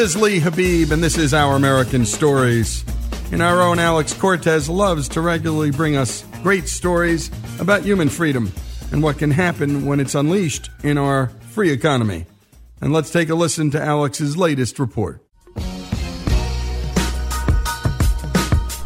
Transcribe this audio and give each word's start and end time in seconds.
This 0.00 0.16
is 0.16 0.22
Lee 0.22 0.38
Habib, 0.38 0.92
and 0.92 1.04
this 1.04 1.18
is 1.18 1.34
Our 1.34 1.56
American 1.56 2.06
Stories. 2.06 2.86
And 3.32 3.42
our 3.42 3.60
own 3.60 3.78
Alex 3.78 4.14
Cortez 4.14 4.66
loves 4.66 5.10
to 5.10 5.20
regularly 5.20 5.72
bring 5.72 5.94
us 5.94 6.24
great 6.42 6.68
stories 6.68 7.30
about 7.60 7.82
human 7.82 8.08
freedom 8.08 8.50
and 8.92 9.02
what 9.02 9.18
can 9.18 9.30
happen 9.30 9.84
when 9.84 10.00
it's 10.00 10.14
unleashed 10.14 10.70
in 10.82 10.96
our 10.96 11.26
free 11.50 11.70
economy. 11.70 12.24
And 12.80 12.94
let's 12.94 13.10
take 13.10 13.28
a 13.28 13.34
listen 13.34 13.70
to 13.72 13.82
Alex's 13.82 14.38
latest 14.38 14.78
report. 14.78 15.22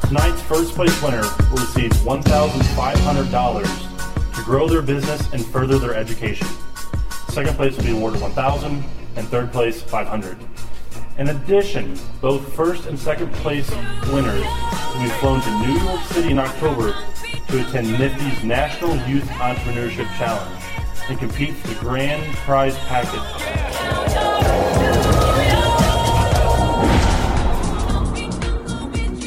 Tonight's 0.08 0.42
first 0.42 0.74
place 0.74 1.00
winner 1.00 1.22
will 1.52 1.58
receive 1.58 1.92
$1,500 1.92 4.34
to 4.34 4.42
grow 4.42 4.68
their 4.68 4.82
business 4.82 5.32
and 5.32 5.46
further 5.46 5.78
their 5.78 5.94
education. 5.94 6.48
Second 7.28 7.54
place 7.54 7.76
will 7.76 7.84
be 7.84 7.92
awarded 7.92 8.20
1000 8.20 8.82
and 9.14 9.28
third 9.28 9.52
place 9.52 9.80
500 9.80 10.36
in 11.18 11.28
addition, 11.28 11.96
both 12.20 12.52
first 12.54 12.86
and 12.86 12.98
second 12.98 13.32
place 13.34 13.70
winners 14.12 14.44
will 14.94 15.02
be 15.02 15.08
flown 15.20 15.40
to 15.40 15.58
New 15.60 15.78
York 15.80 16.00
City 16.06 16.30
in 16.30 16.38
October 16.38 16.92
to 17.48 17.60
attend 17.60 17.86
NFTE's 17.88 18.42
National 18.42 18.96
Youth 19.08 19.26
Entrepreneurship 19.28 20.08
Challenge 20.16 20.64
and 21.08 21.18
compete 21.18 21.54
for 21.54 21.68
the 21.68 21.74
grand 21.76 22.34
prize 22.38 22.76
package. 22.78 23.20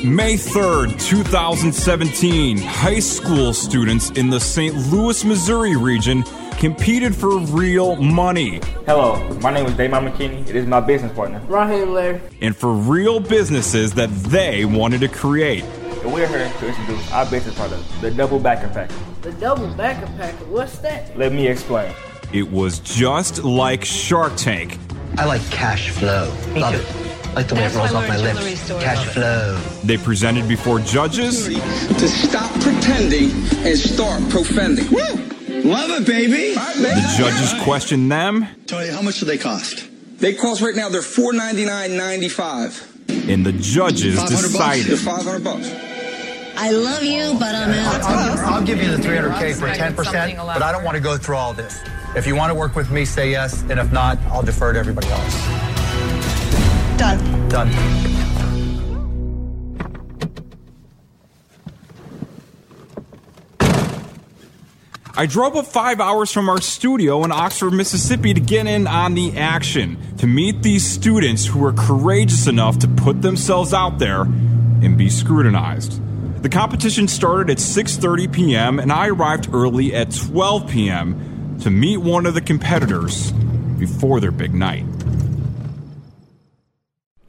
May 0.03 0.35
3rd, 0.35 0.99
2017, 0.99 2.57
high 2.59 2.99
school 2.99 3.53
students 3.53 4.09
in 4.11 4.29
the 4.29 4.39
St. 4.39 4.73
Louis, 4.91 5.23
Missouri 5.25 5.75
region 5.75 6.23
competed 6.57 7.15
for 7.15 7.37
real 7.37 7.95
money. 7.97 8.59
Hello, 8.85 9.23
my 9.41 9.51
name 9.51 9.67
is 9.67 9.73
Daymon 9.73 10.11
McKinney. 10.11 10.47
It 10.47 10.55
is 10.55 10.65
my 10.65 10.79
business 10.79 11.13
partner. 11.13 11.39
Raheem 11.47 11.93
Larry. 11.93 12.19
And 12.41 12.55
for 12.55 12.73
real 12.73 13.19
businesses 13.19 13.93
that 13.93 14.09
they 14.09 14.65
wanted 14.65 15.01
to 15.01 15.07
create. 15.07 15.63
And 16.01 16.11
we're 16.11 16.27
here 16.27 16.49
to 16.49 16.67
introduce 16.67 17.11
our 17.11 17.29
business 17.29 17.55
product, 17.55 17.83
the 18.01 18.09
Double 18.09 18.39
Backer 18.39 18.69
Packer. 18.69 18.93
The 19.21 19.33
Double 19.33 19.71
Backer 19.75 20.07
Packer? 20.17 20.45
What's 20.45 20.79
that? 20.79 21.15
Let 21.17 21.31
me 21.31 21.47
explain. 21.47 21.93
It 22.33 22.49
was 22.51 22.79
just 22.79 23.43
like 23.43 23.85
Shark 23.85 24.33
Tank. 24.35 24.79
I 25.17 25.25
like 25.25 25.41
cash 25.51 25.91
flow. 25.91 26.25
Love 26.55 26.75
it. 26.75 27.27
I 27.29 27.33
like 27.33 27.47
the 27.49 27.55
way 27.55 27.65
it 27.65 27.75
rolls 27.75 27.93
off 27.93 28.07
my 28.07 28.17
lips. 28.17 28.67
Cash 28.81 29.05
flow. 29.13 29.59
They 29.83 29.97
presented 29.97 30.47
before 30.47 30.79
judges. 30.79 31.45
To 31.47 32.07
stop 32.07 32.51
pretending 32.61 33.29
and 33.65 33.77
start 33.77 34.27
profending. 34.29 34.89
Woo! 34.91 35.36
Love 35.63 35.89
it, 36.01 36.07
baby. 36.07 36.53
The 36.53 37.15
judges 37.17 37.53
questioned 37.63 38.11
them. 38.11 38.47
Tony, 38.65 38.89
how 38.89 39.01
much 39.01 39.19
do 39.19 39.25
they 39.25 39.37
cost? 39.37 39.87
They 40.19 40.33
cost 40.33 40.61
right 40.61 40.75
now. 40.75 40.89
They're 40.89 41.01
four 41.01 41.33
ninety 41.33 41.65
nine 41.65 41.95
ninety 41.95 42.29
five. 42.29 42.83
And 43.09 43.45
the 43.45 43.51
judges 43.53 44.15
decided. 44.23 44.85
They're 44.85 44.97
five 44.97 45.23
hundred 45.23 45.43
bucks. 45.43 45.71
I 46.59 46.71
love 46.71 47.03
you, 47.03 47.35
but 47.39 47.53
I'm 47.53 47.69
out. 47.69 48.01
I'll, 48.01 48.55
I'll 48.55 48.63
give 48.65 48.81
you 48.81 48.89
the 48.89 48.97
300K 48.97 49.59
for 49.59 49.67
10%, 49.67 50.37
but 50.37 50.63
I 50.63 50.71
don't 50.71 50.83
want 50.83 50.97
to 50.97 51.03
go 51.03 51.15
through 51.15 51.35
all 51.35 51.53
this. 51.53 51.83
If 52.15 52.25
you 52.25 52.35
want 52.35 52.49
to 52.49 52.55
work 52.55 52.75
with 52.75 52.89
me, 52.89 53.05
say 53.05 53.29
yes, 53.29 53.61
and 53.69 53.79
if 53.79 53.91
not, 53.91 54.17
I'll 54.31 54.41
defer 54.41 54.73
to 54.73 54.79
everybody 54.79 55.07
else. 55.07 55.47
Done. 56.97 57.49
Done. 57.49 58.06
I 65.19 65.25
drove 65.25 65.55
up 65.55 65.65
five 65.65 65.99
hours 65.99 66.31
from 66.31 66.47
our 66.47 66.61
studio 66.61 67.23
in 67.23 67.31
Oxford, 67.31 67.71
Mississippi 67.71 68.35
to 68.35 68.39
get 68.39 68.67
in 68.67 68.85
on 68.85 69.15
the 69.15 69.35
action, 69.35 69.97
to 70.17 70.27
meet 70.27 70.61
these 70.61 70.85
students 70.87 71.43
who 71.43 71.57
were 71.57 71.73
courageous 71.73 72.45
enough 72.45 72.77
to 72.79 72.87
put 72.87 73.23
themselves 73.23 73.73
out 73.73 73.97
there 73.97 74.21
and 74.21 74.95
be 74.95 75.09
scrutinized. 75.09 75.99
The 76.43 76.49
competition 76.49 77.07
started 77.07 77.49
at 77.49 77.57
6:30 77.57 78.31
p.m. 78.31 78.79
and 78.79 78.91
I 78.91 79.07
arrived 79.07 79.49
early 79.55 79.95
at 79.95 80.11
12 80.11 80.69
p.m. 80.69 81.57
to 81.61 81.71
meet 81.71 81.97
one 81.97 82.27
of 82.27 82.35
the 82.35 82.41
competitors 82.41 83.31
before 83.79 84.19
their 84.19 84.29
big 84.29 84.53
night. 84.53 84.85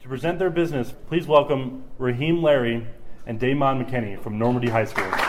To 0.03 0.07
present 0.07 0.37
their 0.37 0.51
business, 0.51 0.93
please 1.07 1.25
welcome 1.25 1.85
Raheem 1.97 2.43
Larry 2.43 2.85
and 3.25 3.39
Damon 3.39 3.83
McKinney 3.83 4.21
from 4.21 4.37
Normandy 4.37 4.69
High 4.69 4.85
School. 4.85 5.28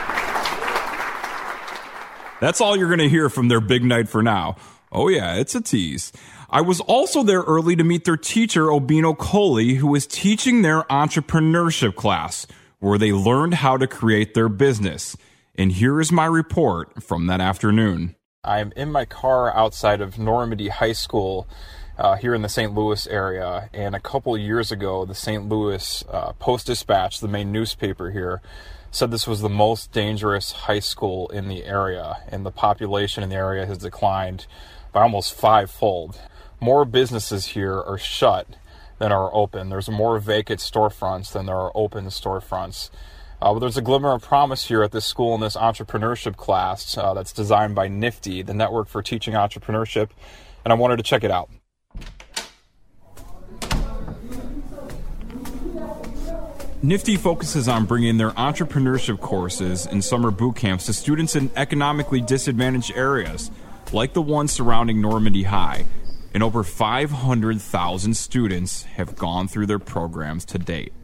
That's 2.40 2.60
all 2.60 2.76
you're 2.76 2.88
going 2.88 3.00
to 3.00 3.08
hear 3.08 3.28
from 3.28 3.48
their 3.48 3.60
big 3.60 3.84
night 3.84 4.08
for 4.08 4.22
now. 4.22 4.56
Oh, 4.90 5.08
yeah, 5.08 5.36
it's 5.36 5.54
a 5.54 5.60
tease. 5.60 6.10
I 6.48 6.62
was 6.62 6.80
also 6.80 7.22
there 7.22 7.42
early 7.42 7.76
to 7.76 7.84
meet 7.84 8.04
their 8.04 8.16
teacher, 8.16 8.66
Obino 8.66 9.16
Coley, 9.16 9.74
who 9.74 9.86
was 9.86 10.06
teaching 10.06 10.62
their 10.62 10.82
entrepreneurship 10.84 11.94
class, 11.94 12.46
where 12.80 12.98
they 12.98 13.12
learned 13.12 13.54
how 13.54 13.76
to 13.76 13.86
create 13.86 14.34
their 14.34 14.48
business. 14.48 15.16
And 15.54 15.70
here 15.70 16.00
is 16.00 16.10
my 16.10 16.24
report 16.24 17.02
from 17.02 17.26
that 17.26 17.40
afternoon. 17.40 18.16
I'm 18.42 18.72
in 18.74 18.90
my 18.90 19.04
car 19.04 19.54
outside 19.54 20.00
of 20.00 20.18
Normandy 20.18 20.68
High 20.68 20.94
School 20.94 21.46
uh, 21.98 22.16
here 22.16 22.34
in 22.34 22.40
the 22.42 22.48
St. 22.48 22.74
Louis 22.74 23.06
area. 23.06 23.68
And 23.74 23.94
a 23.94 24.00
couple 24.00 24.36
years 24.38 24.72
ago, 24.72 25.04
the 25.04 25.14
St. 25.14 25.46
Louis 25.46 26.02
uh, 26.08 26.32
Post 26.32 26.66
Dispatch, 26.66 27.20
the 27.20 27.28
main 27.28 27.52
newspaper 27.52 28.10
here, 28.10 28.40
said 28.90 29.10
this 29.10 29.26
was 29.26 29.40
the 29.40 29.48
most 29.48 29.92
dangerous 29.92 30.52
high 30.52 30.80
school 30.80 31.28
in 31.28 31.48
the 31.48 31.64
area, 31.64 32.18
and 32.28 32.44
the 32.44 32.50
population 32.50 33.22
in 33.22 33.28
the 33.28 33.36
area 33.36 33.66
has 33.66 33.78
declined 33.78 34.46
by 34.92 35.02
almost 35.02 35.34
fivefold. 35.34 36.20
More 36.60 36.84
businesses 36.84 37.46
here 37.46 37.80
are 37.80 37.98
shut 37.98 38.46
than 38.98 39.12
are 39.12 39.34
open. 39.34 39.68
There's 39.68 39.88
more 39.88 40.18
vacant 40.18 40.60
storefronts 40.60 41.32
than 41.32 41.46
there 41.46 41.56
are 41.56 41.72
open 41.74 42.06
storefronts. 42.06 42.90
Uh, 43.40 43.54
but 43.54 43.60
there's 43.60 43.78
a 43.78 43.82
glimmer 43.82 44.12
of 44.12 44.22
promise 44.22 44.66
here 44.66 44.82
at 44.82 44.92
this 44.92 45.06
school 45.06 45.34
in 45.34 45.40
this 45.40 45.56
entrepreneurship 45.56 46.36
class 46.36 46.98
uh, 46.98 47.14
that's 47.14 47.32
designed 47.32 47.74
by 47.74 47.88
NFTE, 47.88 48.44
the 48.44 48.52
Network 48.52 48.88
for 48.88 49.02
Teaching 49.02 49.34
Entrepreneurship, 49.34 50.10
and 50.64 50.72
I 50.72 50.76
wanted 50.76 50.98
to 50.98 51.02
check 51.02 51.24
it 51.24 51.30
out. 51.30 51.48
NFTE 56.82 57.18
focuses 57.18 57.68
on 57.68 57.84
bringing 57.84 58.16
their 58.16 58.30
entrepreneurship 58.30 59.20
courses 59.20 59.84
and 59.84 60.02
summer 60.02 60.30
boot 60.30 60.56
camps 60.56 60.86
to 60.86 60.94
students 60.94 61.36
in 61.36 61.50
economically 61.54 62.22
disadvantaged 62.22 62.92
areas, 62.96 63.50
like 63.92 64.14
the 64.14 64.22
one 64.22 64.48
surrounding 64.48 64.98
Normandy 64.98 65.42
High. 65.42 65.84
And 66.32 66.42
over 66.42 66.62
500,000 66.62 68.16
students 68.16 68.84
have 68.84 69.14
gone 69.16 69.46
through 69.46 69.66
their 69.66 69.78
programs 69.78 70.46
to 70.46 70.58
date. 70.58 70.94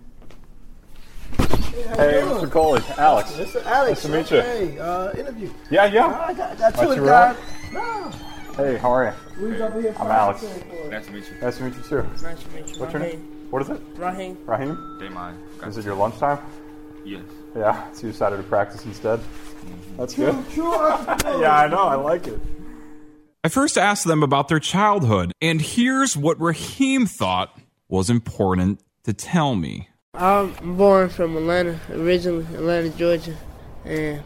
Hey, 1.36 2.22
Mr. 2.24 2.50
Coley, 2.50 2.80
Alex. 2.96 3.32
Mr. 3.32 3.62
Alex. 3.66 4.02
Nice 4.02 4.02
to 4.02 4.08
meet 4.08 4.30
you. 4.30 4.40
Hey, 4.40 4.78
uh, 4.78 5.12
interview. 5.12 5.50
Yeah, 5.70 5.84
yeah. 5.86 6.06
I 6.06 6.32
got, 6.32 6.58
got 6.58 6.76
What's 6.76 6.88
two 6.88 6.96
your 6.96 7.06
guys. 7.06 7.36
role? 7.72 7.82
No. 7.82 8.10
Hey, 8.56 8.76
how 8.78 8.90
are 8.92 9.14
We 9.38 9.48
was 9.50 9.60
over 9.60 9.82
here 9.82 9.94
I'm 9.98 10.10
Alex. 10.10 10.42
Nice 10.88 11.04
to 11.06 11.12
meet 11.12 11.24
you. 11.24 11.38
Nice 11.42 11.58
to 11.58 11.64
meet 11.64 11.76
you 11.76 11.82
too. 11.82 12.02
Nice 12.22 12.42
to 12.42 12.48
meet 12.50 12.68
you. 12.74 12.80
What's 12.80 12.92
your 12.94 13.02
name? 13.02 13.36
What 13.50 13.62
is 13.62 13.68
it? 13.68 13.80
Raheem. 13.96 14.38
Raheem? 14.46 14.76
Daymon. 15.00 15.36
Is 15.64 15.78
it 15.78 15.84
your 15.84 15.94
lunchtime? 15.94 16.38
Yes. 17.04 17.22
Yeah, 17.56 17.92
so 17.92 18.06
you 18.06 18.12
decided 18.12 18.36
to 18.36 18.42
practice 18.42 18.84
instead. 18.84 19.18
Mm-hmm. 19.20 19.96
That's 19.96 20.14
good. 20.14 20.34
Yeah, 21.40 21.56
I 21.56 21.68
know. 21.68 21.84
I 21.84 21.94
like 21.96 22.26
it. 22.26 22.40
I 23.44 23.48
first 23.48 23.78
asked 23.78 24.04
them 24.04 24.22
about 24.22 24.48
their 24.48 24.58
childhood, 24.58 25.32
and 25.40 25.60
here's 25.60 26.16
what 26.16 26.40
Raheem 26.40 27.06
thought 27.06 27.56
was 27.88 28.10
important 28.10 28.80
to 29.04 29.12
tell 29.12 29.54
me. 29.54 29.88
I'm 30.14 30.76
born 30.76 31.08
from 31.08 31.36
Atlanta, 31.36 31.78
originally 31.90 32.44
Atlanta, 32.54 32.90
Georgia, 32.90 33.36
and 33.84 34.22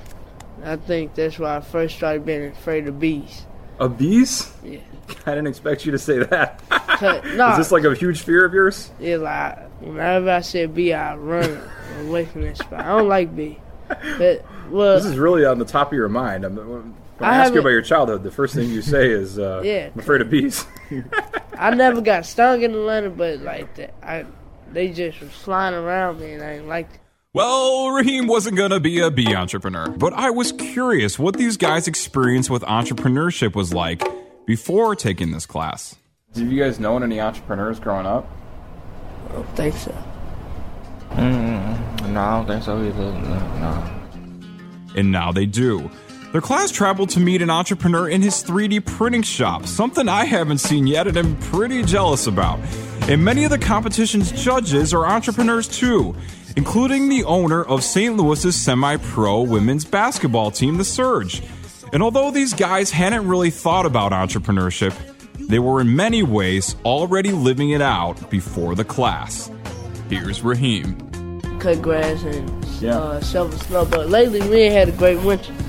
I 0.65 0.77
think 0.77 1.15
that's 1.15 1.39
why 1.39 1.57
I 1.57 1.61
first 1.61 1.97
started 1.97 2.25
being 2.25 2.47
afraid 2.47 2.87
of 2.89 2.99
bees. 2.99 3.45
Of 3.81 3.99
bees? 3.99 4.53
Yeah. 4.63 4.79
I 5.27 5.31
didn't 5.31 5.49
expect 5.49 5.85
you 5.85 5.93
to 5.93 5.99
say 5.99 6.19
that. 6.23 6.63
Nah, 7.03 7.53
Is 7.53 7.57
this 7.57 7.73
like 7.73 7.85
a 7.85 7.95
huge 7.95 8.21
fear 8.21 8.45
of 8.45 8.53
yours? 8.53 8.91
yeah, 9.01 9.17
like 9.17 9.59
whenever 9.81 10.31
I 10.31 10.41
said 10.43 10.75
bee, 10.75 10.93
I 10.93 11.17
run 11.17 11.59
away 12.03 12.27
from 12.27 12.43
that 12.43 12.59
spot. 12.59 12.81
I 12.81 12.89
don't 12.99 13.09
like 13.09 13.35
bee. 13.35 13.59
But 13.89 14.45
well, 14.69 14.97
This 14.97 15.07
is 15.07 15.17
really 15.19 15.47
on 15.47 15.59
the 15.59 15.65
top 15.65 15.89
of 15.89 15.95
your 15.95 16.11
mind. 16.11 16.45
I'm, 16.45 16.57
when 16.57 16.95
I, 17.21 17.25
I 17.31 17.37
ask 17.37 17.55
you 17.55 17.61
about 17.61 17.71
your 17.71 17.81
childhood, 17.81 18.23
the 18.23 18.31
first 18.31 18.55
thing 18.55 18.69
you 18.69 18.83
say 18.83 19.09
is, 19.11 19.39
uh, 19.39 19.63
Yeah. 19.65 19.89
I'm 19.95 19.99
afraid 19.99 20.21
of 20.21 20.29
bees. 20.29 20.67
I 21.59 21.71
never 21.71 22.03
got 22.03 22.27
stung 22.27 22.61
in 22.61 22.73
Atlanta, 22.75 23.09
but 23.09 23.39
like 23.41 23.75
that, 23.77 23.95
I 24.03 24.27
they 24.71 24.89
just 24.91 25.21
was 25.21 25.31
flying 25.31 25.75
around 25.75 26.21
me, 26.21 26.35
and 26.35 26.43
I 26.43 26.53
didn't 26.57 26.69
like. 26.69 26.89
Well, 27.33 27.91
Raheem 27.91 28.27
wasn't 28.27 28.57
going 28.57 28.73
to 28.73 28.81
be 28.81 28.99
a 28.99 29.09
bee 29.09 29.37
entrepreneur, 29.37 29.89
but 29.89 30.13
I 30.15 30.31
was 30.31 30.51
curious 30.51 31.17
what 31.17 31.37
these 31.37 31.57
guys' 31.57 31.87
experience 31.87 32.51
with 32.51 32.63
entrepreneurship 32.63 33.55
was 33.55 33.73
like 33.73 34.03
before 34.47 34.97
taking 34.97 35.31
this 35.31 35.47
class. 35.47 35.95
Did 36.33 36.51
you 36.51 36.61
guys 36.61 36.81
know 36.81 36.97
any 36.97 37.21
entrepreneurs 37.21 37.79
growing 37.79 38.05
up? 38.05 38.29
I 39.29 39.33
don't 39.35 39.57
think 39.57 39.77
so. 39.77 39.95
Mm, 41.11 42.11
no, 42.11 42.21
I 42.21 42.37
don't 42.39 42.47
think 42.49 42.65
so 42.65 42.83
either. 42.83 43.13
No. 43.13 43.59
no. 43.61 44.01
And 44.97 45.13
now 45.13 45.31
they 45.31 45.47
do. 45.47 45.89
Their 46.33 46.41
class 46.41 46.73
traveled 46.73 47.11
to 47.11 47.21
meet 47.21 47.43
an 47.43 47.51
entrepreneur 47.51 48.09
in 48.09 48.23
his 48.23 48.43
3D 48.43 48.85
printing 48.85 49.23
shop, 49.23 49.67
something 49.67 50.09
I 50.09 50.25
haven't 50.25 50.59
seen 50.59 50.89
yet 50.89 51.07
and 51.07 51.17
I'm 51.17 51.37
pretty 51.37 51.85
jealous 51.85 52.27
about. 52.27 52.59
And 53.09 53.25
many 53.25 53.45
of 53.45 53.51
the 53.51 53.59
competition's 53.59 54.33
judges 54.33 54.93
are 54.93 55.07
entrepreneurs 55.07 55.69
too, 55.69 56.17
including 56.61 57.09
the 57.09 57.25
owner 57.25 57.65
of 57.65 57.83
St. 57.83 58.19
Louis's 58.19 58.55
semi 58.55 58.99
pro 58.99 59.41
women's 59.41 59.87
basketball 59.87 60.51
team, 60.51 60.77
the 60.77 60.85
Surge. 60.85 61.43
And 61.95 62.03
although 62.03 62.31
these 62.31 62.53
guys 62.53 62.91
hadn't 62.91 63.27
really 63.27 63.49
thought 63.49 63.87
about 63.87 64.13
entrepreneurship, 64.13 64.95
they 65.39 65.59
were 65.59 65.81
in 65.81 65.97
many 65.97 66.23
ways 66.23 66.77
already 66.85 67.33
living 67.33 67.71
it 67.71 67.81
out 67.81 68.29
before 68.29 68.75
the 68.75 68.85
class. 68.85 69.51
Here's 70.11 70.43
Raheem. 70.43 71.41
Cut 71.61 71.81
grass 71.81 72.23
and 72.25 72.85
uh, 72.85 73.23
shovel 73.23 73.57
snow, 73.61 73.87
but 73.87 74.11
lately 74.11 74.43
we 74.43 74.57
ain't 74.59 74.75
had 74.75 74.91
a 74.91 74.93
great 74.93 75.21
winter. 75.23 75.55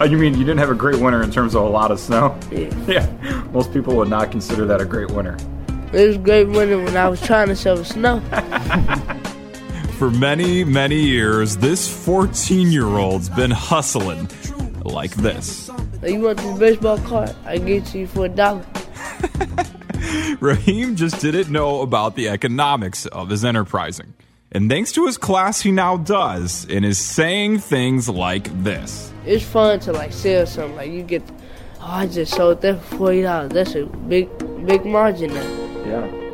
Oh, 0.00 0.04
you 0.04 0.18
mean 0.18 0.34
you 0.34 0.40
didn't 0.40 0.58
have 0.58 0.68
a 0.68 0.74
great 0.74 1.00
winter 1.00 1.22
in 1.22 1.30
terms 1.30 1.54
of 1.54 1.62
a 1.62 1.68
lot 1.68 1.92
of 1.92 2.00
snow? 2.00 2.36
Yeah. 2.50 2.74
Yeah. 2.88 3.44
Most 3.52 3.72
people 3.72 3.94
would 3.94 4.08
not 4.08 4.32
consider 4.32 4.66
that 4.66 4.80
a 4.80 4.84
great 4.84 5.12
winter. 5.12 5.36
It 5.92 6.08
was 6.08 6.16
a 6.16 6.18
great 6.18 6.48
winter 6.48 6.76
when 6.76 6.96
I 6.96 7.08
was 7.08 7.20
trying 7.22 7.46
to 7.48 7.54
shovel 7.54 7.84
snow. 7.84 8.20
For 9.98 10.10
many, 10.10 10.62
many 10.62 11.00
years, 11.00 11.56
this 11.56 11.88
14 12.04 12.70
year 12.70 12.84
old's 12.84 13.30
been 13.30 13.50
hustling 13.50 14.28
like 14.84 15.14
this. 15.14 15.70
You 16.06 16.20
want 16.20 16.36
this 16.36 16.58
baseball 16.58 16.98
card? 16.98 17.34
I 17.46 17.56
give 17.56 17.82
it 17.82 17.86
to 17.92 17.98
you 18.00 18.06
for 18.06 18.26
a 18.26 18.28
dollar. 18.28 18.66
Raheem 20.40 20.96
just 20.96 21.22
didn't 21.22 21.50
know 21.50 21.80
about 21.80 22.14
the 22.14 22.28
economics 22.28 23.06
of 23.06 23.30
his 23.30 23.42
enterprising. 23.42 24.12
And 24.52 24.68
thanks 24.68 24.92
to 24.92 25.06
his 25.06 25.16
class, 25.16 25.62
he 25.62 25.72
now 25.72 25.96
does 25.96 26.66
and 26.68 26.84
is 26.84 26.98
saying 26.98 27.60
things 27.60 28.06
like 28.06 28.48
this. 28.62 29.10
It's 29.24 29.44
fun 29.44 29.80
to 29.80 29.92
like 29.92 30.12
sell 30.12 30.44
something. 30.44 30.76
Like 30.76 30.90
you 30.90 31.04
get, 31.04 31.22
oh, 31.80 31.86
I 31.86 32.06
just 32.06 32.34
sold 32.34 32.60
that 32.60 32.82
for 32.82 32.96
forty 32.96 33.22
dollars. 33.22 33.50
That's 33.50 33.74
a 33.74 33.86
big, 33.86 34.28
big 34.66 34.84
margin 34.84 35.32
now. 35.32 35.86
Yeah. 35.86 36.25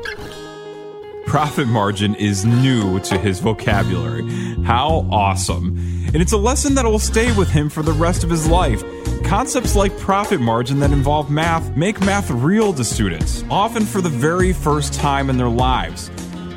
Profit 1.32 1.66
margin 1.66 2.14
is 2.16 2.44
new 2.44 3.00
to 3.00 3.16
his 3.16 3.40
vocabulary. 3.40 4.22
How 4.64 5.08
awesome. 5.10 5.78
And 6.08 6.16
it's 6.16 6.32
a 6.32 6.36
lesson 6.36 6.74
that 6.74 6.84
will 6.84 6.98
stay 6.98 7.34
with 7.34 7.48
him 7.48 7.70
for 7.70 7.82
the 7.82 7.94
rest 7.94 8.22
of 8.22 8.28
his 8.28 8.46
life. 8.46 8.84
Concepts 9.24 9.74
like 9.74 9.96
profit 9.96 10.42
margin 10.42 10.78
that 10.80 10.90
involve 10.90 11.30
math 11.30 11.74
make 11.74 11.98
math 12.02 12.30
real 12.30 12.74
to 12.74 12.84
students, 12.84 13.44
often 13.48 13.86
for 13.86 14.02
the 14.02 14.10
very 14.10 14.52
first 14.52 14.92
time 14.92 15.30
in 15.30 15.38
their 15.38 15.48
lives. 15.48 16.10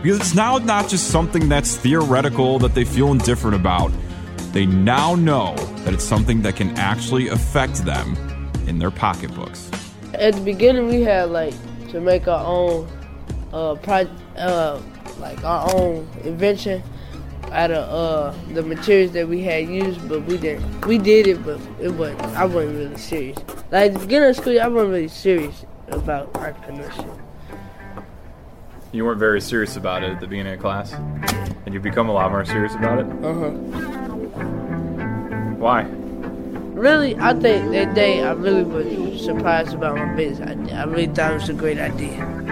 Because 0.03 0.19
it's 0.19 0.35
now 0.35 0.57
not 0.57 0.89
just 0.89 1.07
something 1.07 1.47
that's 1.47 1.77
theoretical 1.77 2.59
that 2.59 2.75
they 2.75 2.83
feel 2.83 3.13
indifferent 3.13 3.55
about. 3.55 3.93
They 4.51 4.65
now 4.65 5.15
know 5.15 5.55
that 5.85 5.93
it's 5.93 6.03
something 6.03 6.41
that 6.41 6.57
can 6.57 6.77
actually 6.77 7.29
affect 7.29 7.85
them 7.85 8.17
in 8.67 8.79
their 8.79 8.91
pocketbooks. 8.91 9.71
At 10.15 10.33
the 10.33 10.41
beginning, 10.41 10.87
we 10.87 10.99
had 10.99 11.29
like 11.29 11.53
to 11.91 12.01
make 12.01 12.27
our 12.27 12.45
own 12.45 12.89
uh, 13.55 13.75
pro- 13.75 14.09
uh 14.37 14.81
like 15.19 15.41
our 15.45 15.73
own 15.73 16.07
invention 16.23 16.83
out 17.51 17.71
of 17.71 17.89
uh 17.89 18.53
the 18.53 18.61
materials 18.61 19.13
that 19.13 19.27
we 19.27 19.41
had 19.41 19.67
used, 19.67 20.07
but 20.09 20.23
we 20.23 20.37
didn't. 20.37 20.85
We 20.85 20.97
did 20.97 21.27
it, 21.27 21.45
but 21.45 21.59
it 21.79 21.89
wasn't. 21.93 22.21
I 22.35 22.45
wasn't 22.45 22.77
really 22.77 22.97
serious. 22.97 23.37
Like 23.71 23.87
at 23.87 23.93
the 23.93 23.99
beginning 23.99 24.29
of 24.29 24.35
school, 24.35 24.59
I 24.59 24.67
wasn't 24.67 24.91
really 24.91 25.07
serious 25.07 25.65
about 25.87 26.33
entrepreneurship. 26.33 27.21
You 28.91 29.05
weren't 29.05 29.19
very 29.19 29.41
serious 29.41 29.77
about 29.77 30.03
it 30.03 30.11
at 30.11 30.19
the 30.19 30.27
beginning 30.27 30.53
of 30.53 30.59
class, 30.59 30.93
and 30.93 31.73
you've 31.73 31.83
become 31.83 32.09
a 32.09 32.13
lot 32.13 32.31
more 32.31 32.45
serious 32.45 32.73
about 32.75 32.99
it. 32.99 33.05
Uh 33.23 33.33
huh. 33.33 33.51
Why? 35.57 35.81
Really, 36.75 37.15
I 37.17 37.33
think 37.33 37.71
that 37.71 37.95
day 37.95 38.21
I 38.21 38.33
really 38.33 38.63
was 38.63 39.23
surprised 39.23 39.73
about 39.73 39.95
my 39.95 40.13
business 40.13 40.49
idea. 40.49 40.75
I 40.75 40.83
really 40.83 41.07
thought 41.07 41.31
it 41.31 41.35
was 41.35 41.49
a 41.49 41.53
great 41.53 41.79
idea. 41.79 42.44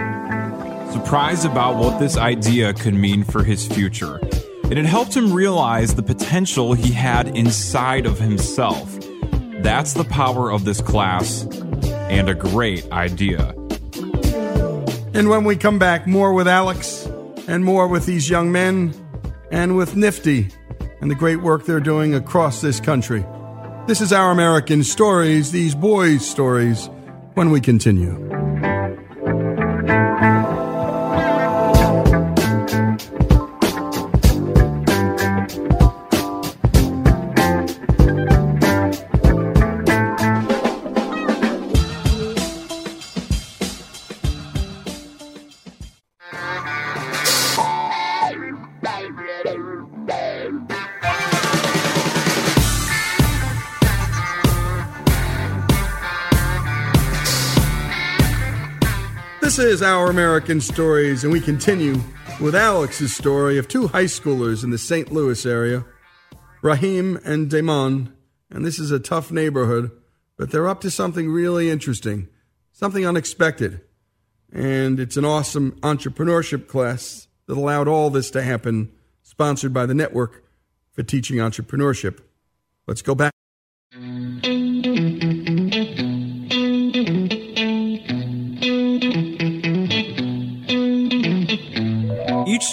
Surprised 0.94 1.44
about 1.44 1.74
what 1.74 1.98
this 1.98 2.16
idea 2.16 2.72
could 2.72 2.94
mean 2.94 3.24
for 3.24 3.42
his 3.42 3.66
future. 3.66 4.20
And 4.62 4.78
it 4.78 4.84
helped 4.84 5.12
him 5.12 5.32
realize 5.32 5.96
the 5.96 6.04
potential 6.04 6.72
he 6.72 6.92
had 6.92 7.36
inside 7.36 8.06
of 8.06 8.20
himself. 8.20 8.96
That's 9.64 9.94
the 9.94 10.04
power 10.04 10.52
of 10.52 10.64
this 10.64 10.80
class 10.80 11.46
and 12.08 12.28
a 12.28 12.34
great 12.34 12.88
idea. 12.92 13.56
And 15.14 15.28
when 15.28 15.42
we 15.42 15.56
come 15.56 15.80
back, 15.80 16.06
more 16.06 16.32
with 16.32 16.46
Alex 16.46 17.06
and 17.48 17.64
more 17.64 17.88
with 17.88 18.06
these 18.06 18.30
young 18.30 18.52
men 18.52 18.94
and 19.50 19.76
with 19.76 19.96
NFTE 19.96 20.54
and 21.00 21.10
the 21.10 21.16
great 21.16 21.42
work 21.42 21.66
they're 21.66 21.80
doing 21.80 22.14
across 22.14 22.60
this 22.60 22.78
country. 22.78 23.26
This 23.88 24.00
is 24.00 24.12
Our 24.12 24.30
American 24.30 24.84
Stories, 24.84 25.50
these 25.50 25.74
boys' 25.74 26.24
stories, 26.24 26.88
when 27.34 27.50
we 27.50 27.60
continue. 27.60 28.33
Is 59.74 59.82
Our 59.82 60.08
American 60.08 60.60
Stories, 60.60 61.24
and 61.24 61.32
we 61.32 61.40
continue 61.40 62.00
with 62.40 62.54
Alex's 62.54 63.12
story 63.12 63.58
of 63.58 63.66
two 63.66 63.88
high 63.88 64.04
schoolers 64.04 64.62
in 64.62 64.70
the 64.70 64.78
St. 64.78 65.10
Louis 65.10 65.44
area, 65.44 65.84
Raheem 66.62 67.18
and 67.24 67.50
Daymon. 67.50 68.12
And 68.50 68.64
this 68.64 68.78
is 68.78 68.92
a 68.92 69.00
tough 69.00 69.32
neighborhood, 69.32 69.90
but 70.36 70.52
they're 70.52 70.68
up 70.68 70.80
to 70.82 70.92
something 70.92 71.28
really 71.28 71.70
interesting, 71.70 72.28
something 72.70 73.04
unexpected. 73.04 73.80
And 74.52 75.00
it's 75.00 75.16
an 75.16 75.24
awesome 75.24 75.72
entrepreneurship 75.80 76.68
class 76.68 77.26
that 77.46 77.58
allowed 77.58 77.88
all 77.88 78.10
this 78.10 78.30
to 78.30 78.42
happen, 78.42 78.92
sponsored 79.24 79.74
by 79.74 79.86
the 79.86 79.94
Network 79.94 80.44
for 80.92 81.02
Teaching 81.02 81.38
Entrepreneurship. 81.38 82.20
Let's 82.86 83.02
go 83.02 83.16
back. 83.16 83.32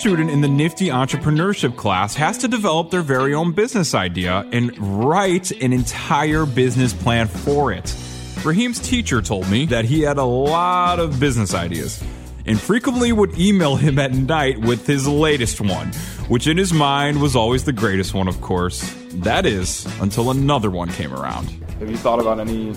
Student 0.01 0.31
in 0.31 0.41
the 0.41 0.48
NFTE 0.48 0.91
Entrepreneurship 0.91 1.77
class 1.77 2.15
has 2.15 2.39
to 2.39 2.48
develop 2.48 2.89
their 2.89 3.03
very 3.03 3.36
own 3.36 3.51
business 3.51 3.93
idea 3.93 4.43
and 4.51 4.75
write 4.79 5.51
an 5.51 5.74
entire 5.74 6.48
business 6.48 6.91
plan 6.91 7.27
for 7.27 7.72
it. 7.72 7.96
Raheem's 8.43 8.79
teacher 8.79 9.22
told 9.22 9.48
me 9.48 9.67
that 9.67 9.86
he 9.86 10.01
had 10.01 10.17
a 10.17 10.24
lot 10.24 11.00
of 11.00 11.20
business 11.20 11.53
ideas 11.53 12.03
and 12.48 12.60
frequently 12.60 13.12
would 13.12 13.38
email 13.38 13.75
him 13.75 14.00
at 14.00 14.12
night 14.12 14.60
with 14.60 14.88
his 14.88 15.08
latest 15.08 15.62
one, 15.62 15.91
which 16.29 16.48
in 16.48 16.58
his 16.58 16.74
mind 16.74 17.22
was 17.22 17.36
always 17.36 17.65
the 17.65 17.72
greatest 17.72 18.15
one, 18.15 18.27
of 18.27 18.41
course. 18.41 18.91
That 19.13 19.46
is, 19.46 19.86
until 20.01 20.31
another 20.31 20.72
one 20.72 20.89
came 20.89 21.13
around. 21.13 21.48
Have 21.77 21.91
you 21.91 21.98
thought 21.98 22.20
about 22.20 22.39
any 22.39 22.74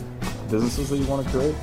businesses 0.51 0.91
that 0.91 0.99
you 0.99 1.07
want 1.07 1.25
to 1.25 1.33
create? 1.33 1.55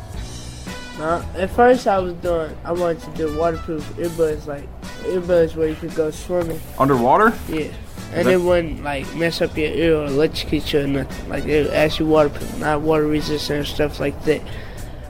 Uh, 1.01 1.25
at 1.36 1.50
first, 1.50 1.88
I 1.88 1.98
was 1.98 2.13
doing. 2.15 2.55
I 2.63 2.72
wanted 2.72 3.01
to 3.01 3.12
do 3.12 3.38
waterproof 3.38 3.84
earbuds, 3.96 4.46
like 4.46 4.67
earbuds 5.01 5.55
where 5.55 5.67
you 5.67 5.75
could 5.75 5.96
go 5.96 6.12
swimming. 6.12 6.62
Underwater? 6.77 7.34
Yeah, 7.50 7.72
and 8.13 8.27
it 8.27 8.39
wouldn't 8.39 8.84
like 8.84 9.13
mess 9.15 9.41
up 9.41 9.58
your 9.58 9.72
ear 9.72 9.96
or 9.96 10.05
electrocute 10.05 10.72
you 10.74 10.81
or 10.81 10.88
nothing. 10.88 11.29
Like 11.29 11.46
it 11.46 11.65
would 11.65 11.74
actually 11.74 12.10
waterproof, 12.10 12.58
not 12.60 12.81
water 12.81 13.08
resistant 13.08 13.60
and 13.60 13.67
stuff 13.67 14.00
like 14.00 14.22
that. 14.25 14.41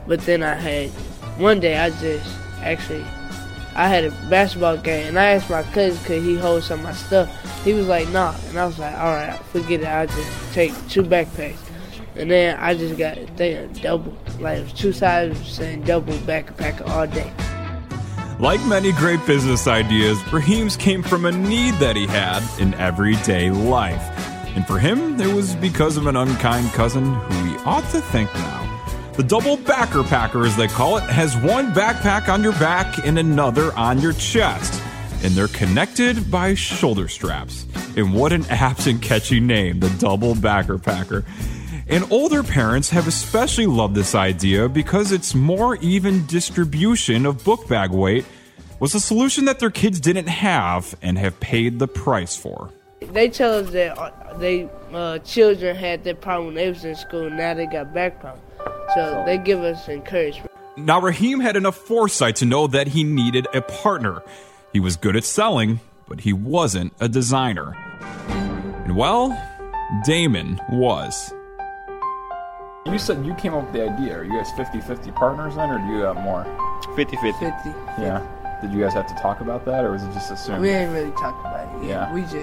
But 0.07 0.21
then 0.21 0.43
I 0.43 0.53
had 0.53 0.89
one 1.37 1.59
day 1.59 1.77
I 1.77 1.89
just 1.89 2.37
actually 2.61 3.03
I 3.75 3.87
had 3.87 4.05
a 4.05 4.11
basketball 4.29 4.77
game 4.77 5.07
and 5.07 5.19
I 5.19 5.31
asked 5.31 5.49
my 5.49 5.63
cousin 5.63 6.03
could 6.05 6.21
he 6.21 6.37
hold 6.37 6.63
some 6.63 6.79
of 6.79 6.85
my 6.85 6.93
stuff. 6.93 7.63
He 7.63 7.73
was 7.73 7.87
like, 7.87 8.07
nah, 8.09 8.35
and 8.49 8.57
I 8.57 8.65
was 8.65 8.79
like, 8.79 8.95
all 8.95 9.13
right, 9.13 9.37
forget 9.51 9.81
it. 9.81 9.85
I'll 9.85 10.07
just 10.07 10.53
take 10.53 10.71
two 10.87 11.03
backpacks. 11.03 11.57
And 12.15 12.29
then 12.29 12.57
I 12.59 12.75
just 12.75 12.97
got 12.97 13.17
a 13.17 13.67
double, 13.81 14.17
like 14.39 14.75
two 14.75 14.91
sides 14.91 15.39
saying 15.47 15.83
double 15.83 16.13
backpack 16.13 16.87
all 16.89 17.07
day. 17.07 17.31
Like 18.39 18.65
many 18.65 18.91
great 18.93 19.23
business 19.27 19.67
ideas, 19.67 20.19
Raheem's 20.33 20.75
came 20.75 21.03
from 21.03 21.25
a 21.25 21.31
need 21.31 21.75
that 21.75 21.95
he 21.95 22.07
had 22.07 22.41
in 22.59 22.73
everyday 22.73 23.51
life. 23.51 24.01
And 24.55 24.65
for 24.65 24.79
him, 24.79 25.21
it 25.21 25.33
was 25.33 25.55
because 25.55 25.95
of 25.95 26.07
an 26.07 26.15
unkind 26.15 26.69
cousin 26.71 27.13
who 27.13 27.43
he 27.45 27.55
ought 27.65 27.87
to 27.91 28.01
thank 28.01 28.33
now. 28.33 29.11
The 29.13 29.23
double 29.23 29.57
backer 29.57 30.03
packer, 30.03 30.45
as 30.45 30.57
they 30.57 30.67
call 30.67 30.97
it, 30.97 31.03
has 31.03 31.37
one 31.37 31.71
backpack 31.73 32.27
on 32.29 32.41
your 32.41 32.53
back 32.53 33.05
and 33.05 33.19
another 33.19 33.71
on 33.73 33.99
your 33.99 34.13
chest. 34.13 34.81
And 35.23 35.33
they're 35.33 35.47
connected 35.49 36.31
by 36.31 36.55
shoulder 36.55 37.07
straps. 37.07 37.65
And 37.95 38.13
what 38.13 38.33
an 38.33 38.45
apt 38.49 38.87
and 38.87 39.01
catchy 39.01 39.39
name, 39.39 39.79
the 39.79 39.89
double 39.99 40.33
backer 40.33 40.77
packer. 40.79 41.23
And 41.91 42.09
older 42.09 42.41
parents 42.41 42.89
have 42.91 43.05
especially 43.05 43.65
loved 43.65 43.95
this 43.95 44.15
idea 44.15 44.69
because 44.69 45.11
its 45.11 45.35
more 45.35 45.75
even 45.81 46.25
distribution 46.25 47.25
of 47.25 47.43
book 47.43 47.67
bag 47.67 47.91
weight 47.91 48.23
was 48.79 48.95
a 48.95 48.99
solution 49.01 49.43
that 49.43 49.59
their 49.59 49.69
kids 49.69 49.99
didn't 49.99 50.29
have 50.29 50.95
and 51.01 51.17
have 51.17 51.37
paid 51.41 51.79
the 51.79 51.89
price 51.89 52.37
for. 52.37 52.71
They 53.01 53.27
tell 53.27 53.55
us 53.55 53.71
that 53.71 53.97
uh, 53.97 54.37
they 54.37 54.69
uh, 54.93 55.19
children 55.19 55.75
had 55.75 56.05
that 56.05 56.21
problem 56.21 56.45
when 56.45 56.55
they 56.55 56.69
was 56.69 56.85
in 56.85 56.95
school. 56.95 57.29
Now 57.29 57.55
they 57.55 57.65
got 57.65 57.93
back 57.93 58.21
problems, 58.21 58.47
so 58.95 59.23
they 59.25 59.37
give 59.37 59.59
us 59.59 59.89
encouragement. 59.89 60.49
Now, 60.77 61.01
Raheem 61.01 61.41
had 61.41 61.57
enough 61.57 61.75
foresight 61.75 62.37
to 62.37 62.45
know 62.45 62.67
that 62.67 62.87
he 62.87 63.03
needed 63.03 63.47
a 63.53 63.61
partner. 63.61 64.23
He 64.71 64.79
was 64.79 64.95
good 64.95 65.17
at 65.17 65.25
selling, 65.25 65.81
but 66.07 66.21
he 66.21 66.31
wasn't 66.31 66.93
a 67.01 67.09
designer. 67.09 67.75
And 68.85 68.95
well, 68.95 69.31
Daymon 70.07 70.57
was. 70.71 71.33
You 72.85 72.97
said 72.97 73.23
you 73.25 73.35
came 73.35 73.53
up 73.53 73.65
with 73.65 73.73
the 73.73 73.89
idea. 73.89 74.17
Are 74.17 74.23
you 74.23 74.31
guys 74.31 74.51
50 74.53 74.81
50 74.81 75.11
partners 75.11 75.55
then, 75.55 75.69
or 75.69 75.77
do 75.77 75.85
you 75.85 75.99
have 76.01 76.15
more? 76.17 76.45
50 76.95 77.15
50. 77.17 77.31
50. 77.31 77.69
Yeah. 78.01 78.25
Did 78.61 78.73
you 78.73 78.81
guys 78.81 78.93
have 78.93 79.07
to 79.07 79.13
talk 79.21 79.39
about 79.41 79.65
that, 79.65 79.85
or 79.85 79.91
was 79.91 80.03
it 80.03 80.11
just 80.13 80.31
assumed? 80.31 80.61
We 80.61 80.69
ain't 80.69 80.91
really 80.91 81.11
talked 81.11 81.39
about 81.41 81.75
it. 81.75 81.87
Yet. 81.87 81.89
Yeah. 81.89 82.13
We 82.13 82.21
just 82.23 82.33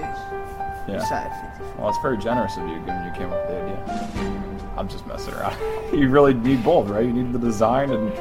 Yeah. 0.87 0.99
decided 0.99 1.31
50. 1.59 1.63
Well, 1.77 1.89
it's 1.89 1.97
very 2.01 2.17
generous 2.17 2.55
of 2.57 2.67
you, 2.69 2.79
given 2.79 3.03
you 3.05 3.11
came 3.11 3.31
up 3.31 3.47
with 3.47 3.49
the 3.49 3.63
idea. 3.63 4.49
I'm 4.77 4.87
just 4.87 5.05
messing 5.07 5.33
around. 5.33 5.57
you 5.93 6.07
really 6.09 6.33
need 6.33 6.63
both, 6.63 6.87
right? 6.89 7.05
You 7.05 7.11
need 7.13 7.33
the 7.33 7.39
design, 7.39 7.91
and 7.91 8.11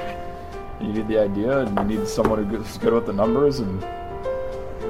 you 0.80 0.92
need 0.92 1.06
the 1.06 1.20
idea, 1.20 1.60
and 1.60 1.78
you 1.90 1.98
need 1.98 2.08
someone 2.08 2.44
who's 2.44 2.78
good 2.78 2.92
with 2.94 3.06
the 3.06 3.12
numbers, 3.12 3.60
and 3.60 3.80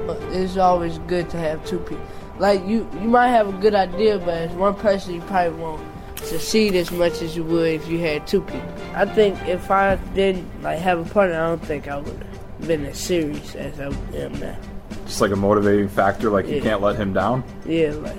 But 0.07 0.19
it's 0.31 0.57
always 0.57 0.97
good 1.07 1.29
to 1.29 1.37
have 1.37 1.63
two 1.63 1.77
people. 1.79 2.03
Like 2.39 2.65
you, 2.65 2.89
you 2.95 3.07
might 3.07 3.29
have 3.29 3.47
a 3.49 3.57
good 3.61 3.75
idea, 3.75 4.17
but 4.17 4.29
as 4.33 4.51
one 4.51 4.73
person, 4.73 5.13
you 5.13 5.21
probably 5.21 5.59
won't 5.61 5.81
succeed 6.23 6.75
as 6.75 6.91
much 6.91 7.21
as 7.21 7.35
you 7.35 7.43
would 7.43 7.67
if 7.73 7.87
you 7.87 7.99
had 7.99 8.27
two 8.27 8.41
people. 8.41 8.73
I 8.93 9.05
think 9.05 9.37
if 9.47 9.71
I 9.71 9.95
didn't 10.13 10.47
like 10.61 10.79
have 10.79 10.99
a 11.05 11.13
partner, 11.13 11.35
I 11.35 11.47
don't 11.49 11.65
think 11.65 11.87
I 11.87 11.97
would 11.97 12.13
have 12.59 12.67
been 12.67 12.85
as 12.85 12.97
serious 12.97 13.55
as 13.55 13.79
I 13.79 13.85
am 14.17 14.33
now. 14.39 14.57
just 15.05 15.21
like 15.21 15.31
a 15.31 15.35
motivating 15.35 15.87
factor, 15.89 16.29
like 16.29 16.47
you 16.47 16.61
can't 16.61 16.81
let 16.81 16.95
him 16.95 17.13
down. 17.13 17.43
Yeah, 17.65 17.91
like, 17.93 18.17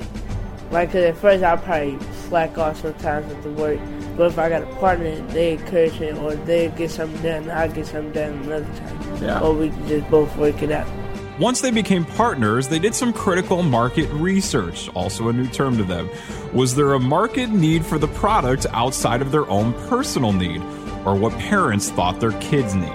like 0.70 0.92
'cause 0.92 1.02
at 1.02 1.16
first 1.18 1.44
I 1.44 1.56
probably 1.56 1.98
slack 2.28 2.58
off 2.58 2.80
sometimes 2.82 3.30
at 3.32 3.42
the 3.42 3.50
work, 3.50 3.78
but 4.16 4.26
if 4.28 4.38
I 4.38 4.48
got 4.48 4.62
a 4.62 4.66
partner, 4.76 5.14
they 5.28 5.52
encourage 5.52 5.98
me, 6.00 6.10
or 6.12 6.34
they 6.34 6.68
get 6.76 6.90
something 6.90 7.22
done, 7.22 7.50
I 7.50 7.68
get 7.68 7.86
something 7.86 8.12
done 8.12 8.32
another 8.44 8.66
time, 8.76 9.22
Yeah. 9.22 9.40
or 9.40 9.52
we 9.52 9.68
can 9.70 9.86
just 9.88 10.10
both 10.10 10.36
work 10.36 10.62
it 10.62 10.72
out. 10.72 10.86
Once 11.40 11.62
they 11.62 11.70
became 11.70 12.04
partners, 12.04 12.68
they 12.68 12.78
did 12.78 12.94
some 12.94 13.14
critical 13.14 13.62
market 13.62 14.06
research, 14.10 14.90
also 14.90 15.30
a 15.30 15.32
new 15.32 15.46
term 15.46 15.74
to 15.74 15.82
them. 15.82 16.06
Was 16.52 16.74
there 16.74 16.92
a 16.92 17.00
market 17.00 17.48
need 17.48 17.82
for 17.82 17.98
the 17.98 18.08
product 18.08 18.66
outside 18.72 19.22
of 19.22 19.32
their 19.32 19.48
own 19.48 19.72
personal 19.88 20.34
need, 20.34 20.60
or 21.06 21.14
what 21.14 21.32
parents 21.38 21.88
thought 21.88 22.20
their 22.20 22.38
kids 22.40 22.74
need? 22.74 22.92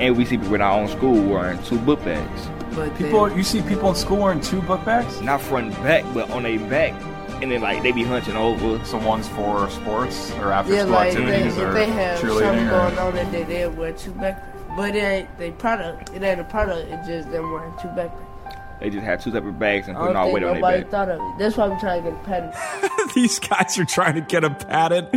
And 0.00 0.16
we 0.16 0.24
see 0.24 0.38
people 0.38 0.54
in 0.54 0.62
our 0.62 0.80
own 0.80 0.88
school 0.88 1.22
wearing 1.22 1.62
two 1.64 1.78
book 1.80 2.02
bags. 2.06 2.48
But 2.74 2.96
People, 2.96 3.36
you 3.36 3.42
see 3.42 3.60
people 3.60 3.90
in 3.90 3.96
school 3.96 4.16
wearing 4.16 4.40
two 4.40 4.62
book 4.62 4.82
bags? 4.86 5.20
Not 5.20 5.42
front 5.42 5.74
and 5.74 5.84
back, 5.84 6.04
but 6.14 6.30
on 6.30 6.44
their 6.44 6.58
back. 6.70 6.94
And 7.42 7.52
then, 7.52 7.60
like, 7.60 7.82
they 7.82 7.92
be 7.92 8.02
hunching 8.02 8.34
over. 8.34 8.82
So 8.86 8.96
one's 8.96 9.28
for 9.28 9.68
sports 9.68 10.30
or 10.36 10.52
after 10.52 10.72
yeah, 10.72 10.80
school 10.84 10.92
like 10.92 11.12
they, 11.12 11.20
activities 11.20 11.58
if 11.58 11.64
or 11.64 11.72
they 11.74 11.86
have 11.86 12.18
something 12.18 12.38
cheerleading 12.38 12.66
or. 12.66 12.96
going 12.96 12.98
on 12.98 13.14
that 13.14 13.30
day, 13.30 13.44
they'll 13.44 13.70
wear 13.72 13.92
two 13.92 14.12
backpacks. 14.12 14.47
But 14.78 14.94
it 14.94 15.00
ain't 15.00 15.38
they 15.38 15.50
product. 15.50 16.10
It 16.14 16.22
ain't 16.22 16.38
a 16.38 16.44
product. 16.44 16.88
It's 16.88 17.04
just 17.04 17.32
them 17.32 17.50
wearing 17.50 17.72
two 17.82 17.88
backpacks. 17.88 18.78
They 18.78 18.90
just 18.90 19.04
have 19.04 19.20
two 19.20 19.32
separate 19.32 19.58
bags 19.58 19.88
and 19.88 19.98
I 19.98 20.02
putting 20.02 20.16
all 20.16 20.32
weight 20.32 20.44
on 20.44 20.52
their 20.52 20.60
nobody 20.60 20.82
back. 20.82 20.90
thought 20.92 21.08
of 21.08 21.20
it. 21.20 21.38
That's 21.40 21.56
why 21.56 21.66
I'm 21.66 21.80
trying 21.80 22.04
to 22.04 22.10
get 22.12 22.20
a 22.20 22.24
patent. 22.24 23.12
These 23.16 23.40
guys 23.40 23.76
are 23.76 23.84
trying 23.84 24.14
to 24.14 24.20
get 24.20 24.44
a 24.44 24.50
patent. 24.50 25.10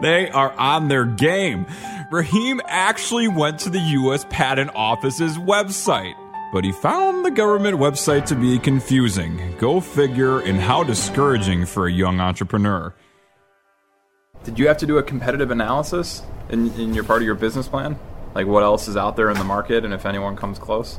They 0.00 0.30
are 0.30 0.52
on 0.52 0.88
their 0.88 1.04
game. 1.04 1.66
Raheem 2.10 2.62
actually 2.64 3.28
went 3.28 3.58
to 3.60 3.68
the 3.68 3.80
U.S. 3.80 4.24
Patent 4.30 4.70
Office's 4.74 5.36
website, 5.36 6.14
but 6.50 6.64
he 6.64 6.72
found 6.72 7.22
the 7.22 7.30
government 7.30 7.76
website 7.76 8.24
to 8.28 8.34
be 8.34 8.58
confusing. 8.58 9.56
Go 9.58 9.80
figure, 9.80 10.40
and 10.40 10.58
how 10.58 10.84
discouraging 10.84 11.66
for 11.66 11.86
a 11.86 11.92
young 11.92 12.18
entrepreneur. 12.18 12.94
Did 14.44 14.58
you 14.58 14.68
have 14.68 14.78
to 14.78 14.86
do 14.86 14.96
a 14.96 15.02
competitive 15.02 15.50
analysis 15.50 16.22
in, 16.48 16.72
in 16.80 16.94
your 16.94 17.04
part 17.04 17.20
of 17.20 17.26
your 17.26 17.34
business 17.34 17.68
plan? 17.68 17.98
Like 18.34 18.46
what 18.46 18.62
else 18.62 18.88
is 18.88 18.96
out 18.96 19.16
there 19.16 19.30
in 19.30 19.36
the 19.38 19.44
market 19.44 19.84
and 19.84 19.92
if 19.92 20.06
anyone 20.06 20.36
comes 20.36 20.58
close? 20.58 20.98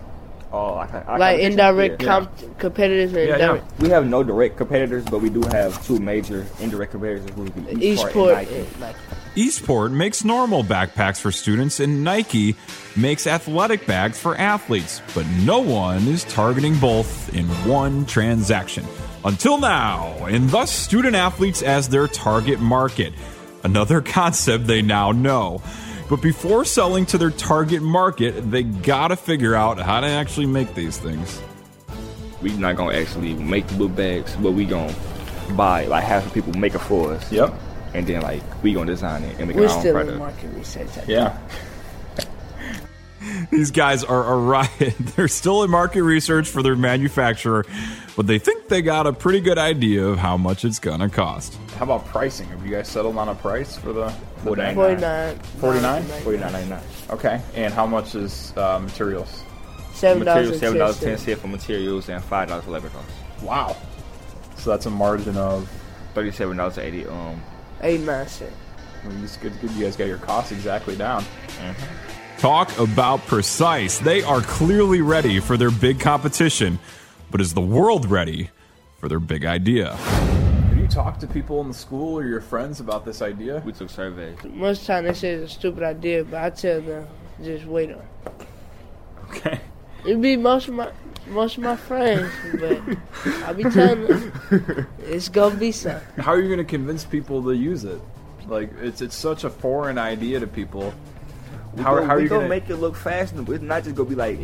Oh, 0.52 0.76
I, 0.76 1.04
I 1.08 1.18
like 1.18 1.40
indirect 1.40 2.04
comp- 2.04 2.60
competitors 2.60 3.12
and 3.14 3.22
indirect 3.32 3.80
We 3.80 3.90
have 3.90 4.06
no 4.06 4.22
direct 4.22 4.56
competitors, 4.56 5.04
but 5.04 5.20
we 5.20 5.32
do 5.32 5.42
have 5.50 5.84
two 5.88 5.98
major 5.98 6.46
indirect 6.60 6.92
competitors. 6.92 7.28
Who 7.34 7.42
would 7.42 7.80
be 7.80 7.88
Eastport 7.88 8.38
and 8.38 8.48
Nike. 8.48 8.56
and 8.60 8.80
Nike. 8.80 8.98
Eastport 9.36 9.92
makes 9.94 10.24
normal 10.24 10.64
backpacks 10.64 11.20
for 11.20 11.32
students, 11.32 11.80
and 11.80 12.04
Nike 12.04 12.56
makes 12.96 13.26
athletic 13.26 13.88
bags 13.88 14.20
for 14.20 14.36
athletes, 14.36 15.02
but 15.16 15.26
no 15.44 15.58
one 15.60 16.08
is 16.08 16.24
targeting 16.26 16.78
both 16.78 17.34
in 17.34 17.48
one 17.68 18.06
transaction. 18.06 18.86
Until 19.26 19.58
now, 19.58 20.14
and 20.28 20.48
thus 20.52 20.70
student 20.72 21.16
athletes 21.16 21.64
as 21.64 21.90
their 21.90 22.08
target 22.08 22.60
market. 22.60 23.14
Another 23.64 24.02
concept 24.20 24.68
they 24.68 24.84
now 24.84 25.12
know. 25.12 25.64
But 26.14 26.22
before 26.22 26.64
selling 26.64 27.08
to 27.08 27.18
their 27.18 27.32
target 27.32 27.82
market, 27.82 28.52
they 28.52 28.62
gotta 28.62 29.16
figure 29.16 29.56
out 29.56 29.80
how 29.80 30.00
to 30.00 30.06
actually 30.06 30.46
make 30.46 30.76
these 30.76 30.96
things. 31.00 31.42
We 32.40 32.56
not 32.56 32.76
gonna 32.76 32.96
actually 32.96 33.34
make 33.34 33.66
the 33.66 33.74
book 33.74 33.96
bags, 33.96 34.36
but 34.36 34.52
we 34.52 34.66
gonna 34.66 34.94
buy 35.58 35.86
like 35.86 36.04
have 36.04 36.22
some 36.22 36.32
people 36.32 36.54
make 36.54 36.76
it 36.76 36.82
for 36.82 37.14
us. 37.14 37.32
Yep. 37.32 37.56
And 37.96 38.06
then 38.06 38.22
like 38.22 38.44
we 38.62 38.76
gonna 38.76 38.92
design 38.92 39.24
it 39.24 39.40
and 39.40 39.48
make 39.48 39.58
We're 39.58 39.68
our 39.68 39.74
own 39.74 39.80
still 39.80 39.98
in 39.98 40.06
product. 40.06 40.20
market 40.20 40.54
research. 40.56 40.88
I 41.00 41.04
Yeah. 41.08 41.38
These 43.54 43.70
guys 43.72 44.04
are 44.04 44.34
a 44.34 44.38
riot. 44.38 44.96
They're 45.16 45.28
still 45.28 45.64
in 45.64 45.70
market 45.70 46.02
research 46.04 46.50
for 46.50 46.64
their 46.64 46.76
manufacturer, 46.76 47.66
but 48.16 48.26
they 48.26 48.40
think 48.40 48.68
they 48.68 48.82
got 48.82 49.06
a 49.06 49.14
pretty 49.14 49.42
good 49.42 49.60
idea 49.60 50.06
of 50.08 50.18
how 50.18 50.38
much 50.38 50.66
it's 50.66 50.80
gonna 50.80 51.08
cost. 51.08 51.56
How 51.78 51.84
about 51.84 52.06
pricing? 52.08 52.48
Have 52.50 52.66
you 52.66 52.72
guys 52.72 52.88
settled 52.88 53.16
on 53.18 53.30
a 53.30 53.36
price 53.36 53.78
for 53.78 53.94
the, 53.94 54.12
the 54.44 54.52
bag? 54.54 54.76
49. 54.76 55.38
49? 55.60 56.04
49.99. 56.04 57.12
Okay. 57.12 57.42
And 57.56 57.72
how 57.72 57.86
much 57.86 58.16
is 58.16 58.54
uh, 58.58 58.80
materials? 58.80 59.44
Seven 59.94 60.26
dollars 60.26 60.50
Materials, 60.50 60.52
and 60.52 60.60
seven 60.60 60.74
ten 60.74 60.80
dollars 60.80 61.00
ten 61.00 61.08
cents. 61.10 61.22
cents 61.24 61.42
for 61.42 61.48
materials 61.48 62.10
and 62.10 62.24
five 62.24 62.48
dollars 62.50 62.66
for 62.66 62.72
labor 62.72 62.90
costs. 62.90 63.12
Wow. 63.44 63.78
So 64.58 64.72
that's 64.72 64.88
a 64.88 64.90
margin 64.90 65.38
of 65.38 65.70
thirty-seven 66.16 66.58
dollars 66.58 66.80
eighty. 66.80 67.06
Um, 67.06 67.40
eight 67.82 68.02
nine 68.02 68.28
cents. 68.28 68.52
Well, 69.06 69.24
it's 69.24 69.38
good, 69.38 69.54
good. 69.62 69.70
You 69.72 69.84
guys 69.84 69.96
got 69.96 70.08
your 70.08 70.18
costs 70.18 70.52
exactly 70.52 70.96
down. 70.96 71.24
Talk 72.44 72.78
about 72.78 73.26
precise. 73.26 74.00
They 74.00 74.22
are 74.22 74.42
clearly 74.42 75.00
ready 75.00 75.40
for 75.40 75.56
their 75.56 75.72
big 75.72 76.02
competition, 76.02 76.78
but 77.32 77.40
is 77.40 77.54
the 77.54 77.62
world 77.62 78.12
ready 78.12 78.50
for 79.00 79.08
their 79.08 79.22
big 79.22 79.46
idea? 79.46 79.96
Have 79.96 80.78
you 80.78 80.90
talked 80.90 81.22
to 81.22 81.28
people 81.28 81.62
in 81.62 81.70
the 81.70 81.74
school 81.74 82.20
or 82.20 82.26
your 82.26 82.42
friends 82.42 82.82
about 82.82 83.06
this 83.06 83.22
idea? 83.22 83.64
We 83.66 83.72
took 83.72 83.90
surveys. 83.90 84.38
Most 84.44 84.82
of 84.82 84.88
the 84.88 84.94
time 84.94 85.06
they 85.06 85.14
say 85.14 85.30
it's 85.30 85.54
a 85.54 85.56
stupid 85.56 85.84
idea, 85.84 86.26
but 86.26 86.44
I 86.44 86.50
tell 86.50 86.82
them 86.82 87.08
just 87.42 87.64
wait 87.64 87.92
on. 87.94 88.06
Okay. 89.30 89.62
It'd 90.04 90.22
be 90.22 90.36
most 90.36 90.68
of 90.68 90.74
my 90.74 90.92
most 91.30 91.56
of 91.56 91.64
my 91.64 91.78
friends, 91.78 92.30
but 92.60 92.82
I 93.46 93.54
be 93.54 93.64
telling 93.64 94.06
them 94.06 94.88
it's 95.00 95.30
gonna 95.30 95.56
be 95.56 95.72
something. 95.72 96.22
How 96.22 96.34
are 96.34 96.42
you 96.42 96.48
going 96.48 96.58
to 96.58 96.66
convince 96.66 97.06
people 97.06 97.42
to 97.44 97.54
use 97.54 97.86
it? 97.86 98.02
Like 98.48 98.70
it's 98.82 99.02
it's 99.02 99.16
such 99.16 99.46
a 99.46 99.50
foreign 99.50 99.98
idea 99.98 100.42
to 100.42 100.48
people. 100.48 100.94
We 101.76 101.82
How, 101.82 101.96
gonna, 101.96 102.06
how 102.06 102.14
are 102.16 102.20
you 102.20 102.28
gonna 102.30 102.42
going 102.42 102.50
make 102.50 102.70
it 102.70 102.76
look 102.76 102.96
fashionable? 102.96 103.54
It's 103.54 103.64
not 103.64 103.84
just 103.84 103.96
gonna 103.96 104.10
be 104.10 104.16
like 104.16 104.38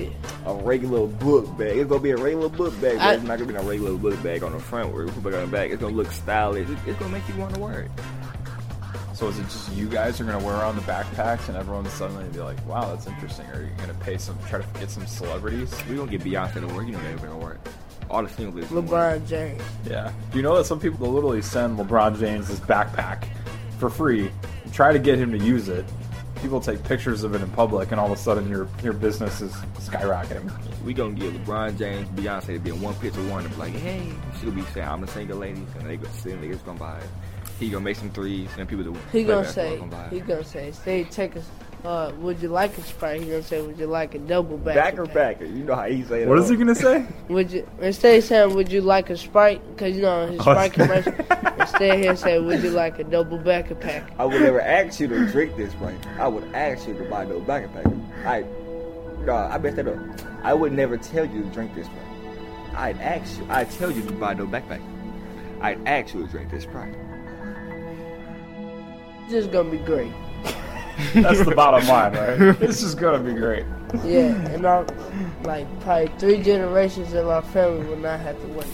a 0.46 0.56
regular 0.56 1.06
book 1.06 1.46
bag. 1.58 1.78
It's 1.78 1.88
gonna 1.90 2.02
be 2.02 2.12
a 2.12 2.18
regular 2.18 2.50
book 2.50 2.74
bag, 2.82 2.98
but 2.98 3.02
I- 3.06 3.14
it's 3.14 3.24
not 3.24 3.38
gonna 3.38 3.52
be 3.54 3.58
a 3.58 3.62
regular 3.62 3.96
book 3.98 4.22
bag 4.24 4.44
on 4.44 4.52
the 4.54 4.60
front 4.60 4.92
where 4.94 5.06
we 5.06 5.12
put 5.12 5.34
it 5.34 5.38
on 5.38 5.46
the 5.50 5.56
back. 5.56 5.70
It's 5.70 5.80
gonna 5.82 5.96
look 5.96 6.12
stylish. 6.12 6.68
It's, 6.70 6.82
it's 6.88 6.98
gonna 7.00 7.12
make 7.12 7.28
you 7.30 7.36
want 7.36 7.54
to 7.54 7.60
wear 7.60 7.82
it. 7.82 7.92
So 9.14 9.28
is 9.28 9.38
it 9.38 9.44
just 9.44 9.72
you 9.74 9.88
guys 9.88 10.22
are 10.22 10.24
going 10.24 10.40
to 10.40 10.46
wear 10.46 10.56
around 10.56 10.78
the 10.78 10.82
backpacks 10.84 11.50
and 11.50 11.58
everyone's 11.58 11.92
suddenly 11.92 12.24
be 12.30 12.40
like, 12.40 12.56
"Wow, 12.66 12.96
that's 12.96 13.06
interesting"? 13.06 13.46
Or 13.48 13.56
are 13.60 13.64
you 13.64 13.70
going 13.76 13.90
to 13.90 13.96
pay 13.96 14.18
some, 14.18 14.38
try 14.48 14.62
to 14.62 14.80
get 14.80 14.90
some 14.90 15.06
celebrities? 15.08 15.74
We 15.90 15.98
gonna 15.98 16.10
get 16.10 16.22
Beyonce 16.24 16.54
to 16.66 16.68
work. 16.74 16.86
You 16.88 16.94
know 16.94 17.00
they're 17.04 17.18
gonna 17.18 17.38
work. 17.38 17.60
All 18.10 18.24
the 18.24 18.30
single 18.30 18.54
ladies. 18.56 18.70
gonna 18.72 18.80
wear. 18.90 19.20
LeBron 19.20 19.28
James. 19.28 19.62
Yeah. 19.86 20.10
Do 20.32 20.38
you 20.38 20.42
know 20.42 20.56
that 20.56 20.64
some 20.68 20.80
people 20.80 21.06
will 21.06 21.14
literally 21.14 21.42
send 21.42 21.78
LeBron 21.78 22.18
James 22.18 22.48
his 22.48 22.62
backpack 22.62 23.26
for 23.78 23.90
free, 23.90 24.32
and 24.64 24.74
try 24.74 24.94
to 24.94 25.00
get 25.00 25.20
him 25.20 25.32
to 25.34 25.38
use 25.38 25.68
it? 25.68 25.84
People 26.42 26.62
take 26.62 26.82
pictures 26.86 27.24
of 27.24 27.36
it 27.36 27.42
in 27.42 27.50
public, 27.52 27.92
and 27.92 28.00
all 28.00 28.12
of 28.12 28.18
a 28.18 28.22
sudden 28.22 28.48
your 28.50 28.68
your 28.82 28.94
business 28.94 29.42
is 29.42 29.52
skyrocketing. 29.78 30.50
We 30.86 30.94
gonna 30.94 31.14
get 31.14 31.34
LeBron 31.34 31.78
James, 31.78 32.08
Beyonce 32.10 32.46
to 32.54 32.60
be 32.60 32.70
in 32.70 32.82
one 32.82 32.96
picture, 32.96 33.22
one 33.28 33.44
and 33.46 33.54
be 33.54 33.60
like, 33.60 33.74
hey, 33.74 34.10
she'll 34.40 34.52
be 34.52 34.62
saying, 34.74 34.88
I'm 34.88 35.04
a 35.04 35.08
single 35.08 35.40
lady, 35.40 35.66
and 35.78 35.90
they 35.90 35.98
go, 35.98 36.08
then 36.24 36.42
niggas 36.42 36.64
gonna 36.66 36.80
buy 36.80 36.98
it. 36.98 37.10
He 37.60 37.70
gonna 37.70 37.84
make 37.84 37.98
some 37.98 38.10
threes, 38.12 38.50
and 38.58 38.70
people 38.70 38.86
that 38.86 39.00
He 39.12 39.26
gonna 39.26 39.46
say 39.48 39.78
gonna 39.78 39.92
buy 39.92 40.06
it. 40.06 40.14
he 40.14 40.20
gonna 40.22 40.44
say 40.44 40.72
stay 40.72 41.04
take 41.04 41.36
us. 41.36 41.46
Uh, 41.86 42.12
would 42.20 42.42
you 42.42 42.50
like 42.50 42.78
a 42.78 42.82
sprite? 42.82 43.22
He 43.22 43.28
gonna 43.28 43.42
say, 43.42 43.62
would 43.62 43.80
you 43.80 43.88
like 43.88 44.14
a 44.14 44.20
double 44.20 44.58
back? 44.58 44.76
Backer 44.76 45.06
backer. 45.06 45.46
You 45.46 45.64
know 45.64 45.76
how 45.76 45.86
he 45.86 46.04
say 46.04 46.20
that. 46.22 46.28
What 46.28 46.38
is 46.40 46.50
he 46.50 46.58
gonna 46.58 46.76
say? 46.76 47.06
Would 47.30 47.52
you 47.52 47.66
instead 47.80 48.18
of 48.18 48.24
saying 48.26 48.54
would 48.56 48.70
you 48.70 48.82
like 48.82 49.10
a 49.10 49.16
sprite? 49.16 49.62
Because 49.76 49.96
you 49.96 50.02
know 50.02 50.28
his 50.28 50.40
Oh, 50.42 50.44
sprite 50.44 50.74
commercial. 50.74 51.14
instead 51.14 51.68
stand 51.68 52.04
here 52.04 52.16
say, 52.18 52.38
would 52.40 52.62
you 52.62 52.72
like 52.72 53.00
a 53.00 53.06
double 53.06 53.38
backpack? 53.40 54.10
I 54.20 54.26
would 54.26 54.42
never 54.42 54.60
ask 54.60 55.00
you 55.00 55.08
to 55.08 55.26
drink 55.28 55.56
this, 55.56 55.72
Sprite. 55.72 56.06
I 56.20 56.28
would 56.28 56.44
ask 56.54 56.86
you 56.86 56.96
to 56.98 57.04
buy 57.06 57.24
no 57.24 57.40
backpack. 57.40 57.86
I, 58.26 58.44
no, 59.24 59.36
I 59.36 59.58
bet 59.58 59.78
that 59.78 59.88
up. 59.88 59.98
I 60.44 60.54
would 60.54 60.74
never 60.74 60.98
tell 60.98 61.26
you 61.26 61.44
to 61.44 61.50
drink 61.50 61.74
this, 61.76 61.86
Sprite. 61.86 62.76
I'd 62.76 63.00
ask 63.00 63.38
you. 63.40 63.46
I'd 63.50 63.72
tell 63.72 63.90
you 63.92 64.02
to 64.04 64.12
buy 64.14 64.34
no 64.34 64.46
backpack. 64.46 64.82
I'd 65.62 65.80
ask 65.88 66.14
you 66.14 66.26
to 66.26 66.28
drink 66.32 66.52
this, 66.52 66.64
Sprite. 66.64 66.94
It's 69.24 69.32
just 69.32 69.52
gonna 69.52 69.70
be 69.70 69.78
great. 69.78 70.12
That's 71.14 71.44
the 71.44 71.54
bottom 71.56 71.88
line, 71.88 72.14
right? 72.14 72.60
This 72.60 72.84
is 72.84 72.96
gonna 72.96 73.20
be 73.20 73.34
great. 73.34 73.66
Yeah, 74.06 74.36
and 74.52 74.66
I'm 74.66 74.86
like 75.44 75.68
probably 75.82 76.12
three 76.20 76.42
generations 76.42 77.14
of 77.14 77.26
my 77.26 77.42
family 77.42 77.86
will 77.88 77.98
not 77.98 78.20
have 78.20 78.40
to 78.42 78.48
wait. 78.48 78.68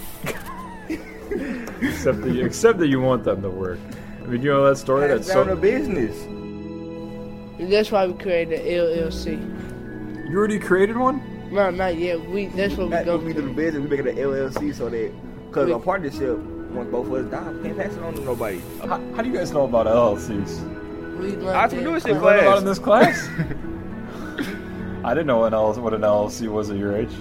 Except 1.82 2.22
that, 2.22 2.34
you, 2.34 2.46
except 2.46 2.80
that 2.80 2.88
you 2.88 3.02
want 3.02 3.24
them 3.24 3.42
to 3.42 3.50
work. 3.50 3.80
I 4.24 4.28
mean, 4.28 4.42
you 4.42 4.50
know 4.50 4.68
that 4.70 4.78
story. 4.78 5.08
That's 5.08 5.28
That's 5.28 5.36
down 5.36 5.46
so. 5.48 5.56
to 5.56 5.62
business. 5.62 6.24
And 6.26 7.72
that's 7.72 7.92
why 7.92 8.08
we 8.08 8.14
created 8.14 8.60
the 8.60 8.70
LLC. 8.70 10.30
You 10.30 10.38
already 10.38 10.60
created 10.60 10.98
one? 10.98 11.22
No, 11.52 11.70
not 11.70 11.98
yet. 11.98 12.20
We 12.30 12.48
that's 12.48 12.76
what 12.76 12.86
we 12.86 12.92
That's 12.92 13.06
go 13.06 13.18
what 13.18 13.26
we 13.26 13.34
do 13.34 13.42
the 13.42 13.54
business. 13.54 13.84
We 13.84 13.90
make 13.90 14.00
it 14.00 14.08
an 14.08 14.18
LLC 14.18 14.74
so 14.74 14.90
that, 14.90 15.12
because 15.48 15.70
a 15.70 15.80
partnership, 15.80 16.38
once 16.38 16.90
both 16.92 17.08
of 17.08 17.14
us 17.14 17.32
die, 17.32 17.52
we 17.52 17.64
can't 17.64 17.78
pass 17.78 17.94
it 17.96 18.04
on 18.04 18.14
to 18.14 18.22
nobody. 18.22 18.62
How, 18.82 19.00
how 19.16 19.22
do 19.22 19.30
you 19.30 19.36
guys 19.36 19.52
know 19.52 19.66
about 19.66 19.86
LLCs? 19.88 20.75
We 21.20 21.36
learned 21.38 21.72
Entrepreneurship 21.72 22.06
it. 22.06 22.08
You 22.08 22.20
learned 22.20 22.42
about 22.42 22.58
in 22.58 22.64
class. 22.64 22.64
this 22.64 22.80
class? 22.80 23.30
I 25.06 25.14
didn't 25.14 25.28
know 25.28 25.38
what, 25.40 25.54
LLC, 25.54 25.78
what 25.78 25.94
an 25.94 26.02
LLC 26.02 26.48
was 26.48 26.70
at 26.72 26.78
your 26.78 26.96
age. 26.96 27.12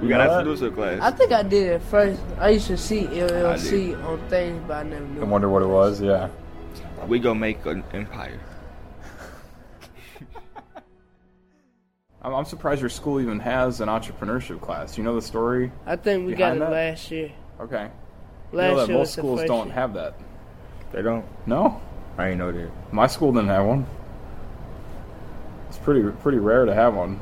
We 0.00 0.08
got 0.08 0.20
our 0.26 0.42
producer 0.42 0.70
class. 0.70 1.00
I 1.02 1.10
think 1.10 1.32
I 1.32 1.42
did 1.42 1.72
it 1.74 1.82
first. 1.82 2.20
I 2.38 2.50
used 2.50 2.68
to 2.68 2.76
see 2.78 3.02
LLC 3.04 4.02
on 4.04 4.18
things, 4.28 4.62
but 4.66 4.78
I 4.78 4.82
never 4.84 5.04
knew. 5.04 5.20
I 5.20 5.24
wonder 5.24 5.48
what 5.48 5.62
it 5.62 5.66
was. 5.66 6.00
Yeah. 6.00 6.30
We 7.06 7.18
gonna 7.18 7.38
make 7.38 7.64
an 7.66 7.84
empire. 7.92 8.40
I'm, 12.22 12.34
I'm 12.34 12.44
surprised 12.44 12.80
your 12.80 12.88
school 12.90 13.20
even 13.20 13.38
has 13.40 13.80
an 13.80 13.88
entrepreneurship 13.88 14.60
class. 14.60 14.96
You 14.96 15.04
know 15.04 15.14
the 15.14 15.22
story? 15.22 15.70
I 15.86 15.96
think 15.96 16.26
we 16.26 16.34
got 16.34 16.56
it 16.56 16.60
that? 16.60 16.70
last 16.70 17.10
year. 17.10 17.30
Okay. 17.60 17.90
You 18.52 18.58
Last 18.58 18.70
know 18.70 18.76
that 18.80 18.88
year 18.88 18.96
most 18.98 19.06
was 19.08 19.16
the 19.16 19.20
schools 19.20 19.40
first 19.40 19.48
don't 19.48 19.66
year. 19.66 19.74
have 19.74 19.94
that. 19.94 20.14
They 20.92 21.02
don't. 21.02 21.24
No, 21.46 21.80
I 22.18 22.30
ain't 22.30 22.38
know 22.38 22.50
that. 22.50 22.70
my 22.92 23.06
school 23.06 23.32
didn't 23.32 23.48
have 23.48 23.64
one. 23.64 23.86
It's 25.68 25.78
pretty 25.78 26.10
pretty 26.20 26.38
rare 26.38 26.64
to 26.64 26.74
have 26.74 26.94
one. 26.94 27.20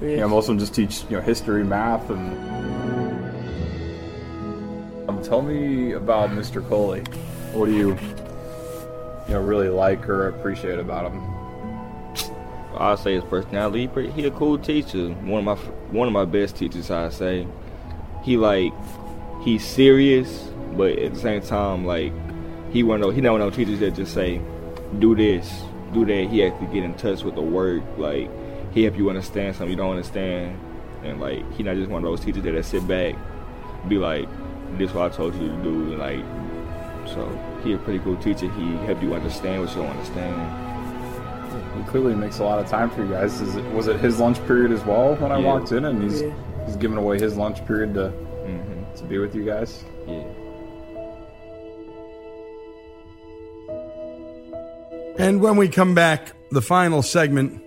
Yeah. 0.00 0.08
You 0.08 0.16
know, 0.18 0.28
most 0.28 0.44
of 0.44 0.48
them 0.48 0.58
just 0.60 0.74
teach 0.74 1.02
you 1.10 1.16
know 1.16 1.20
history, 1.20 1.64
math, 1.64 2.08
and. 2.10 2.56
Um, 5.08 5.22
tell 5.22 5.42
me 5.42 5.92
about 5.92 6.30
Mr. 6.30 6.66
Coley. 6.68 7.00
What 7.52 7.66
do 7.66 7.72
you, 7.72 7.88
you 9.28 9.34
know, 9.34 9.40
really 9.40 9.68
like 9.68 10.08
or 10.08 10.28
appreciate 10.28 10.78
about 10.78 11.10
him? 11.10 11.22
I'll 12.76 12.96
say 12.96 13.14
his 13.14 13.24
personality. 13.24 13.80
He, 13.82 13.88
pretty, 13.88 14.10
he 14.12 14.26
a 14.26 14.30
cool 14.30 14.58
teacher. 14.58 15.08
One 15.08 15.46
of 15.48 15.58
my 15.58 15.64
one 15.90 16.06
of 16.06 16.12
my 16.12 16.24
best 16.24 16.56
teachers. 16.56 16.90
I 16.90 17.08
say. 17.08 17.48
He 18.22 18.36
like 18.36 18.72
he's 19.42 19.64
serious, 19.66 20.50
but 20.76 20.98
at 20.98 21.14
the 21.14 21.20
same 21.20 21.40
time, 21.40 21.84
like 21.84 22.12
he 22.72 22.82
one 22.82 23.00
of 23.00 23.06
those, 23.08 23.14
he 23.14 23.20
not 23.20 23.32
one 23.32 23.40
of 23.40 23.48
those 23.48 23.56
teachers 23.56 23.80
that 23.80 23.94
just 23.94 24.12
say, 24.14 24.40
"Do 24.98 25.14
this, 25.14 25.62
do 25.92 26.04
that." 26.04 26.28
He 26.30 26.40
has 26.40 26.52
to 26.60 26.66
get 26.66 26.82
in 26.84 26.94
touch 26.94 27.22
with 27.22 27.34
the 27.34 27.42
work. 27.42 27.82
Like 27.96 28.28
he 28.72 28.84
help 28.84 28.96
you 28.96 29.08
understand 29.08 29.56
something 29.56 29.70
you 29.70 29.76
don't 29.76 29.90
understand, 29.90 30.58
and 31.04 31.20
like 31.20 31.50
he 31.54 31.62
not 31.62 31.76
just 31.76 31.90
one 31.90 32.04
of 32.04 32.10
those 32.10 32.20
teachers 32.24 32.42
that, 32.44 32.52
that 32.52 32.64
sit 32.64 32.86
back, 32.86 33.14
be 33.88 33.96
like, 33.98 34.28
"This 34.78 34.92
what 34.92 35.12
I 35.12 35.14
told 35.14 35.34
you 35.34 35.48
to 35.48 35.62
do," 35.62 35.92
and 35.92 35.98
like. 35.98 36.20
So 37.06 37.24
he 37.62 37.72
a 37.72 37.78
pretty 37.78 38.00
cool 38.00 38.16
teacher. 38.16 38.48
He 38.50 38.72
help 38.84 39.00
you 39.00 39.14
understand 39.14 39.62
what 39.62 39.70
you 39.70 39.76
don't 39.82 39.90
understand. 39.90 40.34
He 41.78 41.84
clearly 41.84 42.14
makes 42.16 42.40
a 42.40 42.44
lot 42.44 42.58
of 42.58 42.66
time 42.68 42.90
for 42.90 43.04
you 43.04 43.10
guys. 43.10 43.40
Is 43.40 43.54
it, 43.54 43.64
was 43.72 43.86
it 43.86 44.00
his 44.00 44.18
lunch 44.18 44.44
period 44.46 44.72
as 44.72 44.84
well 44.84 45.14
when 45.16 45.30
I 45.30 45.38
Yeah. 45.38 45.46
walked 45.46 45.70
in, 45.70 45.84
and 45.84 46.02
he's 46.02 46.22
Yeah. 46.22 46.30
he's 46.66 46.74
giving 46.76 46.98
away 46.98 47.20
his 47.20 47.36
lunch 47.36 47.64
period 47.64 47.94
to 47.94 48.08
hmm 48.08 48.96
to 48.96 49.04
be 49.04 49.18
with 49.18 49.36
you 49.36 49.44
guys? 49.44 49.84
Yeah. 50.08 50.24
And 55.18 55.40
when 55.40 55.56
we 55.56 55.68
come 55.68 55.94
back, 55.94 56.32
the 56.50 56.60
final 56.60 57.02
segment, 57.02 57.62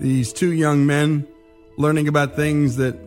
these 0.00 0.32
two 0.32 0.52
young 0.52 0.86
men 0.86 1.26
learning 1.76 2.08
about 2.08 2.34
things 2.34 2.76
that 2.76 2.98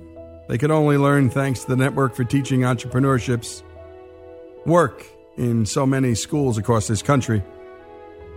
they 0.48 0.58
could 0.58 0.72
only 0.72 0.98
learn 0.98 1.30
thanks 1.30 1.62
to 1.64 1.68
the 1.68 1.76
Network 1.76 2.16
for 2.16 2.24
Teaching 2.24 2.62
Entrepreneurships 2.62 3.62
work 4.66 5.06
in 5.36 5.66
so 5.66 5.86
many 5.86 6.16
schools 6.16 6.58
across 6.58 6.88
this 6.88 7.02
country. 7.02 7.44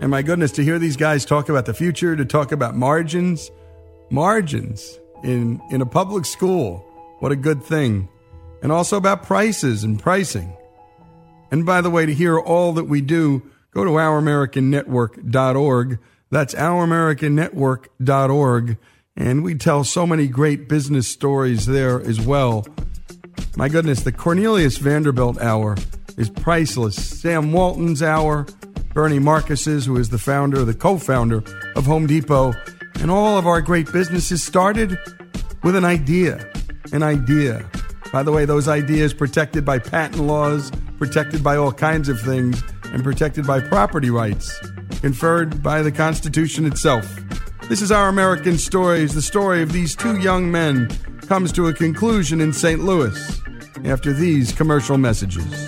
And 0.01 0.11
my 0.11 0.23
goodness, 0.23 0.51
to 0.53 0.65
hear 0.65 0.81
these 0.81 0.97
guys 0.97 1.25
talk 1.25 1.49
about 1.49 1.67
the 1.67 1.75
future, 1.75 2.17
to 2.17 2.25
talk 2.25 2.51
about 2.51 2.75
margins, 2.75 3.53
margins 4.11 4.99
in, 5.23 5.61
in 5.71 5.81
a 5.81 5.87
public 5.87 6.25
school, 6.25 6.85
what 7.21 7.31
a 7.31 7.37
good 7.37 7.63
thing. 7.63 8.09
And 8.63 8.73
also 8.73 8.97
about 8.97 9.23
prices 9.23 9.85
and 9.85 9.99
pricing. 9.99 10.57
And 11.53 11.65
by 11.65 11.83
the 11.83 11.91
way, 11.91 12.05
to 12.05 12.13
hear 12.13 12.37
all 12.37 12.73
that 12.73 12.85
we 12.85 13.01
do, 13.01 13.49
go 13.77 13.85
to 13.85 13.91
ouramericannetwork.org. 13.91 15.99
That's 16.31 16.55
ouramericannetwork.org. 16.55 18.79
And 19.19 19.43
we 19.45 19.55
tell 19.55 19.85
so 19.85 20.07
many 20.07 20.29
great 20.29 20.67
business 20.67 21.07
stories 21.07 21.67
there 21.67 22.01
as 22.01 22.19
well. 22.19 22.67
My 23.55 23.69
goodness, 23.69 24.03
the 24.03 24.13
Cornelius 24.13 24.79
Vanderbilt 24.79 25.39
Hour 25.43 25.77
is 26.17 26.31
priceless. 26.31 27.21
Sam 27.21 27.53
Walton's 27.53 28.03
Hour, 28.03 28.47
Bernie 28.95 29.19
Marcus's, 29.19 29.85
who 29.85 29.99
is 29.99 30.09
the 30.09 30.17
founder, 30.17 30.65
the 30.65 30.73
co 30.73 30.97
founder 30.97 31.45
of 31.75 31.85
Home 31.85 32.07
Depot, 32.07 32.55
and 33.01 33.11
all 33.11 33.37
of 33.37 33.47
our 33.47 33.61
great 33.61 33.93
businesses 33.93 34.43
started 34.43 34.99
with 35.63 35.77
an 35.77 35.85
idea. 35.85 36.51
An 36.93 37.03
idea. 37.03 37.69
By 38.11 38.23
the 38.23 38.33
way, 38.33 38.47
those 38.47 38.69
ideas 38.69 39.13
protected 39.13 39.67
by 39.67 39.81
patent 39.81 40.23
laws, 40.23 40.73
protected 40.97 41.45
by 41.45 41.57
all 41.57 41.73
kinds 41.73 42.09
of 42.09 42.19
things, 42.23 42.63
and 42.93 43.05
protected 43.05 43.47
by 43.47 43.61
property 43.61 44.11
rights 44.11 44.61
conferred 45.01 45.63
by 45.63 45.83
the 45.83 45.93
Constitution 45.93 46.67
itself. 46.67 47.07
This 47.69 47.83
is 47.83 47.91
our 47.91 48.09
American 48.09 48.59
stories. 48.59 49.15
The 49.15 49.23
story 49.23 49.63
of 49.63 49.73
these 49.73 49.95
two 49.97 50.19
young 50.21 50.51
men 50.51 50.89
comes 51.27 51.53
to 51.53 51.69
a 51.69 51.73
conclusion 51.73 52.41
in 52.41 52.53
St. 52.53 52.83
Louis 52.83 53.41
after 53.85 54.13
these 54.13 54.53
commercial 54.53 54.99
messages. 54.99 55.67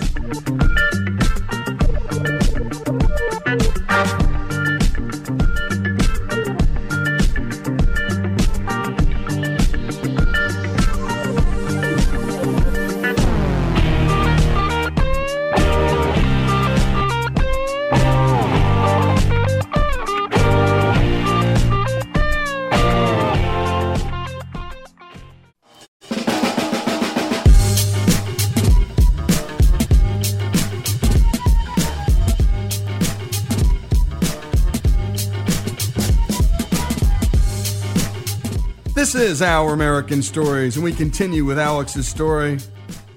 Is 39.19 39.41
Our 39.41 39.73
American 39.73 40.23
Stories, 40.23 40.77
and 40.77 40.83
we 40.83 40.93
continue 40.93 41.43
with 41.43 41.59
Alex's 41.59 42.07
story 42.07 42.57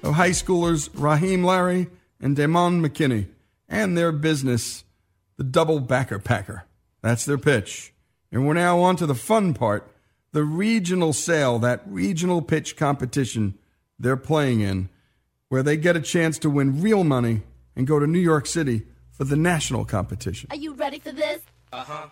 of 0.03 0.15
high 0.15 0.31
schoolers 0.31 0.89
Raheem 0.93 1.45
Larry 1.45 1.87
and 2.19 2.35
Daymon 2.35 2.85
McKinney 2.85 3.27
and 3.69 3.97
their 3.97 4.11
business, 4.11 4.83
the 5.37 5.45
Double 5.45 5.79
Backer 5.79 6.19
Packer. 6.19 6.65
That's 7.01 7.23
their 7.23 7.37
pitch. 7.37 7.93
And 8.33 8.45
we're 8.45 8.53
now 8.53 8.81
on 8.81 8.97
to 8.97 9.05
the 9.05 9.15
fun 9.15 9.53
part 9.53 9.89
the 10.33 10.43
regional 10.43 11.13
sale, 11.13 11.57
that 11.59 11.81
regional 11.85 12.41
pitch 12.41 12.75
competition 12.75 13.57
they're 13.97 14.17
playing 14.17 14.59
in, 14.59 14.89
where 15.47 15.63
they 15.63 15.77
get 15.77 15.95
a 15.95 16.01
chance 16.01 16.37
to 16.39 16.49
win 16.49 16.81
real 16.81 17.05
money 17.05 17.43
and 17.77 17.87
go 17.87 17.97
to 17.97 18.07
New 18.07 18.19
York 18.19 18.45
City 18.45 18.83
for 19.11 19.23
the 19.23 19.37
national 19.37 19.85
competition. 19.85 20.49
Are 20.51 20.57
you 20.57 20.73
ready 20.73 20.99
for 20.99 21.13
this? 21.13 21.41
Uh-huh. 21.71 22.07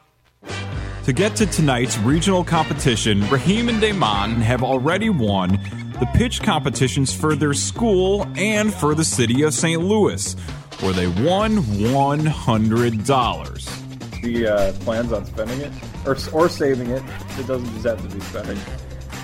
To 1.06 1.14
get 1.14 1.36
to 1.38 1.48
tonight's 1.48 1.98
regional 2.00 2.44
competition, 2.44 3.28
Raheem 3.30 3.70
and 3.70 3.82
Daymon 3.82 4.36
have 4.36 4.62
already 4.62 5.10
won 5.10 5.54
the 6.00 6.08
pitch 6.14 6.44
competitions 6.44 7.12
for 7.12 7.36
their 7.36 7.56
school 7.56 8.28
and 8.36 8.72
for 8.72 8.94
the 8.94 9.04
city 9.04 9.42
of 9.42 9.56
St. 9.56 9.82
Louis, 9.82 10.34
where 10.80 10.94
they 10.94 11.08
won 11.08 11.58
$100. 11.58 14.24
He 14.24 14.46
uh, 14.46 14.74
plans 14.74 15.12
on 15.12 15.26
spending 15.26 15.62
it 15.62 15.72
or 16.06 16.16
or 16.32 16.48
saving 16.48 16.92
it. 16.92 17.02
It 17.40 17.48
doesn't 17.48 17.74
just 17.74 17.86
have 17.86 18.08
to 18.08 18.16
be 18.16 18.22
spending. 18.22 18.60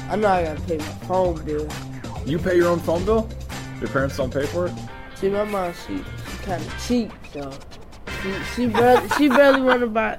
I'm 0.09 0.21
not 0.21 0.43
going 0.43 0.57
to 0.57 0.63
pay 0.63 0.77
my 0.77 0.85
phone 1.05 1.45
bill. 1.45 1.69
You 2.25 2.39
pay 2.39 2.55
your 2.55 2.69
own 2.69 2.79
phone 2.79 3.05
bill. 3.05 3.29
Your 3.79 3.89
parents 3.89 4.17
don't 4.17 4.33
pay 4.33 4.47
for 4.47 4.65
it. 4.65 4.73
See, 5.13 5.29
my 5.29 5.43
mom, 5.43 5.71
she, 5.85 5.97
she 5.97 6.37
kind 6.43 6.65
of 6.65 6.87
cheap 6.87 7.11
though. 7.33 7.53
She, 8.23 8.33
she 8.55 8.65
barely 8.65 9.07
she 9.09 9.29
barely 9.29 9.61
run 9.61 9.83
about. 9.83 10.17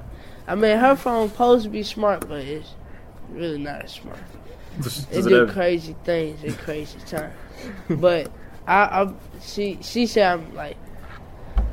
I 0.48 0.54
mean, 0.54 0.78
her 0.78 0.96
phone 0.96 1.28
supposed 1.28 1.64
to 1.64 1.70
be 1.70 1.82
smart, 1.82 2.26
but 2.28 2.40
it's 2.40 2.70
really 3.30 3.58
not 3.58 3.82
as 3.84 3.92
smart. 3.92 4.18
Does- 4.80 5.06
It 5.10 5.18
it 5.18 5.28
do 5.28 5.34
have- 5.34 5.50
crazy 5.50 5.94
things 6.04 6.42
at 6.44 6.58
crazy 6.58 6.98
times. 7.06 7.34
but 7.90 8.30
I, 8.66 8.74
I, 9.02 9.12
she, 9.42 9.78
she 9.82 10.06
said 10.06 10.32
I'm 10.32 10.54
like, 10.54 10.76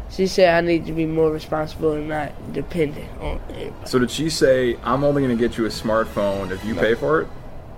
she 0.10 0.28
said 0.28 0.54
I 0.56 0.62
need 0.66 0.86
to 0.88 0.92
be 0.94 1.06
more 1.06 1.32
responsible 1.32 1.94
and 1.94 2.08
not 2.10 2.54
dependent 2.54 3.10
on 3.22 3.40
everybody. 3.50 3.86
So 3.86 4.00
did 4.00 4.12
she 4.12 4.30
say, 4.30 4.78
"I'm 4.84 5.04
only 5.04 5.22
going 5.24 5.36
to 5.36 5.42
get 5.48 5.58
you 5.58 5.66
a 5.66 5.70
smartphone 5.70 6.52
if 6.52 6.64
you 6.66 6.76
pay 6.76 6.96
for 6.96 7.22
it"? 7.22 7.28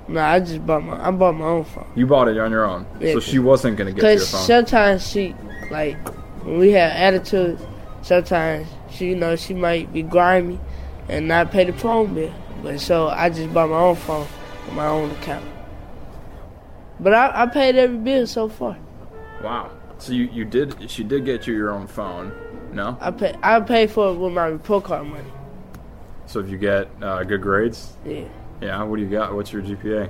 No, 0.07 0.21
I 0.21 0.39
just 0.39 0.65
bought 0.65 0.83
my, 0.83 1.07
I 1.07 1.11
bought 1.11 1.33
my 1.35 1.45
own 1.45 1.63
phone. 1.65 1.87
You 1.95 2.05
bought 2.07 2.27
it 2.27 2.37
on 2.37 2.49
your 2.51 2.65
own, 2.65 2.85
Yeah, 2.99 3.13
so 3.13 3.19
she 3.19 3.39
wasn't 3.39 3.75
going 3.77 3.93
to 3.93 4.01
get 4.01 4.09
you 4.17 4.23
a 4.23 4.25
phone. 4.25 4.41
sometimes 4.41 5.05
she, 5.09 5.35
like, 5.69 5.97
when 6.45 6.59
we 6.59 6.71
have 6.71 6.91
attitude, 6.93 7.59
sometimes 8.03 8.67
she, 8.89 9.07
you 9.09 9.15
know, 9.15 9.35
she 9.35 9.53
might 9.53 9.91
be 9.91 10.03
grimy 10.03 10.59
and 11.09 11.27
not 11.27 11.51
pay 11.51 11.65
the 11.65 11.73
phone 11.73 12.13
bill. 12.13 12.33
But 12.63 12.79
so 12.79 13.07
I 13.07 13.29
just 13.29 13.53
bought 13.53 13.69
my 13.69 13.79
own 13.79 13.95
phone 13.95 14.27
on 14.69 14.75
my 14.75 14.87
own 14.87 15.11
account. 15.11 15.45
But 16.99 17.13
I, 17.13 17.43
I 17.43 17.45
paid 17.45 17.75
every 17.75 17.97
bill 17.97 18.25
so 18.25 18.49
far. 18.49 18.77
Wow. 19.43 19.71
So 19.99 20.13
you, 20.13 20.25
you 20.25 20.45
did 20.45 20.89
she 20.89 21.03
did 21.03 21.25
get 21.25 21.47
you 21.47 21.53
your 21.55 21.71
own 21.71 21.87
phone? 21.87 22.31
No. 22.71 22.97
I 22.99 23.11
pay 23.11 23.35
I 23.43 23.59
paid 23.61 23.91
for 23.91 24.09
it 24.11 24.15
with 24.15 24.33
my 24.33 24.47
report 24.47 24.83
card 24.85 25.07
money. 25.07 25.31
So 26.25 26.39
if 26.39 26.49
you 26.49 26.57
get 26.57 26.89
uh, 27.01 27.23
good 27.23 27.41
grades, 27.41 27.93
Yeah. 28.05 28.25
yeah. 28.61 28.83
What 28.83 28.97
do 28.97 29.03
you 29.03 29.09
got? 29.09 29.33
What's 29.33 29.51
your 29.53 29.61
GPA? 29.61 30.09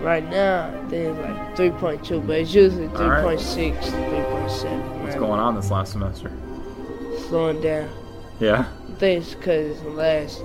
Right 0.00 0.28
now, 0.30 0.70
it's 0.90 1.18
like 1.20 1.56
3.2, 1.78 2.26
but 2.26 2.38
it's 2.38 2.54
usually 2.54 2.86
All 2.86 3.08
right. 3.10 3.38
3.6, 3.38 3.78
3.7. 3.80 5.02
What's 5.02 5.14
going 5.16 5.38
on 5.38 5.54
this 5.54 5.70
last 5.70 5.92
semester? 5.92 6.32
Slowing 7.28 7.60
down. 7.60 7.90
Yeah. 8.40 8.66
I 9.00 9.08
think 9.08 9.24
it's 9.24 9.34
because 9.34 9.82
last, 9.84 10.42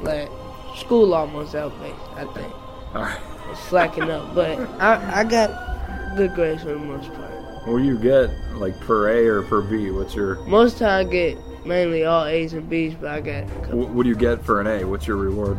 last 0.00 0.30
school 0.78 1.14
almost 1.14 1.54
out, 1.54 1.72
me, 1.80 1.90
I 2.16 2.26
think. 2.34 2.52
All 2.94 3.00
right. 3.00 3.18
It's 3.50 3.60
slacking 3.60 4.10
up, 4.10 4.34
but 4.34 4.58
I, 4.78 5.20
I 5.20 5.24
got 5.24 6.14
good 6.14 6.34
grades 6.34 6.64
for 6.64 6.68
the 6.68 6.76
most 6.78 7.10
part. 7.14 7.30
What 7.66 7.78
do 7.78 7.84
you 7.84 7.96
get 7.98 8.28
like 8.56 8.78
per 8.80 9.08
A 9.08 9.26
or 9.26 9.42
per 9.42 9.62
B? 9.62 9.90
What's 9.90 10.14
your 10.14 10.34
Most 10.44 10.76
time 10.76 11.06
I 11.06 11.10
get 11.10 11.38
mainly 11.64 12.04
all 12.04 12.26
A's 12.26 12.52
and 12.52 12.68
B's, 12.68 12.92
but 12.92 13.08
I 13.08 13.20
got 13.22 13.44
wh- 13.70 13.94
what 13.96 14.02
do 14.02 14.10
you 14.10 14.16
get 14.16 14.44
for 14.44 14.60
an 14.60 14.66
A? 14.66 14.84
What's 14.84 15.06
your 15.06 15.16
reward? 15.16 15.58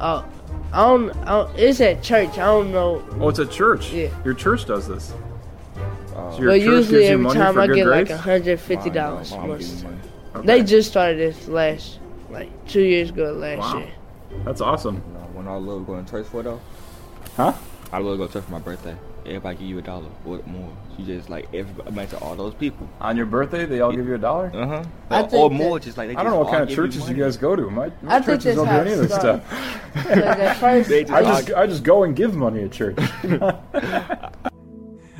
oh, 0.00 0.24
I 0.72 0.80
don't, 0.86 1.10
I 1.22 1.24
don't. 1.42 1.58
It's 1.58 1.80
at 1.80 2.04
church. 2.04 2.34
I 2.38 2.44
don't 2.44 2.70
know. 2.70 3.04
Oh, 3.18 3.30
it's 3.30 3.40
at 3.40 3.50
church. 3.50 3.90
Yeah. 3.92 4.10
Your 4.24 4.34
church 4.34 4.64
does 4.64 4.86
this. 4.86 5.12
Uh, 6.14 6.30
So 6.30 6.38
your 6.38 6.50
but 6.52 6.58
church 6.58 6.62
usually 6.62 6.82
gives 6.82 6.92
you 6.92 7.00
every 7.14 7.24
money 7.24 7.40
time 7.40 7.58
I 7.58 7.66
get 7.66 7.84
grades? 7.84 8.10
like 8.10 8.20
hundred 8.20 8.60
fifty 8.60 8.90
dollars 8.90 9.32
Mom 10.38 10.46
most 10.46 10.46
gives 10.46 10.46
of 10.46 10.46
the 10.46 10.46
me 10.46 10.46
time. 10.46 10.48
Okay. 10.50 10.58
They 10.62 10.64
just 10.64 10.88
started 10.90 11.18
this 11.18 11.48
last, 11.48 11.98
like 12.30 12.68
two 12.68 12.82
years 12.82 13.10
ago 13.10 13.32
last 13.32 13.58
Wow. 13.58 13.78
year. 13.78 13.92
That's 14.44 14.60
awesome. 14.60 15.02
You 15.06 15.14
know, 15.14 15.26
when 15.32 15.48
I 15.48 15.54
love 15.56 15.86
going 15.86 16.04
to 16.04 16.10
church 16.10 16.26
for 16.26 16.42
though, 16.42 16.60
Huh? 17.36 17.52
I 17.92 17.98
love 17.98 18.18
going 18.18 18.28
to 18.28 18.32
church 18.34 18.44
for 18.44 18.52
my 18.52 18.58
birthday. 18.58 18.94
Everybody 19.26 19.56
give 19.58 19.66
you 19.68 19.78
a 19.78 19.82
dollar 19.82 20.06
or 20.24 20.40
more. 20.46 20.70
You 20.96 21.04
just 21.04 21.28
like 21.28 21.48
everybody 21.52 21.88
imagine 21.88 22.18
all 22.22 22.34
those 22.34 22.54
people. 22.54 22.88
On 23.00 23.14
your 23.16 23.26
birthday, 23.26 23.66
they 23.66 23.80
all 23.80 23.92
give 23.92 24.06
you 24.06 24.14
a 24.14 24.18
dollar. 24.18 24.50
Uh 24.54 24.66
huh. 24.66 24.84
I 25.10 25.22
Or, 25.36 25.50
more, 25.50 25.78
that- 25.78 25.84
just 25.84 25.98
like 25.98 26.08
they 26.08 26.16
I 26.16 26.22
don't 26.22 26.32
know 26.32 26.38
what 26.40 26.50
kind 26.50 26.62
of 26.62 26.70
churches 26.70 27.02
you 27.02 27.16
money. 27.16 27.18
guys 27.20 27.36
go 27.36 27.54
to. 27.54 27.68
My, 27.70 27.90
my 28.02 28.16
I 28.16 28.20
churches 28.20 28.56
don't 28.56 28.64
do 28.66 28.72
any 28.72 28.92
of 28.92 28.98
this 29.00 29.14
stuff. 29.14 29.42
Like 29.94 30.56
first, 30.58 30.88
just 30.90 31.10
I 31.12 31.22
all- 31.22 31.24
just 31.42 31.52
I 31.54 31.66
just 31.66 31.82
go 31.82 32.04
and 32.04 32.14
give 32.16 32.34
money 32.34 32.62
at 32.64 32.72
church. 32.72 32.96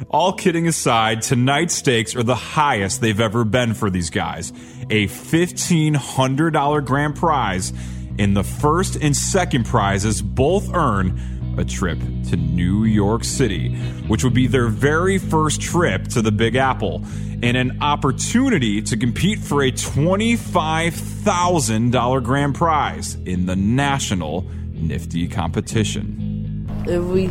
All 0.08 0.32
kidding 0.32 0.66
aside, 0.66 1.22
tonight's 1.22 1.74
stakes 1.74 2.16
are 2.16 2.22
the 2.22 2.34
highest 2.34 3.00
they've 3.00 3.20
ever 3.20 3.44
been 3.44 3.74
for 3.74 3.90
these 3.90 4.10
guys. 4.10 4.50
A 4.90 5.06
$1,500 5.06 6.84
grand 6.84 7.16
prize, 7.16 7.72
and 8.18 8.36
the 8.36 8.44
first 8.44 8.96
and 8.96 9.16
second 9.16 9.66
prizes 9.66 10.22
both 10.22 10.74
earn 10.74 11.20
a 11.58 11.64
trip 11.64 11.98
to 12.30 12.36
New 12.36 12.84
York 12.84 13.24
City, 13.24 13.74
which 14.06 14.22
would 14.24 14.34
be 14.34 14.46
their 14.46 14.68
very 14.68 15.18
first 15.18 15.60
trip 15.60 16.06
to 16.08 16.22
the 16.22 16.32
Big 16.32 16.54
Apple, 16.54 17.02
and 17.42 17.56
an 17.56 17.82
opportunity 17.82 18.80
to 18.82 18.96
compete 18.96 19.40
for 19.40 19.62
a 19.62 19.72
$25,000 19.72 22.22
grand 22.22 22.54
prize 22.54 23.16
in 23.26 23.46
the 23.46 23.56
National 23.56 24.42
NFTE 24.74 25.32
competition. 25.32 26.44
if 26.86 27.02
we 27.04 27.30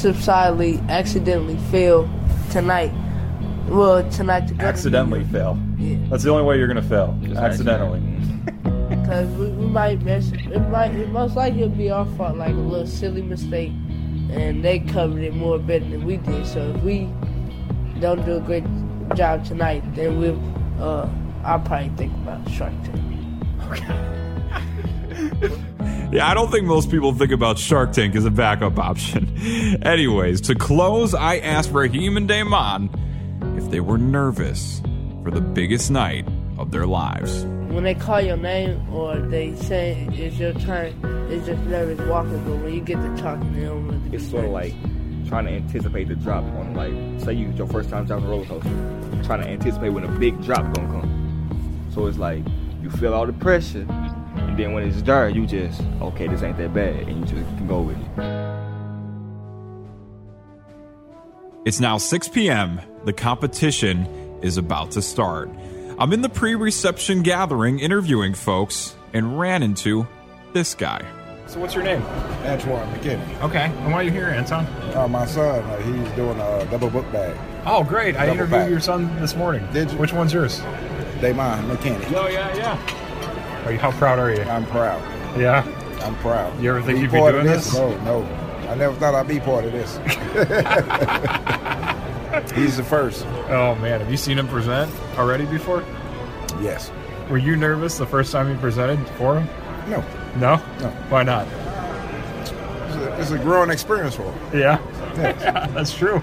subsidently 0.00 0.78
accidentally 0.88 1.58
fail 1.70 2.08
tonight, 2.50 2.90
well 3.68 4.08
tonight 4.10 4.48
to 4.48 4.54
accidentally 4.56 5.24
fail. 5.24 5.58
Yeah. 5.76 5.98
That's 6.08 6.22
the 6.22 6.30
only 6.30 6.44
way 6.44 6.58
you're 6.58 6.68
gonna 6.68 6.80
fail. 6.80 7.18
Accidentally. 7.36 8.00
Because 8.88 9.28
we, 9.36 9.50
we 9.50 9.66
might 9.66 10.00
mess 10.00 10.32
it. 10.32 10.58
might, 10.70 10.94
it 10.94 11.10
most 11.10 11.36
likely 11.36 11.62
it'll 11.62 11.76
be 11.76 11.90
our 11.90 12.06
fault, 12.16 12.36
like 12.36 12.52
a 12.52 12.56
little 12.56 12.86
silly 12.86 13.20
mistake. 13.20 13.72
And 14.30 14.64
they 14.64 14.78
covered 14.78 15.22
it 15.22 15.34
more 15.34 15.58
better 15.58 15.84
than 15.84 16.06
we 16.06 16.16
did. 16.16 16.46
So 16.46 16.72
if 16.74 16.82
we 16.82 17.10
don't 18.00 18.24
do 18.24 18.36
a 18.36 18.40
great 18.40 18.64
job 19.14 19.44
tonight, 19.44 19.82
then 19.94 20.18
we'll, 20.18 20.40
uh, 20.82 21.10
I'll 21.44 21.60
probably 21.60 21.90
think 21.90 22.14
about 22.14 22.48
Shark 22.48 22.72
Tank. 25.40 25.60
Yeah, 26.12 26.28
I 26.28 26.34
don't 26.34 26.50
think 26.50 26.66
most 26.66 26.90
people 26.90 27.14
think 27.14 27.30
about 27.30 27.56
Shark 27.56 27.92
Tank 27.92 28.16
as 28.16 28.24
a 28.24 28.32
backup 28.32 28.80
option. 28.80 29.36
Anyways, 29.82 30.40
to 30.42 30.56
close, 30.56 31.14
I 31.14 31.38
asked 31.38 31.70
Raheem 31.70 32.16
and 32.16 32.28
Daymon 32.28 32.88
if 33.56 33.70
they 33.70 33.78
were 33.78 33.96
nervous 33.96 34.82
for 35.22 35.30
the 35.30 35.40
biggest 35.40 35.88
night 35.88 36.26
of 36.58 36.72
their 36.72 36.84
lives. 36.86 37.44
When 37.44 37.84
they 37.84 37.94
call 37.94 38.20
your 38.20 38.36
name 38.36 38.92
or 38.92 39.20
they 39.20 39.54
say 39.54 40.08
it's 40.10 40.36
your 40.36 40.52
turn, 40.54 40.98
it's 41.30 41.46
just 41.46 41.62
nervous 41.62 42.00
walking. 42.08 42.42
But 42.42 42.56
when 42.56 42.74
you 42.74 42.80
get 42.80 43.00
to 43.00 43.16
talking, 43.16 43.52
they 43.52 43.66
don't. 43.66 44.12
It's 44.12 44.28
sort 44.28 44.46
of 44.46 44.50
like 44.50 44.74
trying 45.28 45.44
to 45.44 45.52
anticipate 45.52 46.08
the 46.08 46.16
drop 46.16 46.42
on 46.42 46.74
like 46.74 47.24
say 47.24 47.34
you 47.34 47.52
your 47.52 47.68
first 47.68 47.88
time 47.88 48.04
driving 48.06 48.26
a 48.26 48.28
roller 48.28 48.46
coaster, 48.46 49.22
trying 49.22 49.42
to 49.42 49.48
anticipate 49.48 49.90
when 49.90 50.02
a 50.02 50.18
big 50.18 50.42
drop 50.42 50.64
gonna 50.74 50.88
come. 50.88 51.90
So 51.94 52.06
it's 52.06 52.18
like 52.18 52.42
you 52.82 52.90
feel 52.90 53.14
all 53.14 53.26
the 53.26 53.32
pressure, 53.32 53.86
and 53.88 53.99
then 54.60 54.72
when 54.72 54.88
it's 54.88 55.02
there, 55.02 55.28
you 55.28 55.46
just 55.46 55.82
okay, 56.00 56.26
this 56.28 56.42
ain't 56.42 56.58
that 56.58 56.74
bad, 56.74 57.08
and 57.08 57.20
you 57.20 57.24
just 57.24 57.56
can 57.56 57.66
go 57.66 57.80
with 57.80 57.96
it. 57.96 58.06
It's 61.66 61.80
now 61.80 61.98
6 61.98 62.28
p.m. 62.28 62.80
The 63.04 63.12
competition 63.12 64.06
is 64.42 64.56
about 64.56 64.92
to 64.92 65.02
start. 65.02 65.50
I'm 65.98 66.12
in 66.12 66.22
the 66.22 66.28
pre 66.28 66.54
reception 66.54 67.22
gathering 67.22 67.78
interviewing 67.78 68.34
folks 68.34 68.94
and 69.12 69.38
ran 69.38 69.62
into 69.62 70.06
this 70.52 70.74
guy. 70.74 71.04
So 71.46 71.58
what's 71.58 71.74
your 71.74 71.82
name? 71.82 72.02
Antoine 72.44 72.86
McKinney. 72.94 73.42
Okay. 73.42 73.64
And 73.64 73.92
why 73.92 73.94
are 73.94 74.02
you 74.04 74.10
here, 74.10 74.26
Anton? 74.26 74.66
Uh, 74.94 75.08
my 75.08 75.26
son, 75.26 75.64
uh, 75.64 75.78
he's 75.78 76.10
doing 76.12 76.38
a 76.38 76.66
double 76.70 76.90
book 76.90 77.10
bag. 77.10 77.36
Oh, 77.66 77.84
great! 77.84 78.16
I 78.16 78.28
interviewed 78.28 78.50
back. 78.50 78.70
your 78.70 78.80
son 78.80 79.14
this 79.20 79.34
morning. 79.34 79.66
Did 79.72 79.90
you? 79.90 79.98
Which 79.98 80.12
one's 80.12 80.32
yours? 80.32 80.60
They 81.20 81.32
mine, 81.32 81.64
McKinney. 81.68 82.14
Oh 82.14 82.28
yeah, 82.28 82.54
yeah. 82.56 83.09
Are 83.64 83.72
you, 83.72 83.78
how 83.78 83.92
proud 83.92 84.18
are 84.18 84.34
you? 84.34 84.42
I'm 84.42 84.66
proud. 84.66 85.00
Yeah. 85.38 85.64
I'm 86.02 86.16
proud. 86.16 86.60
You 86.60 86.70
ever 86.70 86.82
think 86.82 86.96
Be 86.96 87.02
you'd 87.02 87.12
be 87.12 87.18
doing 87.18 87.36
of 87.36 87.44
this? 87.44 87.74
No, 87.74 87.96
no. 88.02 88.22
I 88.68 88.74
never 88.74 88.94
thought 88.96 89.14
I'd 89.14 89.28
be 89.28 89.40
part 89.40 89.64
of 89.64 89.72
this. 89.72 89.96
he's 92.54 92.76
the 92.76 92.84
first. 92.84 93.26
Oh 93.48 93.74
man, 93.76 94.00
have 94.00 94.10
you 94.10 94.16
seen 94.16 94.38
him 94.38 94.48
present 94.48 94.90
already 95.18 95.44
before? 95.44 95.84
Yes. 96.60 96.90
Were 97.28 97.38
you 97.38 97.56
nervous 97.56 97.98
the 97.98 98.06
first 98.06 98.32
time 98.32 98.48
you 98.48 98.56
presented 98.58 99.04
for 99.10 99.40
him? 99.40 99.90
No. 99.90 100.04
No. 100.36 100.56
No. 100.80 100.90
Why 101.08 101.22
not? 101.22 101.46
It's 102.40 102.50
a, 102.96 103.20
it's 103.20 103.30
a 103.32 103.38
growing 103.38 103.70
experience 103.70 104.14
for 104.14 104.30
him. 104.30 104.58
Yeah. 104.58 104.78
Yes. 105.16 105.40
yeah, 105.42 105.66
that's 105.74 105.92
true. 105.92 106.16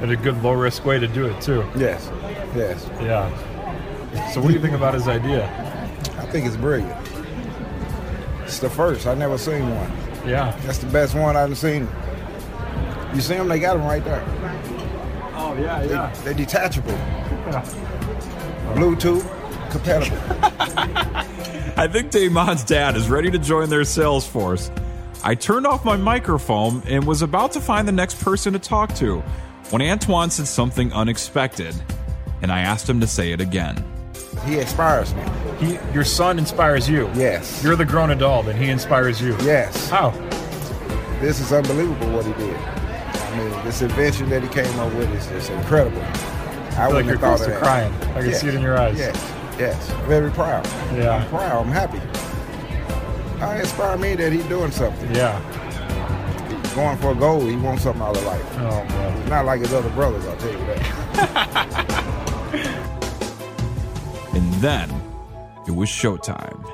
and 0.00 0.10
a 0.10 0.16
good 0.16 0.40
low 0.42 0.52
risk 0.52 0.84
way 0.84 0.98
to 0.98 1.08
do 1.08 1.26
it 1.26 1.40
too. 1.40 1.64
Yes. 1.76 2.10
Yes. 2.54 2.88
Yeah. 3.00 3.28
So 4.32 4.40
what 4.40 4.48
do 4.48 4.54
you 4.54 4.60
think 4.60 4.74
about 4.74 4.94
his 4.94 5.08
idea? 5.08 5.46
I 6.28 6.30
think 6.30 6.44
it's 6.46 6.56
brilliant. 6.58 6.94
It's 8.44 8.58
the 8.58 8.68
first. 8.68 9.06
I 9.06 9.14
never 9.14 9.38
seen 9.38 9.62
one. 9.74 9.90
Yeah. 10.28 10.54
That's 10.64 10.76
the 10.76 10.86
best 10.88 11.14
one 11.14 11.36
I've 11.38 11.56
seen. 11.56 11.88
You 13.14 13.22
see 13.22 13.34
them? 13.34 13.48
They 13.48 13.58
got 13.58 13.78
them 13.78 13.86
right 13.86 14.04
there. 14.04 14.22
Oh 15.34 15.56
yeah, 15.58 15.80
They, 15.82 15.88
yeah. 15.90 16.12
they're 16.24 16.34
detachable. 16.34 16.90
yeah. 16.92 17.64
Bluetooth 18.74 19.22
compatible. 19.70 20.18
I 21.78 21.88
think 21.90 22.10
Daymon's 22.10 22.62
dad 22.64 22.94
is 22.94 23.08
ready 23.08 23.30
to 23.30 23.38
join 23.38 23.70
their 23.70 23.84
sales 23.84 24.26
force. 24.26 24.70
I 25.24 25.34
turned 25.34 25.66
off 25.66 25.82
my 25.86 25.96
microphone 25.96 26.82
and 26.86 27.06
was 27.06 27.22
about 27.22 27.52
to 27.52 27.60
find 27.62 27.88
the 27.88 27.92
next 27.92 28.20
person 28.22 28.52
to 28.52 28.58
talk 28.58 28.94
to 28.96 29.20
when 29.70 29.80
Antoine 29.80 30.28
said 30.30 30.46
something 30.46 30.92
unexpected, 30.92 31.74
and 32.42 32.52
I 32.52 32.60
asked 32.60 32.86
him 32.88 33.00
to 33.00 33.06
say 33.06 33.32
it 33.32 33.40
again. 33.40 33.82
He 34.44 34.58
inspires 34.58 35.14
me. 35.14 35.22
He, 35.58 35.78
your 35.92 36.04
son 36.04 36.38
inspires 36.38 36.88
you. 36.88 37.10
Yes. 37.14 37.62
You're 37.64 37.76
the 37.76 37.84
grown 37.84 38.10
adult, 38.10 38.46
and 38.46 38.58
he 38.58 38.70
inspires 38.70 39.20
you. 39.20 39.36
Yes. 39.42 39.88
How? 39.90 40.10
This 41.20 41.40
is 41.40 41.52
unbelievable 41.52 42.10
what 42.12 42.24
he 42.24 42.32
did. 42.34 42.56
I 42.56 43.36
mean, 43.38 43.64
this 43.64 43.82
invention 43.82 44.28
that 44.30 44.42
he 44.42 44.48
came 44.48 44.78
up 44.78 44.92
with 44.94 45.10
is 45.14 45.26
just 45.26 45.50
incredible. 45.50 46.00
I 46.00 46.02
feel 46.10 46.84
like 46.84 46.88
wouldn't 46.88 47.06
you're 47.06 47.16
have 47.16 47.20
close 47.20 47.40
thought 47.40 47.46
to 47.46 47.54
of 47.54 47.60
that. 47.60 47.62
crying. 47.62 47.92
I 48.16 48.22
can 48.22 48.34
see 48.34 48.46
it 48.48 48.54
in 48.54 48.62
your 48.62 48.78
eyes. 48.78 48.96
Yes, 48.96 49.32
yes. 49.58 49.90
Very 50.06 50.30
proud. 50.30 50.64
Yeah. 50.94 51.16
I'm 51.16 51.28
proud. 51.28 51.66
I'm 51.66 51.72
happy. 51.72 52.00
I 53.42 53.58
inspire 53.60 53.96
me 53.98 54.14
that 54.14 54.32
he's 54.32 54.44
doing 54.46 54.70
something. 54.70 55.12
Yeah. 55.14 55.40
He's 56.62 56.74
going 56.74 56.98
for 56.98 57.10
a 57.12 57.14
goal. 57.16 57.40
He 57.40 57.56
wants 57.56 57.82
something 57.82 58.02
out 58.02 58.16
of 58.16 58.24
life. 58.24 58.44
Oh, 58.58 58.84
man. 58.84 59.20
He's 59.20 59.30
not 59.30 59.44
like 59.44 59.60
his 59.60 59.72
other 59.72 59.90
brothers, 59.90 60.24
I'll 60.26 60.36
tell 60.36 60.52
you 60.52 60.58
that. 60.66 62.04
And 64.34 64.52
then 64.62 64.88
it 65.68 65.74
was 65.74 65.90
showtime. 65.90 66.64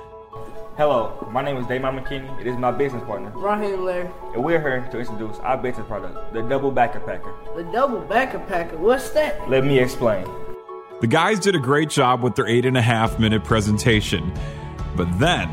Hello, 0.77 1.29
my 1.33 1.43
name 1.43 1.57
is 1.57 1.67
Daymon 1.67 2.01
McKinney. 2.01 2.41
It 2.41 2.47
is 2.47 2.57
my 2.57 2.71
business 2.71 3.03
partner. 3.03 3.31
Raheem 3.31 3.83
Larry. 3.85 4.09
And 4.35 4.45
we're 4.45 4.61
here 4.61 4.89
to 4.89 5.01
introduce 5.01 5.37
our 5.39 5.57
business 5.57 5.87
product, 5.89 6.33
the 6.33 6.43
Double 6.43 6.71
Backer 6.71 7.01
Packer. 7.01 7.35
The 7.57 7.65
double 7.73 8.01
backer 8.03 8.39
packer. 8.39 8.77
What's 8.77 9.11
that? 9.11 9.51
Let 9.51 9.65
me 9.65 9.81
explain. 9.81 10.29
The 11.01 11.09
guys 11.09 11.41
did 11.41 11.57
a 11.57 11.59
great 11.59 11.91
job 11.91 12.23
with 12.23 12.37
their 12.37 12.47
eight 12.47 12.65
and 12.65 12.77
a 12.77 12.83
half 12.83 13.19
minute 13.19 13.43
presentation, 13.43 14.33
but 14.95 15.09
then 15.19 15.51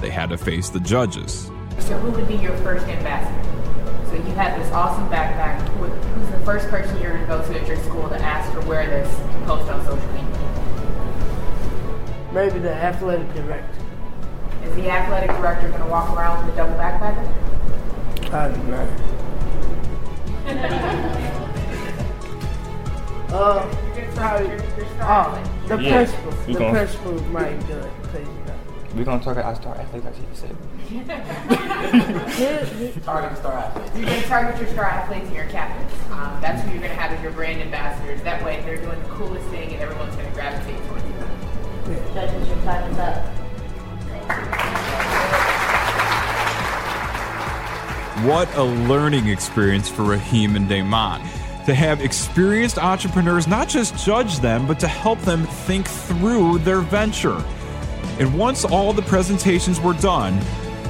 they 0.00 0.10
had 0.10 0.28
to 0.28 0.36
face 0.36 0.68
the 0.68 0.80
judges. 0.80 1.50
So 1.78 1.98
who 1.98 2.10
would 2.10 2.28
be 2.28 2.36
your 2.36 2.56
first 2.58 2.86
ambassador? 2.86 4.10
So 4.10 4.16
you 4.16 4.34
have 4.34 4.58
this 4.62 4.70
awesome 4.72 5.08
backpack. 5.08 5.58
Who's 5.78 6.30
the 6.30 6.44
first 6.44 6.68
person 6.68 7.00
you're 7.00 7.16
going 7.16 7.22
to 7.22 7.26
go 7.26 7.52
to 7.52 7.60
at 7.60 7.66
your 7.66 7.78
school 7.78 8.10
to 8.10 8.18
ask 8.18 8.52
to 8.52 8.66
wear 8.68 8.86
this 8.86 9.08
to 9.08 9.46
post 9.46 9.70
on 9.70 9.82
social 9.86 10.06
media? 10.12 10.53
Maybe 12.34 12.58
the 12.58 12.74
athletic 12.74 13.32
director. 13.32 13.80
Is 14.64 14.74
the 14.74 14.90
athletic 14.90 15.30
director 15.36 15.68
going 15.68 15.82
to 15.82 15.88
walk 15.88 16.10
around 16.16 16.44
with 16.44 16.54
a 16.54 16.56
double 16.56 16.74
backpacker? 16.74 17.28
I 18.32 18.48
don't 18.48 18.68
know. 18.68 18.88
Uh, 23.34 23.66
probably, 24.14 24.46
oh, 25.00 25.42
the 25.66 25.76
Yeah. 25.82 25.94
principal. 25.96 26.32
You 26.46 26.52
The 26.52 26.58
gonna- 26.60 26.72
principal 26.72 27.12
might 27.32 27.58
do 27.66 27.72
it. 27.78 27.90
Please, 28.04 28.28
We're 28.94 29.02
gonna 29.02 29.24
talk 29.24 29.36
about 29.36 29.56
star 29.56 29.74
athletes, 29.76 30.06
like 30.06 30.16
you 30.16 30.24
said. 30.34 30.56
Target 33.04 33.36
star 33.38 33.54
athletes. 33.54 33.90
You're 33.96 34.06
going 34.06 34.22
to 34.22 34.28
target 34.28 34.56
your 34.60 34.68
star 34.68 34.84
athletes 34.84 35.26
and 35.26 35.34
your 35.34 35.46
captains. 35.46 35.90
Um, 36.12 36.38
that's 36.40 36.62
who 36.62 36.70
you're 36.70 36.78
going 36.78 36.92
to 36.94 37.00
have 37.00 37.10
as 37.10 37.20
your 37.24 37.32
brand 37.32 37.60
ambassadors. 37.60 38.22
That 38.22 38.44
way, 38.44 38.62
they're 38.64 38.76
doing 38.76 39.02
the 39.02 39.08
coolest 39.08 39.44
thing, 39.48 39.72
and 39.72 39.82
everyone's 39.82 40.14
going 40.14 40.28
to 40.28 40.32
gravitate 40.34 40.76
towards 40.86 40.90
you. 40.90 40.93
Judges, 41.84 42.48
your 42.48 42.56
time 42.62 42.90
is 42.90 42.98
up. 42.98 43.26
What 48.24 48.54
a 48.56 48.62
learning 48.62 49.28
experience 49.28 49.90
for 49.90 50.02
Raheem 50.02 50.56
and 50.56 50.66
Daymon. 50.66 51.20
To 51.66 51.74
have 51.74 52.00
experienced 52.00 52.78
entrepreneurs 52.78 53.46
not 53.46 53.68
just 53.68 54.02
judge 54.02 54.38
them, 54.38 54.66
but 54.66 54.80
to 54.80 54.88
help 54.88 55.20
them 55.20 55.44
think 55.44 55.86
through 55.86 56.60
their 56.60 56.80
venture. 56.80 57.44
And 58.18 58.38
once 58.38 58.64
all 58.64 58.94
the 58.94 59.02
presentations 59.02 59.78
were 59.78 59.92
done, 59.94 60.40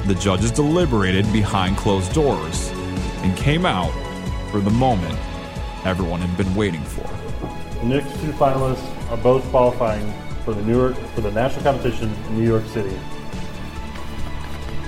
the 0.07 0.15
judges 0.15 0.53
deliberated 0.53 1.33
behind 1.33 1.77
closed 1.77 2.13
doors 2.13 2.71
and 3.23 3.37
came 3.37 3.67
out 3.67 3.91
for 4.53 4.61
the 4.61 4.71
moment 4.71 5.19
everyone 5.85 6.21
had 6.21 6.37
been 6.37 6.55
waiting 6.55 6.85
for. 6.85 7.03
The 7.81 7.87
next 7.87 8.13
two 8.21 8.31
finalists 8.33 9.11
are 9.11 9.17
both 9.17 9.43
qualifying 9.51 10.15
for 10.45 10.55
the 10.55 10.63
New 10.63 10.77
York 10.79 10.97
for 11.15 11.21
the 11.21 11.31
national 11.33 11.63
competition 11.63 12.13
in 12.29 12.39
New 12.39 12.47
York 12.47 12.65
City. 12.67 12.97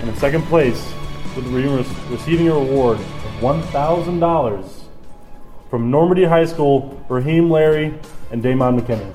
And 0.00 0.08
in 0.08 0.16
second 0.16 0.42
place, 0.42 0.92
with 1.34 1.46
re- 1.46 1.66
receiving 2.10 2.48
a 2.48 2.54
reward 2.54 2.98
of 2.98 3.42
one 3.42 3.62
thousand 3.62 4.20
dollars 4.20 4.84
from 5.70 5.90
Normandy 5.90 6.24
High 6.24 6.46
School, 6.46 7.02
Raheem 7.08 7.50
Larry 7.50 7.94
and 8.30 8.42
Daymon 8.42 8.78
McKinnon. 8.80 9.12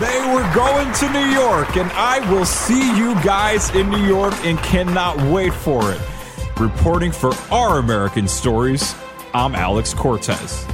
They 0.00 0.18
were 0.34 0.54
going 0.54 0.92
to 0.92 1.12
New 1.12 1.26
York, 1.32 1.76
and 1.76 1.90
I 1.92 2.18
will 2.30 2.44
see 2.44 2.96
you 2.96 3.14
guys 3.22 3.72
in 3.74 3.88
New 3.88 4.04
York 4.04 4.34
and 4.44 4.58
cannot 4.58 5.16
wait 5.32 5.54
for 5.54 5.92
it. 5.92 6.00
Reporting 6.58 7.12
for 7.12 7.32
Our 7.52 7.78
American 7.78 8.26
Stories, 8.26 8.94
I'm 9.32 9.54
Alex 9.54 9.94
Cortez. 9.94 10.66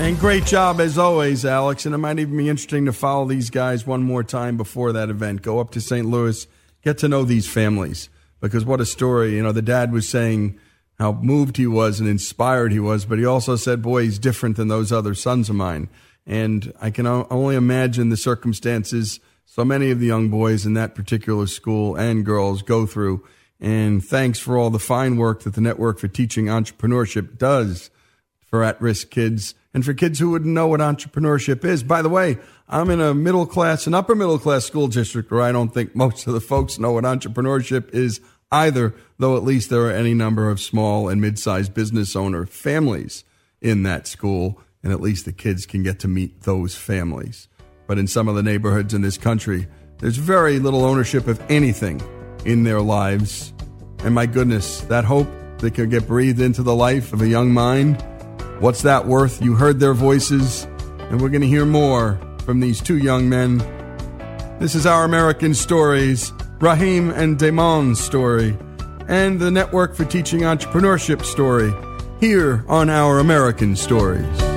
And 0.00 0.18
great 0.18 0.46
job 0.46 0.80
as 0.80 0.96
always, 0.96 1.44
Alex. 1.44 1.84
And 1.84 1.94
it 1.94 1.98
might 1.98 2.18
even 2.18 2.34
be 2.34 2.48
interesting 2.48 2.86
to 2.86 2.92
follow 2.92 3.26
these 3.26 3.50
guys 3.50 3.86
one 3.86 4.02
more 4.02 4.24
time 4.24 4.56
before 4.56 4.92
that 4.92 5.10
event. 5.10 5.42
Go 5.42 5.60
up 5.60 5.72
to 5.72 5.80
St. 5.80 6.08
Louis, 6.08 6.46
get 6.82 6.96
to 6.98 7.08
know 7.08 7.22
these 7.22 7.46
families. 7.46 8.08
Because 8.40 8.64
what 8.64 8.80
a 8.80 8.86
story. 8.86 9.34
You 9.34 9.42
know, 9.42 9.52
the 9.52 9.60
dad 9.60 9.92
was 9.92 10.08
saying 10.08 10.58
how 10.98 11.12
moved 11.12 11.58
he 11.58 11.66
was 11.66 12.00
and 12.00 12.08
inspired 12.08 12.72
he 12.72 12.80
was, 12.80 13.04
but 13.04 13.18
he 13.18 13.26
also 13.26 13.56
said, 13.56 13.82
boy, 13.82 14.04
he's 14.04 14.18
different 14.18 14.56
than 14.56 14.68
those 14.68 14.90
other 14.90 15.14
sons 15.14 15.50
of 15.50 15.56
mine. 15.56 15.90
And 16.26 16.72
I 16.80 16.90
can 16.90 17.06
only 17.06 17.54
imagine 17.54 18.08
the 18.08 18.16
circumstances 18.16 19.20
so 19.44 19.66
many 19.66 19.90
of 19.90 20.00
the 20.00 20.06
young 20.06 20.30
boys 20.30 20.64
in 20.64 20.72
that 20.74 20.94
particular 20.94 21.46
school 21.46 21.94
and 21.94 22.24
girls 22.24 22.62
go 22.62 22.86
through. 22.86 23.22
And 23.60 24.02
thanks 24.02 24.38
for 24.38 24.56
all 24.56 24.70
the 24.70 24.78
fine 24.78 25.18
work 25.18 25.42
that 25.42 25.54
the 25.54 25.60
Network 25.60 25.98
for 25.98 26.08
Teaching 26.08 26.46
Entrepreneurship 26.46 27.36
does 27.36 27.90
for 28.40 28.64
at 28.64 28.80
risk 28.80 29.10
kids 29.10 29.54
and 29.72 29.84
for 29.84 29.94
kids 29.94 30.18
who 30.18 30.30
wouldn't 30.30 30.52
know 30.52 30.66
what 30.66 30.80
entrepreneurship 30.80 31.64
is. 31.64 31.82
By 31.82 32.02
the 32.02 32.08
way, 32.08 32.38
I'm 32.68 32.90
in 32.90 33.00
a 33.00 33.14
middle 33.14 33.46
class 33.46 33.86
and 33.86 33.94
upper 33.94 34.14
middle 34.14 34.38
class 34.38 34.64
school 34.64 34.88
district 34.88 35.30
where 35.30 35.42
I 35.42 35.52
don't 35.52 35.72
think 35.72 35.94
most 35.94 36.26
of 36.26 36.34
the 36.34 36.40
folks 36.40 36.78
know 36.78 36.92
what 36.92 37.04
entrepreneurship 37.04 37.92
is 37.94 38.20
either, 38.50 38.94
though 39.18 39.36
at 39.36 39.44
least 39.44 39.70
there 39.70 39.82
are 39.82 39.92
any 39.92 40.14
number 40.14 40.50
of 40.50 40.60
small 40.60 41.08
and 41.08 41.20
mid 41.20 41.38
sized 41.38 41.74
business 41.74 42.16
owner 42.16 42.46
families 42.46 43.24
in 43.60 43.82
that 43.84 44.06
school, 44.06 44.60
and 44.82 44.92
at 44.92 45.00
least 45.00 45.24
the 45.24 45.32
kids 45.32 45.66
can 45.66 45.82
get 45.82 45.98
to 46.00 46.08
meet 46.08 46.42
those 46.42 46.74
families. 46.74 47.48
But 47.86 47.98
in 47.98 48.06
some 48.06 48.28
of 48.28 48.34
the 48.34 48.42
neighborhoods 48.42 48.94
in 48.94 49.02
this 49.02 49.18
country, 49.18 49.66
there's 49.98 50.16
very 50.16 50.58
little 50.58 50.84
ownership 50.84 51.26
of 51.26 51.40
anything 51.50 52.00
in 52.44 52.62
their 52.62 52.80
lives. 52.80 53.52
And 54.02 54.14
my 54.14 54.26
goodness, 54.26 54.80
that 54.82 55.04
hope 55.04 55.28
that 55.58 55.74
can 55.74 55.90
get 55.90 56.06
breathed 56.06 56.40
into 56.40 56.62
the 56.62 56.74
life 56.74 57.12
of 57.12 57.20
a 57.20 57.28
young 57.28 57.52
mind, 57.52 58.02
what's 58.60 58.82
that 58.82 59.06
worth? 59.06 59.42
You 59.42 59.54
heard 59.54 59.80
their 59.80 59.94
voices, 59.94 60.64
and 61.08 61.20
we're 61.20 61.30
going 61.30 61.40
to 61.40 61.48
hear 61.48 61.66
more 61.66 62.20
from 62.44 62.60
these 62.60 62.80
two 62.80 62.98
young 62.98 63.28
men. 63.28 63.58
This 64.58 64.74
is 64.74 64.86
Our 64.86 65.04
American 65.04 65.54
Stories, 65.54 66.32
Raheem 66.60 67.10
and 67.10 67.38
Daymon's 67.38 68.00
story, 68.00 68.56
and 69.08 69.40
the 69.40 69.50
Network 69.50 69.94
for 69.94 70.04
Teaching 70.04 70.40
Entrepreneurship 70.40 71.24
story, 71.24 71.72
here 72.20 72.64
on 72.68 72.90
Our 72.90 73.18
American 73.18 73.74
Stories. 73.74 74.49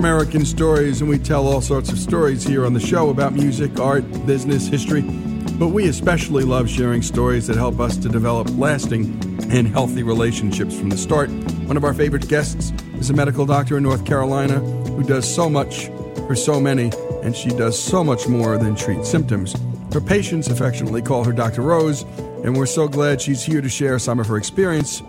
American 0.00 0.46
Stories, 0.46 1.02
and 1.02 1.10
we 1.10 1.18
tell 1.18 1.46
all 1.46 1.60
sorts 1.60 1.92
of 1.92 1.98
stories 1.98 2.42
here 2.42 2.64
on 2.64 2.72
the 2.72 2.80
show 2.80 3.10
about 3.10 3.34
music, 3.34 3.78
art, 3.78 4.02
business, 4.24 4.66
history. 4.66 5.02
But 5.02 5.68
we 5.68 5.88
especially 5.88 6.42
love 6.42 6.70
sharing 6.70 7.02
stories 7.02 7.46
that 7.48 7.56
help 7.56 7.78
us 7.80 7.98
to 7.98 8.08
develop 8.08 8.48
lasting 8.56 9.04
and 9.52 9.68
healthy 9.68 10.02
relationships 10.02 10.74
from 10.74 10.88
the 10.88 10.96
start. 10.96 11.28
One 11.66 11.76
of 11.76 11.84
our 11.84 11.92
favorite 11.92 12.28
guests 12.28 12.72
is 12.94 13.10
a 13.10 13.12
medical 13.12 13.44
doctor 13.44 13.76
in 13.76 13.82
North 13.82 14.06
Carolina 14.06 14.60
who 14.60 15.02
does 15.02 15.30
so 15.30 15.50
much 15.50 15.88
for 16.26 16.34
so 16.34 16.58
many, 16.58 16.90
and 17.22 17.36
she 17.36 17.50
does 17.50 17.78
so 17.78 18.02
much 18.02 18.26
more 18.26 18.56
than 18.56 18.74
treat 18.74 19.04
symptoms. 19.04 19.54
Her 19.92 20.00
patients 20.00 20.48
affectionately 20.48 21.02
call 21.02 21.24
her 21.24 21.32
Dr. 21.32 21.60
Rose, 21.60 22.04
and 22.42 22.56
we're 22.56 22.64
so 22.64 22.88
glad 22.88 23.20
she's 23.20 23.42
here 23.42 23.60
to 23.60 23.68
share 23.68 23.98
some 23.98 24.18
of 24.18 24.28
her 24.28 24.38
experience 24.38 25.02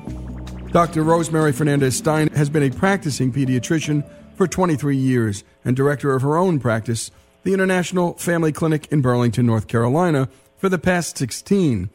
Dr. 0.71 1.03
Rosemary 1.03 1.51
Fernandez 1.51 1.97
Stein 1.97 2.29
has 2.29 2.49
been 2.49 2.63
a 2.63 2.69
practicing 2.69 3.29
pediatrician 3.29 4.09
for 4.41 4.47
23 4.47 4.97
years 4.97 5.43
and 5.63 5.75
director 5.75 6.15
of 6.15 6.23
her 6.23 6.35
own 6.35 6.59
practice, 6.59 7.11
the 7.43 7.53
International 7.53 8.15
Family 8.15 8.51
Clinic 8.51 8.91
in 8.91 8.99
Burlington, 8.99 9.45
North 9.45 9.67
Carolina, 9.67 10.29
for 10.57 10.67
the 10.67 10.79
past 10.79 11.15
16. 11.19 11.91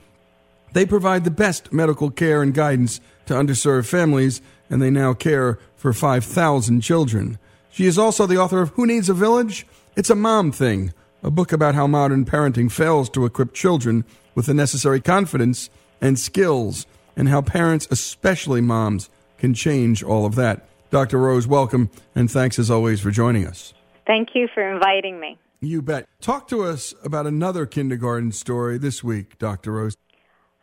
They 0.72 0.87
provide 0.87 1.24
the 1.24 1.32
best 1.32 1.72
medical 1.72 2.09
care 2.09 2.42
and 2.42 2.54
guidance 2.54 3.00
to 3.24 3.35
underserved 3.35 3.87
families, 3.87 4.42
and 4.70 4.80
they 4.80 4.90
now 4.90 5.12
care 5.12 5.59
for 5.74 5.92
5,000 5.92 6.82
children. 6.82 7.40
She 7.68 7.87
is 7.87 7.98
also 7.98 8.26
the 8.26 8.38
author 8.38 8.62
of 8.62 8.68
Who 8.74 8.87
Needs 8.87 9.09
a 9.09 9.14
Village? 9.14 9.66
It's 9.96 10.11
a 10.11 10.14
Mom 10.14 10.52
Thing, 10.52 10.94
a 11.24 11.32
book 11.32 11.50
about 11.50 11.74
how 11.74 11.88
modern 11.88 12.24
parenting 12.24 12.70
fails 12.70 13.11
to 13.11 13.26
equip 13.26 13.54
children 13.54 14.04
with 14.37 14.46
the 14.46 14.54
necessary 14.54 15.00
confidence 15.00 15.68
and 16.00 16.16
skills, 16.16 16.87
and 17.16 17.28
how 17.28 17.42
parents, 17.42 17.88
especially 17.90 18.61
moms, 18.61 19.11
can 19.37 19.52
change 19.52 20.04
all 20.04 20.24
of 20.24 20.37
that. 20.37 20.64
Dr. 20.90 21.18
Rose, 21.18 21.46
welcome, 21.46 21.90
and 22.14 22.31
thanks 22.31 22.59
as 22.59 22.70
always 22.70 23.01
for 23.01 23.11
joining 23.11 23.46
us. 23.46 23.75
Thank 24.07 24.31
you 24.35 24.49
for 24.55 24.62
inviting 24.62 25.18
me. 25.18 25.38
You 25.61 25.83
bet. 25.83 26.07
Talk 26.20 26.49
to 26.49 26.62
us 26.62 26.94
about 27.03 27.27
another 27.27 27.66
kindergarten 27.66 28.31
story 28.31 28.79
this 28.79 29.03
week, 29.03 29.38
Dr. 29.38 29.72
Rose. 29.72 29.96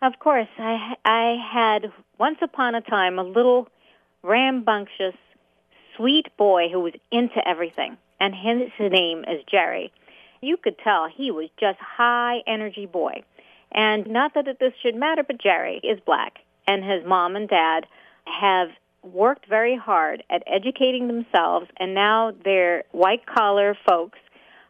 Of 0.02 0.20
course, 0.20 0.48
I 0.58 0.96
I 1.04 1.36
had 1.52 1.92
once 2.20 2.38
upon 2.42 2.76
a 2.76 2.82
time 2.82 3.20
a 3.20 3.24
little 3.24 3.68
rambunctious, 4.22 5.16
sweet 5.98 6.28
boy 6.38 6.70
who 6.70 6.80
was 6.80 6.94
into 7.12 7.46
everything, 7.48 7.98
and 8.20 8.34
his 8.34 8.70
name 8.80 9.26
is 9.28 9.44
Jerry. 9.50 9.92
You 10.42 10.58
could 10.58 10.78
tell 10.78 11.08
he 11.08 11.32
was 11.32 11.50
just 11.60 11.80
high 11.80 12.44
energy 12.48 12.86
boy, 12.86 13.24
and 13.72 14.08
not 14.08 14.34
that 14.36 14.46
this 14.60 14.74
should 14.82 14.96
matter, 14.96 15.24
but 15.24 15.42
Jerry 15.42 15.80
is 15.84 16.00
black, 16.06 16.40
and 16.68 16.84
his 16.84 17.06
mom 17.06 17.36
and 17.36 17.50
dad 17.50 17.86
have 18.26 18.70
worked 19.04 19.48
very 19.48 19.76
hard 19.76 20.24
at 20.30 20.44
educating 20.48 21.08
themselves, 21.08 21.68
and 21.78 21.94
now 21.94 22.34
they're 22.44 22.84
white 22.92 23.26
collar 23.26 23.78
folks. 23.88 24.20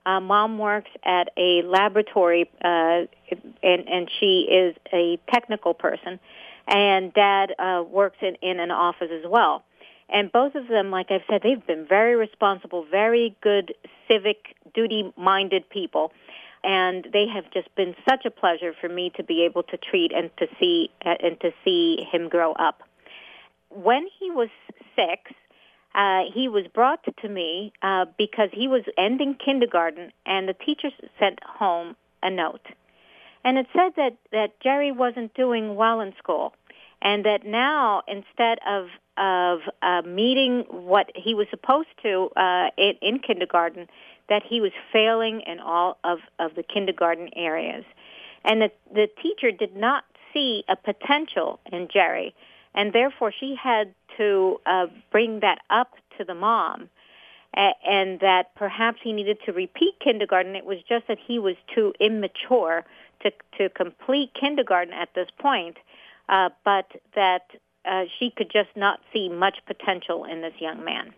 Uh, 0.06 0.20
mom 0.20 0.58
works 0.58 0.90
at 1.06 1.30
a 1.38 1.62
laboratory, 1.64 2.50
uh, 2.64 3.04
and 3.64 3.88
and 3.88 4.10
she 4.20 4.48
is 4.52 4.76
a 4.92 5.18
technical 5.32 5.74
person, 5.74 6.20
and 6.68 7.14
dad 7.14 7.54
uh, 7.58 7.84
works 7.88 8.18
in 8.22 8.36
in 8.42 8.60
an 8.60 8.72
office 8.72 9.10
as 9.12 9.26
well. 9.28 9.64
And 10.10 10.32
both 10.32 10.56
of 10.56 10.68
them, 10.68 10.92
like 10.92 11.10
I've 11.10 11.24
said, 11.30 11.42
they've 11.44 11.66
been 11.66 11.88
very 11.88 12.16
responsible, 12.16 12.86
very 12.90 13.36
good 13.42 13.74
civic 14.08 14.56
duty 14.74 15.12
minded 15.18 15.70
people. 15.70 16.12
And 16.64 17.08
they 17.12 17.28
have 17.28 17.52
just 17.52 17.74
been 17.76 17.96
such 18.08 18.26
a 18.26 18.32
pleasure 18.32 18.74
for 18.80 18.88
me 18.88 19.12
to 19.18 19.24
be 19.24 19.44
able 19.44 19.64
to 19.64 19.78
treat 19.78 20.14
and 20.14 20.30
to 20.38 20.48
see 20.60 20.92
and 21.02 21.40
to 21.42 21.52
see 21.66 22.06
him 22.10 22.30
grow 22.30 22.54
up 22.54 22.84
when 23.76 24.08
he 24.20 24.30
was 24.32 24.50
six, 24.96 25.32
uh, 25.96 26.22
he 26.34 26.48
was 26.48 26.66
brought 26.74 27.04
to 27.22 27.30
me 27.30 27.72
uh, 27.82 28.06
because 28.18 28.50
he 28.52 28.68
was 28.68 28.84
ending 28.98 29.36
kindergarten, 29.36 30.12
and 30.26 30.48
the 30.48 30.54
teacher 30.54 30.90
sent 31.20 31.40
home 31.44 31.96
a 32.22 32.30
note, 32.30 32.66
and 33.44 33.58
it 33.58 33.68
said 33.74 33.94
that 33.98 34.18
that 34.32 34.60
Jerry 34.62 34.92
wasn't 34.92 35.34
doing 35.34 35.76
well 35.76 36.00
in 36.00 36.14
school, 36.18 36.54
and 37.02 37.26
that 37.26 37.46
now 37.46 38.02
instead 38.08 38.60
of 38.68 38.88
of 39.18 39.60
uh, 39.84 40.02
meeting 40.08 40.66
what 40.70 41.12
he 41.16 41.36
was 41.36 41.46
supposed 41.52 41.90
to 42.02 42.30
uh, 42.36 42.70
in, 42.78 42.94
in 43.02 43.20
kindergarten, 43.20 43.88
that 44.30 44.42
he 44.44 44.62
was 44.62 44.72
failing 44.92 45.42
in 45.42 45.60
all 45.60 45.98
of 46.04 46.20
of 46.40 46.56
the 46.56 46.64
kindergarten 46.64 47.30
areas, 47.36 47.86
and 48.44 48.62
that 48.62 48.76
the 48.92 49.08
teacher 49.22 49.52
did 49.52 49.76
not 49.76 50.06
see 50.34 50.64
a 50.68 50.76
potential 50.76 51.60
in 51.72 51.88
Jerry 51.94 52.34
and 52.74 52.94
therefore 52.94 53.32
she 53.32 53.56
had 53.62 53.94
to 54.18 54.60
uh, 54.66 54.88
bring 55.12 55.40
that 55.42 55.60
up 55.70 55.94
to 56.18 56.24
the 56.24 56.36
mom 56.36 56.90
and 57.56 58.20
that 58.20 58.56
perhaps 58.56 59.00
he 59.04 59.14
needed 59.14 59.38
to 59.46 59.54
repeat 59.54 59.94
kindergarten. 60.04 60.56
It 60.56 60.66
was 60.66 60.80
just 60.88 61.08
that 61.08 61.20
he 61.26 61.40
was 61.40 61.56
too 61.74 61.94
immature 62.00 62.84
to 63.22 63.32
to 63.58 63.70
complete 63.70 64.32
kindergarten 64.34 64.94
at 64.94 65.10
this 65.14 65.28
point, 65.40 65.78
uh, 66.30 66.50
but 66.66 66.92
that 67.16 67.44
uh, 67.86 68.06
she 68.18 68.32
could 68.32 68.52
just 68.52 68.70
not 68.76 69.00
see 69.14 69.30
much 69.30 69.58
potential 69.66 70.26
in 70.26 70.42
this 70.42 70.54
young 70.60 70.84
man. 70.84 71.14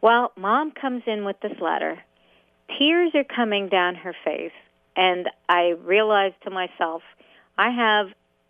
Well, 0.00 0.32
mom 0.36 0.72
comes 0.72 1.02
in 1.06 1.24
with 1.24 1.40
this 1.40 1.58
letter. 1.60 1.98
Tears 2.78 3.12
are 3.14 3.24
coming 3.24 3.68
down 3.68 3.94
her 3.94 4.14
face, 4.24 4.52
and 4.96 5.28
I 5.48 5.74
realize 5.84 6.32
to 6.44 6.50
myself, 6.50 7.02
I 7.56 7.70
have 7.70 8.08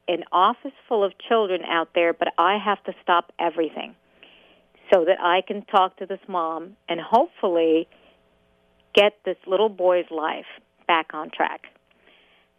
an 0.09 0.25
office 0.33 0.73
full 0.89 1.05
of 1.05 1.13
children 1.19 1.63
out 1.65 1.91
there, 1.95 2.13
but 2.13 2.29
I 2.39 2.59
have 2.59 2.83
to 2.85 2.95
stop 3.03 3.33
everything 3.39 3.95
so 4.93 5.05
that 5.05 5.21
I 5.21 5.43
can 5.43 5.63
talk 5.63 5.97
to 5.99 6.07
this 6.07 6.21
mom 6.29 6.77
and 6.89 7.01
hopefully 7.01 7.89
get 8.95 9.15
this 9.25 9.37
little 9.47 9.69
boy's 9.69 10.11
life 10.11 10.47
back 10.87 11.15
on 11.15 11.31
track. 11.31 11.67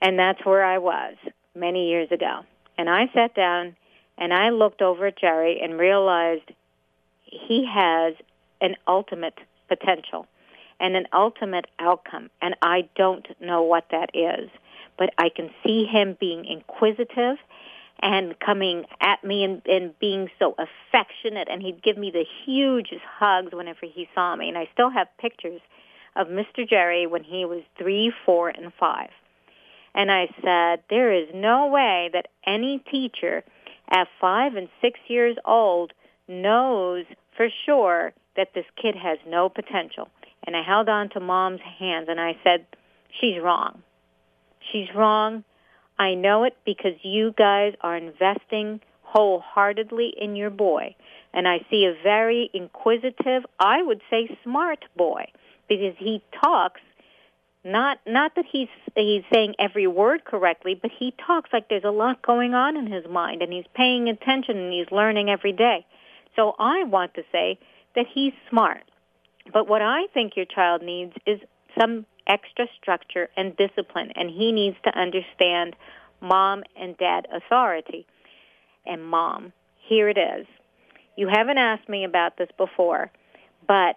And 0.02 0.18
that's 0.18 0.44
where 0.46 0.64
I 0.64 0.80
was 0.80 1.16
many 1.56 1.90
years 1.90 2.12
ago. 2.12 2.42
And 2.78 2.90
I 2.90 3.06
sat 3.14 3.36
down 3.36 3.76
and 4.18 4.34
I 4.34 4.50
looked 4.50 4.82
over 4.82 5.08
at 5.08 5.20
Jerry 5.20 5.60
and 5.62 5.78
realized 5.78 6.52
he 7.26 7.68
has 7.72 8.16
an 8.62 8.76
ultimate 8.88 9.38
potential 9.68 10.28
and 10.80 10.96
an 10.96 11.06
ultimate 11.14 11.66
outcome. 11.80 12.30
And 12.42 12.56
I 12.62 12.90
don't 12.96 13.28
know 13.40 13.64
what 13.64 13.86
that 13.92 14.10
is 14.14 14.50
but 14.98 15.14
I 15.18 15.30
can 15.30 15.50
see 15.66 15.86
him 15.86 16.18
being 16.20 16.46
inquisitive 16.46 17.38
and 18.00 18.38
coming 18.40 18.86
at 19.00 19.24
me 19.24 19.44
and, 19.44 19.62
and 19.66 19.98
being 20.00 20.30
so 20.40 20.56
affectionate 20.58 21.48
and 21.50 21.62
he'd 21.62 21.82
give 21.82 21.98
me 21.98 22.12
the 22.12 22.26
hugest 22.46 23.02
hugs 23.20 23.54
whenever 23.54 23.86
he 23.86 24.08
saw 24.14 24.36
me 24.36 24.50
and 24.50 24.58
I 24.58 24.68
still 24.74 24.90
have 24.90 25.08
pictures 25.20 25.62
of 26.16 26.28
Mr. 26.28 26.68
Jerry 26.68 27.08
when 27.08 27.24
he 27.24 27.46
was 27.46 27.62
three, 27.78 28.12
four, 28.26 28.50
and 28.50 28.72
five. 28.80 29.10
And 29.96 30.12
I 30.12 30.28
said, 30.44 30.84
there 30.90 31.12
is 31.12 31.28
no 31.34 31.68
way 31.68 32.10
that 32.14 32.28
any 32.46 32.80
teacher 32.80 33.44
at 33.90 34.08
five 34.20 34.56
and 34.56 34.70
six 34.82 35.00
years 35.08 35.38
old 35.46 35.94
knows 36.28 37.06
for 37.36 37.48
sure 37.66 38.14
that 38.36 38.54
this 38.56 38.66
kid 38.82 38.96
has 38.96 39.20
no 39.28 39.50
potential. 39.50 40.10
And 40.46 40.56
I 40.56 40.64
held 40.64 40.90
on 40.90 41.10
to 41.10 41.20
mom's 41.20 41.62
hands 41.62 42.08
and 42.10 42.20
I 42.20 42.38
said, 42.44 42.66
she's 43.20 43.40
wrong. 43.42 43.84
She's 44.72 44.88
wrong. 44.96 45.44
I 45.98 46.16
know 46.16 46.44
it 46.44 46.58
because 46.66 46.94
you 47.04 47.34
guys 47.38 47.74
are 47.82 47.96
investing 47.96 48.82
wholeheartedly 49.04 50.14
in 50.20 50.36
your 50.36 50.50
boy. 50.50 50.96
And 51.34 51.48
I 51.48 51.60
see 51.70 51.86
a 51.86 52.02
very 52.04 52.50
inquisitive, 52.54 53.44
I 53.60 53.82
would 53.82 54.02
say 54.10 54.38
smart 54.44 54.86
boy 54.96 55.26
because 55.68 55.96
he 55.98 56.22
talks 56.44 56.82
not 57.64 58.00
not 58.06 58.36
that 58.36 58.46
he's 58.52 58.68
he's 58.96 59.24
saying 59.32 59.56
every 59.58 59.88
word 59.88 60.26
correctly, 60.26 60.78
but 60.80 60.92
he 60.92 61.14
talks 61.26 61.50
like 61.54 61.70
there's 61.70 61.86
a 61.86 61.92
lot 61.92 62.22
going 62.22 62.54
on 62.54 62.76
in 62.76 62.92
his 62.92 63.06
mind 63.10 63.42
and 63.42 63.54
he's 63.54 63.66
paying 63.74 64.10
attention 64.10 64.58
and 64.58 64.74
he's 64.74 64.92
learning 64.92 65.30
every 65.30 65.54
day. 65.54 65.86
So 66.36 66.56
I 66.60 66.84
want 66.84 67.14
to 67.14 67.24
say 67.32 67.58
that 67.96 68.06
he's 68.14 68.34
smart. 68.50 68.84
But 69.52 69.68
what 69.68 69.82
I 69.82 70.08
think 70.14 70.36
your 70.36 70.46
child 70.46 70.82
needs 70.82 71.14
is 71.26 71.40
some 71.80 72.06
extra 72.28 72.68
structure 72.80 73.30
and 73.36 73.56
discipline, 73.58 74.12
and 74.16 74.30
he 74.30 74.52
needs 74.52 74.78
to 74.84 74.98
understand 74.98 75.76
mom 76.22 76.64
and 76.76 76.98
dad 76.98 77.28
authority. 77.32 78.06
And 78.86 79.06
mom, 79.06 79.54
here 79.88 80.10
it 80.10 80.18
is. 80.18 80.48
You 81.16 81.28
haven't 81.28 81.58
asked 81.58 81.88
me 81.88 82.04
about 82.04 82.38
this 82.38 82.50
before, 82.58 83.12
but 83.68 83.96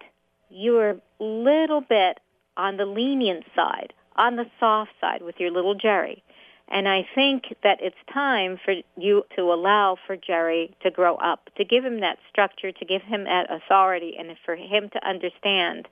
you're 0.51 0.91
a 0.91 1.01
little 1.21 1.81
bit 1.81 2.21
on 2.57 2.77
the 2.77 2.87
lenient 2.87 3.45
side, 3.55 3.93
on 4.17 4.37
the 4.37 4.47
soft 4.61 4.93
side 5.01 5.23
with 5.23 5.37
your 5.39 5.51
little 5.51 5.75
Jerry. 5.75 6.23
And 6.69 6.89
I 6.89 7.07
think 7.15 7.55
that 7.63 7.79
it's 7.81 7.97
time 8.13 8.59
for 8.65 8.75
you 8.97 9.25
to 9.37 9.43
allow 9.43 9.97
for 10.07 10.17
Jerry 10.17 10.75
to 10.83 10.91
grow 10.91 11.15
up, 11.17 11.49
to 11.57 11.65
give 11.65 11.85
him 11.85 12.01
that 12.01 12.19
structure, 12.29 12.73
to 12.73 12.85
give 12.85 13.03
him 13.03 13.25
that 13.25 13.47
authority, 13.51 14.17
and 14.19 14.37
for 14.45 14.57
him 14.57 14.91
to 14.93 15.09
understand 15.09 15.87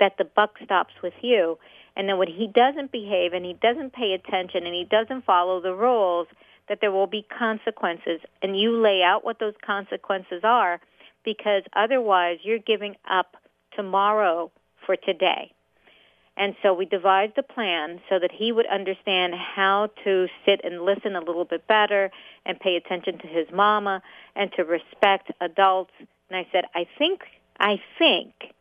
that 0.00 0.16
the 0.18 0.24
buck 0.24 0.56
stops 0.64 0.94
with 1.02 1.14
you 1.22 1.58
and 1.96 2.08
then 2.08 2.18
when 2.18 2.28
he 2.28 2.46
doesn't 2.46 2.92
behave 2.92 3.32
and 3.32 3.44
he 3.44 3.54
doesn't 3.54 3.92
pay 3.92 4.12
attention 4.12 4.66
and 4.66 4.74
he 4.74 4.84
doesn't 4.84 5.24
follow 5.24 5.60
the 5.60 5.74
rules, 5.74 6.26
that 6.68 6.78
there 6.80 6.90
will 6.90 7.06
be 7.06 7.26
consequences. 7.36 8.20
And 8.42 8.58
you 8.58 8.80
lay 8.80 9.02
out 9.02 9.24
what 9.24 9.38
those 9.38 9.54
consequences 9.64 10.40
are 10.42 10.80
because 11.24 11.62
otherwise 11.74 12.38
you're 12.42 12.58
giving 12.58 12.96
up 13.08 13.36
tomorrow 13.76 14.50
for 14.84 14.96
today. 14.96 15.52
And 16.36 16.56
so 16.64 16.74
we 16.74 16.84
devised 16.84 17.38
a 17.38 17.44
plan 17.44 18.00
so 18.08 18.18
that 18.18 18.32
he 18.32 18.50
would 18.50 18.66
understand 18.66 19.34
how 19.34 19.90
to 20.02 20.26
sit 20.44 20.60
and 20.64 20.82
listen 20.82 21.14
a 21.14 21.20
little 21.20 21.44
bit 21.44 21.68
better 21.68 22.10
and 22.44 22.58
pay 22.58 22.74
attention 22.74 23.18
to 23.18 23.28
his 23.28 23.46
mama 23.52 24.02
and 24.34 24.50
to 24.56 24.64
respect 24.64 25.30
adults. 25.40 25.92
And 26.28 26.36
I 26.36 26.48
said, 26.50 26.64
I 26.74 26.88
think, 26.98 27.20
I 27.60 27.80
think 27.98 28.53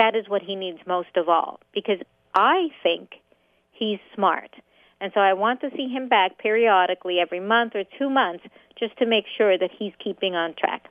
that 0.00 0.16
is 0.16 0.30
what 0.30 0.40
he 0.40 0.56
needs 0.56 0.78
most 0.86 1.14
of 1.14 1.28
all 1.28 1.60
because 1.74 1.98
I 2.34 2.68
think 2.82 3.16
he's 3.70 3.98
smart. 4.14 4.50
And 4.98 5.12
so 5.12 5.20
I 5.20 5.34
want 5.34 5.60
to 5.60 5.70
see 5.76 5.88
him 5.88 6.08
back 6.08 6.38
periodically 6.38 7.18
every 7.20 7.40
month 7.40 7.74
or 7.74 7.84
two 7.98 8.08
months 8.08 8.44
just 8.78 8.96
to 8.96 9.04
make 9.04 9.26
sure 9.36 9.58
that 9.58 9.70
he's 9.78 9.92
keeping 10.02 10.34
on 10.34 10.54
track. 10.54 10.86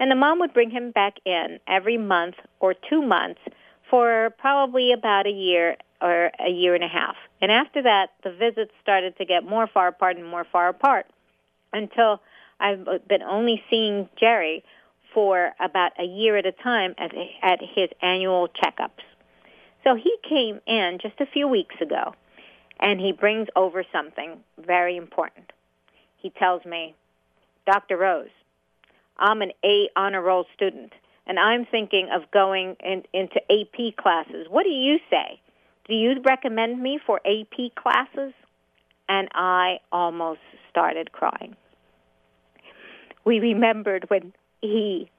And 0.00 0.10
the 0.10 0.14
mom 0.14 0.38
would 0.40 0.54
bring 0.54 0.70
him 0.70 0.92
back 0.92 1.18
in 1.26 1.60
every 1.68 1.98
month 1.98 2.36
or 2.58 2.74
two 2.88 3.02
months 3.02 3.40
for 3.90 4.34
probably 4.38 4.92
about 4.92 5.26
a 5.26 5.30
year 5.30 5.76
or 6.00 6.30
a 6.40 6.50
year 6.50 6.74
and 6.74 6.84
a 6.84 6.88
half. 6.88 7.16
And 7.42 7.52
after 7.52 7.82
that, 7.82 8.12
the 8.22 8.32
visits 8.32 8.72
started 8.82 9.18
to 9.18 9.26
get 9.26 9.44
more 9.44 9.66
far 9.66 9.88
apart 9.88 10.16
and 10.16 10.26
more 10.26 10.46
far 10.50 10.68
apart 10.68 11.04
until 11.74 12.22
I've 12.60 12.86
been 13.06 13.22
only 13.22 13.62
seeing 13.68 14.08
Jerry 14.18 14.64
for 15.14 15.52
about 15.60 15.92
a 15.98 16.04
year 16.04 16.36
at 16.36 16.44
a 16.44 16.52
time 16.52 16.94
at, 16.98 17.12
at 17.42 17.60
his 17.60 17.88
annual 18.02 18.48
checkups. 18.48 19.04
So 19.84 19.94
he 19.94 20.16
came 20.28 20.60
in 20.66 20.98
just 21.00 21.20
a 21.20 21.26
few 21.26 21.46
weeks 21.46 21.76
ago, 21.80 22.14
and 22.80 22.98
he 22.98 23.12
brings 23.12 23.48
over 23.54 23.84
something 23.92 24.40
very 24.58 24.96
important. 24.96 25.52
he 26.16 26.30
tells 26.30 26.64
me, 26.64 26.94
Dr. 27.66 27.96
Rose, 27.96 28.28
I'm 29.18 29.42
an 29.42 29.52
A 29.64 29.88
honor 29.94 30.22
roll 30.22 30.46
student, 30.54 30.92
and 31.26 31.38
I'm 31.38 31.66
thinking 31.66 32.08
of 32.12 32.30
going 32.30 32.76
in, 32.80 33.04
into 33.12 33.40
AP 33.50 33.96
classes. 33.96 34.46
What 34.50 34.64
do 34.64 34.70
you 34.70 34.98
say? 35.10 35.40
Do 35.86 35.94
you 35.94 36.20
recommend 36.22 36.82
me 36.82 36.98
for 37.04 37.20
AP 37.26 37.74
classes? 37.74 38.32
And 39.08 39.28
I 39.34 39.80
almost 39.92 40.40
started 40.70 41.12
crying. 41.12 41.56
We 43.24 43.38
remembered 43.38 44.06
when 44.08 44.32
he 44.66 45.10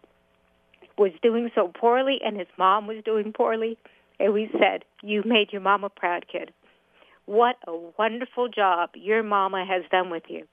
was 0.98 1.12
doing 1.22 1.50
so 1.56 1.68
poorly 1.68 2.20
and 2.26 2.38
his 2.38 2.48
mom 2.58 2.88
was 2.88 2.98
doing 3.04 3.34
poorly, 3.34 3.78
and 4.20 4.34
we 4.34 4.50
said, 4.54 4.84
You 5.04 5.24
made 5.26 5.52
your 5.52 5.62
mama 5.62 5.90
proud, 5.90 6.26
kid. 6.32 6.52
What 7.26 7.56
a 7.68 7.76
wonderful 7.98 8.50
job 8.50 8.92
your 8.96 9.24
mama 9.24 9.66
has 9.68 9.84
done 9.92 10.10
with 10.10 10.24
you. 10.28 10.46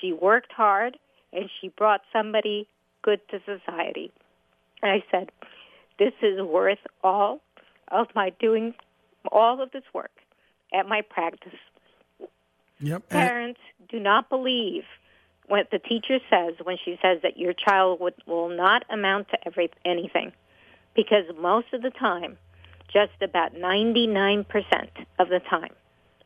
She 0.00 0.12
worked 0.12 0.52
hard 0.52 0.98
and 1.32 1.50
she 1.60 1.68
brought 1.68 2.02
somebody 2.12 2.68
good 3.02 3.20
to 3.30 3.38
society. 3.40 4.12
And 4.82 4.92
I 4.92 5.04
said, 5.10 5.30
This 5.98 6.12
is 6.22 6.40
worth 6.40 6.78
all 7.02 7.40
of 7.90 8.08
my 8.14 8.30
doing 8.40 8.74
all 9.32 9.60
of 9.60 9.72
this 9.72 9.82
work 9.92 10.12
at 10.72 10.86
my 10.86 11.02
practice. 11.02 11.58
Yep. 12.80 13.08
Parents 13.08 13.60
do 13.88 13.98
not 13.98 14.28
believe 14.28 14.84
what 15.48 15.70
the 15.70 15.78
teacher 15.78 16.18
says 16.30 16.54
when 16.62 16.76
she 16.84 16.98
says 17.02 17.18
that 17.22 17.36
your 17.36 17.52
child 17.52 18.00
would, 18.00 18.14
will 18.26 18.48
not 18.48 18.84
amount 18.90 19.28
to 19.28 19.38
every, 19.46 19.70
anything. 19.84 20.32
Because 20.94 21.24
most 21.40 21.66
of 21.72 21.82
the 21.82 21.90
time, 21.90 22.36
just 22.92 23.12
about 23.20 23.54
99% 23.54 24.46
of 25.18 25.28
the 25.28 25.40
time, 25.50 25.72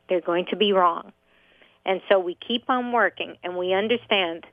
they're 0.09 0.21
going 0.21 0.47
to 0.51 0.57
be 0.57 0.73
wrong. 0.73 1.12
And 1.85 2.01
so 2.09 2.18
we 2.18 2.37
keep 2.47 2.68
on 2.68 2.93
working 2.93 3.37
and 3.43 3.57
we 3.57 3.73
understand 3.73 4.45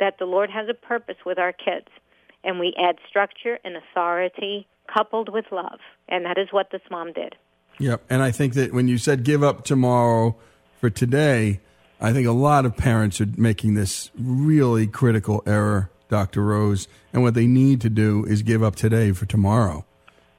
that 0.00 0.18
the 0.18 0.24
Lord 0.24 0.50
has 0.50 0.68
a 0.68 0.74
purpose 0.74 1.16
with 1.24 1.38
our 1.38 1.52
kids. 1.52 1.86
And 2.44 2.58
we 2.58 2.74
add 2.76 2.96
structure 3.08 3.58
and 3.64 3.76
authority 3.76 4.66
coupled 4.92 5.28
with 5.28 5.44
love. 5.52 5.78
And 6.08 6.24
that 6.24 6.38
is 6.38 6.48
what 6.50 6.70
this 6.72 6.82
mom 6.90 7.12
did. 7.12 7.36
Yep. 7.78 8.02
And 8.10 8.20
I 8.20 8.32
think 8.32 8.54
that 8.54 8.72
when 8.72 8.88
you 8.88 8.98
said 8.98 9.22
give 9.22 9.42
up 9.42 9.64
tomorrow 9.64 10.36
for 10.80 10.90
today, 10.90 11.60
I 12.02 12.12
think 12.12 12.26
a 12.26 12.32
lot 12.32 12.66
of 12.66 12.76
parents 12.76 13.20
are 13.20 13.28
making 13.36 13.74
this 13.74 14.10
really 14.18 14.88
critical 14.88 15.42
error, 15.46 15.88
Dr. 16.08 16.42
Rose. 16.42 16.88
And 17.12 17.22
what 17.22 17.34
they 17.34 17.46
need 17.46 17.80
to 17.82 17.88
do 17.88 18.24
is 18.24 18.42
give 18.42 18.62
up 18.62 18.74
today 18.74 19.12
for 19.12 19.24
tomorrow. 19.24 19.84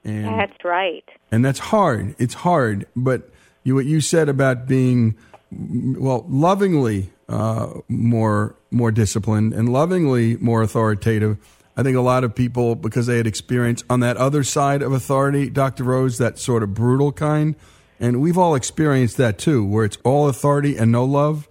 And, 0.03 0.37
That's 0.37 0.65
right. 0.65 1.05
and 1.31 1.45
that's 1.45 1.59
hard. 1.59 2.15
It's 2.19 2.33
hard. 2.33 2.85
But 2.97 3.29
you, 3.63 3.75
what 3.75 3.85
you 3.85 4.01
said 4.01 4.27
about 4.27 4.67
being, 4.67 5.15
well, 5.49 6.25
lovingly 6.27 7.13
uh, 7.29 7.79
more 7.87 8.55
more 8.69 8.91
disciplined 8.91 9.53
and 9.53 9.71
lovingly 9.71 10.35
more 10.37 10.61
authoritative. 10.61 11.37
I 11.77 11.83
think 11.83 11.95
a 11.95 12.01
lot 12.01 12.23
of 12.23 12.35
people, 12.35 12.75
because 12.75 13.07
they 13.07 13.17
had 13.17 13.25
experience 13.25 13.83
on 13.89 14.01
that 14.01 14.17
other 14.17 14.43
side 14.43 14.81
of 14.81 14.91
authority, 14.91 15.49
Dr. 15.49 15.85
Rose, 15.85 16.17
that 16.17 16.37
sort 16.37 16.61
of 16.63 16.73
brutal 16.73 17.11
kind, 17.11 17.55
and 17.99 18.21
we've 18.21 18.37
all 18.37 18.53
experienced 18.53 19.17
that 19.17 19.37
too, 19.37 19.65
where 19.65 19.85
it's 19.85 19.97
all 20.03 20.27
authority 20.27 20.75
and 20.75 20.91
no 20.91 21.05
love. 21.05 21.47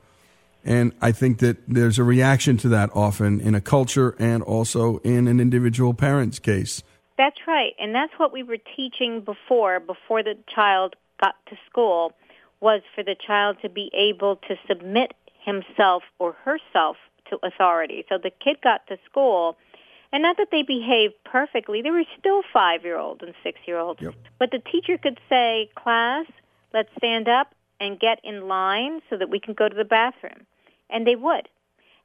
And 0.65 0.93
I 1.01 1.13
think 1.13 1.39
that 1.39 1.59
there's 1.67 1.99
a 1.99 2.05
reaction 2.05 2.57
to 2.59 2.69
that 2.69 2.91
often 2.95 3.41
in 3.41 3.55
a 3.55 3.61
culture 3.61 4.15
and 4.19 4.43
also 4.43 4.99
in 4.99 5.27
an 5.27 5.41
individual 5.41 5.95
parent's 5.95 6.39
case. 6.39 6.83
That's 7.19 7.39
right. 7.47 7.73
And 7.79 7.95
that's 7.95 8.13
what 8.17 8.33
we 8.33 8.43
were 8.43 8.59
teaching 8.77 9.21
before, 9.21 9.81
before 9.81 10.23
the 10.23 10.37
child 10.53 10.97
got 11.21 11.35
to 11.49 11.57
school, 11.69 12.13
was 12.61 12.83
for 12.95 13.03
the 13.03 13.17
child 13.27 13.57
to 13.63 13.69
be 13.69 13.91
able 13.93 14.37
to 14.37 14.57
submit 14.69 15.15
himself 15.45 16.03
or 16.19 16.33
herself 16.45 16.97
to 17.31 17.39
authority. 17.43 18.05
So 18.09 18.19
the 18.19 18.31
kid 18.31 18.59
got 18.63 18.87
to 18.87 18.99
school, 19.09 19.57
and 20.13 20.23
not 20.23 20.37
that 20.37 20.49
they 20.53 20.63
behaved 20.63 21.15
perfectly, 21.25 21.83
they 21.83 21.91
were 21.91 22.05
still 22.19 22.43
five 22.53 22.85
year 22.85 22.99
olds 22.99 23.23
and 23.23 23.35
six 23.43 23.59
year 23.67 23.79
olds. 23.79 24.01
Yep. 24.01 24.15
But 24.39 24.51
the 24.51 24.59
teacher 24.59 24.99
could 24.99 25.19
say, 25.29 25.71
Class, 25.75 26.27
let's 26.73 26.91
stand 26.97 27.29
up 27.29 27.55
and 27.81 27.99
get 27.99 28.21
in 28.23 28.47
line 28.47 29.01
so 29.11 29.17
that 29.17 29.29
we 29.29 29.41
can 29.41 29.55
go 29.55 29.69
to 29.69 29.75
the 29.75 29.85
bathroom. 29.85 30.47
And 30.93 31.07
they 31.07 31.16
would. 31.16 31.49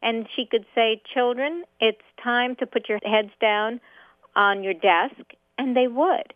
And 0.01 0.27
she 0.35 0.45
could 0.45 0.65
say, 0.73 1.01
Children, 1.13 1.63
it's 1.79 2.01
time 2.23 2.55
to 2.57 2.65
put 2.65 2.89
your 2.89 2.99
heads 3.03 3.31
down 3.41 3.81
on 4.35 4.63
your 4.63 4.73
desk, 4.73 5.33
and 5.57 5.75
they 5.75 5.87
would. 5.87 6.33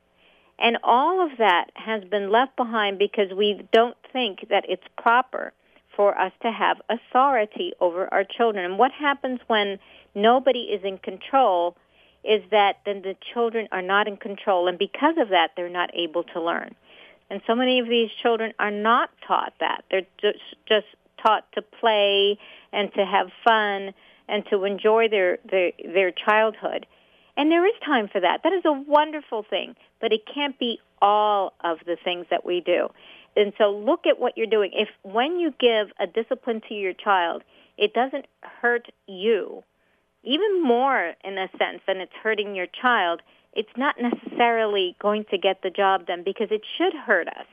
And 0.59 0.77
all 0.83 1.25
of 1.25 1.37
that 1.37 1.71
has 1.75 2.03
been 2.03 2.29
left 2.31 2.55
behind 2.55 2.99
because 2.99 3.31
we 3.35 3.67
don't 3.71 3.97
think 4.13 4.47
that 4.49 4.65
it's 4.67 4.83
proper 4.97 5.53
for 5.95 6.17
us 6.17 6.31
to 6.41 6.51
have 6.51 6.81
authority 6.89 7.73
over 7.79 8.11
our 8.13 8.23
children. 8.23 8.65
And 8.65 8.77
what 8.77 8.91
happens 8.91 9.39
when 9.47 9.79
nobody 10.15 10.61
is 10.61 10.83
in 10.83 10.97
control 10.97 11.75
is 12.23 12.43
that 12.51 12.77
then 12.85 13.01
the 13.01 13.15
children 13.33 13.67
are 13.71 13.81
not 13.81 14.07
in 14.07 14.17
control, 14.17 14.67
and 14.67 14.77
because 14.77 15.15
of 15.17 15.29
that, 15.29 15.51
they're 15.55 15.69
not 15.69 15.89
able 15.95 16.23
to 16.23 16.41
learn. 16.41 16.75
And 17.29 17.41
so 17.47 17.55
many 17.55 17.79
of 17.79 17.87
these 17.87 18.09
children 18.21 18.53
are 18.59 18.71
not 18.71 19.09
taught 19.25 19.53
that. 19.59 19.83
They're 19.89 20.05
just, 20.19 20.39
just 20.67 20.85
taught 21.21 21.51
to 21.53 21.61
play 21.61 22.37
and 22.71 22.93
to 22.93 23.05
have 23.05 23.27
fun 23.43 23.93
and 24.27 24.43
to 24.49 24.63
enjoy 24.63 25.07
their, 25.09 25.37
their, 25.49 25.71
their 25.83 26.11
childhood. 26.11 26.85
And 27.37 27.51
there 27.51 27.65
is 27.65 27.73
time 27.85 28.07
for 28.11 28.19
that. 28.21 28.41
That 28.43 28.53
is 28.53 28.63
a 28.65 28.71
wonderful 28.71 29.45
thing, 29.49 29.75
but 29.99 30.11
it 30.11 30.21
can't 30.33 30.57
be 30.59 30.79
all 31.01 31.53
of 31.63 31.79
the 31.85 31.97
things 32.03 32.25
that 32.29 32.45
we 32.45 32.61
do. 32.61 32.89
And 33.35 33.53
so 33.57 33.71
look 33.71 34.05
at 34.05 34.19
what 34.19 34.37
you're 34.37 34.47
doing. 34.47 34.71
If 34.73 34.89
when 35.03 35.39
you 35.39 35.53
give 35.59 35.87
a 35.99 36.07
discipline 36.07 36.61
to 36.67 36.73
your 36.73 36.93
child, 36.93 37.43
it 37.77 37.93
doesn't 37.93 38.25
hurt 38.41 38.87
you, 39.07 39.63
even 40.23 40.61
more 40.61 41.13
in 41.23 41.37
a 41.37 41.49
sense 41.57 41.81
than 41.87 41.97
it's 41.97 42.11
hurting 42.21 42.55
your 42.55 42.67
child, 42.67 43.21
it's 43.53 43.69
not 43.77 43.95
necessarily 43.99 44.95
going 45.01 45.25
to 45.31 45.37
get 45.37 45.61
the 45.61 45.69
job 45.69 46.07
done 46.07 46.23
because 46.23 46.49
it 46.51 46.61
should 46.77 46.93
hurt 46.93 47.27
us 47.27 47.45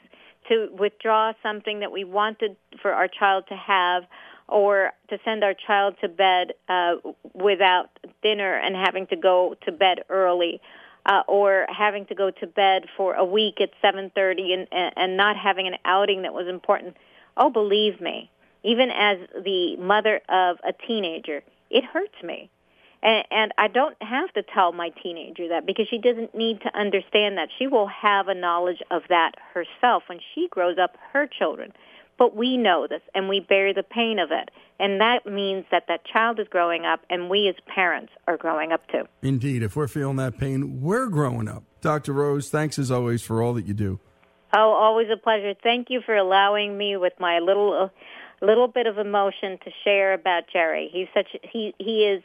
to 0.49 0.69
withdraw 0.79 1.33
something 1.43 1.81
that 1.81 1.93
we 1.93 2.05
wanted 2.05 2.57
for 2.81 2.93
our 2.93 3.09
child 3.09 3.45
to 3.49 3.57
have 3.57 4.05
or 4.49 4.93
to 5.11 5.19
send 5.25 5.45
our 5.45 5.55
child 5.55 5.95
to 6.01 6.09
bed 6.09 6.55
uh, 6.69 6.95
without 7.35 7.91
dinner 8.23 8.55
and 8.57 8.75
having 8.75 9.07
to 9.07 9.17
go 9.17 9.55
to 9.65 9.73
bed 9.73 9.99
early 10.09 10.61
uh, 11.07 11.23
or 11.27 11.67
having 11.69 12.07
to 12.07 12.15
go 12.15 12.31
to 12.31 12.47
bed 12.47 12.85
for 12.97 13.15
a 13.15 13.25
week 13.25 13.61
at 13.61 13.71
7:30 13.83 14.67
and, 14.73 14.93
and 14.97 15.17
not 15.17 15.37
having 15.37 15.67
an 15.67 15.77
outing 15.85 16.23
that 16.23 16.33
was 16.33 16.49
important. 16.49 16.97
Oh, 17.37 17.51
believe 17.51 18.01
me, 18.01 18.31
even 18.63 18.91
as 18.91 19.19
the 19.45 19.77
mother 19.77 20.21
of 20.29 20.59
a 20.67 20.73
teenager, 20.87 21.43
it 21.71 21.85
hurts 21.85 22.23
me. 22.23 22.51
And, 23.03 23.25
and 23.31 23.53
I 23.59 23.69
don't 23.69 23.97
have 24.03 24.33
to 24.35 24.43
tell 24.43 24.73
my 24.73 24.91
teenager 25.03 25.49
that 25.49 25.67
because 25.67 25.87
she 25.89 25.99
doesn't 25.99 26.35
need 26.35 26.61
to 26.63 26.79
understand 26.79 27.39
that. 27.39 27.49
She 27.59 27.67
will 27.67 27.89
have 27.89 28.29
a 28.29 28.35
knowledge 28.35 28.83
of 28.91 29.03
that 29.09 29.33
herself 29.55 30.05
when 30.09 30.19
she 30.35 30.49
grows 30.51 30.79
up 30.83 30.97
her 31.13 31.27
children. 31.27 31.73
But 32.19 32.35
we 32.35 32.57
know 32.57 32.89
this 32.89 33.03
and 33.15 33.29
we 33.29 33.39
bear 33.39 33.73
the 33.73 33.85
pain 33.85 34.19
of 34.19 34.31
it. 34.33 34.51
And 34.81 35.01
that 35.01 35.25
means 35.25 35.65
that 35.71 35.85
that 35.89 36.05
child 36.05 36.41
is 36.41 36.49
growing 36.51 36.85
up 36.85 37.01
and 37.09 37.31
we 37.31 37.49
as 37.49 37.55
parents 37.73 38.13
are 38.27 38.37
growing 38.37 38.73
up 38.73 38.87
too. 38.89 39.05
Indeed, 39.23 39.63
if 39.63 39.77
we're 39.77 39.89
feeling 39.89 40.17
that 40.17 40.37
pain, 40.37 40.81
we're 40.81 41.09
growing 41.09 41.49
up. 41.49 41.63
Dr. 41.81 42.13
Rose, 42.13 42.49
thanks 42.51 42.79
as 42.79 42.91
always 42.91 43.23
for 43.23 43.41
all 43.41 43.55
that 43.55 43.67
you 43.67 43.75
do. 43.75 44.01
Oh, 44.53 44.73
always 44.73 45.09
a 45.13 45.17
pleasure. 45.17 45.55
Thank 45.63 45.89
you 45.91 46.01
for 46.05 46.17
allowing 46.17 46.77
me 46.77 46.97
with 46.97 47.13
my 47.21 47.39
little 47.39 47.91
uh, 47.91 48.45
little 48.45 48.69
bit 48.69 48.87
of 48.87 48.99
emotion 48.99 49.59
to 49.65 49.71
share 49.85 50.15
about 50.15 50.45
Jerry. 50.53 50.89
He's 50.93 51.09
such 51.15 51.29
he 51.43 51.75
he 51.79 52.05
is 52.05 52.23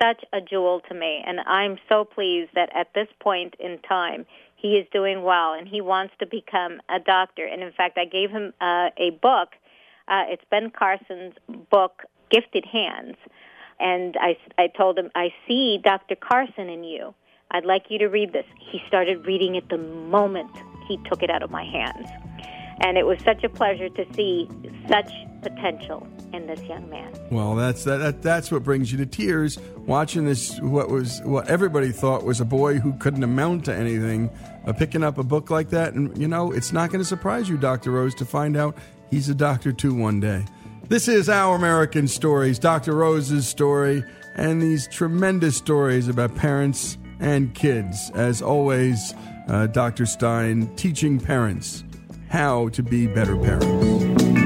such 0.00 0.24
a 0.32 0.40
jewel 0.40 0.80
to 0.88 0.94
me 0.94 1.22
and 1.26 1.40
I'm 1.40 1.78
so 1.88 2.04
pleased 2.04 2.50
that 2.54 2.70
at 2.74 2.94
this 2.94 3.08
point 3.20 3.54
in 3.58 3.78
time 3.80 4.26
he 4.58 4.74
is 4.74 4.86
doing 4.92 5.22
well 5.22 5.54
and 5.54 5.68
he 5.68 5.80
wants 5.80 6.14
to 6.18 6.26
become 6.26 6.80
a 6.88 6.98
doctor. 6.98 7.46
And 7.46 7.62
in 7.62 7.72
fact, 7.72 7.96
I 7.96 8.04
gave 8.04 8.30
him 8.30 8.52
uh, 8.60 8.90
a 8.96 9.10
book. 9.22 9.50
Uh, 10.08 10.24
it's 10.28 10.42
Ben 10.50 10.70
Carson's 10.70 11.34
book, 11.70 12.02
Gifted 12.30 12.64
Hands. 12.66 13.16
And 13.78 14.16
I, 14.20 14.36
I 14.58 14.66
told 14.66 14.98
him, 14.98 15.10
I 15.14 15.28
see 15.46 15.78
Dr. 15.82 16.16
Carson 16.16 16.68
in 16.68 16.82
you. 16.82 17.14
I'd 17.52 17.64
like 17.64 17.84
you 17.88 17.98
to 17.98 18.08
read 18.08 18.32
this. 18.32 18.44
He 18.58 18.80
started 18.88 19.26
reading 19.26 19.54
it 19.54 19.68
the 19.68 19.78
moment 19.78 20.50
he 20.88 20.98
took 21.08 21.22
it 21.22 21.30
out 21.30 21.44
of 21.44 21.50
my 21.50 21.64
hands. 21.64 22.08
And 22.80 22.98
it 22.98 23.06
was 23.06 23.18
such 23.24 23.44
a 23.44 23.48
pleasure 23.48 23.88
to 23.88 24.14
see 24.14 24.48
such 24.88 25.10
potential 25.42 26.06
in 26.32 26.46
this 26.46 26.60
young 26.62 26.88
man. 26.90 27.12
Well, 27.30 27.54
that's 27.54 27.84
that, 27.84 27.98
that 27.98 28.22
that's 28.22 28.50
what 28.50 28.62
brings 28.62 28.92
you 28.92 28.98
to 28.98 29.06
tears 29.06 29.58
watching 29.86 30.24
this 30.24 30.60
what 30.60 30.88
was 30.90 31.20
what 31.22 31.48
everybody 31.48 31.90
thought 31.90 32.24
was 32.24 32.40
a 32.40 32.44
boy 32.44 32.78
who 32.78 32.92
couldn't 32.94 33.22
amount 33.22 33.64
to 33.66 33.74
anything 33.74 34.30
uh, 34.66 34.72
picking 34.72 35.02
up 35.02 35.18
a 35.18 35.22
book 35.22 35.50
like 35.50 35.70
that 35.70 35.94
and 35.94 36.16
you 36.18 36.28
know, 36.28 36.52
it's 36.52 36.72
not 36.72 36.90
going 36.90 37.00
to 37.00 37.08
surprise 37.08 37.48
you 37.48 37.56
Dr. 37.56 37.90
Rose 37.90 38.14
to 38.16 38.24
find 38.24 38.56
out 38.56 38.76
he's 39.10 39.28
a 39.28 39.34
doctor 39.34 39.72
too 39.72 39.94
one 39.94 40.20
day. 40.20 40.44
This 40.88 41.06
is 41.06 41.28
Our 41.28 41.54
American 41.54 42.08
Stories, 42.08 42.58
Dr. 42.58 42.94
Rose's 42.94 43.46
story, 43.46 44.02
and 44.36 44.62
these 44.62 44.88
tremendous 44.88 45.56
stories 45.56 46.08
about 46.08 46.34
parents 46.34 46.96
and 47.20 47.54
kids. 47.54 48.10
As 48.14 48.40
always, 48.40 49.12
uh, 49.48 49.66
Dr. 49.66 50.06
Stein 50.06 50.74
teaching 50.76 51.20
parents 51.20 51.84
how 52.30 52.68
to 52.70 52.82
be 52.82 53.06
better 53.06 53.36
parents. 53.36 54.37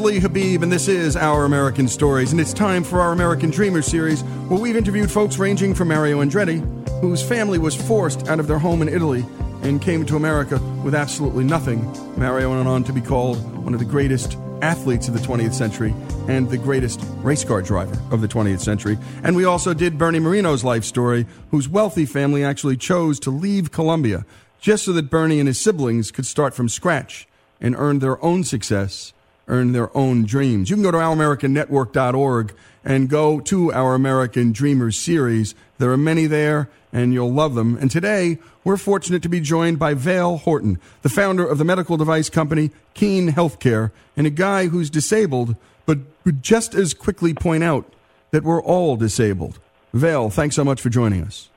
Lee 0.00 0.20
Habeeb, 0.20 0.62
and 0.62 0.70
this 0.70 0.86
is 0.86 1.16
Our 1.16 1.44
American 1.44 1.88
Stories, 1.88 2.30
and 2.30 2.40
it's 2.40 2.52
time 2.52 2.84
for 2.84 3.00
our 3.00 3.12
American 3.12 3.50
Dreamer 3.50 3.82
series, 3.82 4.22
where 4.48 4.60
we've 4.60 4.76
interviewed 4.76 5.10
folks 5.10 5.38
ranging 5.38 5.74
from 5.74 5.88
Mario 5.88 6.22
Andretti, 6.22 6.60
whose 7.00 7.22
family 7.22 7.58
was 7.58 7.74
forced 7.74 8.28
out 8.28 8.38
of 8.38 8.46
their 8.46 8.58
home 8.58 8.82
in 8.82 8.88
Italy 8.88 9.24
and 9.62 9.82
came 9.82 10.06
to 10.06 10.16
America 10.16 10.58
with 10.84 10.94
absolutely 10.94 11.42
nothing. 11.42 11.84
Mario 12.16 12.54
went 12.54 12.68
on 12.68 12.84
to 12.84 12.92
be 12.92 13.00
called 13.00 13.38
one 13.64 13.74
of 13.74 13.80
the 13.80 13.86
greatest 13.86 14.36
athletes 14.62 15.08
of 15.08 15.14
the 15.14 15.20
20th 15.20 15.54
century 15.54 15.94
and 16.28 16.48
the 16.48 16.58
greatest 16.58 17.00
race 17.16 17.44
car 17.44 17.62
driver 17.62 18.00
of 18.12 18.20
the 18.20 18.28
20th 18.28 18.60
century. 18.60 18.96
And 19.22 19.34
we 19.34 19.44
also 19.44 19.74
did 19.74 19.98
Bernie 19.98 20.20
Moreno's 20.20 20.64
life 20.64 20.84
story, 20.84 21.26
whose 21.50 21.68
wealthy 21.68 22.06
family 22.06 22.44
actually 22.44 22.76
chose 22.76 23.18
to 23.20 23.30
leave 23.30 23.72
Colombia 23.72 24.24
just 24.60 24.84
so 24.84 24.92
that 24.92 25.10
Bernie 25.10 25.40
and 25.40 25.48
his 25.48 25.60
siblings 25.60 26.10
could 26.10 26.26
start 26.26 26.54
from 26.54 26.68
scratch 26.68 27.26
and 27.60 27.74
earn 27.76 27.98
their 27.98 28.22
own 28.24 28.44
success 28.44 29.12
earn 29.48 29.72
their 29.72 29.94
own 29.96 30.24
dreams. 30.24 30.70
You 30.70 30.76
can 30.76 30.82
go 30.82 30.90
to 30.90 30.98
ouramericannetwork.org 30.98 32.54
and 32.84 33.08
go 33.08 33.40
to 33.40 33.72
our 33.72 33.94
American 33.94 34.52
Dreamers 34.52 34.98
series. 34.98 35.54
There 35.78 35.90
are 35.90 35.96
many 35.96 36.26
there, 36.26 36.70
and 36.92 37.12
you'll 37.12 37.32
love 37.32 37.54
them. 37.54 37.76
And 37.76 37.90
today, 37.90 38.38
we're 38.64 38.76
fortunate 38.76 39.22
to 39.22 39.28
be 39.28 39.40
joined 39.40 39.78
by 39.78 39.94
Vail 39.94 40.38
Horton, 40.38 40.78
the 41.02 41.08
founder 41.08 41.46
of 41.46 41.58
the 41.58 41.64
medical 41.64 41.96
device 41.96 42.30
company 42.30 42.70
Keen 42.94 43.30
Healthcare, 43.30 43.90
and 44.16 44.26
a 44.26 44.30
guy 44.30 44.66
who's 44.68 44.90
disabled, 44.90 45.56
but 45.86 45.98
would 46.24 46.42
just 46.42 46.74
as 46.74 46.94
quickly 46.94 47.34
point 47.34 47.64
out 47.64 47.92
that 48.30 48.44
we're 48.44 48.62
all 48.62 48.96
disabled. 48.96 49.58
Vail, 49.92 50.30
thanks 50.30 50.54
so 50.54 50.64
much 50.64 50.80
for 50.80 50.90
joining 50.90 51.22
us. 51.22 51.48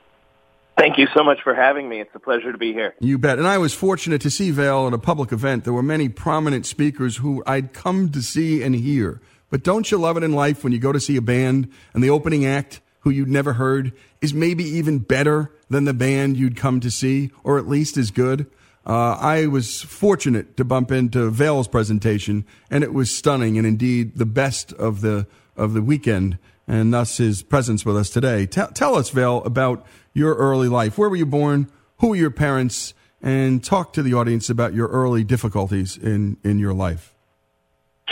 Thank 0.78 0.98
you 0.98 1.06
so 1.14 1.22
much 1.22 1.42
for 1.42 1.54
having 1.54 1.88
me. 1.88 2.00
It's 2.00 2.14
a 2.14 2.18
pleasure 2.18 2.50
to 2.50 2.58
be 2.58 2.72
here. 2.72 2.94
You 2.98 3.18
bet. 3.18 3.38
And 3.38 3.46
I 3.46 3.58
was 3.58 3.74
fortunate 3.74 4.20
to 4.22 4.30
see 4.30 4.50
Vail 4.50 4.86
at 4.86 4.92
a 4.92 4.98
public 4.98 5.30
event. 5.32 5.64
There 5.64 5.72
were 5.72 5.82
many 5.82 6.08
prominent 6.08 6.66
speakers 6.66 7.18
who 7.18 7.42
I'd 7.46 7.72
come 7.72 8.10
to 8.10 8.22
see 8.22 8.62
and 8.62 8.74
hear. 8.74 9.20
But 9.50 9.62
don't 9.62 9.90
you 9.90 9.98
love 9.98 10.16
it 10.16 10.22
in 10.22 10.32
life 10.32 10.64
when 10.64 10.72
you 10.72 10.78
go 10.78 10.92
to 10.92 10.98
see 10.98 11.16
a 11.16 11.22
band 11.22 11.70
and 11.92 12.02
the 12.02 12.10
opening 12.10 12.46
act, 12.46 12.80
who 13.00 13.10
you'd 13.10 13.28
never 13.28 13.52
heard, 13.54 13.92
is 14.20 14.32
maybe 14.32 14.64
even 14.64 14.98
better 14.98 15.52
than 15.68 15.84
the 15.84 15.92
band 15.92 16.36
you'd 16.36 16.56
come 16.56 16.80
to 16.80 16.90
see, 16.90 17.30
or 17.44 17.58
at 17.58 17.68
least 17.68 17.96
as 17.96 18.10
good? 18.10 18.46
Uh, 18.86 19.16
I 19.20 19.46
was 19.46 19.82
fortunate 19.82 20.56
to 20.56 20.64
bump 20.64 20.90
into 20.90 21.30
Vail's 21.30 21.68
presentation, 21.68 22.44
and 22.70 22.82
it 22.82 22.92
was 22.92 23.14
stunning 23.14 23.58
and 23.58 23.66
indeed 23.66 24.16
the 24.16 24.26
best 24.26 24.72
of 24.72 25.00
the 25.02 25.26
of 25.56 25.74
the 25.74 25.82
weekend, 25.82 26.38
and 26.66 26.94
thus 26.94 27.18
his 27.18 27.42
presence 27.42 27.84
with 27.84 27.96
us 27.96 28.08
today. 28.08 28.46
Tell, 28.46 28.68
tell 28.68 28.96
us, 28.96 29.10
Vail, 29.10 29.42
about 29.44 29.86
your 30.12 30.34
early 30.34 30.68
life. 30.68 30.98
Where 30.98 31.08
were 31.08 31.16
you 31.16 31.26
born? 31.26 31.70
Who 31.98 32.08
were 32.08 32.16
your 32.16 32.30
parents? 32.30 32.94
And 33.20 33.62
talk 33.62 33.92
to 33.92 34.02
the 34.02 34.14
audience 34.14 34.50
about 34.50 34.74
your 34.74 34.88
early 34.88 35.22
difficulties 35.22 35.96
in, 35.96 36.38
in 36.42 36.58
your 36.58 36.74
life. 36.74 37.14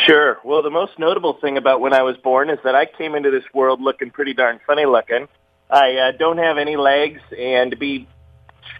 Sure. 0.07 0.39
Well, 0.45 0.63
the 0.63 0.71
most 0.71 0.99
notable 0.99 1.35
thing 1.41 1.57
about 1.57 1.81
when 1.81 1.93
I 1.93 2.03
was 2.03 2.17
born 2.17 2.49
is 2.49 2.59
that 2.65 2.75
I 2.75 2.87
came 2.87 3.15
into 3.15 3.31
this 3.31 3.45
world 3.53 3.81
looking 3.81 4.11
pretty 4.11 4.35
darn 4.35 4.61
funny 4.67 4.87
looking. 4.87 5.27
I 5.69 5.97
uh, 5.97 6.13
don't 6.19 6.39
have 6.39 6.59
any 6.59 6.77
legs, 6.77 7.21
and 7.37 7.73
to 7.73 7.77
be 7.77 8.09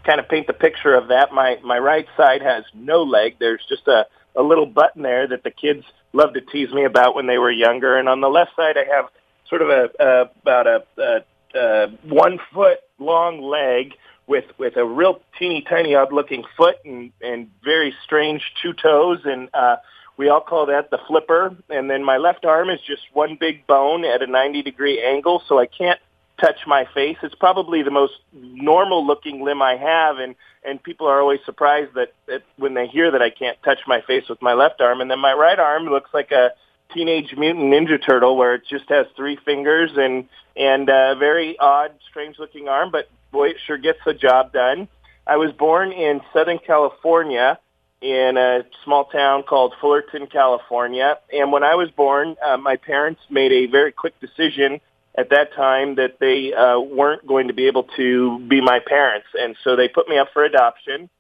kind 0.05 0.19
of 0.21 0.29
paint 0.29 0.47
the 0.47 0.53
picture 0.53 0.95
of 0.95 1.09
that, 1.09 1.33
my 1.33 1.59
my 1.63 1.79
right 1.79 2.07
side 2.17 2.43
has 2.43 2.65
no 2.75 3.03
leg. 3.03 3.37
There's 3.39 3.65
just 3.69 3.87
a 3.87 4.07
a 4.37 4.43
little 4.43 4.67
button 4.67 5.03
there 5.03 5.27
that 5.29 5.43
the 5.43 5.51
kids 5.51 5.85
loved 6.13 6.35
to 6.35 6.41
tease 6.41 6.73
me 6.73 6.85
about 6.85 7.15
when 7.15 7.27
they 7.27 7.39
were 7.39 7.51
younger, 7.51 7.97
and 7.97 8.09
on 8.09 8.21
the 8.21 8.29
left 8.29 8.53
side 8.57 8.77
I 8.77 8.85
have 8.95 9.07
sort 9.49 9.63
of 9.63 9.69
a, 9.69 9.91
a 9.99 10.31
about 10.43 10.67
a, 10.67 10.85
a 10.99 11.19
uh, 11.55 11.89
one 12.03 12.39
foot 12.53 12.79
long 12.99 13.43
leg 13.43 13.95
with 14.27 14.45
with 14.59 14.77
a 14.77 14.85
real 14.85 15.21
teeny 15.39 15.63
tiny 15.69 15.95
odd 15.95 16.13
looking 16.13 16.45
foot 16.57 16.77
and 16.85 17.13
and 17.21 17.51
very 17.65 17.95
strange 18.05 18.43
two 18.63 18.73
toes. 18.73 19.21
And 19.25 19.49
uh 19.53 19.77
we 20.17 20.29
all 20.29 20.41
call 20.41 20.67
that 20.67 20.91
the 20.91 20.99
flipper. 21.09 21.57
And 21.71 21.91
then 21.91 22.05
my 22.05 22.19
left 22.19 22.45
arm 22.45 22.69
is 22.69 22.81
just 22.87 23.03
one 23.13 23.37
big 23.41 23.67
bone 23.67 24.05
at 24.05 24.23
a 24.23 24.27
90 24.27 24.63
degree 24.63 25.03
angle 25.03 25.43
so 25.49 25.59
I 25.59 25.67
can't 25.67 25.99
touch 26.41 26.59
my 26.67 26.87
face. 26.95 27.17
It's 27.23 27.35
probably 27.35 27.83
the 27.83 27.91
most 27.91 28.15
normal 28.33 29.07
looking 29.07 29.43
limb 29.45 29.63
I 29.63 29.77
have. 29.77 30.19
And 30.19 30.35
and 30.63 30.83
people 30.83 31.07
are 31.07 31.21
always 31.21 31.41
surprised 31.45 31.95
that, 31.95 32.13
that 32.27 32.43
when 32.57 32.75
they 32.75 32.87
hear 32.87 33.11
that 33.11 33.23
I 33.23 33.31
can't 33.31 33.57
touch 33.63 33.81
my 33.87 34.03
face 34.03 34.29
with 34.29 34.43
my 34.43 34.53
left 34.53 34.81
arm. 34.81 35.01
And 35.01 35.11
then 35.11 35.19
my 35.19 35.33
right 35.33 35.59
arm 35.59 35.85
looks 35.85 36.11
like 36.13 36.31
a 36.33 36.51
Teenage 36.93 37.35
Mutant 37.37 37.73
Ninja 37.73 38.05
Turtle, 38.05 38.37
where 38.37 38.55
it 38.55 38.63
just 38.69 38.89
has 38.89 39.07
three 39.17 39.39
fingers 39.45 39.93
and 39.97 40.29
and 40.57 40.89
a 40.89 41.15
very 41.19 41.59
odd, 41.59 41.93
strange-looking 42.11 42.69
arm, 42.69 42.91
but 42.91 43.09
boy, 43.33 43.51
it 43.51 43.57
sure 43.67 43.79
gets 43.79 43.99
the 44.05 44.15
job 44.15 44.53
done. 44.53 44.89
I 45.27 45.37
was 45.37 45.53
born 45.53 45.93
in 45.93 46.21
Southern 46.33 46.59
California 46.59 47.59
in 48.01 48.37
a 48.37 48.65
small 48.85 49.05
town 49.05 49.43
called 49.43 49.75
Fullerton, 49.81 50.27
California. 50.27 51.19
And 51.33 51.53
when 51.53 51.63
I 51.63 51.75
was 51.75 51.91
born, 51.91 52.37
uh, 52.43 52.57
my 52.57 52.77
parents 52.77 53.21
made 53.29 53.53
a 53.53 53.67
very 53.67 53.93
quick 53.93 54.19
decision 54.21 54.81
at 55.17 55.31
that 55.31 55.53
time 55.55 55.97
that 55.97 56.19
they 56.19 56.53
uh, 56.53 56.81
weren't 56.81 57.27
going 57.27 57.49
to 57.49 57.55
be 57.55 57.67
able 57.67 57.85
to 57.97 58.39
be 58.49 58.61
my 58.61 58.81
parents. 58.81 59.27
And 59.39 59.57
so 59.63 59.77
they 59.77 59.89
put 59.89 60.09
me 60.09 60.19
up 60.19 60.29
for 60.33 60.45
adoption. 60.45 61.11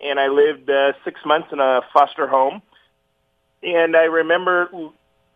And 0.00 0.20
I 0.20 0.28
lived 0.28 0.70
uh, 0.70 0.92
six 1.04 1.20
months 1.26 1.48
in 1.52 1.58
a 1.58 1.80
foster 1.92 2.28
home. 2.28 2.62
And 3.62 3.96
I 3.96 4.04
remember 4.04 4.70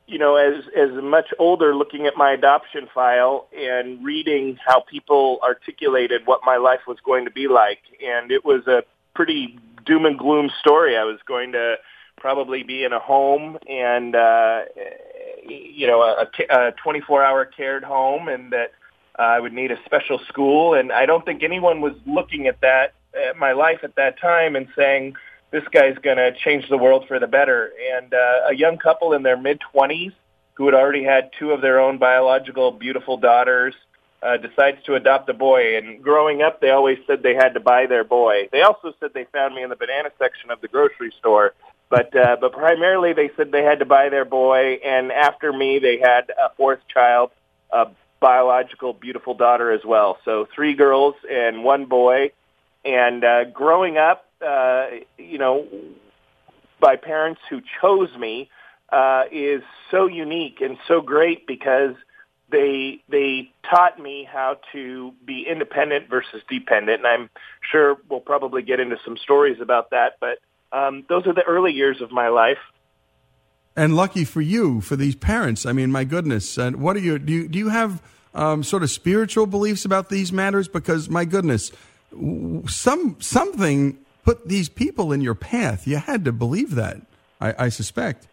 you 0.06 0.18
know, 0.18 0.36
as 0.36 0.64
as 0.76 0.90
much 1.02 1.32
older, 1.38 1.74
looking 1.74 2.06
at 2.06 2.16
my 2.16 2.32
adoption 2.32 2.88
file 2.92 3.48
and 3.56 4.04
reading 4.04 4.58
how 4.64 4.80
people 4.80 5.38
articulated 5.42 6.26
what 6.26 6.40
my 6.44 6.56
life 6.56 6.80
was 6.86 6.98
going 7.04 7.24
to 7.24 7.30
be 7.30 7.48
like, 7.48 7.80
and 8.04 8.30
it 8.30 8.44
was 8.44 8.66
a 8.66 8.82
pretty 9.14 9.58
doom 9.84 10.04
and 10.04 10.18
gloom 10.18 10.50
story. 10.60 10.96
I 10.96 11.04
was 11.04 11.18
going 11.26 11.52
to 11.52 11.76
probably 12.18 12.62
be 12.62 12.84
in 12.84 12.92
a 12.92 12.98
home 12.98 13.58
and 13.68 14.14
uh, 14.14 14.62
you 15.46 15.86
know 15.86 16.02
a, 16.02 16.26
a 16.50 16.72
24 16.82 17.24
hour 17.24 17.44
cared 17.44 17.84
home, 17.84 18.28
and 18.28 18.52
that 18.52 18.72
uh, 19.18 19.22
I 19.22 19.40
would 19.40 19.52
need 19.52 19.70
a 19.70 19.82
special 19.84 20.18
school. 20.28 20.74
And 20.74 20.92
I 20.92 21.06
don't 21.06 21.24
think 21.24 21.42
anyone 21.42 21.80
was 21.80 21.94
looking 22.06 22.46
at 22.48 22.60
that 22.60 22.94
at 23.14 23.36
my 23.36 23.52
life 23.52 23.80
at 23.82 23.94
that 23.96 24.18
time 24.20 24.56
and 24.56 24.68
saying 24.76 25.14
this 25.52 25.62
guy's 25.70 25.96
going 25.98 26.16
to 26.16 26.32
change 26.32 26.68
the 26.68 26.78
world 26.78 27.04
for 27.06 27.20
the 27.20 27.26
better. 27.26 27.70
And 27.96 28.12
uh, 28.12 28.48
a 28.50 28.54
young 28.54 28.78
couple 28.78 29.12
in 29.12 29.22
their 29.22 29.36
mid 29.36 29.60
20s 29.74 30.12
who 30.54 30.66
had 30.66 30.74
already 30.74 31.04
had 31.04 31.30
two 31.38 31.52
of 31.52 31.60
their 31.60 31.78
own 31.78 31.98
biological 31.98 32.72
beautiful 32.72 33.18
daughters 33.18 33.74
uh, 34.22 34.36
decides 34.38 34.82
to 34.84 34.94
adopt 34.94 35.28
a 35.28 35.34
boy. 35.34 35.76
And 35.76 36.02
growing 36.02 36.42
up, 36.42 36.60
they 36.60 36.70
always 36.70 36.98
said 37.06 37.22
they 37.22 37.34
had 37.34 37.54
to 37.54 37.60
buy 37.60 37.86
their 37.86 38.04
boy. 38.04 38.48
They 38.50 38.62
also 38.62 38.94
said 38.98 39.10
they 39.14 39.26
found 39.32 39.54
me 39.54 39.62
in 39.62 39.70
the 39.70 39.76
banana 39.76 40.10
section 40.18 40.50
of 40.50 40.60
the 40.60 40.68
grocery 40.68 41.12
store. 41.18 41.54
But 41.90 42.16
uh, 42.16 42.36
but 42.40 42.52
primarily, 42.52 43.12
they 43.12 43.30
said 43.36 43.52
they 43.52 43.64
had 43.64 43.80
to 43.80 43.84
buy 43.84 44.08
their 44.08 44.24
boy. 44.24 44.80
And 44.82 45.12
after 45.12 45.52
me, 45.52 45.78
they 45.78 45.98
had 45.98 46.30
a 46.30 46.54
fourth 46.56 46.80
child, 46.88 47.32
a 47.70 47.88
biological 48.20 48.94
beautiful 48.94 49.34
daughter 49.34 49.70
as 49.70 49.84
well. 49.84 50.18
So 50.24 50.48
three 50.54 50.74
girls 50.74 51.14
and 51.30 51.64
one 51.64 51.84
boy. 51.84 52.32
And 52.84 53.22
uh, 53.22 53.44
growing 53.44 53.98
up, 53.98 54.26
uh, 54.42 54.86
you 55.18 55.38
know, 55.38 55.66
by 56.80 56.96
parents 56.96 57.40
who 57.48 57.60
chose 57.80 58.10
me 58.18 58.50
uh, 58.90 59.24
is 59.30 59.62
so 59.90 60.06
unique 60.06 60.60
and 60.60 60.76
so 60.86 61.00
great 61.00 61.46
because 61.46 61.94
they 62.50 63.02
they 63.08 63.50
taught 63.68 63.98
me 63.98 64.28
how 64.30 64.58
to 64.72 65.12
be 65.24 65.46
independent 65.50 66.08
versus 66.08 66.42
dependent, 66.48 66.98
and 66.98 67.06
I'm 67.06 67.30
sure 67.70 67.96
we'll 68.08 68.20
probably 68.20 68.62
get 68.62 68.78
into 68.78 68.98
some 69.04 69.16
stories 69.16 69.60
about 69.60 69.90
that. 69.90 70.18
But 70.20 70.38
um, 70.70 71.04
those 71.08 71.26
are 71.26 71.32
the 71.32 71.42
early 71.42 71.72
years 71.72 72.00
of 72.00 72.12
my 72.12 72.28
life. 72.28 72.58
And 73.74 73.96
lucky 73.96 74.24
for 74.24 74.42
you, 74.42 74.82
for 74.82 74.96
these 74.96 75.16
parents. 75.16 75.64
I 75.64 75.72
mean, 75.72 75.90
my 75.90 76.04
goodness. 76.04 76.58
And 76.58 76.76
what 76.76 76.94
are 76.94 77.00
you? 77.00 77.18
Do 77.18 77.32
you 77.32 77.48
do 77.48 77.58
you 77.58 77.70
have 77.70 78.02
um, 78.34 78.62
sort 78.62 78.82
of 78.82 78.90
spiritual 78.90 79.46
beliefs 79.46 79.86
about 79.86 80.10
these 80.10 80.30
matters? 80.30 80.68
Because 80.68 81.08
my 81.08 81.24
goodness, 81.24 81.72
some 82.66 83.16
something 83.18 83.96
put 84.22 84.48
these 84.48 84.68
people 84.68 85.12
in 85.12 85.20
your 85.20 85.34
path. 85.34 85.86
You 85.86 85.96
had 85.96 86.24
to 86.24 86.32
believe 86.32 86.74
that, 86.74 87.02
I, 87.40 87.54
I 87.58 87.68
suspect. 87.68 88.28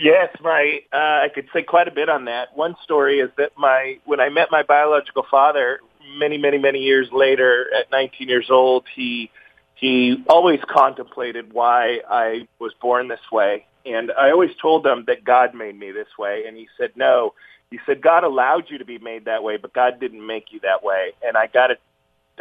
Yes, 0.00 0.34
my 0.40 0.82
uh, 0.92 0.96
I 0.96 1.28
could 1.34 1.48
say 1.52 1.62
quite 1.62 1.88
a 1.88 1.90
bit 1.90 2.08
on 2.08 2.26
that. 2.26 2.56
One 2.56 2.76
story 2.84 3.18
is 3.18 3.30
that 3.36 3.52
my 3.58 3.98
when 4.04 4.20
I 4.20 4.28
met 4.28 4.48
my 4.50 4.62
biological 4.62 5.26
father 5.28 5.80
many, 6.16 6.38
many, 6.38 6.58
many 6.58 6.80
years 6.80 7.10
later, 7.12 7.66
at 7.74 7.90
19 7.90 8.28
years 8.28 8.50
old, 8.50 8.86
he 8.94 9.30
he 9.74 10.22
always 10.28 10.60
contemplated 10.68 11.52
why 11.52 12.00
I 12.08 12.46
was 12.58 12.72
born 12.80 13.08
this 13.08 13.32
way, 13.32 13.66
and 13.86 14.12
I 14.12 14.30
always 14.30 14.54
told 14.60 14.86
him 14.86 15.04
that 15.06 15.24
God 15.24 15.54
made 15.54 15.78
me 15.78 15.90
this 15.90 16.18
way, 16.18 16.44
and 16.46 16.56
he 16.56 16.68
said 16.78 16.92
no. 16.96 17.34
He 17.70 17.78
said 17.86 18.02
God 18.02 18.24
allowed 18.24 18.68
you 18.68 18.78
to 18.78 18.84
be 18.84 18.98
made 18.98 19.24
that 19.24 19.42
way, 19.42 19.56
but 19.56 19.72
God 19.72 19.98
didn't 19.98 20.26
make 20.26 20.52
you 20.52 20.60
that 20.60 20.82
way, 20.84 21.12
and 21.24 21.36
I 21.36 21.46
got 21.46 21.68
to 21.68 21.78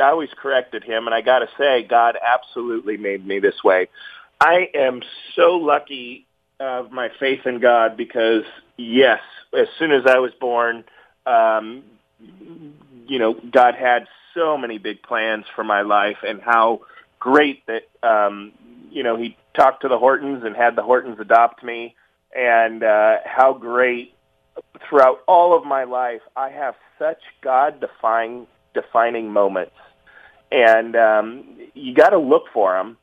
I 0.01 0.09
always 0.09 0.29
corrected 0.35 0.83
him, 0.83 1.05
and 1.05 1.13
I 1.13 1.21
got 1.21 1.39
to 1.39 1.47
say, 1.57 1.83
God 1.83 2.17
absolutely 2.21 2.97
made 2.97 3.25
me 3.25 3.39
this 3.39 3.63
way. 3.63 3.89
I 4.39 4.69
am 4.73 5.01
so 5.35 5.55
lucky 5.57 6.25
of 6.59 6.91
my 6.91 7.09
faith 7.19 7.45
in 7.45 7.59
God 7.59 7.97
because, 7.97 8.43
yes, 8.77 9.21
as 9.57 9.67
soon 9.77 9.91
as 9.91 10.03
I 10.05 10.19
was 10.19 10.31
born, 10.39 10.83
um, 11.25 11.83
you 13.07 13.19
know, 13.19 13.33
God 13.33 13.75
had 13.75 14.07
so 14.33 14.57
many 14.57 14.77
big 14.77 15.01
plans 15.01 15.45
for 15.55 15.63
my 15.63 15.81
life, 15.81 16.17
and 16.23 16.41
how 16.41 16.81
great 17.19 17.63
that 17.67 17.83
um, 18.07 18.51
you 18.91 19.03
know 19.03 19.17
He 19.17 19.35
talked 19.55 19.81
to 19.81 19.87
the 19.87 19.97
Hortons 19.97 20.43
and 20.43 20.55
had 20.55 20.75
the 20.75 20.83
Hortons 20.83 21.19
adopt 21.19 21.63
me. 21.63 21.95
and 22.35 22.83
uh, 22.83 23.17
how 23.25 23.53
great 23.53 24.13
throughout 24.87 25.19
all 25.27 25.57
of 25.57 25.65
my 25.65 25.83
life 25.83 26.21
I 26.35 26.49
have 26.49 26.75
such 26.97 27.21
God 27.41 27.79
defying 27.79 28.47
defining 28.73 29.31
moments, 29.31 29.75
and 30.51 30.95
um, 30.95 31.57
you 31.73 31.93
got 31.93 32.09
to 32.09 32.17
look 32.17 32.45
for 32.53 32.73
them. 32.73 32.97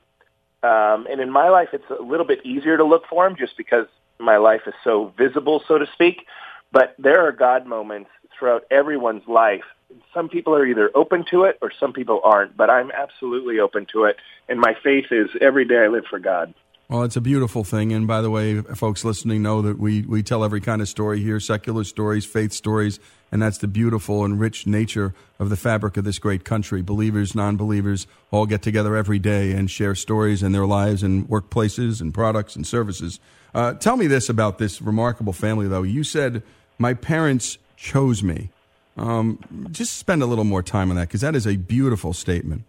Um, 0.63 1.07
and 1.11 1.21
in 1.21 1.31
my 1.31 1.49
life, 1.49 1.69
it's 1.73 1.85
a 1.91 2.03
little 2.03 2.27
bit 2.27 2.45
easier 2.45 2.77
to 2.77 2.85
look 2.85 3.05
for 3.09 3.29
them 3.29 3.37
just 3.37 3.57
because 3.57 3.87
my 4.19 4.37
life 4.39 4.63
is 4.67 4.75
so 4.83 5.13
visible, 5.17 5.63
so 5.69 5.79
to 5.79 5.87
speak. 5.93 6.27
But 6.73 6.95
there 6.99 7.27
are 7.27 7.33
God 7.33 7.67
moments 7.67 8.11
throughout 8.39 8.65
everyone's 8.71 9.27
life. 9.29 9.65
Some 10.13 10.29
people 10.29 10.55
are 10.55 10.67
either 10.67 10.91
open 10.95 11.25
to 11.31 11.45
it 11.45 11.59
or 11.63 11.71
some 11.79 11.93
people 11.93 12.21
aren't, 12.25 12.57
but 12.57 12.71
I'm 12.71 12.91
absolutely 12.91 13.61
open 13.61 13.87
to 13.93 14.05
it. 14.05 14.17
And 14.49 14.59
my 14.61 14.75
faith 14.83 15.07
is 15.11 15.29
every 15.41 15.65
day 15.65 15.85
I 15.85 15.89
live 15.89 16.05
for 16.11 16.19
God. 16.19 16.55
Well, 16.89 17.03
it's 17.03 17.17
a 17.17 17.21
beautiful 17.21 17.65
thing. 17.65 17.93
And 17.93 18.07
by 18.07 18.21
the 18.21 18.31
way, 18.31 18.61
folks 18.61 19.05
listening 19.05 19.43
know 19.43 19.63
that 19.63 19.79
we, 19.79 20.03
we 20.03 20.23
tell 20.23 20.45
every 20.45 20.61
kind 20.61 20.81
of 20.81 20.89
story 20.89 21.21
here 21.21 21.41
secular 21.41 21.85
stories, 21.85 22.25
faith 22.25 22.53
stories, 22.53 23.01
and 23.33 23.43
that's 23.43 23.59
the 23.59 23.67
beautiful 23.67 24.25
and 24.25 24.39
rich 24.39 24.67
nature 24.67 25.15
of 25.39 25.51
the 25.51 25.57
fabric 25.57 25.97
of 25.97 26.05
this 26.05 26.19
great 26.19 26.45
country. 26.45 26.83
Believers, 26.83 27.35
non 27.35 27.57
believers 27.57 28.07
all 28.31 28.47
get 28.47 28.63
together 28.63 28.97
every 28.97 29.19
day 29.19 29.53
and 29.53 29.71
share 29.71 29.95
stories 29.95 30.43
and 30.43 30.55
their 30.55 30.67
lives 30.67 31.03
and 31.03 31.29
workplaces 31.29 32.01
and 32.01 32.15
products 32.15 32.57
and 32.57 32.67
services. 32.67 33.21
Uh, 33.55 33.75
tell 33.75 33.97
me 33.97 34.07
this 34.07 34.29
about 34.29 34.59
this 34.59 34.81
remarkable 34.81 35.33
family, 35.33 35.67
though. 35.67 35.83
You 35.83 36.05
said, 36.05 36.43
My 36.79 36.95
parents 36.95 37.59
chose 37.77 38.23
me. 38.23 38.51
Um, 38.97 39.69
just 39.71 39.99
spend 39.99 40.23
a 40.23 40.27
little 40.27 40.45
more 40.45 40.63
time 40.63 40.91
on 40.91 40.97
that 40.97 41.09
because 41.09 41.21
that 41.21 41.35
is 41.35 41.47
a 41.47 41.57
beautiful 41.57 42.13
statement. 42.13 42.65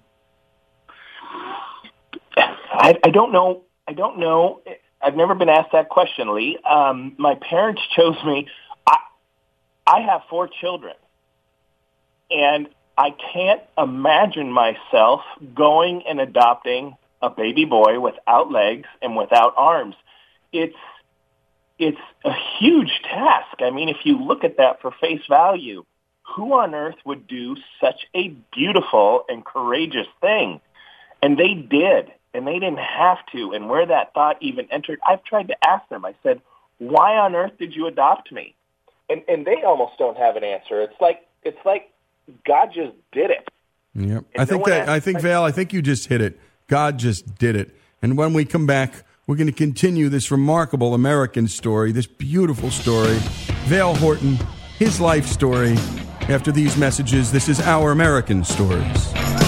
I, 2.35 2.95
I 3.03 3.09
don't 3.09 3.31
know. 3.31 3.63
I 3.87 3.93
don't 3.93 4.19
know. 4.19 4.61
I've 5.01 5.15
never 5.15 5.35
been 5.35 5.49
asked 5.49 5.71
that 5.71 5.89
question, 5.89 6.33
Lee. 6.33 6.57
Um, 6.69 7.15
my 7.17 7.35
parents 7.35 7.81
chose 7.95 8.17
me. 8.25 8.47
I, 9.87 10.01
have 10.01 10.21
four 10.29 10.49
children, 10.49 10.95
and 12.29 12.67
I 12.97 13.11
can't 13.33 13.61
imagine 13.77 14.51
myself 14.51 15.21
going 15.55 16.03
and 16.07 16.19
adopting 16.19 16.97
a 17.21 17.29
baby 17.29 17.65
boy 17.65 17.99
without 17.99 18.51
legs 18.51 18.87
and 19.01 19.15
without 19.15 19.53
arms. 19.55 19.95
It's 20.51 20.75
it's 21.79 22.01
a 22.25 22.33
huge 22.59 22.91
task. 23.03 23.61
I 23.61 23.69
mean, 23.69 23.87
if 23.89 23.97
you 24.03 24.17
look 24.17 24.43
at 24.43 24.57
that 24.57 24.81
for 24.81 24.91
face 24.99 25.21
value, 25.29 25.85
who 26.35 26.53
on 26.53 26.73
earth 26.73 26.95
would 27.05 27.27
do 27.27 27.55
such 27.79 28.07
a 28.15 28.29
beautiful 28.51 29.25
and 29.29 29.45
courageous 29.45 30.07
thing? 30.19 30.59
And 31.21 31.37
they 31.37 31.53
did 31.53 32.11
and 32.33 32.47
they 32.47 32.59
didn't 32.59 32.79
have 32.79 33.19
to. 33.31 33.53
And 33.53 33.69
where 33.69 33.85
that 33.85 34.13
thought 34.13 34.37
even 34.41 34.67
entered, 34.71 34.99
I've 35.07 35.23
tried 35.23 35.47
to 35.49 35.67
ask 35.67 35.87
them. 35.89 36.03
I 36.03 36.15
said, 36.23 36.41
"Why 36.79 37.17
on 37.17 37.35
earth 37.35 37.57
did 37.57 37.75
you 37.75 37.87
adopt 37.87 38.31
me?" 38.31 38.55
And 39.09 39.21
and 39.27 39.45
they 39.45 39.63
almost 39.63 39.97
don't 39.97 40.17
have 40.17 40.35
an 40.35 40.43
answer. 40.43 40.81
It's 40.81 40.99
like 40.99 41.25
it's 41.43 41.63
like 41.65 41.91
God 42.45 42.69
just 42.73 42.93
did 43.11 43.31
it. 43.31 43.47
Yep. 43.95 44.25
I 44.37 44.45
think 44.45 44.65
that 44.65 44.89
I 44.89 44.99
think 44.99 45.21
Val, 45.21 45.43
I 45.43 45.51
think 45.51 45.73
you 45.73 45.81
just 45.81 46.07
hit 46.07 46.21
it. 46.21 46.39
God 46.67 46.99
just 46.99 47.35
did 47.37 47.55
it. 47.55 47.75
And 48.01 48.17
when 48.17 48.33
we 48.33 48.45
come 48.45 48.67
back, 48.67 49.05
we're 49.25 49.37
going 49.37 49.47
to 49.47 49.53
continue 49.53 50.09
this 50.09 50.31
remarkable 50.31 50.93
American 50.93 51.47
story, 51.47 51.91
this 51.91 52.07
beautiful 52.07 52.69
story. 52.69 53.17
Val 53.65 53.95
Horton, 53.95 54.37
his 54.77 55.01
life 55.01 55.25
story. 55.25 55.75
After 56.29 56.51
these 56.51 56.75
messages, 56.77 57.31
this 57.31 57.47
is 57.47 57.61
our 57.61 57.91
American 57.91 58.43
stories. 58.43 59.46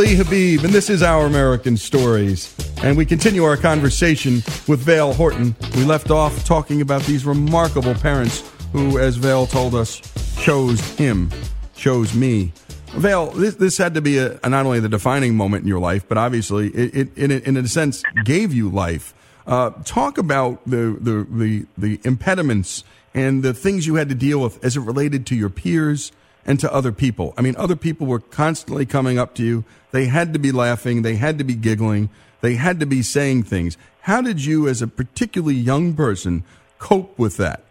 Lee 0.00 0.16
Habeeb, 0.16 0.64
and 0.64 0.72
this 0.72 0.88
is 0.88 1.02
Our 1.02 1.26
American 1.26 1.76
Stories. 1.76 2.56
And 2.82 2.96
we 2.96 3.04
continue 3.04 3.44
our 3.44 3.58
conversation 3.58 4.36
with 4.66 4.80
Vail 4.80 5.12
Horton. 5.12 5.54
We 5.76 5.84
left 5.84 6.10
off 6.10 6.42
talking 6.46 6.80
about 6.80 7.02
these 7.02 7.26
remarkable 7.26 7.92
parents 7.92 8.50
who, 8.72 8.98
as 8.98 9.16
Vail 9.16 9.46
told 9.46 9.74
us, 9.74 10.00
chose 10.42 10.80
him, 10.92 11.28
chose 11.76 12.14
me. 12.14 12.50
Vail, 12.92 13.26
this, 13.32 13.56
this 13.56 13.76
had 13.76 13.92
to 13.92 14.00
be 14.00 14.16
a, 14.16 14.40
not 14.48 14.64
only 14.64 14.80
the 14.80 14.88
defining 14.88 15.34
moment 15.34 15.64
in 15.64 15.68
your 15.68 15.80
life, 15.80 16.08
but 16.08 16.16
obviously 16.16 16.68
it, 16.68 16.96
it 16.96 17.18
in, 17.18 17.30
a, 17.30 17.36
in 17.46 17.56
a 17.58 17.68
sense, 17.68 18.02
gave 18.24 18.54
you 18.54 18.70
life. 18.70 19.12
Uh, 19.46 19.68
talk 19.84 20.16
about 20.16 20.64
the, 20.64 20.96
the, 20.98 21.26
the, 21.28 21.66
the 21.76 22.00
impediments 22.08 22.84
and 23.12 23.42
the 23.42 23.52
things 23.52 23.86
you 23.86 23.96
had 23.96 24.08
to 24.08 24.14
deal 24.14 24.40
with 24.40 24.64
as 24.64 24.78
it 24.78 24.80
related 24.80 25.26
to 25.26 25.36
your 25.36 25.50
peers 25.50 26.10
and 26.50 26.58
to 26.58 26.74
other 26.74 26.90
people. 26.90 27.32
I 27.38 27.42
mean, 27.42 27.54
other 27.56 27.76
people 27.76 28.08
were 28.08 28.18
constantly 28.18 28.84
coming 28.84 29.20
up 29.20 29.36
to 29.36 29.44
you. 29.44 29.64
They 29.92 30.06
had 30.06 30.32
to 30.32 30.38
be 30.40 30.50
laughing. 30.50 31.02
They 31.02 31.14
had 31.14 31.38
to 31.38 31.44
be 31.44 31.54
giggling. 31.54 32.10
They 32.40 32.56
had 32.56 32.80
to 32.80 32.86
be 32.86 33.02
saying 33.02 33.44
things. 33.44 33.76
How 34.00 34.20
did 34.20 34.44
you, 34.44 34.66
as 34.66 34.82
a 34.82 34.88
particularly 34.88 35.54
young 35.54 35.94
person, 35.94 36.42
cope 36.80 37.16
with 37.16 37.36
that? 37.36 37.62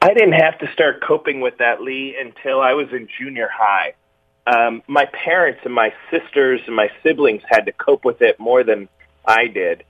I 0.00 0.14
didn't 0.14 0.40
have 0.40 0.58
to 0.60 0.72
start 0.72 1.02
coping 1.02 1.42
with 1.42 1.58
that, 1.58 1.82
Lee, 1.82 2.16
until 2.18 2.62
I 2.62 2.72
was 2.72 2.88
in 2.92 3.08
junior 3.18 3.50
high. 3.52 3.92
Um, 4.46 4.82
my 4.88 5.04
parents 5.04 5.60
and 5.66 5.74
my 5.74 5.92
sisters 6.10 6.62
and 6.66 6.74
my 6.74 6.88
siblings 7.02 7.42
had 7.46 7.66
to 7.66 7.72
cope 7.72 8.06
with 8.06 8.22
it 8.22 8.40
more 8.40 8.64
than 8.64 8.88
I 9.26 9.48
did. 9.48 9.84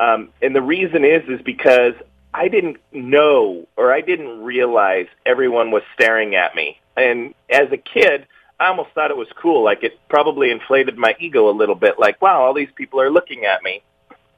Um, 0.00 0.30
and 0.42 0.56
the 0.56 0.62
reason 0.62 1.04
is, 1.04 1.22
is 1.28 1.40
because 1.42 1.94
I 2.34 2.48
didn't 2.48 2.78
know 2.92 3.68
or 3.76 3.94
I 3.94 4.00
didn't 4.00 4.42
realize 4.42 5.06
everyone 5.24 5.70
was 5.70 5.84
staring 5.94 6.34
at 6.34 6.56
me. 6.56 6.80
And 6.96 7.34
as 7.50 7.70
a 7.72 7.76
kid, 7.76 8.26
I 8.58 8.68
almost 8.68 8.90
thought 8.94 9.10
it 9.10 9.16
was 9.16 9.28
cool. 9.40 9.62
Like 9.64 9.82
it 9.82 9.98
probably 10.08 10.50
inflated 10.50 10.96
my 10.96 11.14
ego 11.20 11.50
a 11.50 11.52
little 11.52 11.74
bit. 11.74 11.98
Like, 11.98 12.20
wow, 12.22 12.42
all 12.42 12.54
these 12.54 12.70
people 12.74 13.00
are 13.00 13.10
looking 13.10 13.44
at 13.44 13.62
me. 13.62 13.82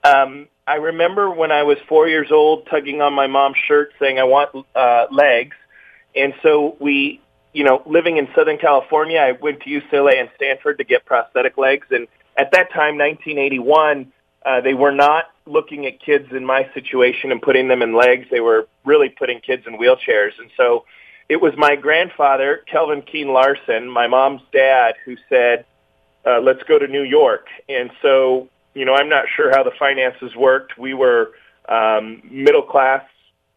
Um, 0.05 0.49
I 0.67 0.77
remember 0.77 1.31
when 1.31 1.51
I 1.51 1.63
was 1.63 1.79
four 1.89 2.09
years 2.09 2.31
old, 2.31 2.67
tugging 2.67 3.01
on 3.01 3.13
my 3.15 3.27
mom's 3.27 3.57
shirt, 3.57 3.93
saying, 3.99 4.19
"I 4.19 4.25
want 4.25 4.67
uh, 4.75 5.07
legs." 5.11 5.57
And 6.15 6.35
so 6.43 6.77
we, 6.81 7.21
you 7.53 7.65
know, 7.65 7.83
living 7.87 8.17
in 8.17 8.29
Southern 8.35 8.59
California, 8.59 9.19
I 9.19 9.33
went 9.33 9.61
to 9.61 9.71
UCLA 9.71 10.21
and 10.21 10.31
Stanford 10.37 10.79
to 10.79 10.85
get 10.85 11.05
prosthetic 11.05 11.57
legs. 11.57 11.87
And 11.91 12.07
at 12.37 12.51
that 12.53 12.73
time, 12.73 12.99
1981, 12.99 14.13
uh, 14.45 14.61
they 14.61 14.75
were 14.75 14.93
not 14.93 15.27
looking 15.47 15.87
at 15.87 16.01
kids 16.01 16.29
in 16.33 16.45
my 16.45 16.69
situation 16.75 17.33
and 17.33 17.41
putting 17.41 17.69
them 17.69 17.83
in 17.83 17.95
legs. 17.95 18.27
They 18.31 18.41
were 18.41 18.69
really 18.85 19.09
putting 19.09 19.41
kids 19.41 19.67
in 19.67 19.79
wheelchairs. 19.79 20.33
And 20.39 20.51
so 20.57 20.85
it 21.29 21.41
was 21.41 21.53
my 21.57 21.77
grandfather, 21.77 22.63
Kelvin 22.71 23.03
Keen 23.03 23.33
Larson, 23.33 23.89
my 23.89 24.07
mom's 24.07 24.41
dad, 24.53 24.95
who 25.05 25.17
said, 25.29 25.67
uh, 26.27 26.41
let's 26.41 26.63
go 26.65 26.79
to 26.79 26.87
New 26.87 27.03
York. 27.03 27.47
And 27.69 27.91
so, 28.01 28.49
you 28.75 28.85
know, 28.85 28.95
I'm 28.95 29.09
not 29.09 29.27
sure 29.37 29.51
how 29.51 29.63
the 29.63 29.73
finances 29.79 30.35
worked. 30.35 30.79
We 30.79 30.95
were 30.95 31.33
um, 31.69 32.23
middle 32.31 32.63
class, 32.63 33.05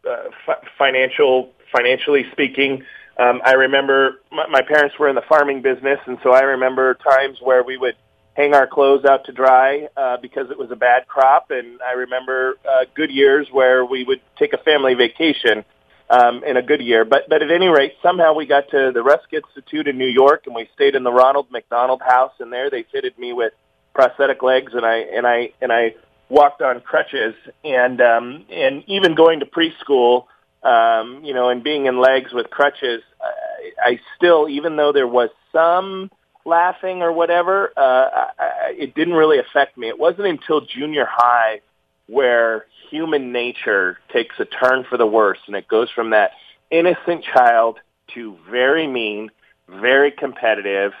uh, 0.08 0.24
f- 0.46 0.64
financial, 0.76 1.52
financially 1.74 2.26
speaking. 2.32 2.84
Um, 3.18 3.40
I 3.44 3.52
remember 3.52 4.20
my, 4.30 4.46
my 4.48 4.62
parents 4.62 4.98
were 4.98 5.08
in 5.08 5.14
the 5.14 5.22
farming 5.22 5.62
business, 5.62 5.98
and 6.06 6.18
so 6.22 6.32
I 6.32 6.40
remember 6.40 6.94
times 6.94 7.38
where 7.40 7.62
we 7.62 7.76
would 7.76 7.96
hang 8.34 8.54
our 8.54 8.66
clothes 8.66 9.04
out 9.04 9.24
to 9.26 9.32
dry 9.32 9.88
uh, 9.96 10.16
because 10.18 10.50
it 10.50 10.58
was 10.58 10.70
a 10.70 10.76
bad 10.76 11.06
crop. 11.06 11.50
And 11.50 11.80
I 11.82 11.92
remember 11.92 12.56
uh, 12.68 12.84
good 12.94 13.10
years 13.10 13.48
where 13.50 13.84
we 13.84 14.04
would 14.04 14.20
take 14.38 14.52
a 14.52 14.58
family 14.58 14.94
vacation 14.94 15.64
um, 16.12 16.44
in 16.44 16.56
a 16.58 16.62
good 16.62 16.82
year. 16.82 17.04
But 17.04 17.28
but 17.28 17.42
at 17.42 17.50
any 17.50 17.68
rate, 17.68 17.94
somehow 18.02 18.34
we 18.34 18.46
got 18.46 18.68
to 18.70 18.92
the 18.92 19.02
Rusk 19.02 19.32
Institute 19.32 19.88
in 19.88 19.96
New 19.96 20.06
York, 20.06 20.42
and 20.46 20.54
we 20.54 20.68
stayed 20.74 20.94
in 20.94 21.02
the 21.02 21.12
Ronald 21.12 21.50
McDonald 21.50 22.02
House. 22.02 22.32
And 22.38 22.52
there 22.52 22.70
they 22.70 22.84
fitted 22.92 23.18
me 23.18 23.32
with 23.32 23.54
prosthetic 23.94 24.42
legs, 24.42 24.72
and 24.74 24.84
I 24.84 24.96
and 24.98 25.26
I 25.26 25.52
and 25.60 25.72
I 25.72 25.94
walked 26.28 26.60
on 26.60 26.80
crutches. 26.80 27.34
And 27.64 28.00
um, 28.00 28.44
and 28.50 28.84
even 28.86 29.14
going 29.14 29.40
to 29.40 29.46
preschool, 29.46 30.26
um, 30.62 31.24
you 31.24 31.32
know, 31.32 31.48
and 31.48 31.64
being 31.64 31.86
in 31.86 31.98
legs 31.98 32.32
with 32.32 32.50
crutches, 32.50 33.02
I, 33.20 33.90
I 33.90 34.00
still, 34.16 34.48
even 34.48 34.76
though 34.76 34.92
there 34.92 35.08
was 35.08 35.30
some 35.50 36.10
laughing 36.44 37.02
or 37.02 37.12
whatever, 37.12 37.72
uh, 37.76 37.80
I, 37.80 38.26
I, 38.38 38.74
it 38.76 38.94
didn't 38.94 39.14
really 39.14 39.38
affect 39.38 39.78
me. 39.78 39.88
It 39.88 39.98
wasn't 39.98 40.26
until 40.26 40.60
junior 40.60 41.06
high 41.08 41.60
where 42.06 42.66
human 42.90 43.32
nature 43.32 43.98
takes 44.12 44.34
a 44.38 44.44
turn 44.44 44.84
for 44.88 44.96
the 44.96 45.06
worse, 45.06 45.38
and 45.46 45.56
it 45.56 45.68
goes 45.68 45.90
from 45.90 46.10
that 46.10 46.32
innocent 46.70 47.24
child 47.24 47.78
to 48.14 48.36
very 48.50 48.86
mean, 48.86 49.30
very 49.68 50.10
competitive, 50.10 50.92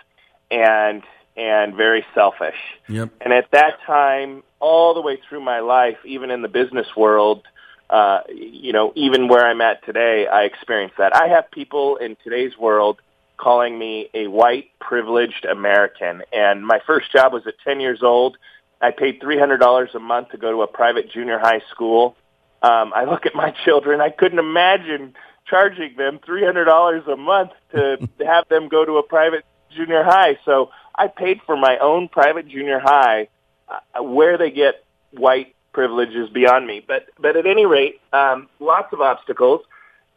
and 0.50 1.02
and 1.36 1.74
very 1.74 2.04
selfish. 2.14 2.58
Yep. 2.88 3.10
And 3.22 3.32
at 3.32 3.50
that 3.52 3.78
time, 3.86 4.42
all 4.60 4.94
the 4.94 5.00
way 5.00 5.18
through 5.28 5.40
my 5.40 5.60
life, 5.60 5.96
even 6.04 6.30
in 6.30 6.42
the 6.42 6.48
business 6.48 6.86
world, 6.94 7.42
uh, 7.88 8.20
you 8.28 8.72
know, 8.72 8.92
even 8.96 9.28
where 9.28 9.46
I'm 9.46 9.60
at 9.60 9.84
today, 9.84 10.26
I 10.26 10.42
experience 10.42 10.92
that. 10.98 11.16
I 11.16 11.28
have 11.28 11.50
people 11.50 11.96
in 11.96 12.16
today's 12.22 12.56
world 12.58 13.00
calling 13.36 13.78
me 13.78 14.08
a 14.14 14.28
white 14.28 14.70
privileged 14.78 15.44
American. 15.44 16.22
And 16.32 16.66
my 16.66 16.80
first 16.86 17.10
job 17.12 17.32
was 17.32 17.46
at 17.46 17.54
10 17.64 17.80
years 17.80 18.02
old. 18.02 18.38
I 18.82 18.90
paid 18.90 19.20
$300 19.20 19.94
a 19.94 19.98
month 19.98 20.30
to 20.30 20.36
go 20.36 20.50
to 20.50 20.62
a 20.62 20.66
private 20.66 21.10
junior 21.10 21.38
high 21.38 21.62
school. 21.70 22.16
Um, 22.62 22.92
I 22.94 23.04
look 23.04 23.24
at 23.26 23.34
my 23.34 23.50
children. 23.64 24.00
I 24.00 24.10
couldn't 24.10 24.38
imagine 24.38 25.14
charging 25.46 25.96
them 25.96 26.18
$300 26.18 27.12
a 27.12 27.16
month 27.16 27.52
to 27.72 28.08
have 28.26 28.48
them 28.48 28.68
go 28.68 28.84
to 28.84 28.98
a 28.98 29.02
private 29.02 29.44
junior 29.74 30.02
high. 30.02 30.38
So 30.44 30.70
I 30.94 31.08
paid 31.08 31.40
for 31.46 31.56
my 31.56 31.78
own 31.78 32.08
private 32.08 32.48
junior 32.48 32.80
high. 32.80 33.28
Uh, 33.68 34.02
where 34.02 34.36
they 34.36 34.50
get 34.50 34.84
white 35.12 35.54
privilege 35.72 36.10
is 36.10 36.28
beyond 36.28 36.66
me. 36.66 36.84
But 36.86 37.06
but 37.18 37.36
at 37.36 37.46
any 37.46 37.64
rate, 37.64 38.00
um, 38.12 38.48
lots 38.60 38.92
of 38.92 39.00
obstacles. 39.00 39.62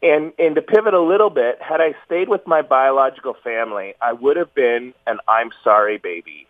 And 0.02 0.32
and 0.38 0.54
to 0.56 0.62
pivot 0.62 0.92
a 0.92 1.00
little 1.00 1.30
bit, 1.30 1.60
had 1.62 1.80
I 1.80 1.94
stayed 2.04 2.28
with 2.28 2.46
my 2.46 2.60
biological 2.60 3.34
family, 3.42 3.94
I 4.00 4.12
would 4.12 4.36
have 4.36 4.54
been 4.54 4.92
an 5.06 5.18
I'm 5.26 5.50
sorry 5.64 5.96
baby. 5.96 6.46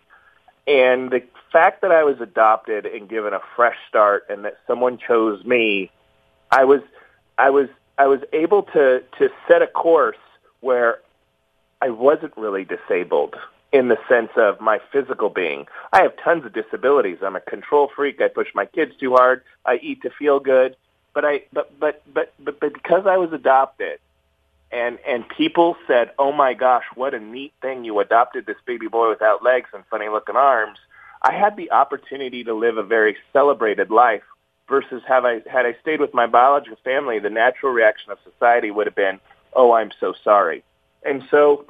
And 0.67 1.11
the 1.11 1.23
fact 1.53 1.83
that 1.83 1.93
I 1.93 2.03
was 2.03 2.21
adopted 2.21 2.87
and 2.87 3.09
given 3.09 3.33
a 3.33 3.41
fresh 3.55 3.77
start 3.89 4.25
and 4.29 4.45
that 4.45 4.59
someone 4.67 4.99
chose 4.99 5.45
me, 5.45 5.91
I 6.51 6.65
was 6.65 6.81
I 7.39 7.51
was 7.51 7.69
I 7.99 8.07
was 8.07 8.21
able 8.33 8.65
to 8.65 9.03
to 9.19 9.29
set 9.49 9.63
a 9.63 9.67
course 9.67 10.17
where 10.61 10.99
I 11.81 11.91
wasn't 11.91 12.37
really 12.37 12.65
disabled 12.65 13.37
in 13.73 13.89
the 13.89 13.99
sense 14.09 14.31
of 14.37 14.61
my 14.61 14.81
physical 14.93 15.29
being. 15.29 15.67
I 15.93 16.03
have 16.03 16.15
tons 16.23 16.45
of 16.45 16.53
disabilities. 16.53 17.19
I'm 17.23 17.37
a 17.37 17.41
control 17.41 17.91
freak. 17.95 18.21
I 18.21 18.29
push 18.29 18.49
my 18.55 18.67
kids 18.67 18.93
too 18.99 19.15
hard. 19.15 19.43
I 19.65 19.77
eat 19.77 20.03
to 20.03 20.11
feel 20.11 20.41
good. 20.41 20.77
But 21.15 21.25
I 21.25 21.43
but 21.53 21.79
but 21.79 22.03
but 22.13 22.33
but, 22.39 22.61
but 22.61 22.75
because 22.75 23.07
I 23.07 23.17
was 23.17 23.33
adopted 23.33 23.99
and 24.71 24.99
and 25.07 25.29
people 25.29 25.77
said, 25.87 26.11
"Oh 26.19 26.33
my 26.33 26.55
gosh, 26.55 26.85
what 26.95 27.15
a 27.15 27.21
neat 27.21 27.53
thing 27.63 27.85
you 27.85 27.99
adopted 28.01 28.47
this 28.47 28.57
baby 28.67 28.89
boy 28.89 29.09
without 29.09 29.43
legs 29.43 29.71
and 29.73 29.85
funny 29.91 30.09
looking 30.09 30.37
arms." 30.37 30.79
I 31.23 31.33
had 31.33 31.57
the 31.57 31.73
opportunity 31.73 32.45
to 32.45 32.55
live 32.55 32.77
a 32.77 32.83
very 32.83 33.17
celebrated 33.33 33.91
life 33.91 34.23
versus 34.69 35.03
have 35.07 35.25
I 35.25 35.41
had 35.51 35.67
I 35.67 35.77
stayed 35.81 36.01
with 36.01 36.15
my 36.15 36.27
biological 36.27 36.79
family, 36.85 37.19
the 37.19 37.31
natural 37.31 37.73
reaction 37.73 38.13
of 38.13 38.19
society 38.25 38.71
would 38.71 38.87
have 38.87 38.97
been, 38.97 39.21
"Oh, 39.53 39.73
I'm 39.73 39.91
so 40.01 40.15
sorry." 40.25 40.63
And 41.05 41.25
so 41.31 41.67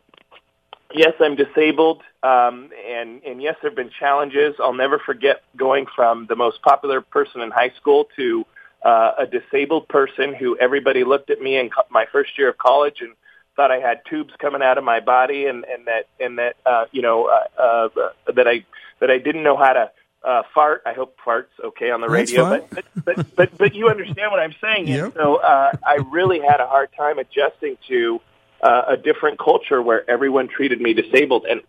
yes, 0.94 1.14
I'm 1.20 1.36
disabled, 1.36 2.02
um, 2.22 2.70
and 2.88 3.22
and 3.24 3.42
yes, 3.42 3.56
there 3.60 3.70
have 3.70 3.76
been 3.76 3.90
challenges. 3.90 4.54
I'll 4.58 4.72
never 4.72 4.98
forget 4.98 5.42
going 5.56 5.86
from 5.94 6.26
the 6.26 6.36
most 6.36 6.62
popular 6.62 7.00
person 7.00 7.40
in 7.40 7.50
high 7.50 7.72
school 7.76 8.08
to 8.16 8.46
uh, 8.86 9.12
a 9.18 9.26
disabled 9.26 9.88
person 9.88 10.32
who 10.32 10.56
everybody 10.58 11.02
looked 11.02 11.30
at 11.30 11.40
me 11.40 11.58
in 11.58 11.70
co- 11.70 11.82
my 11.90 12.06
first 12.12 12.38
year 12.38 12.50
of 12.50 12.56
college 12.56 12.98
and 13.00 13.12
thought 13.56 13.72
I 13.72 13.80
had 13.80 14.02
tubes 14.08 14.32
coming 14.38 14.62
out 14.62 14.78
of 14.78 14.84
my 14.84 15.00
body, 15.00 15.46
and 15.46 15.64
and 15.64 15.86
that 15.86 16.06
and 16.20 16.38
that 16.38 16.54
uh, 16.64 16.84
you 16.92 17.02
know 17.02 17.26
uh, 17.26 17.60
uh, 17.60 17.88
that 18.32 18.46
I 18.46 18.64
that 19.00 19.10
I 19.10 19.18
didn't 19.18 19.42
know 19.42 19.56
how 19.56 19.72
to. 19.72 19.90
Uh, 20.24 20.42
fart. 20.52 20.82
I 20.84 20.92
hope 20.92 21.16
farts 21.24 21.54
okay 21.62 21.92
on 21.92 22.00
the 22.00 22.08
That's 22.08 22.32
radio, 22.32 22.50
but, 22.50 22.70
but 22.70 23.04
but 23.04 23.36
but 23.36 23.58
but 23.58 23.74
you 23.76 23.88
understand 23.88 24.32
what 24.32 24.40
I'm 24.40 24.56
saying. 24.60 24.88
Yep. 24.88 25.04
And 25.04 25.14
so 25.14 25.36
uh, 25.36 25.70
I 25.86 25.98
really 26.10 26.40
had 26.40 26.58
a 26.58 26.66
hard 26.66 26.88
time 26.96 27.20
adjusting 27.20 27.78
to 27.86 28.20
uh, 28.60 28.82
a 28.88 28.96
different 28.96 29.38
culture 29.38 29.80
where 29.80 30.08
everyone 30.10 30.48
treated 30.48 30.80
me 30.80 30.94
disabled. 30.94 31.46
And 31.48 31.60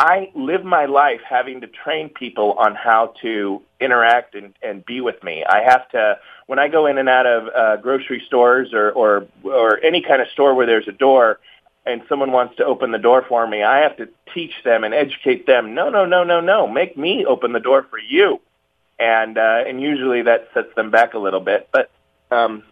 I 0.00 0.30
live 0.34 0.64
my 0.64 0.86
life 0.86 1.20
having 1.28 1.60
to 1.60 1.66
train 1.66 2.08
people 2.08 2.52
on 2.52 2.74
how 2.74 3.12
to 3.20 3.60
interact 3.80 4.34
and, 4.34 4.54
and 4.62 4.82
be 4.86 5.02
with 5.02 5.22
me. 5.22 5.44
I 5.44 5.62
have 5.62 5.86
to, 5.90 6.18
when 6.46 6.58
I 6.58 6.68
go 6.68 6.86
in 6.86 6.96
and 6.96 7.06
out 7.06 7.26
of 7.26 7.48
uh, 7.54 7.76
grocery 7.82 8.22
stores 8.26 8.72
or, 8.72 8.92
or, 8.92 9.26
or 9.42 9.78
any 9.84 10.00
kind 10.00 10.22
of 10.22 10.28
store 10.28 10.54
where 10.54 10.64
there's 10.64 10.88
a 10.88 10.92
door 10.92 11.38
and 11.84 12.00
someone 12.08 12.32
wants 12.32 12.56
to 12.56 12.64
open 12.64 12.92
the 12.92 12.98
door 12.98 13.26
for 13.28 13.46
me, 13.46 13.62
I 13.62 13.80
have 13.80 13.98
to 13.98 14.08
teach 14.32 14.54
them 14.64 14.84
and 14.84 14.94
educate 14.94 15.46
them. 15.46 15.74
No, 15.74 15.90
no, 15.90 16.06
no, 16.06 16.24
no, 16.24 16.40
no. 16.40 16.66
Make 16.66 16.96
me 16.96 17.26
open 17.26 17.52
the 17.52 17.60
door 17.60 17.82
for 17.90 17.98
you. 17.98 18.40
And, 18.98 19.36
uh, 19.36 19.64
and 19.66 19.82
usually 19.82 20.22
that 20.22 20.48
sets 20.54 20.74
them 20.76 20.90
back 20.90 21.12
a 21.12 21.18
little 21.18 21.40
bit. 21.40 21.68
But, 21.72 21.90
um, 22.30 22.64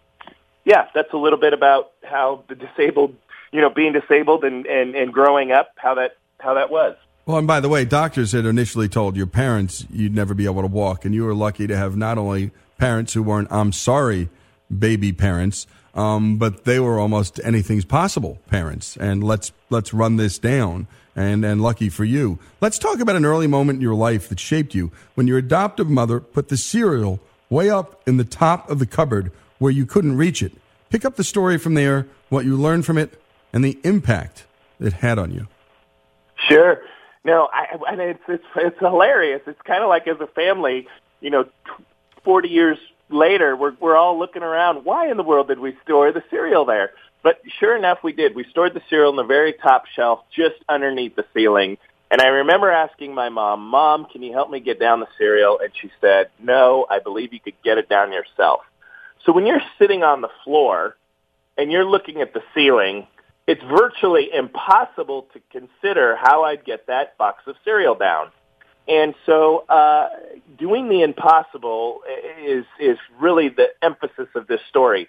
yeah, 0.65 0.87
that's 0.95 1.13
a 1.13 1.17
little 1.17 1.39
bit 1.39 1.53
about 1.53 1.91
how 2.03 2.43
the 2.47 2.55
disabled 2.55 3.15
you 3.51 3.61
know, 3.61 3.69
being 3.69 3.93
disabled 3.93 4.43
and, 4.43 4.65
and, 4.65 4.95
and 4.95 5.13
growing 5.13 5.51
up, 5.51 5.71
how 5.75 5.95
that 5.95 6.17
how 6.39 6.53
that 6.53 6.69
was. 6.69 6.95
Well, 7.29 7.37
and 7.37 7.45
by 7.45 7.59
the 7.59 7.69
way, 7.69 7.85
doctors 7.85 8.31
had 8.31 8.47
initially 8.47 8.89
told 8.89 9.15
your 9.15 9.27
parents 9.27 9.85
you'd 9.91 10.15
never 10.15 10.33
be 10.33 10.45
able 10.45 10.63
to 10.63 10.67
walk, 10.67 11.05
and 11.05 11.13
you 11.13 11.25
were 11.25 11.35
lucky 11.35 11.67
to 11.67 11.77
have 11.77 11.95
not 11.95 12.17
only 12.17 12.49
parents 12.79 13.13
who 13.13 13.21
weren't 13.21 13.49
"I'm 13.51 13.71
sorry" 13.71 14.29
baby 14.75 15.13
parents, 15.13 15.67
um, 15.93 16.37
but 16.37 16.63
they 16.63 16.79
were 16.79 16.97
almost 16.97 17.39
anything's 17.43 17.85
possible 17.85 18.39
parents. 18.47 18.97
And 18.97 19.23
let's 19.23 19.51
let's 19.69 19.93
run 19.93 20.15
this 20.15 20.39
down. 20.39 20.87
And 21.15 21.45
and 21.45 21.61
lucky 21.61 21.87
for 21.89 22.03
you, 22.03 22.39
let's 22.61 22.79
talk 22.79 22.99
about 22.99 23.15
an 23.15 23.25
early 23.25 23.45
moment 23.45 23.77
in 23.77 23.83
your 23.83 23.93
life 23.93 24.27
that 24.29 24.39
shaped 24.39 24.73
you 24.73 24.91
when 25.13 25.27
your 25.27 25.37
adoptive 25.37 25.87
mother 25.87 26.19
put 26.19 26.49
the 26.49 26.57
cereal 26.57 27.19
way 27.47 27.69
up 27.69 28.01
in 28.07 28.17
the 28.17 28.23
top 28.23 28.67
of 28.71 28.79
the 28.79 28.87
cupboard 28.87 29.31
where 29.59 29.71
you 29.71 29.85
couldn't 29.85 30.17
reach 30.17 30.41
it. 30.41 30.53
Pick 30.89 31.05
up 31.05 31.15
the 31.15 31.23
story 31.23 31.59
from 31.59 31.75
there, 31.75 32.07
what 32.29 32.45
you 32.45 32.57
learned 32.57 32.87
from 32.87 32.97
it, 32.97 33.21
and 33.53 33.63
the 33.63 33.77
impact 33.83 34.47
it 34.79 34.93
had 34.93 35.19
on 35.19 35.29
you. 35.29 35.47
Sure. 36.49 36.81
No, 37.29 37.47
I, 37.53 37.77
and 37.91 38.01
it's 38.01 38.23
it's 38.27 38.43
it's 38.55 38.79
hilarious. 38.79 39.43
It's 39.45 39.61
kind 39.61 39.83
of 39.83 39.89
like 39.89 40.07
as 40.07 40.19
a 40.19 40.25
family, 40.25 40.87
you 41.21 41.29
know, 41.29 41.45
forty 42.23 42.49
years 42.49 42.79
later, 43.09 43.55
we're 43.55 43.75
we're 43.79 43.95
all 43.95 44.17
looking 44.17 44.41
around. 44.41 44.83
Why 44.83 45.11
in 45.11 45.17
the 45.17 45.21
world 45.21 45.47
did 45.47 45.59
we 45.59 45.77
store 45.83 46.11
the 46.11 46.23
cereal 46.31 46.65
there? 46.65 46.89
But 47.21 47.39
sure 47.59 47.77
enough, 47.77 47.99
we 48.03 48.13
did. 48.13 48.33
We 48.33 48.45
stored 48.45 48.73
the 48.73 48.81
cereal 48.89 49.11
on 49.11 49.15
the 49.15 49.23
very 49.23 49.53
top 49.53 49.85
shelf, 49.95 50.21
just 50.35 50.55
underneath 50.67 51.15
the 51.15 51.25
ceiling. 51.35 51.77
And 52.09 52.19
I 52.19 52.29
remember 52.29 52.71
asking 52.71 53.13
my 53.13 53.29
mom, 53.29 53.67
"Mom, 53.67 54.05
can 54.05 54.23
you 54.23 54.33
help 54.33 54.49
me 54.49 54.59
get 54.59 54.79
down 54.79 54.99
the 54.99 55.07
cereal?" 55.19 55.59
And 55.59 55.69
she 55.79 55.91
said, 56.01 56.31
"No, 56.39 56.87
I 56.89 56.97
believe 56.97 57.31
you 57.31 57.39
could 57.39 57.61
get 57.63 57.77
it 57.77 57.87
down 57.87 58.11
yourself." 58.11 58.61
So 59.23 59.33
when 59.33 59.45
you're 59.45 59.61
sitting 59.77 60.01
on 60.01 60.21
the 60.21 60.31
floor 60.43 60.95
and 61.59 61.71
you're 61.71 61.85
looking 61.85 62.21
at 62.21 62.33
the 62.33 62.41
ceiling, 62.55 63.05
it's 63.49 63.63
virtually 63.63 64.29
impossible 64.31 65.25
to 65.33 65.41
consider 65.51 66.15
how 66.15 66.43
I'd 66.43 66.63
get 66.63 66.85
that 66.85 67.17
box 67.17 67.41
of 67.47 67.55
cereal 67.65 67.95
down. 67.95 68.29
And 68.87 69.15
so, 69.25 69.65
uh, 69.67 70.09
doing 70.59 70.87
the 70.87 71.01
impossible 71.01 72.01
is 72.43 72.65
is 72.79 72.99
really 73.19 73.49
the 73.49 73.69
emphasis 73.81 74.27
of 74.35 74.45
this 74.45 74.61
story. 74.69 75.07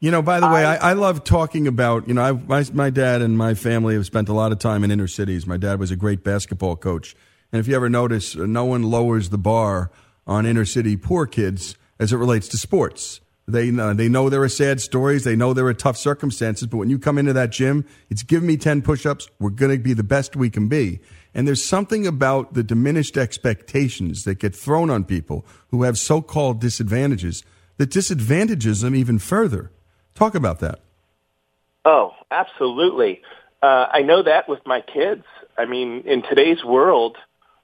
You 0.00 0.10
know, 0.10 0.20
by 0.20 0.40
the 0.40 0.48
way, 0.48 0.64
I, 0.64 0.90
I 0.90 0.92
love 0.94 1.22
talking 1.22 1.68
about, 1.68 2.08
you 2.08 2.14
know, 2.14 2.22
I, 2.22 2.32
my, 2.32 2.64
my 2.72 2.90
dad 2.90 3.22
and 3.22 3.38
my 3.38 3.54
family 3.54 3.94
have 3.94 4.04
spent 4.04 4.28
a 4.28 4.32
lot 4.32 4.50
of 4.50 4.58
time 4.58 4.82
in 4.82 4.90
inner 4.90 5.06
cities. 5.06 5.46
My 5.46 5.56
dad 5.56 5.78
was 5.78 5.92
a 5.92 5.96
great 5.96 6.24
basketball 6.24 6.74
coach. 6.74 7.14
And 7.52 7.60
if 7.60 7.68
you 7.68 7.76
ever 7.76 7.88
notice, 7.88 8.34
no 8.34 8.64
one 8.64 8.82
lowers 8.82 9.28
the 9.28 9.38
bar 9.38 9.92
on 10.26 10.44
inner 10.44 10.64
city 10.64 10.96
poor 10.96 11.26
kids 11.26 11.76
as 12.00 12.12
it 12.12 12.16
relates 12.16 12.48
to 12.48 12.56
sports. 12.56 13.20
They 13.48 13.70
know, 13.70 13.92
they 13.92 14.08
know 14.08 14.28
there 14.28 14.42
are 14.42 14.48
sad 14.48 14.80
stories. 14.80 15.24
They 15.24 15.34
know 15.34 15.52
there 15.52 15.66
are 15.66 15.74
tough 15.74 15.96
circumstances. 15.96 16.68
But 16.68 16.76
when 16.76 16.90
you 16.90 16.98
come 16.98 17.18
into 17.18 17.32
that 17.32 17.50
gym, 17.50 17.84
it's 18.08 18.22
give 18.22 18.42
me 18.42 18.56
10 18.56 18.82
push 18.82 19.04
ups. 19.04 19.28
We're 19.40 19.50
going 19.50 19.76
to 19.76 19.82
be 19.82 19.94
the 19.94 20.04
best 20.04 20.36
we 20.36 20.48
can 20.48 20.68
be. 20.68 21.00
And 21.34 21.48
there's 21.48 21.64
something 21.64 22.06
about 22.06 22.54
the 22.54 22.62
diminished 22.62 23.16
expectations 23.16 24.24
that 24.24 24.38
get 24.38 24.54
thrown 24.54 24.90
on 24.90 25.04
people 25.04 25.44
who 25.68 25.82
have 25.82 25.98
so 25.98 26.22
called 26.22 26.60
disadvantages 26.60 27.42
that 27.78 27.90
disadvantages 27.90 28.82
them 28.82 28.94
even 28.94 29.18
further. 29.18 29.72
Talk 30.14 30.34
about 30.34 30.60
that. 30.60 30.80
Oh, 31.84 32.12
absolutely. 32.30 33.22
Uh, 33.62 33.86
I 33.90 34.02
know 34.02 34.22
that 34.22 34.48
with 34.48 34.60
my 34.66 34.82
kids. 34.82 35.24
I 35.58 35.64
mean, 35.64 36.02
in 36.06 36.22
today's 36.22 36.62
world, 36.64 37.16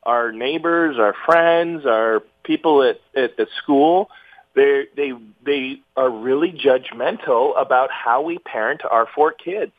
our 0.03 0.33
neighbors, 0.33 0.97
our 0.99 1.14
friends, 1.26 1.87
our 1.87 2.22
people 2.43 2.83
at, 2.83 3.01
at 3.14 3.49
school, 3.62 4.11
they 4.59 4.86
they 4.96 5.12
they 5.44 5.80
are 5.96 6.11
really 6.11 6.52
judgmental 6.52 7.61
about 7.61 7.90
how 7.90 8.22
we 8.22 8.38
parent 8.38 8.82
our 8.88 9.06
four 9.14 9.32
kids. 9.32 9.72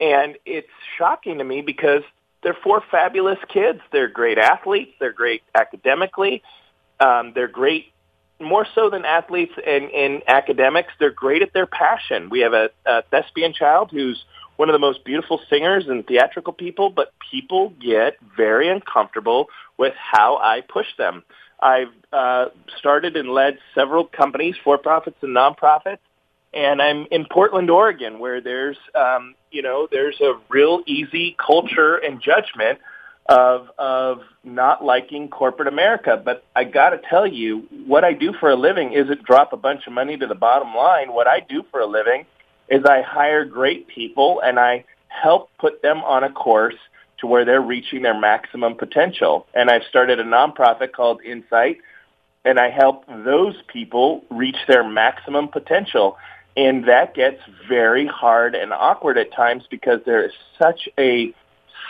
And 0.00 0.36
it's 0.44 0.68
shocking 0.98 1.38
to 1.38 1.44
me 1.44 1.62
because 1.62 2.02
they're 2.42 2.56
four 2.62 2.82
fabulous 2.90 3.38
kids. 3.48 3.80
They're 3.92 4.08
great 4.08 4.38
athletes. 4.38 4.92
They're 5.00 5.12
great 5.12 5.42
academically. 5.54 6.42
Um, 7.00 7.32
they're 7.34 7.48
great 7.48 7.86
more 8.40 8.66
so 8.74 8.90
than 8.90 9.04
athletes 9.04 9.52
and, 9.64 9.90
in 9.90 10.22
academics. 10.26 10.92
They're 10.98 11.10
great 11.10 11.42
at 11.42 11.52
their 11.52 11.66
passion. 11.66 12.28
We 12.30 12.40
have 12.40 12.52
a, 12.52 12.70
a 12.84 13.02
thespian 13.10 13.54
child 13.54 13.90
who's 13.90 14.24
one 14.56 14.68
of 14.68 14.72
the 14.72 14.78
most 14.78 15.04
beautiful 15.04 15.40
singers 15.48 15.86
and 15.88 16.06
theatrical 16.06 16.52
people, 16.52 16.90
but 16.90 17.12
people 17.30 17.72
get 17.80 18.16
very 18.36 18.68
uncomfortable 18.68 19.48
with 19.78 19.94
how 19.96 20.36
I 20.36 20.60
push 20.60 20.86
them. 20.96 21.24
I've 21.64 21.94
uh, 22.12 22.46
started 22.78 23.16
and 23.16 23.30
led 23.30 23.58
several 23.74 24.04
companies, 24.04 24.54
for-profits 24.62 25.16
and 25.22 25.34
nonprofits, 25.34 25.98
and 26.52 26.80
I'm 26.80 27.06
in 27.10 27.24
Portland, 27.24 27.70
Oregon, 27.70 28.18
where 28.18 28.40
there's, 28.42 28.76
um, 28.94 29.34
you 29.50 29.62
know, 29.62 29.88
there's 29.90 30.20
a 30.20 30.34
real 30.50 30.82
easy 30.86 31.34
culture 31.44 31.96
and 31.96 32.20
judgment 32.22 32.78
of 33.26 33.70
of 33.78 34.20
not 34.44 34.84
liking 34.84 35.28
corporate 35.28 35.66
America. 35.66 36.20
But 36.22 36.44
I 36.54 36.64
got 36.64 36.90
to 36.90 36.98
tell 36.98 37.26
you, 37.26 37.66
what 37.86 38.04
I 38.04 38.12
do 38.12 38.34
for 38.38 38.50
a 38.50 38.56
living 38.56 38.92
isn't 38.92 39.24
drop 39.24 39.54
a 39.54 39.56
bunch 39.56 39.86
of 39.86 39.94
money 39.94 40.16
to 40.18 40.26
the 40.26 40.34
bottom 40.34 40.74
line. 40.74 41.12
What 41.12 41.26
I 41.26 41.40
do 41.40 41.64
for 41.70 41.80
a 41.80 41.86
living 41.86 42.26
is 42.68 42.84
I 42.84 43.00
hire 43.02 43.44
great 43.46 43.88
people 43.88 44.40
and 44.44 44.60
I 44.60 44.84
help 45.08 45.50
put 45.58 45.80
them 45.80 45.98
on 45.98 46.22
a 46.24 46.30
course 46.30 46.76
to 47.24 47.28
where 47.28 47.46
they're 47.46 47.62
reaching 47.62 48.02
their 48.02 48.18
maximum 48.18 48.74
potential. 48.74 49.46
And 49.54 49.70
I've 49.70 49.84
started 49.88 50.20
a 50.20 50.24
nonprofit 50.24 50.92
called 50.92 51.22
Insight, 51.24 51.78
and 52.44 52.58
I 52.60 52.68
help 52.68 53.06
those 53.06 53.54
people 53.66 54.22
reach 54.30 54.58
their 54.68 54.86
maximum 54.86 55.48
potential. 55.48 56.18
And 56.54 56.86
that 56.86 57.14
gets 57.14 57.40
very 57.66 58.06
hard 58.06 58.54
and 58.54 58.74
awkward 58.74 59.16
at 59.16 59.32
times 59.32 59.64
because 59.70 60.00
there 60.04 60.22
is 60.22 60.32
such 60.58 60.86
a 60.98 61.34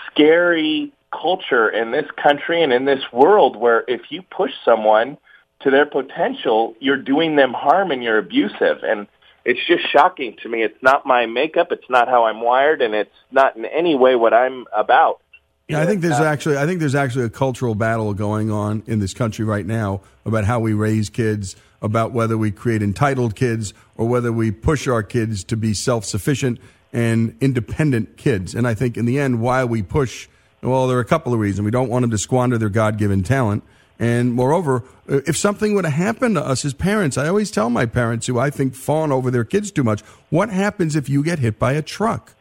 scary 0.07 0.93
culture 1.11 1.68
in 1.68 1.91
this 1.91 2.07
country 2.22 2.62
and 2.62 2.72
in 2.72 2.85
this 2.85 3.03
world 3.12 3.57
where 3.57 3.85
if 3.89 4.03
you 4.11 4.22
push 4.22 4.53
someone 4.64 5.18
to 5.62 5.70
their 5.70 5.87
potential, 5.87 6.76
you're 6.78 7.03
doing 7.03 7.35
them 7.35 7.53
harm 7.53 7.91
and 7.91 8.05
you're 8.05 8.18
abusive. 8.18 8.85
And 8.85 9.09
it's 9.45 9.61
just 9.66 9.91
shocking 9.91 10.37
to 10.43 10.49
me. 10.49 10.62
It's 10.62 10.80
not 10.80 11.05
my 11.05 11.26
makeup. 11.26 11.72
It's 11.72 11.91
not 11.91 12.09
how 12.09 12.24
I'm 12.26 12.41
wired, 12.41 12.80
and 12.80 12.95
it's 12.95 13.11
not 13.32 13.57
in 13.57 13.64
any 13.64 13.97
way 13.97 14.14
what 14.14 14.32
I'm 14.32 14.66
about. 14.72 15.20
Yeah, 15.69 15.81
I 15.81 15.87
think 15.87 16.03
there's 16.03 16.21
actually 16.21 16.59
I 16.59 16.67
think 16.67 16.81
there's 16.81 16.95
actually 16.95 17.25
a 17.25 17.31
cultural 17.31 17.75
battle 17.75 18.12
going 18.12 18.51
on 18.51 18.83
in 18.87 18.99
this 18.99 19.15
country 19.15 19.47
right 19.47 19.65
now 19.65 20.03
about 20.27 20.45
how 20.45 20.61
we 20.61 20.75
raise 20.75 21.09
kids, 21.09 21.57
about 21.81 22.12
whether 22.12 22.37
we 22.37 22.51
create 22.51 22.83
entitled 22.83 23.35
kids 23.35 23.73
or 23.97 24.07
whether 24.07 24.31
we 24.31 24.51
push 24.51 24.87
our 24.87 25.03
kids 25.03 25.43
to 25.45 25.57
be 25.57 25.73
self-sufficient 25.73 26.59
and 26.93 27.35
independent 27.41 28.19
kids. 28.19 28.55
And 28.55 28.69
I 28.69 28.75
think 28.75 28.99
in 28.99 29.07
the 29.07 29.19
end 29.19 29.41
why 29.41 29.65
we 29.65 29.83
push 29.83 30.29
well, 30.61 30.87
there 30.87 30.97
are 30.97 31.03
a 31.03 31.05
couple 31.05 31.33
of 31.35 31.41
reasons. 31.41 31.65
We 31.65 31.71
don't 31.71 31.89
want 31.89 32.03
them 32.03 32.11
to 32.11 32.19
squander 32.19 32.57
their 32.57 32.71
God-given 32.71 33.23
talent. 33.23 33.65
And 33.99 34.33
moreover, 34.33 34.83
uh, 35.09 35.21
if 35.27 35.37
something 35.37 35.75
would 35.75 35.85
have 35.85 35.95
happened 35.95 36.35
to 36.37 36.45
us 36.45 36.65
as 36.65 36.75
parents, 36.75 37.17
I 37.17 37.29
always 37.29 37.51
tell 37.51 37.71
my 37.71 37.87
parents 37.87 38.27
who 38.27 38.39
I 38.39 38.51
think 38.51 38.75
fawn 38.75 39.12
over 39.12 39.31
their 39.31 39.45
kids 39.45 39.71
too 39.71 39.85
much, 39.85 40.01
what 40.31 40.49
happens 40.51 40.97
if 40.97 41.09
you 41.09 41.23
get 41.23 41.39
hit 41.39 41.59
by 41.59 41.73
a 41.73 41.83
truck? 41.83 42.35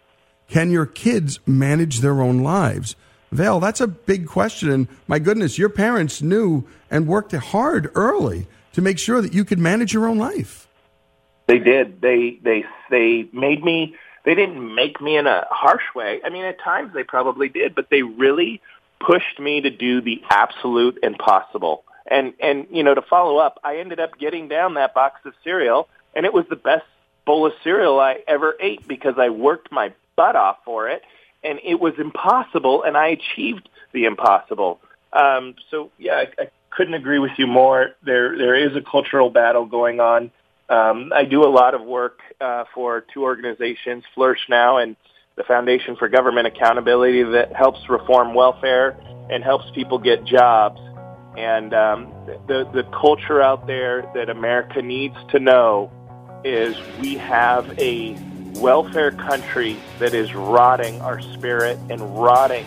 Can 0.47 0.71
your 0.71 0.85
kids 0.85 1.39
manage 1.45 1.99
their 1.99 2.21
own 2.21 2.39
lives? 2.39 2.95
Val, 3.33 3.59
that's 3.59 3.81
a 3.81 3.87
big 3.87 4.27
question. 4.27 4.69
And 4.69 4.87
my 5.07 5.19
goodness, 5.19 5.57
your 5.57 5.69
parents 5.69 6.21
knew 6.21 6.65
and 6.91 7.07
worked 7.07 7.33
hard 7.33 7.91
early 7.95 8.47
to 8.73 8.81
make 8.81 8.99
sure 8.99 9.21
that 9.21 9.33
you 9.33 9.43
could 9.43 9.59
manage 9.59 9.93
your 9.93 10.07
own 10.07 10.17
life. 10.17 10.67
They 11.47 11.59
did. 11.59 12.01
They 12.01 12.39
they 12.41 12.65
they 12.89 13.27
made 13.33 13.63
me. 13.63 13.95
They 14.23 14.35
didn't 14.35 14.73
make 14.73 15.01
me 15.01 15.17
in 15.17 15.27
a 15.27 15.45
harsh 15.49 15.83
way. 15.93 16.21
I 16.23 16.29
mean, 16.29 16.45
at 16.45 16.61
times 16.61 16.93
they 16.93 17.03
probably 17.03 17.49
did, 17.49 17.75
but 17.75 17.89
they 17.89 18.03
really 18.03 18.61
pushed 19.05 19.37
me 19.37 19.59
to 19.61 19.69
do 19.69 19.99
the 19.99 20.23
absolute 20.29 20.99
impossible. 21.03 21.83
And 22.09 22.33
and 22.39 22.67
you 22.71 22.83
know, 22.83 22.93
to 22.93 23.01
follow 23.01 23.37
up, 23.37 23.59
I 23.63 23.77
ended 23.77 23.99
up 23.99 24.17
getting 24.17 24.47
down 24.47 24.75
that 24.75 24.93
box 24.93 25.19
of 25.25 25.33
cereal, 25.43 25.89
and 26.15 26.25
it 26.25 26.33
was 26.33 26.45
the 26.49 26.55
best 26.55 26.85
bowl 27.25 27.45
of 27.45 27.53
cereal 27.63 27.99
I 27.99 28.23
ever 28.27 28.55
ate 28.59 28.87
because 28.87 29.15
I 29.17 29.29
worked 29.29 29.71
my 29.71 29.93
butt 30.15 30.35
off 30.35 30.57
for 30.63 30.89
it 30.89 31.01
and 31.43 31.59
it 31.63 31.79
was 31.79 31.93
impossible, 31.97 32.83
and 32.83 32.95
I 32.97 33.07
achieved 33.07 33.69
the 33.91 34.05
impossible. 34.05 34.79
Um, 35.11 35.55
so 35.69 35.91
yeah, 35.97 36.13
I, 36.13 36.43
I 36.43 36.49
couldn't 36.71 36.95
agree 36.95 37.19
with 37.19 37.31
you 37.37 37.47
more. 37.47 37.91
There 38.03 38.37
there 38.37 38.55
is 38.55 38.75
a 38.75 38.81
cultural 38.81 39.29
battle 39.29 39.65
going 39.65 39.99
on. 39.99 40.31
Um, 40.69 41.11
I 41.13 41.25
do 41.25 41.43
a 41.43 41.51
lot 41.51 41.75
of 41.75 41.81
work 41.81 42.19
uh, 42.41 42.63
for 42.73 43.05
two 43.13 43.23
organizations, 43.23 44.03
Flourish 44.15 44.47
Now 44.49 44.77
and 44.77 44.95
the 45.35 45.43
Foundation 45.43 45.95
for 45.95 46.07
Government 46.07 46.47
Accountability, 46.47 47.23
that 47.23 47.55
helps 47.55 47.89
reform 47.89 48.33
welfare 48.33 48.97
and 49.29 49.43
helps 49.43 49.69
people 49.71 49.97
get 49.97 50.23
jobs. 50.25 50.79
And 51.37 51.73
um, 51.73 52.13
the 52.47 52.69
the 52.73 52.83
culture 52.83 53.41
out 53.41 53.65
there 53.65 54.09
that 54.13 54.29
America 54.29 54.81
needs 54.81 55.15
to 55.29 55.39
know 55.39 55.91
is 56.43 56.75
we 57.01 57.15
have 57.15 57.77
a 57.79 58.15
welfare 58.55 59.11
country 59.11 59.77
that 59.99 60.13
is 60.13 60.33
rotting 60.33 60.99
our 61.01 61.21
spirit 61.21 61.77
and 61.89 62.01
rotting 62.17 62.65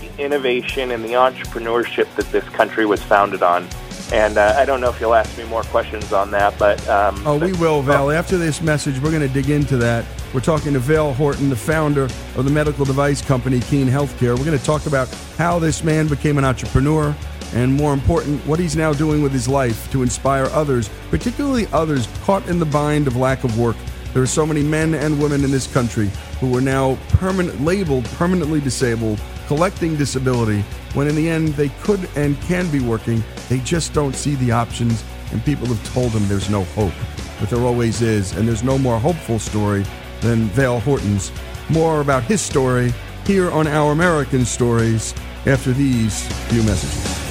the 0.00 0.22
innovation 0.22 0.90
and 0.90 1.04
the 1.04 1.12
entrepreneurship 1.12 2.12
that 2.16 2.30
this 2.30 2.44
country 2.50 2.86
was 2.86 3.02
founded 3.02 3.42
on. 3.42 3.66
And 4.12 4.36
uh, 4.36 4.54
I 4.56 4.64
don't 4.64 4.80
know 4.80 4.90
if 4.90 5.00
you'll 5.00 5.14
ask 5.14 5.36
me 5.38 5.44
more 5.44 5.62
questions 5.62 6.12
on 6.12 6.30
that, 6.32 6.58
but 6.58 6.86
um, 6.88 7.26
oh, 7.26 7.38
we 7.38 7.52
will, 7.54 7.80
Val. 7.82 8.10
After 8.10 8.36
this 8.36 8.60
message, 8.60 9.00
we're 9.00 9.10
going 9.10 9.26
to 9.26 9.32
dig 9.32 9.50
into 9.50 9.76
that. 9.78 10.04
We're 10.34 10.40
talking 10.40 10.72
to 10.74 10.78
Val 10.78 11.14
Horton, 11.14 11.48
the 11.48 11.56
founder 11.56 12.04
of 12.36 12.44
the 12.44 12.50
medical 12.50 12.84
device 12.84 13.22
company 13.22 13.60
Keen 13.60 13.86
Healthcare. 13.86 14.38
We're 14.38 14.44
going 14.44 14.58
to 14.58 14.64
talk 14.64 14.86
about 14.86 15.08
how 15.38 15.58
this 15.58 15.82
man 15.82 16.06
became 16.06 16.38
an 16.38 16.44
entrepreneur, 16.44 17.14
and 17.54 17.72
more 17.72 17.92
important, 17.92 18.44
what 18.46 18.58
he's 18.58 18.76
now 18.76 18.92
doing 18.92 19.22
with 19.22 19.32
his 19.32 19.48
life 19.48 19.90
to 19.92 20.02
inspire 20.02 20.46
others, 20.46 20.90
particularly 21.10 21.66
others 21.72 22.08
caught 22.24 22.46
in 22.48 22.58
the 22.58 22.66
bind 22.66 23.06
of 23.06 23.16
lack 23.16 23.44
of 23.44 23.58
work 23.58 23.76
there 24.14 24.22
are 24.22 24.26
so 24.26 24.46
many 24.46 24.62
men 24.62 24.94
and 24.94 25.20
women 25.20 25.42
in 25.42 25.50
this 25.50 25.66
country 25.66 26.08
who 26.38 26.56
are 26.56 26.60
now 26.60 26.96
permanent, 27.08 27.60
labeled 27.62 28.04
permanently 28.16 28.60
disabled, 28.60 29.20
collecting 29.48 29.96
disability, 29.96 30.62
when 30.94 31.08
in 31.08 31.16
the 31.16 31.28
end 31.28 31.48
they 31.54 31.68
could 31.82 32.08
and 32.14 32.40
can 32.42 32.70
be 32.70 32.78
working. 32.78 33.22
They 33.48 33.58
just 33.58 33.92
don't 33.92 34.14
see 34.14 34.36
the 34.36 34.52
options, 34.52 35.02
and 35.32 35.44
people 35.44 35.66
have 35.66 35.92
told 35.92 36.12
them 36.12 36.26
there's 36.28 36.48
no 36.48 36.62
hope. 36.62 36.94
But 37.40 37.50
there 37.50 37.60
always 37.60 38.02
is, 38.02 38.36
and 38.36 38.46
there's 38.46 38.62
no 38.62 38.78
more 38.78 39.00
hopeful 39.00 39.40
story 39.40 39.84
than 40.20 40.44
Val 40.50 40.78
Horton's. 40.78 41.32
More 41.68 42.00
about 42.00 42.22
his 42.22 42.40
story 42.40 42.94
here 43.26 43.50
on 43.50 43.66
Our 43.66 43.90
American 43.90 44.44
Stories 44.44 45.12
after 45.44 45.72
these 45.72 46.24
few 46.48 46.62
messages. 46.62 47.23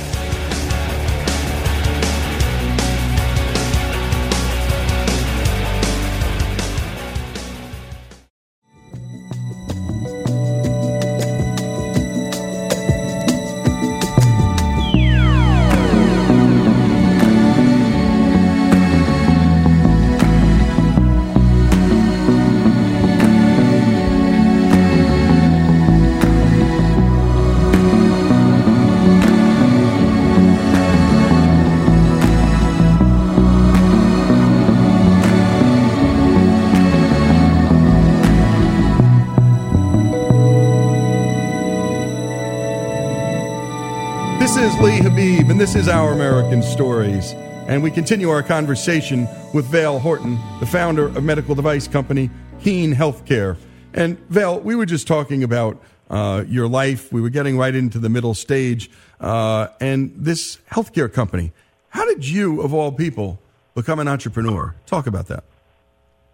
And 44.84 45.61
this 45.61 45.75
is 45.75 45.88
Our 45.88 46.13
American 46.13 46.63
Stories, 46.63 47.34
and 47.67 47.84
we 47.84 47.91
continue 47.91 48.29
our 48.31 48.41
conversation 48.41 49.27
with 49.53 49.65
Vail 49.67 49.99
Horton, 49.99 50.39
the 50.59 50.65
founder 50.65 51.05
of 51.05 51.23
medical 51.23 51.53
device 51.53 51.88
company 51.88 52.31
Keen 52.61 52.91
Healthcare. 52.91 53.55
And 53.93 54.17
Vail, 54.29 54.59
we 54.59 54.75
were 54.75 54.88
just 54.88 55.07
talking 55.07 55.43
about 55.43 55.79
uh, 56.09 56.43
your 56.47 56.67
life. 56.67 57.13
We 57.13 57.21
were 57.21 57.29
getting 57.29 57.55
right 57.55 57.75
into 57.75 57.99
the 57.99 58.09
middle 58.09 58.34
stage, 58.34 58.89
uh, 59.19 59.67
and 59.79 60.11
this 60.17 60.57
healthcare 60.71 61.13
company. 61.13 61.53
How 61.89 62.05
did 62.05 62.27
you, 62.27 62.61
of 62.61 62.73
all 62.73 62.91
people, 62.91 63.39
become 63.75 63.99
an 63.99 64.07
entrepreneur? 64.07 64.73
Talk 64.88 65.05
about 65.05 65.27
that. 65.27 65.43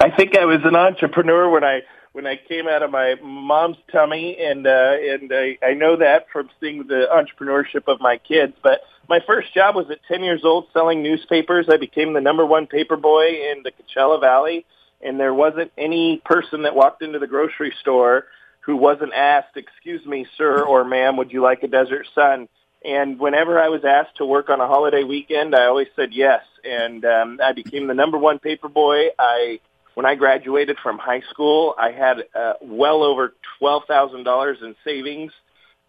I 0.02 0.12
think 0.18 0.38
I 0.38 0.44
was 0.44 0.60
an 0.66 0.76
entrepreneur 0.76 1.50
when 1.50 1.64
I 1.64 1.84
when 2.12 2.26
I 2.26 2.36
came 2.36 2.68
out 2.68 2.84
of 2.84 2.92
my 2.92 3.16
mom's 3.22 3.78
tummy, 3.92 4.38
and 4.40 4.66
uh, 4.66 4.96
and 5.00 5.32
I, 5.34 5.58
I 5.64 5.74
know 5.74 5.98
that 5.98 6.28
from 6.32 6.50
seeing 6.60 6.88
the 6.88 7.08
entrepreneurship 7.12 7.88
of 7.88 8.02
my 8.02 8.18
kids. 8.18 8.54
But 8.64 8.82
my 9.08 9.20
first 9.26 9.54
job 9.54 9.76
was 9.76 9.90
at 9.92 10.00
10 10.08 10.24
years 10.24 10.42
old 10.44 10.68
selling 10.74 11.04
newspapers. 11.04 11.68
I 11.70 11.78
became 11.78 12.14
the 12.14 12.22
number 12.22 12.46
one 12.46 12.68
paper 12.68 12.98
boy 12.98 13.28
in 13.28 13.64
the 13.64 13.72
Coachella 13.72 14.20
Valley, 14.20 14.66
and 15.02 15.20
there 15.20 15.34
wasn't 15.34 15.72
any 15.78 16.22
person 16.26 16.64
that 16.64 16.76
walked 16.76 17.02
into 17.02 17.20
the 17.20 17.28
grocery 17.28 17.74
store 17.80 18.26
who 18.62 18.76
wasn't 18.76 19.14
asked, 19.14 19.56
"Excuse 19.56 20.06
me, 20.06 20.26
sir 20.38 20.64
or 20.64 20.84
ma'am, 20.84 21.18
would 21.18 21.32
you 21.32 21.42
like 21.42 21.64
a 21.64 21.68
Desert 21.68 22.08
Sun?" 22.16 22.48
And 22.84 23.20
whenever 23.20 23.60
I 23.60 23.68
was 23.68 23.84
asked 23.84 24.18
to 24.18 24.26
work 24.26 24.50
on 24.50 24.62
a 24.62 24.68
holiday 24.68 25.04
weekend, 25.04 25.54
I 25.54 25.66
always 25.66 25.88
said 25.96 26.14
yes. 26.14 26.42
And 26.64 27.04
um, 27.04 27.40
I 27.44 27.52
became 27.52 27.88
the 27.88 27.94
number 27.94 28.18
one 28.18 28.40
paper 28.40 28.70
boy. 28.70 29.10
I 29.18 29.60
when 30.00 30.06
I 30.06 30.16
graduated 30.16 30.78
from 30.82 30.98
high 30.98 31.24
school, 31.30 31.76
I 31.78 31.92
had 31.92 32.20
uh, 32.34 32.54
well 32.62 33.04
over 33.04 33.34
twelve 33.60 33.84
thousand 33.86 34.24
dollars 34.24 34.60
in 34.62 34.74
savings. 34.86 35.34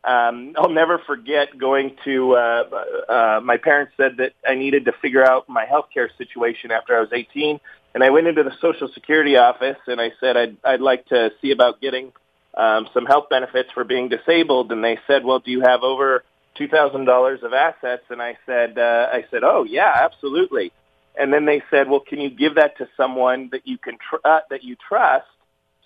Um, 0.03 0.55
I'll 0.59 0.69
never 0.69 0.99
forget 1.07 1.57
going 1.57 1.97
to. 2.07 2.33
Uh, 2.35 2.63
uh, 3.09 3.41
my 3.41 3.57
parents 3.57 3.93
said 3.97 4.17
that 4.17 4.33
I 4.45 4.57
needed 4.57 4.87
to 4.87 4.93
figure 5.01 5.25
out 5.25 5.49
my 5.49 5.65
health 5.65 5.91
care 5.95 6.11
situation 6.19 6.73
after 6.73 6.97
I 6.97 7.01
was 7.03 7.11
18, 7.13 7.61
and 7.95 8.03
I 8.03 8.11
went 8.11 8.27
into 8.27 8.43
the 8.43 8.51
Social 8.61 8.89
Security 8.93 9.37
office 9.37 9.79
and 9.87 10.01
I 10.01 10.11
said 10.19 10.37
I'd 10.37 10.57
I'd 10.65 10.81
like 10.81 11.07
to 11.11 11.31
see 11.41 11.53
about 11.53 11.81
getting 11.81 12.11
um, 12.55 12.89
some 12.93 13.07
health 13.07 13.29
benefits 13.31 13.71
for 13.73 13.85
being 13.85 14.09
disabled, 14.09 14.73
and 14.73 14.83
they 14.83 14.99
said, 15.07 15.25
"Well, 15.25 15.39
do 15.39 15.53
you 15.53 15.61
have 15.61 15.85
over 15.85 16.25
two 16.57 16.67
thousand 16.67 17.05
dollars 17.05 17.45
of 17.45 17.53
assets?" 17.53 18.03
And 18.11 18.21
I 18.21 18.37
said, 18.45 18.77
uh, 18.77 19.07
"I 19.13 19.27
said, 19.31 19.45
oh 19.45 19.63
yeah, 19.63 20.01
absolutely." 20.03 20.73
And 21.21 21.33
then 21.33 21.45
they 21.45 21.63
said, 21.71 21.89
"Well, 21.91 22.01
can 22.01 22.21
you 22.21 22.31
give 22.31 22.55
that 22.55 22.79
to 22.79 22.89
someone 22.97 23.51
that 23.53 23.67
you 23.67 23.77
can 23.79 23.99
tr- 23.99 24.25
uh, 24.25 24.41
that 24.49 24.65
you 24.65 24.77
trust, 24.77 25.27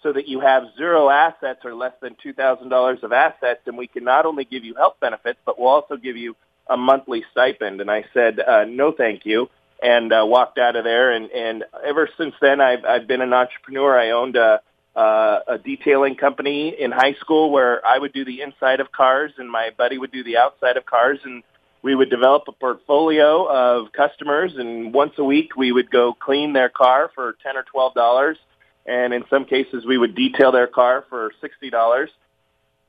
so 0.03 0.13
that 0.13 0.29
you 0.29 0.41
have 0.41 0.63
zero 0.79 1.11
assets 1.11 1.65
or 1.65 1.75
less 1.75 1.95
than 2.01 2.17
two 2.23 2.33
thousand 2.33 2.69
dollars 2.69 3.01
of 3.03 3.13
assets, 3.13 3.61
and 3.67 3.77
we 3.77 3.89
can 3.89 4.05
not 4.05 4.27
only 4.27 4.45
give 4.45 4.65
you 4.65 4.75
health 4.75 4.97
benefits, 5.01 5.41
but 5.45 5.59
we'll 5.59 5.69
also 5.69 5.97
give 5.97 6.17
you 6.17 6.37
a 6.69 6.77
monthly 6.77 7.25
stipend?" 7.33 7.81
And 7.81 7.91
I 7.91 8.05
said, 8.15 8.39
uh, 8.39 8.65
"No, 8.65 8.93
thank 8.93 9.27
you." 9.27 9.51
And 9.83 10.13
uh, 10.13 10.25
walked 10.27 10.57
out 10.57 10.77
of 10.77 10.85
there, 10.85 11.13
and, 11.13 11.31
and 11.31 11.65
ever 11.85 12.09
since 12.17 12.35
then, 12.41 12.61
I've, 12.61 12.85
I've 12.85 13.07
been 13.07 13.21
an 13.21 13.35
entrepreneur. 13.35 13.99
I 13.99 14.11
owned 14.13 14.37
a, 14.37 14.63
uh, 14.97 15.41
a 15.49 15.59
detailing 15.59 16.15
company 16.15 16.69
in 16.69 16.93
high 16.93 17.15
school 17.15 17.51
where 17.51 17.85
I 17.85 17.99
would 17.99 18.13
do 18.13 18.25
the 18.25 18.41
inside 18.41 18.81
of 18.81 18.93
cars 18.93 19.33
and 19.39 19.51
my 19.51 19.71
buddy 19.77 19.99
would 19.99 20.13
do 20.13 20.23
the 20.23 20.37
outside 20.39 20.77
of 20.77 20.87
cars 20.87 21.19
and 21.25 21.43
we 21.85 21.95
would 21.95 22.09
develop 22.09 22.45
a 22.49 22.53
portfolio 22.53 23.47
of 23.47 23.93
customers 23.93 24.53
and 24.57 24.95
once 24.95 25.13
a 25.19 25.23
week 25.23 25.55
we 25.55 25.71
would 25.71 25.91
go 25.91 26.15
clean 26.15 26.55
their 26.55 26.71
car 26.71 27.11
for 27.15 27.37
10 27.45 27.59
or 27.59 27.63
12 27.71 27.95
dollars 27.95 28.39
and 28.87 29.13
in 29.13 29.23
some 29.29 29.45
cases 29.45 29.85
we 29.87 29.99
would 29.99 30.15
detail 30.17 30.51
their 30.51 30.67
car 30.67 31.05
for 31.11 31.31
60 31.41 31.71
dollars 31.71 32.11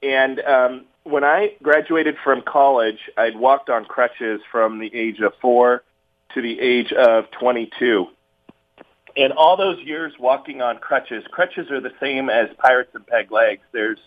and 0.01 0.39
um 0.39 0.85
when 1.03 1.23
I 1.23 1.55
graduated 1.61 2.15
from 2.23 2.41
college 2.41 2.99
I'd 3.17 3.37
walked 3.37 3.69
on 3.69 3.83
crutches 3.85 4.39
from 4.49 4.79
the 4.79 4.89
age 4.95 5.19
of 5.19 5.33
4 5.41 5.83
to 6.33 6.41
the 6.41 6.59
age 6.59 6.91
of 6.93 7.29
22 7.31 8.07
And 9.17 9.33
all 9.33 9.57
those 9.57 9.79
years 9.79 10.13
walking 10.19 10.61
on 10.61 10.77
crutches, 10.77 11.23
crutches 11.31 11.69
are 11.69 11.81
the 11.81 11.93
same 11.99 12.29
as 12.29 12.47
pirates 12.57 12.91
and 12.93 13.05
peg 13.05 13.31
legs. 13.31 13.61
There's 13.71 13.99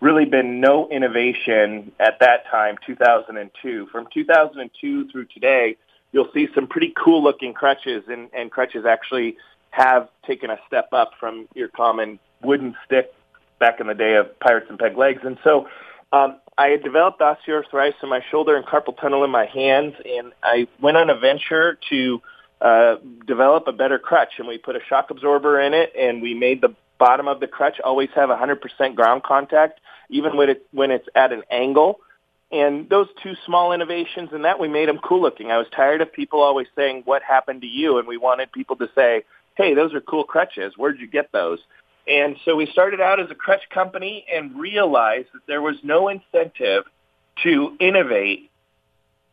really 0.00 0.24
been 0.24 0.60
no 0.60 0.88
innovation 0.88 1.92
at 2.00 2.18
that 2.20 2.46
time, 2.50 2.76
2002. 2.86 3.86
From 3.92 4.06
2002 4.12 5.08
through 5.10 5.26
today, 5.26 5.76
you'll 6.12 6.30
see 6.32 6.48
some 6.54 6.66
pretty 6.66 6.92
cool 6.96 7.22
looking 7.22 7.52
crutches 7.52 8.04
and, 8.08 8.28
and 8.32 8.50
crutches 8.50 8.84
actually 8.86 9.36
have 9.70 10.08
taken 10.26 10.50
a 10.50 10.58
step 10.66 10.88
up 10.92 11.12
from 11.20 11.46
your 11.54 11.68
common 11.68 12.18
wooden 12.42 12.74
stick 12.84 13.12
back 13.58 13.78
in 13.80 13.86
the 13.86 13.94
day 13.94 14.14
of 14.16 14.38
pirates 14.40 14.66
and 14.68 14.78
peg 14.78 14.96
legs. 14.96 15.20
And 15.22 15.38
so 15.44 15.68
um, 16.12 16.40
I 16.58 16.68
had 16.68 16.82
developed 16.82 17.20
osteoarthritis 17.20 18.02
in 18.02 18.08
my 18.08 18.20
shoulder 18.30 18.56
and 18.56 18.66
carpal 18.66 18.98
tunnel 18.98 19.22
in 19.22 19.30
my 19.30 19.46
hands, 19.46 19.94
and 20.04 20.32
I 20.42 20.66
went 20.80 20.96
on 20.96 21.08
a 21.08 21.14
venture 21.14 21.78
to 21.90 22.22
uh, 22.60 22.96
develop 23.26 23.68
a 23.68 23.72
better 23.72 23.98
crutch, 23.98 24.34
and 24.38 24.48
we 24.48 24.58
put 24.58 24.76
a 24.76 24.80
shock 24.88 25.10
absorber 25.10 25.60
in 25.60 25.72
it, 25.72 25.92
and 25.96 26.20
we 26.20 26.34
made 26.34 26.60
the 26.60 26.74
bottom 26.98 27.28
of 27.28 27.40
the 27.40 27.46
crutch 27.46 27.80
always 27.82 28.10
have 28.14 28.28
100% 28.28 28.94
ground 28.94 29.22
contact, 29.22 29.80
even 30.10 30.36
when 30.36 30.50
it 30.50 30.66
when 30.72 30.90
it's 30.90 31.08
at 31.14 31.32
an 31.32 31.42
angle. 31.50 32.00
And 32.52 32.88
those 32.88 33.06
two 33.22 33.34
small 33.46 33.72
innovations 33.72 34.30
in 34.32 34.42
that 34.42 34.58
we 34.58 34.68
made 34.68 34.88
them 34.88 34.98
cool 34.98 35.22
looking. 35.22 35.50
I 35.52 35.58
was 35.58 35.68
tired 35.74 36.00
of 36.00 36.12
people 36.12 36.42
always 36.42 36.66
saying, 36.76 37.02
"What 37.04 37.22
happened 37.22 37.62
to 37.62 37.68
you?" 37.68 37.98
and 37.98 38.08
we 38.08 38.16
wanted 38.16 38.52
people 38.52 38.76
to 38.76 38.88
say, 38.94 39.24
"Hey, 39.54 39.74
those 39.74 39.94
are 39.94 40.00
cool 40.00 40.24
crutches. 40.24 40.76
Where'd 40.76 41.00
you 41.00 41.06
get 41.06 41.30
those?" 41.32 41.60
And 42.08 42.36
so 42.44 42.56
we 42.56 42.66
started 42.66 43.00
out 43.00 43.20
as 43.20 43.30
a 43.30 43.34
crutch 43.34 43.68
company 43.70 44.26
and 44.32 44.58
realized 44.58 45.28
that 45.32 45.46
there 45.46 45.62
was 45.62 45.76
no 45.84 46.08
incentive 46.08 46.84
to 47.44 47.76
innovate 47.78 48.50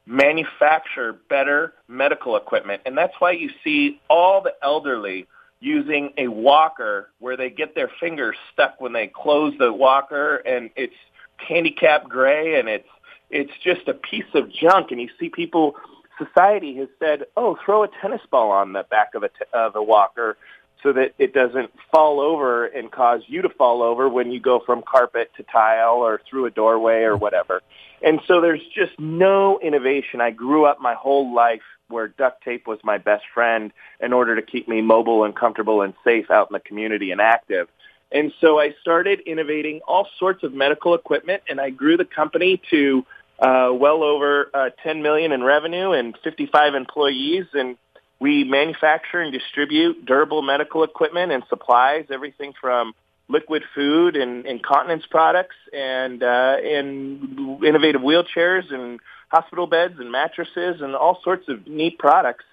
manufacture 0.05 1.13
better 1.29 1.73
medical 1.87 2.37
equipment. 2.37 2.81
And 2.85 2.97
that's 2.97 3.13
why 3.19 3.31
you 3.31 3.49
see 3.63 3.99
all 4.09 4.41
the 4.41 4.53
elderly 4.61 5.27
using 5.59 6.13
a 6.17 6.27
walker 6.27 7.09
where 7.19 7.35
they 7.35 7.49
get 7.49 7.75
their 7.75 7.89
fingers 7.99 8.35
stuck 8.53 8.79
when 8.79 8.93
they 8.93 9.07
close 9.07 9.53
the 9.57 9.71
walker 9.71 10.37
and 10.37 10.69
it's 10.75 10.93
handicap 11.37 12.07
gray 12.07 12.59
and 12.59 12.67
it's 12.67 12.87
it's 13.29 13.51
just 13.63 13.87
a 13.87 13.93
piece 13.93 14.33
of 14.33 14.51
junk 14.51 14.91
and 14.91 15.01
you 15.01 15.09
see 15.19 15.29
people 15.29 15.75
society 16.17 16.75
has 16.75 16.87
said 16.99 17.25
oh 17.35 17.57
throw 17.63 17.83
a 17.83 17.87
tennis 18.01 18.21
ball 18.29 18.51
on 18.51 18.73
the 18.73 18.83
back 18.89 19.15
of 19.15 19.23
a 19.23 19.29
t- 19.29 19.45
of 19.53 19.75
a 19.75 19.81
walker 19.81 20.37
so 20.83 20.93
that 20.93 21.13
it 21.17 21.33
doesn't 21.33 21.71
fall 21.91 22.19
over 22.19 22.67
and 22.67 22.91
cause 22.91 23.21
you 23.27 23.41
to 23.41 23.49
fall 23.49 23.81
over 23.81 24.07
when 24.07 24.31
you 24.31 24.39
go 24.39 24.59
from 24.65 24.83
carpet 24.83 25.31
to 25.35 25.43
tile 25.43 25.95
or 25.95 26.21
through 26.29 26.45
a 26.45 26.51
doorway 26.51 27.01
or 27.01 27.17
whatever. 27.17 27.61
And 28.03 28.21
so 28.27 28.41
there's 28.41 28.61
just 28.75 28.99
no 28.99 29.59
innovation. 29.59 30.21
I 30.21 30.31
grew 30.31 30.65
up 30.65 30.79
my 30.79 30.93
whole 30.93 31.33
life 31.33 31.63
where 31.89 32.07
duct 32.07 32.43
tape 32.43 32.67
was 32.67 32.79
my 32.83 32.97
best 32.97 33.23
friend 33.33 33.71
in 33.99 34.13
order 34.13 34.35
to 34.35 34.41
keep 34.41 34.67
me 34.67 34.81
mobile 34.81 35.23
and 35.23 35.35
comfortable 35.35 35.81
and 35.81 35.93
safe 36.03 36.29
out 36.29 36.49
in 36.49 36.53
the 36.53 36.59
community 36.59 37.11
and 37.11 37.21
active. 37.21 37.67
And 38.11 38.31
so 38.39 38.59
I 38.59 38.73
started 38.81 39.21
innovating 39.21 39.81
all 39.87 40.07
sorts 40.17 40.43
of 40.43 40.53
medical 40.53 40.93
equipment 40.93 41.43
and 41.49 41.59
I 41.59 41.69
grew 41.69 41.97
the 41.97 42.05
company 42.05 42.61
to 42.69 43.05
uh, 43.39 43.69
well 43.73 44.03
over 44.03 44.49
uh, 44.53 44.69
10 44.83 45.01
million 45.01 45.31
in 45.31 45.43
revenue 45.43 45.91
and 45.91 46.17
55 46.23 46.73
employees 46.73 47.45
and 47.53 47.77
we 48.19 48.43
manufacture 48.43 49.19
and 49.19 49.31
distribute 49.31 50.05
durable 50.05 50.41
medical 50.41 50.83
equipment 50.83 51.31
and 51.31 51.43
supplies, 51.49 52.05
everything 52.09 52.53
from 52.59 52.93
liquid 53.29 53.63
food 53.75 54.15
and 54.15 54.45
incontinence 54.45 55.05
products 55.09 55.55
and 55.73 56.23
uh, 56.23 56.55
and 56.63 57.63
innovative 57.63 58.01
wheelchairs 58.01 58.73
and 58.73 58.99
hospital 59.29 59.67
beds 59.67 59.95
and 59.99 60.11
mattresses 60.11 60.81
and 60.81 60.95
all 60.95 61.19
sorts 61.23 61.47
of 61.49 61.67
neat 61.67 61.97
products. 61.97 62.45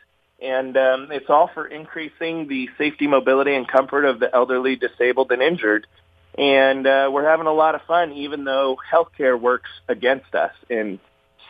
And 0.43 0.77
um, 0.77 1.09
it's 1.11 1.31
all 1.31 1.49
for 1.55 1.67
increasing 1.67 2.49
the 2.49 2.69
safety, 2.77 3.07
mobility, 3.07 3.55
and 3.55 3.67
comfort 3.67 4.05
of 4.05 4.21
the 4.21 4.35
elderly, 4.35 4.77
disabled, 4.77 5.31
and 5.33 5.41
injured. 5.41 5.87
And 6.37 6.87
uh, 6.87 7.09
we're 7.13 7.29
having 7.29 7.47
a 7.47 7.53
lot 7.53 7.77
of 7.77 7.83
fun, 7.83 8.13
even 8.13 8.45
though 8.45 8.77
healthcare 8.93 9.41
works 9.41 9.71
against 9.89 10.35
us 10.35 10.53
in 10.69 10.99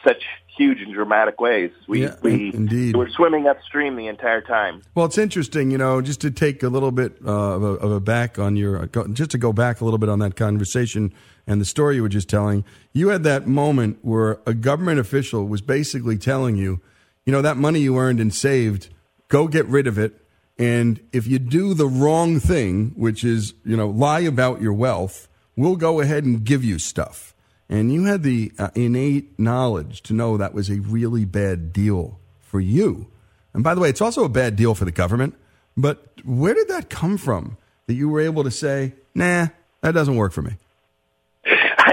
such 0.06 0.22
huge 0.56 0.80
and 0.82 0.92
dramatic 0.92 1.40
ways. 1.40 1.72
We 1.88 2.02
Yeah, 2.02 2.14
we 2.22 2.52
indeed. 2.54 2.94
we're 2.94 3.08
swimming 3.08 3.46
upstream 3.46 3.96
the 3.96 4.06
entire 4.06 4.42
time. 4.42 4.82
Well, 4.94 5.06
it's 5.06 5.18
interesting, 5.18 5.70
you 5.70 5.78
know, 5.78 6.00
just 6.00 6.20
to 6.20 6.30
take 6.30 6.62
a 6.62 6.68
little 6.68 6.92
bit 6.92 7.16
uh, 7.24 7.30
of, 7.30 7.62
a, 7.62 7.66
of 7.66 7.92
a 7.92 8.00
back 8.00 8.38
on 8.38 8.56
your, 8.56 8.86
just 9.12 9.30
to 9.30 9.38
go 9.38 9.52
back 9.52 9.80
a 9.80 9.84
little 9.84 9.98
bit 9.98 10.10
on 10.10 10.18
that 10.20 10.36
conversation 10.36 11.12
and 11.46 11.60
the 11.60 11.64
story 11.64 11.96
you 11.96 12.02
were 12.02 12.08
just 12.08 12.28
telling. 12.28 12.64
You 12.92 13.08
had 13.08 13.22
that 13.24 13.46
moment 13.46 13.98
where 14.02 14.40
a 14.46 14.54
government 14.54 15.00
official 15.00 15.46
was 15.46 15.60
basically 15.60 16.18
telling 16.18 16.56
you, 16.56 16.80
you 17.24 17.32
know, 17.32 17.42
that 17.42 17.56
money 17.56 17.80
you 17.80 17.98
earned 17.98 18.20
and 18.20 18.34
saved, 18.34 18.88
go 19.28 19.48
get 19.48 19.66
rid 19.66 19.86
of 19.86 19.98
it. 19.98 20.20
And 20.58 21.00
if 21.12 21.26
you 21.26 21.38
do 21.38 21.74
the 21.74 21.88
wrong 21.88 22.38
thing, 22.38 22.92
which 22.96 23.24
is, 23.24 23.54
you 23.64 23.76
know, 23.76 23.88
lie 23.88 24.20
about 24.20 24.60
your 24.60 24.72
wealth, 24.72 25.28
we'll 25.56 25.76
go 25.76 26.00
ahead 26.00 26.24
and 26.24 26.44
give 26.44 26.64
you 26.64 26.78
stuff. 26.78 27.34
And 27.68 27.92
you 27.92 28.04
had 28.04 28.22
the 28.22 28.52
uh, 28.58 28.70
innate 28.74 29.38
knowledge 29.38 30.02
to 30.02 30.12
know 30.12 30.36
that 30.36 30.54
was 30.54 30.70
a 30.70 30.80
really 30.80 31.24
bad 31.24 31.72
deal 31.72 32.20
for 32.40 32.60
you. 32.60 33.08
And 33.52 33.64
by 33.64 33.74
the 33.74 33.80
way, 33.80 33.88
it's 33.88 34.00
also 34.00 34.24
a 34.24 34.28
bad 34.28 34.56
deal 34.56 34.74
for 34.74 34.84
the 34.84 34.92
government. 34.92 35.34
But 35.76 36.20
where 36.24 36.54
did 36.54 36.68
that 36.68 36.90
come 36.90 37.16
from 37.16 37.56
that 37.86 37.94
you 37.94 38.08
were 38.08 38.20
able 38.20 38.44
to 38.44 38.50
say, 38.50 38.94
nah, 39.14 39.48
that 39.80 39.92
doesn't 39.92 40.16
work 40.16 40.32
for 40.32 40.42
me? 40.42 40.56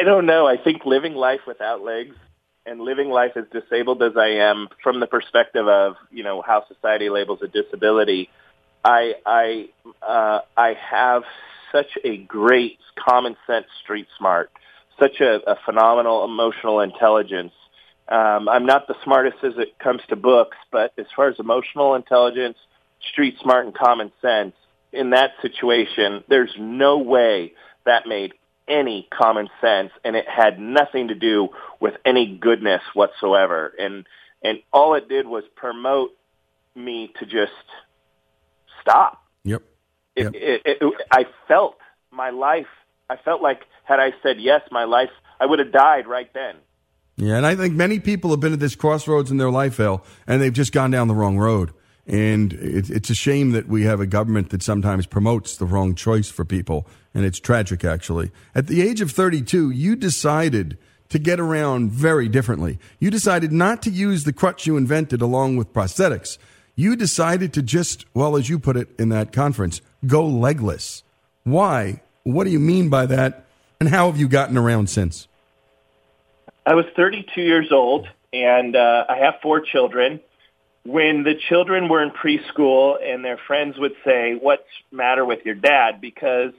I 0.01 0.03
don't 0.03 0.25
know. 0.25 0.47
I 0.47 0.57
think 0.57 0.83
living 0.83 1.13
life 1.13 1.41
without 1.45 1.83
legs 1.83 2.15
and 2.65 2.81
living 2.81 3.11
life 3.11 3.33
as 3.35 3.43
disabled 3.51 4.01
as 4.01 4.13
I 4.17 4.29
am 4.29 4.67
from 4.81 4.99
the 4.99 5.05
perspective 5.05 5.67
of, 5.67 5.93
you 6.09 6.23
know, 6.23 6.41
how 6.41 6.65
society 6.67 7.11
labels 7.11 7.43
a 7.43 7.47
disability, 7.47 8.27
I 8.83 9.13
I 9.27 9.69
uh 10.01 10.39
I 10.57 10.73
have 10.73 11.21
such 11.71 11.99
a 12.03 12.17
great 12.17 12.79
common 12.97 13.37
sense 13.45 13.67
street 13.83 14.07
smart, 14.17 14.49
such 14.99 15.21
a, 15.21 15.35
a 15.47 15.55
phenomenal 15.65 16.25
emotional 16.25 16.79
intelligence. 16.79 17.53
Um, 18.07 18.49
I'm 18.49 18.65
not 18.65 18.87
the 18.87 18.95
smartest 19.03 19.37
as 19.43 19.53
it 19.57 19.77
comes 19.77 20.01
to 20.09 20.15
books, 20.15 20.57
but 20.71 20.93
as 20.97 21.05
far 21.15 21.27
as 21.27 21.35
emotional 21.37 21.93
intelligence, 21.93 22.57
street 23.11 23.35
smart, 23.39 23.67
and 23.67 23.75
common 23.75 24.11
sense, 24.19 24.55
in 24.91 25.11
that 25.11 25.33
situation, 25.43 26.23
there's 26.27 26.55
no 26.57 26.97
way 26.97 27.53
that 27.85 28.07
made 28.07 28.33
any 28.67 29.07
common 29.11 29.49
sense, 29.59 29.91
and 30.03 30.15
it 30.15 30.25
had 30.27 30.59
nothing 30.59 31.09
to 31.09 31.15
do 31.15 31.49
with 31.79 31.95
any 32.05 32.37
goodness 32.37 32.81
whatsoever. 32.93 33.73
And 33.77 34.05
and 34.43 34.59
all 34.71 34.95
it 34.95 35.07
did 35.07 35.27
was 35.27 35.43
promote 35.55 36.11
me 36.75 37.13
to 37.19 37.25
just 37.25 37.51
stop. 38.81 39.23
Yep. 39.43 39.63
It, 40.15 40.35
it, 40.35 40.61
it, 40.65 40.93
I 41.11 41.25
felt 41.47 41.77
my 42.11 42.31
life. 42.31 42.67
I 43.09 43.17
felt 43.17 43.41
like 43.41 43.61
had 43.83 43.99
I 43.99 44.13
said 44.23 44.39
yes, 44.39 44.61
my 44.71 44.85
life, 44.85 45.09
I 45.39 45.45
would 45.45 45.59
have 45.59 45.71
died 45.71 46.07
right 46.07 46.31
then. 46.33 46.55
Yeah, 47.17 47.35
and 47.35 47.45
I 47.45 47.55
think 47.55 47.75
many 47.75 47.99
people 47.99 48.31
have 48.31 48.39
been 48.39 48.53
at 48.53 48.59
this 48.59 48.75
crossroads 48.75 49.31
in 49.31 49.37
their 49.37 49.51
life, 49.51 49.79
Al, 49.79 50.03
and 50.27 50.41
they've 50.41 50.53
just 50.53 50.71
gone 50.71 50.91
down 50.91 51.07
the 51.07 51.15
wrong 51.15 51.37
road. 51.37 51.71
And 52.07 52.53
it, 52.53 52.89
it's 52.89 53.09
a 53.09 53.15
shame 53.15 53.51
that 53.51 53.67
we 53.67 53.83
have 53.83 53.99
a 53.99 54.07
government 54.07 54.49
that 54.49 54.63
sometimes 54.63 55.05
promotes 55.05 55.55
the 55.55 55.65
wrong 55.65 55.95
choice 55.95 56.29
for 56.29 56.43
people. 56.43 56.87
And 57.13 57.25
it's 57.25 57.39
tragic, 57.39 57.83
actually. 57.83 58.31
At 58.55 58.67
the 58.67 58.81
age 58.81 59.01
of 59.01 59.11
32, 59.11 59.69
you 59.71 59.95
decided 59.95 60.77
to 61.09 61.19
get 61.19 61.39
around 61.39 61.91
very 61.91 62.29
differently. 62.29 62.79
You 62.99 63.11
decided 63.11 63.51
not 63.51 63.81
to 63.83 63.89
use 63.89 64.23
the 64.23 64.33
crutch 64.33 64.65
you 64.65 64.77
invented 64.77 65.21
along 65.21 65.57
with 65.57 65.73
prosthetics. 65.73 66.37
You 66.75 66.95
decided 66.95 67.53
to 67.53 67.61
just, 67.61 68.05
well, 68.13 68.37
as 68.37 68.49
you 68.49 68.57
put 68.57 68.77
it 68.77 68.89
in 68.97 69.09
that 69.09 69.33
conference, 69.33 69.81
go 70.07 70.25
legless. 70.25 71.03
Why? 71.43 72.01
What 72.23 72.45
do 72.45 72.49
you 72.49 72.59
mean 72.59 72.89
by 72.89 73.05
that? 73.07 73.45
And 73.79 73.89
how 73.89 74.09
have 74.09 74.19
you 74.19 74.27
gotten 74.27 74.57
around 74.57 74.89
since? 74.89 75.27
I 76.65 76.75
was 76.75 76.85
32 76.95 77.41
years 77.41 77.71
old, 77.71 78.07
and 78.31 78.75
uh, 78.75 79.05
I 79.09 79.17
have 79.17 79.35
four 79.41 79.59
children. 79.59 80.21
When 80.83 81.23
the 81.23 81.35
children 81.49 81.89
were 81.89 82.01
in 82.01 82.11
preschool, 82.11 82.97
and 83.01 83.23
their 83.23 83.37
friends 83.37 83.77
would 83.77 83.95
say, 84.03 84.33
"What's 84.33 84.63
matter 84.91 85.23
with 85.23 85.45
your 85.45 85.55
dad?" 85.55 86.01
because 86.01 86.53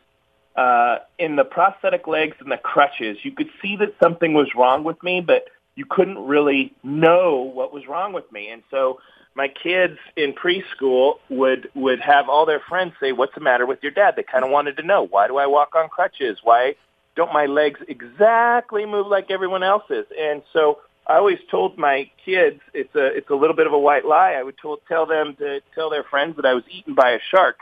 uh, 0.56 0.98
in 1.18 1.36
the 1.36 1.44
prosthetic 1.44 2.06
legs 2.06 2.36
and 2.40 2.50
the 2.50 2.56
crutches, 2.56 3.18
you 3.22 3.32
could 3.32 3.50
see 3.60 3.76
that 3.76 3.94
something 4.02 4.34
was 4.34 4.48
wrong 4.54 4.84
with 4.84 5.02
me, 5.02 5.20
but 5.20 5.44
you 5.74 5.86
couldn't 5.88 6.18
really 6.18 6.72
know 6.82 7.50
what 7.54 7.72
was 7.72 7.86
wrong 7.88 8.12
with 8.12 8.30
me. 8.30 8.48
And 8.50 8.62
so 8.70 9.00
my 9.34 9.48
kids 9.48 9.98
in 10.16 10.34
preschool 10.34 11.14
would 11.30 11.70
would 11.74 12.00
have 12.00 12.28
all 12.28 12.46
their 12.46 12.60
friends 12.60 12.92
say, 13.00 13.12
"What's 13.12 13.34
the 13.34 13.40
matter 13.40 13.66
with 13.66 13.82
your 13.82 13.92
dad?" 13.92 14.14
They 14.16 14.22
kind 14.22 14.44
of 14.44 14.50
wanted 14.50 14.76
to 14.76 14.82
know, 14.82 15.02
"Why 15.02 15.26
do 15.26 15.38
I 15.38 15.46
walk 15.46 15.74
on 15.74 15.88
crutches? 15.88 16.38
Why 16.42 16.76
don't 17.16 17.32
my 17.32 17.46
legs 17.46 17.80
exactly 17.88 18.86
move 18.86 19.06
like 19.06 19.30
everyone 19.30 19.62
else's?" 19.62 20.06
And 20.16 20.42
so 20.52 20.78
I 21.06 21.16
always 21.16 21.38
told 21.50 21.78
my 21.78 22.10
kids 22.24 22.60
it's 22.72 22.94
a 22.94 23.06
it's 23.06 23.30
a 23.30 23.34
little 23.34 23.56
bit 23.56 23.66
of 23.66 23.72
a 23.72 23.78
white 23.78 24.04
lie. 24.04 24.32
I 24.32 24.42
would 24.42 24.56
told, 24.60 24.80
tell 24.86 25.06
them 25.06 25.34
to 25.38 25.60
tell 25.74 25.90
their 25.90 26.04
friends 26.04 26.36
that 26.36 26.46
I 26.46 26.54
was 26.54 26.64
eaten 26.70 26.94
by 26.94 27.12
a 27.12 27.18
shark, 27.30 27.58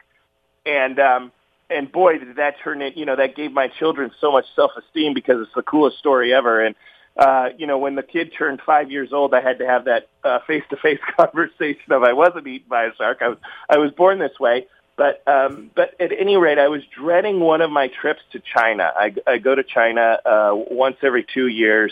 and 0.67 0.99
um, 0.99 1.33
and 1.71 1.91
boy, 1.91 2.19
did 2.19 2.37
that 2.37 2.57
turn 2.63 2.83
it. 2.83 2.97
You 2.97 3.07
know, 3.07 3.17
that 3.17 3.37
gave 3.37 3.53
my 3.53 3.69
children 3.69 4.11
so 4.21 4.31
much 4.31 4.45
self 4.55 4.73
esteem 4.77 5.15
because 5.15 5.37
it's 5.41 5.55
the 5.55 5.63
coolest 5.63 5.99
story 5.99 6.35
ever. 6.35 6.65
And 6.65 6.75
uh, 7.17 7.51
you 7.57 7.67
know, 7.67 7.79
when 7.79 7.95
the 7.95 8.03
kid 8.03 8.33
turned 8.37 8.61
five 8.65 8.91
years 8.91 9.13
old, 9.13 9.33
I 9.33 9.41
had 9.41 9.59
to 9.59 9.67
have 9.67 9.87
that 9.87 10.09
face 10.47 10.65
to 10.71 10.77
face 10.77 11.01
conversation 11.17 11.93
of 11.93 12.03
I 12.03 12.13
wasn't 12.13 12.47
eaten 12.47 12.69
by 12.69 12.85
a 12.85 12.95
shark. 12.95 13.19
I 13.23 13.29
was 13.29 13.39
I 13.69 13.79
was 13.79 13.91
born 13.93 14.19
this 14.19 14.39
way. 14.39 14.67
But 14.97 15.27
um, 15.27 15.71
but 15.75 15.95
at 15.99 16.13
any 16.13 16.37
rate, 16.37 16.59
I 16.59 16.69
was 16.69 16.83
dreading 16.95 17.41
one 17.41 17.63
of 17.63 17.71
my 17.71 17.89
trips 17.89 18.21
to 18.33 18.43
China. 18.55 18.93
I, 18.95 19.15
I 19.27 19.39
go 19.39 19.55
to 19.55 19.63
China 19.63 20.19
uh, 20.27 20.51
once 20.53 20.97
every 21.03 21.25
two 21.33 21.47
years, 21.47 21.91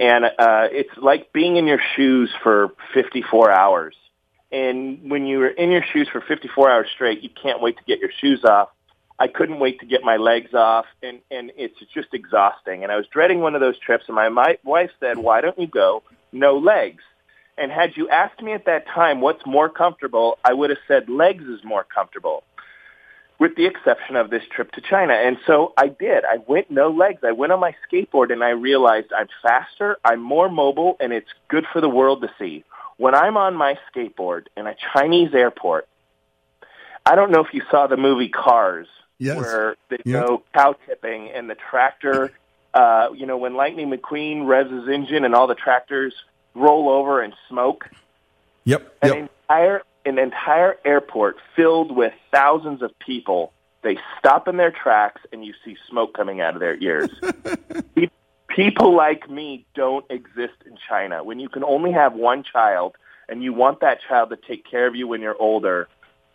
and 0.00 0.24
uh, 0.24 0.68
it's 0.72 0.96
like 0.96 1.32
being 1.32 1.56
in 1.56 1.66
your 1.66 1.80
shoes 1.94 2.30
for 2.42 2.70
54 2.94 3.52
hours. 3.52 3.94
And 4.50 5.10
when 5.10 5.26
you're 5.26 5.46
in 5.46 5.70
your 5.70 5.84
shoes 5.92 6.08
for 6.10 6.22
54 6.22 6.70
hours 6.70 6.88
straight, 6.92 7.22
you 7.22 7.28
can't 7.28 7.60
wait 7.60 7.76
to 7.76 7.84
get 7.84 8.00
your 8.00 8.10
shoes 8.20 8.42
off. 8.44 8.70
I 9.18 9.28
couldn't 9.28 9.58
wait 9.58 9.78
to 9.80 9.86
get 9.86 10.02
my 10.02 10.16
legs 10.16 10.54
off, 10.54 10.86
and 11.02 11.20
and 11.30 11.52
it's 11.54 11.78
just 11.92 12.08
exhausting. 12.14 12.82
And 12.82 12.90
I 12.90 12.96
was 12.96 13.06
dreading 13.12 13.40
one 13.40 13.54
of 13.54 13.60
those 13.60 13.78
trips, 13.78 14.04
and 14.08 14.16
my, 14.16 14.30
my 14.30 14.58
wife 14.64 14.90
said, 14.98 15.18
"Why 15.18 15.42
don't 15.42 15.58
you 15.58 15.66
go 15.66 16.02
no 16.32 16.56
legs?" 16.56 17.02
And 17.58 17.70
had 17.70 17.98
you 17.98 18.08
asked 18.08 18.40
me 18.40 18.54
at 18.54 18.64
that 18.64 18.86
time 18.86 19.20
what's 19.20 19.44
more 19.44 19.68
comfortable, 19.68 20.38
I 20.42 20.54
would 20.54 20.70
have 20.70 20.78
said 20.88 21.10
legs 21.10 21.44
is 21.44 21.60
more 21.62 21.84
comfortable, 21.84 22.42
with 23.40 23.56
the 23.56 23.64
exception 23.64 24.16
of 24.16 24.28
this 24.28 24.42
trip 24.54 24.70
to 24.72 24.82
China. 24.82 25.14
And 25.14 25.38
so 25.46 25.72
I 25.76 25.88
did. 25.88 26.24
I 26.26 26.36
went 26.46 26.70
no 26.70 26.90
legs. 26.90 27.22
I 27.24 27.32
went 27.32 27.52
on 27.52 27.58
my 27.58 27.74
skateboard, 27.90 28.30
and 28.30 28.44
I 28.44 28.50
realized 28.50 29.08
I'm 29.16 29.28
faster, 29.42 29.96
I'm 30.04 30.20
more 30.20 30.50
mobile, 30.50 30.96
and 31.00 31.12
it's 31.12 31.30
good 31.48 31.64
for 31.72 31.80
the 31.80 31.88
world 31.88 32.20
to 32.20 32.30
see. 32.38 32.64
When 32.98 33.14
I'm 33.14 33.38
on 33.38 33.56
my 33.56 33.78
skateboard 33.88 34.48
in 34.58 34.66
a 34.66 34.76
Chinese 34.92 35.34
airport, 35.34 35.88
I 37.06 37.14
don't 37.14 37.30
know 37.30 37.40
if 37.40 37.54
you 37.54 37.62
saw 37.70 37.86
the 37.86 37.96
movie 37.96 38.28
Cars, 38.28 38.86
Yes. 39.18 39.38
where 39.38 39.76
they 39.88 39.98
Yep. 40.04 40.26
go 40.26 40.42
cow 40.54 40.74
tipping 40.86 41.30
and 41.30 41.48
the 41.48 41.54
tractor, 41.54 42.32
uh, 42.74 43.08
you 43.14 43.24
know, 43.24 43.38
when 43.38 43.54
Lightning 43.54 43.90
McQueen 43.90 44.46
revs 44.46 44.70
his 44.70 44.86
engine 44.86 45.24
and 45.24 45.34
all 45.34 45.46
the 45.46 45.54
tractors 45.54 46.14
roll 46.54 46.90
over 46.90 47.22
and 47.22 47.32
smoke. 47.48 47.88
Yep. 48.64 48.96
An 49.00 49.28
entire 49.48 49.82
an 50.10 50.18
entire 50.18 50.76
airport 50.84 51.36
filled 51.54 51.94
with 51.94 52.12
thousands 52.32 52.82
of 52.82 52.96
people. 52.98 53.52
They 53.82 53.96
stop 54.18 54.48
in 54.48 54.56
their 54.56 54.72
tracks 54.72 55.22
and 55.32 55.44
you 55.44 55.54
see 55.64 55.76
smoke 55.88 56.14
coming 56.14 56.40
out 56.40 56.54
of 56.54 56.60
their 56.60 56.76
ears. 56.76 57.10
People 58.48 58.94
like 58.96 59.30
me 59.30 59.64
don't 59.74 60.04
exist 60.10 60.54
in 60.66 60.76
China. 60.88 61.22
When 61.22 61.38
you 61.38 61.48
can 61.48 61.62
only 61.62 61.92
have 61.92 62.14
one 62.14 62.42
child 62.42 62.96
and 63.28 63.42
you 63.42 63.52
want 63.54 63.80
that 63.80 64.00
child 64.06 64.30
to 64.30 64.36
take 64.36 64.68
care 64.68 64.88
of 64.88 64.96
you 64.96 65.06
when 65.06 65.20
you're 65.20 65.40
older, 65.40 65.88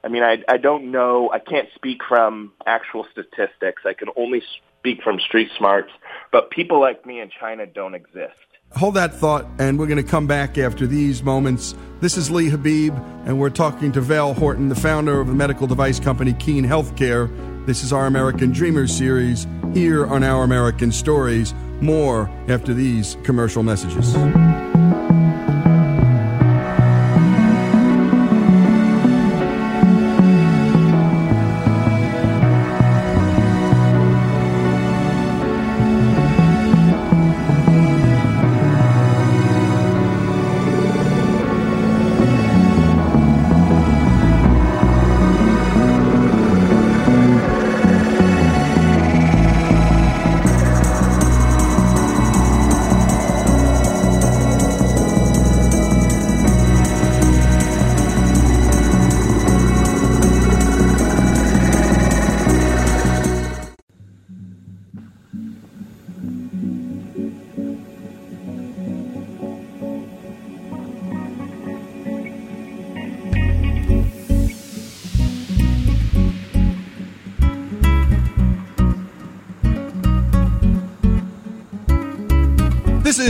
I 0.03 0.07
mean, 0.07 0.23
I, 0.23 0.41
I 0.47 0.57
don't 0.57 0.91
know. 0.91 1.29
I 1.31 1.39
can't 1.39 1.67
speak 1.75 2.01
from 2.07 2.53
actual 2.65 3.05
statistics. 3.11 3.83
I 3.85 3.93
can 3.93 4.07
only 4.15 4.41
speak 4.79 5.01
from 5.03 5.19
street 5.19 5.49
smarts. 5.57 5.91
But 6.31 6.51
people 6.51 6.79
like 6.79 7.05
me 7.05 7.19
in 7.19 7.29
China 7.29 7.65
don't 7.65 7.95
exist. 7.95 8.44
Hold 8.73 8.95
that 8.95 9.13
thought, 9.13 9.45
and 9.57 9.79
we're 9.79 9.87
going 9.87 10.03
to 10.03 10.09
come 10.09 10.27
back 10.27 10.57
after 10.57 10.85
these 10.85 11.23
moments. 11.23 11.75
This 12.01 12.17
is 12.17 12.29
Lee 12.29 12.49
Habeeb, 12.49 12.93
and 13.25 13.39
we're 13.39 13.49
talking 13.49 13.91
to 13.93 14.01
Vail 14.01 14.33
Horton, 14.33 14.67
the 14.67 14.75
founder 14.75 15.21
of 15.21 15.27
the 15.27 15.33
medical 15.33 15.65
device 15.65 15.97
company 15.97 16.33
Keen 16.33 16.65
Healthcare. 16.65 17.29
This 17.65 17.83
is 17.83 17.93
our 17.93 18.05
American 18.05 18.51
Dreamers 18.51 18.93
series 18.93 19.47
here 19.73 20.05
on 20.05 20.23
Our 20.23 20.43
American 20.43 20.91
Stories. 20.91 21.53
More 21.79 22.29
after 22.49 22.73
these 22.73 23.15
commercial 23.23 23.63
messages. 23.63 24.13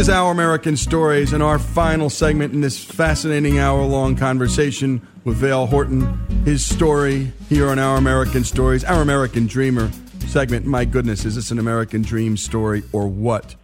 Is 0.06 0.10
Our 0.10 0.32
American 0.32 0.78
Stories 0.78 1.34
and 1.34 1.42
our 1.42 1.58
final 1.58 2.12
segment 2.12 2.54
in 2.54 2.62
this 2.62 2.78
fascinating 2.78 3.58
hour 3.58 3.84
long 3.84 4.16
conversation 4.16 5.02
with 5.24 5.38
Vail 5.38 5.66
Horton. 5.66 6.04
His 6.46 6.64
story 6.64 7.32
here 7.50 7.70
on 7.70 7.80
Our 7.80 7.98
American 7.98 8.44
Stories, 8.44 8.84
Our 8.84 9.02
American 9.02 9.48
Dreamer 9.48 9.90
segment. 10.28 10.68
My 10.68 10.86
goodness, 10.86 11.26
is 11.26 11.34
this 11.34 11.50
an 11.50 11.58
American 11.58 12.04
dream 12.04 12.38
story 12.38 12.84
or 12.92 13.08
what? 13.08 13.56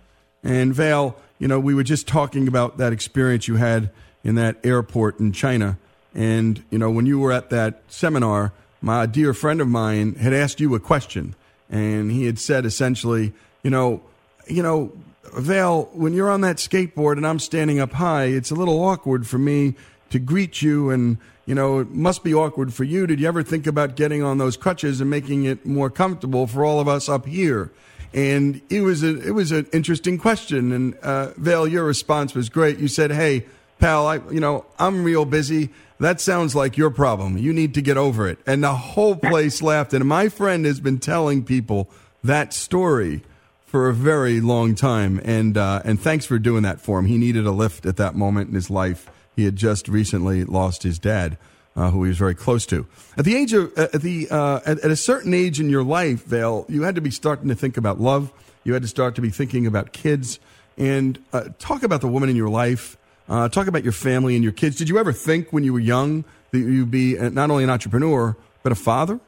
And 0.44 0.74
Vail, 0.74 1.16
you 1.38 1.48
know, 1.48 1.60
we 1.60 1.76
were 1.76 1.84
just 1.84 2.08
talking 2.08 2.48
about 2.48 2.80
that 2.80 2.92
experience 2.92 3.48
you 3.48 3.58
had 3.58 3.92
in 4.24 4.34
that 4.34 4.58
airport 4.64 5.20
in 5.20 5.34
China. 5.34 5.78
And, 6.16 6.64
you 6.72 6.80
know, 6.80 6.90
when 6.90 7.06
you 7.06 7.20
were 7.20 7.32
at 7.32 7.52
that 7.52 7.84
seminar, 7.88 8.52
my 8.82 9.06
dear 9.06 9.36
friend 9.36 9.62
of 9.62 9.68
mine 9.68 10.16
had 10.16 10.34
asked 10.34 10.60
you 10.60 10.74
a 10.74 10.80
question. 10.80 11.36
And 11.70 12.12
he 12.12 12.26
had 12.26 12.40
said 12.40 12.66
essentially, 12.66 13.32
you 13.62 13.70
know, 13.70 14.02
you 14.48 14.64
know, 14.64 14.92
Vail, 15.34 15.90
when 15.94 16.14
you're 16.14 16.30
on 16.30 16.42
that 16.42 16.58
skateboard 16.58 17.18
and 17.18 17.26
I'm 17.26 17.40
standing 17.40 17.80
up 17.80 17.94
high, 17.94 18.26
it's 18.26 18.52
a 18.52 18.56
little 18.56 18.84
awkward 18.84 19.28
for 19.28 19.38
me 19.38 19.76
to 20.10 20.20
greet 20.20 20.62
you, 20.62 20.90
and 20.90 21.18
you 21.46 21.56
know 21.56 21.80
it 21.80 21.90
must 21.90 22.24
be 22.24 22.34
awkward 22.34 22.74
for 22.74 22.84
you. 22.84 23.08
Did 23.08 23.20
you 23.20 23.28
ever 23.28 23.44
think 23.44 23.66
about 23.66 23.96
getting 23.96 24.24
on 24.24 24.38
those 24.38 24.58
crutches 24.58 25.02
and 25.02 25.10
making 25.10 25.46
it 25.46 25.66
more 25.66 25.90
comfortable 25.90 26.48
for 26.48 26.66
all 26.66 26.80
of 26.80 26.88
us 26.88 27.10
up 27.10 27.26
here? 27.26 27.72
And 28.14 28.62
it 28.70 28.82
was 28.82 29.04
a 29.04 29.26
it 29.26 29.32
was 29.32 29.52
an 29.52 29.68
interesting 29.72 30.18
question. 30.18 30.72
And 30.72 30.96
uh, 30.98 31.32
Vail, 31.38 31.68
your 31.68 31.86
response 31.86 32.36
was 32.36 32.50
great. 32.50 32.78
You 32.78 32.88
said, 32.88 33.12
"Hey, 33.12 33.46
pal, 33.80 34.06
I 34.06 34.16
you 34.30 34.42
know 34.42 34.66
I'm 34.78 35.04
real 35.04 35.26
busy. 35.26 35.70
That 36.00 36.20
sounds 36.20 36.56
like 36.56 36.78
your 36.78 36.90
problem. 36.90 37.38
You 37.38 37.54
need 37.54 37.74
to 37.76 37.82
get 37.82 37.96
over 37.96 38.28
it." 38.28 38.40
And 38.46 38.64
the 38.64 38.76
whole 38.76 39.16
place 39.16 39.62
laughed. 39.62 39.94
And 39.94 40.06
my 40.06 40.28
friend 40.28 40.66
has 40.66 40.82
been 40.82 41.00
telling 41.00 41.46
people 41.46 41.90
that 42.24 42.54
story 42.54 43.24
for 43.72 43.88
a 43.88 43.94
very 43.94 44.42
long 44.42 44.76
time. 44.76 45.22
And 45.24 45.58
uh, 45.58 45.82
and 45.86 45.98
thanks 45.98 46.26
for 46.26 46.38
doing 46.38 46.64
that 46.64 46.82
for 46.82 47.00
him. 47.00 47.06
He 47.06 47.18
needed 47.18 47.46
a 47.46 47.52
lift 47.52 47.86
at 47.86 47.96
that 47.96 48.16
moment 48.16 48.50
in 48.50 48.56
his 48.56 48.70
life. 48.70 49.10
He 49.34 49.46
had 49.46 49.56
just 49.56 49.88
recently 49.88 50.44
lost 50.44 50.84
his 50.84 51.00
dad 51.00 51.38
uh, 51.78 51.90
who 51.90 52.04
he 52.04 52.10
was 52.10 52.18
very 52.18 52.36
close 52.36 52.66
to. 52.66 52.86
At 53.18 53.24
the 53.24 53.34
age 53.34 53.54
of 53.54 53.72
at 53.78 53.94
the 54.02 54.28
uh, 54.30 54.60
at, 54.66 54.80
at, 54.80 54.92
a 54.92 54.98
certain 54.98 55.34
age 55.34 55.62
in 55.62 55.70
your 55.70 55.84
life, 55.84 56.26
Vail, 56.26 56.66
you 56.68 56.84
had 56.84 56.96
to 56.96 57.02
be 57.02 57.12
starting 57.12 57.48
to 57.48 57.56
think 57.56 57.78
about 57.78 58.02
love. 58.02 58.34
You 58.66 58.74
had 58.74 58.82
to 58.82 58.90
start 58.90 59.16
to 59.16 59.22
be 59.22 59.30
thinking 59.30 59.66
about 59.66 59.94
kids 59.94 60.40
and 60.78 61.18
uh, 61.32 61.46
talk 61.58 61.84
about 61.84 62.02
the 62.02 62.10
woman 62.10 62.28
in 62.28 62.36
your 62.36 62.50
life. 62.50 62.98
Uh, 63.30 63.48
talk 63.48 63.68
about 63.68 63.84
your 63.84 63.94
family 63.94 64.36
and 64.36 64.44
your 64.44 64.52
kids. 64.52 64.76
Did 64.76 64.90
you 64.90 64.98
ever 64.98 65.14
think 65.14 65.54
when 65.54 65.64
you 65.64 65.72
were 65.72 65.80
young 65.80 66.26
that 66.52 66.60
you'd 66.60 66.92
be 66.92 67.18
uh, 67.18 67.30
not 67.30 67.50
only 67.50 67.64
an 67.64 67.70
entrepreneur 67.70 68.36
but 68.64 68.74
a 68.74 68.76
father? 68.76 69.22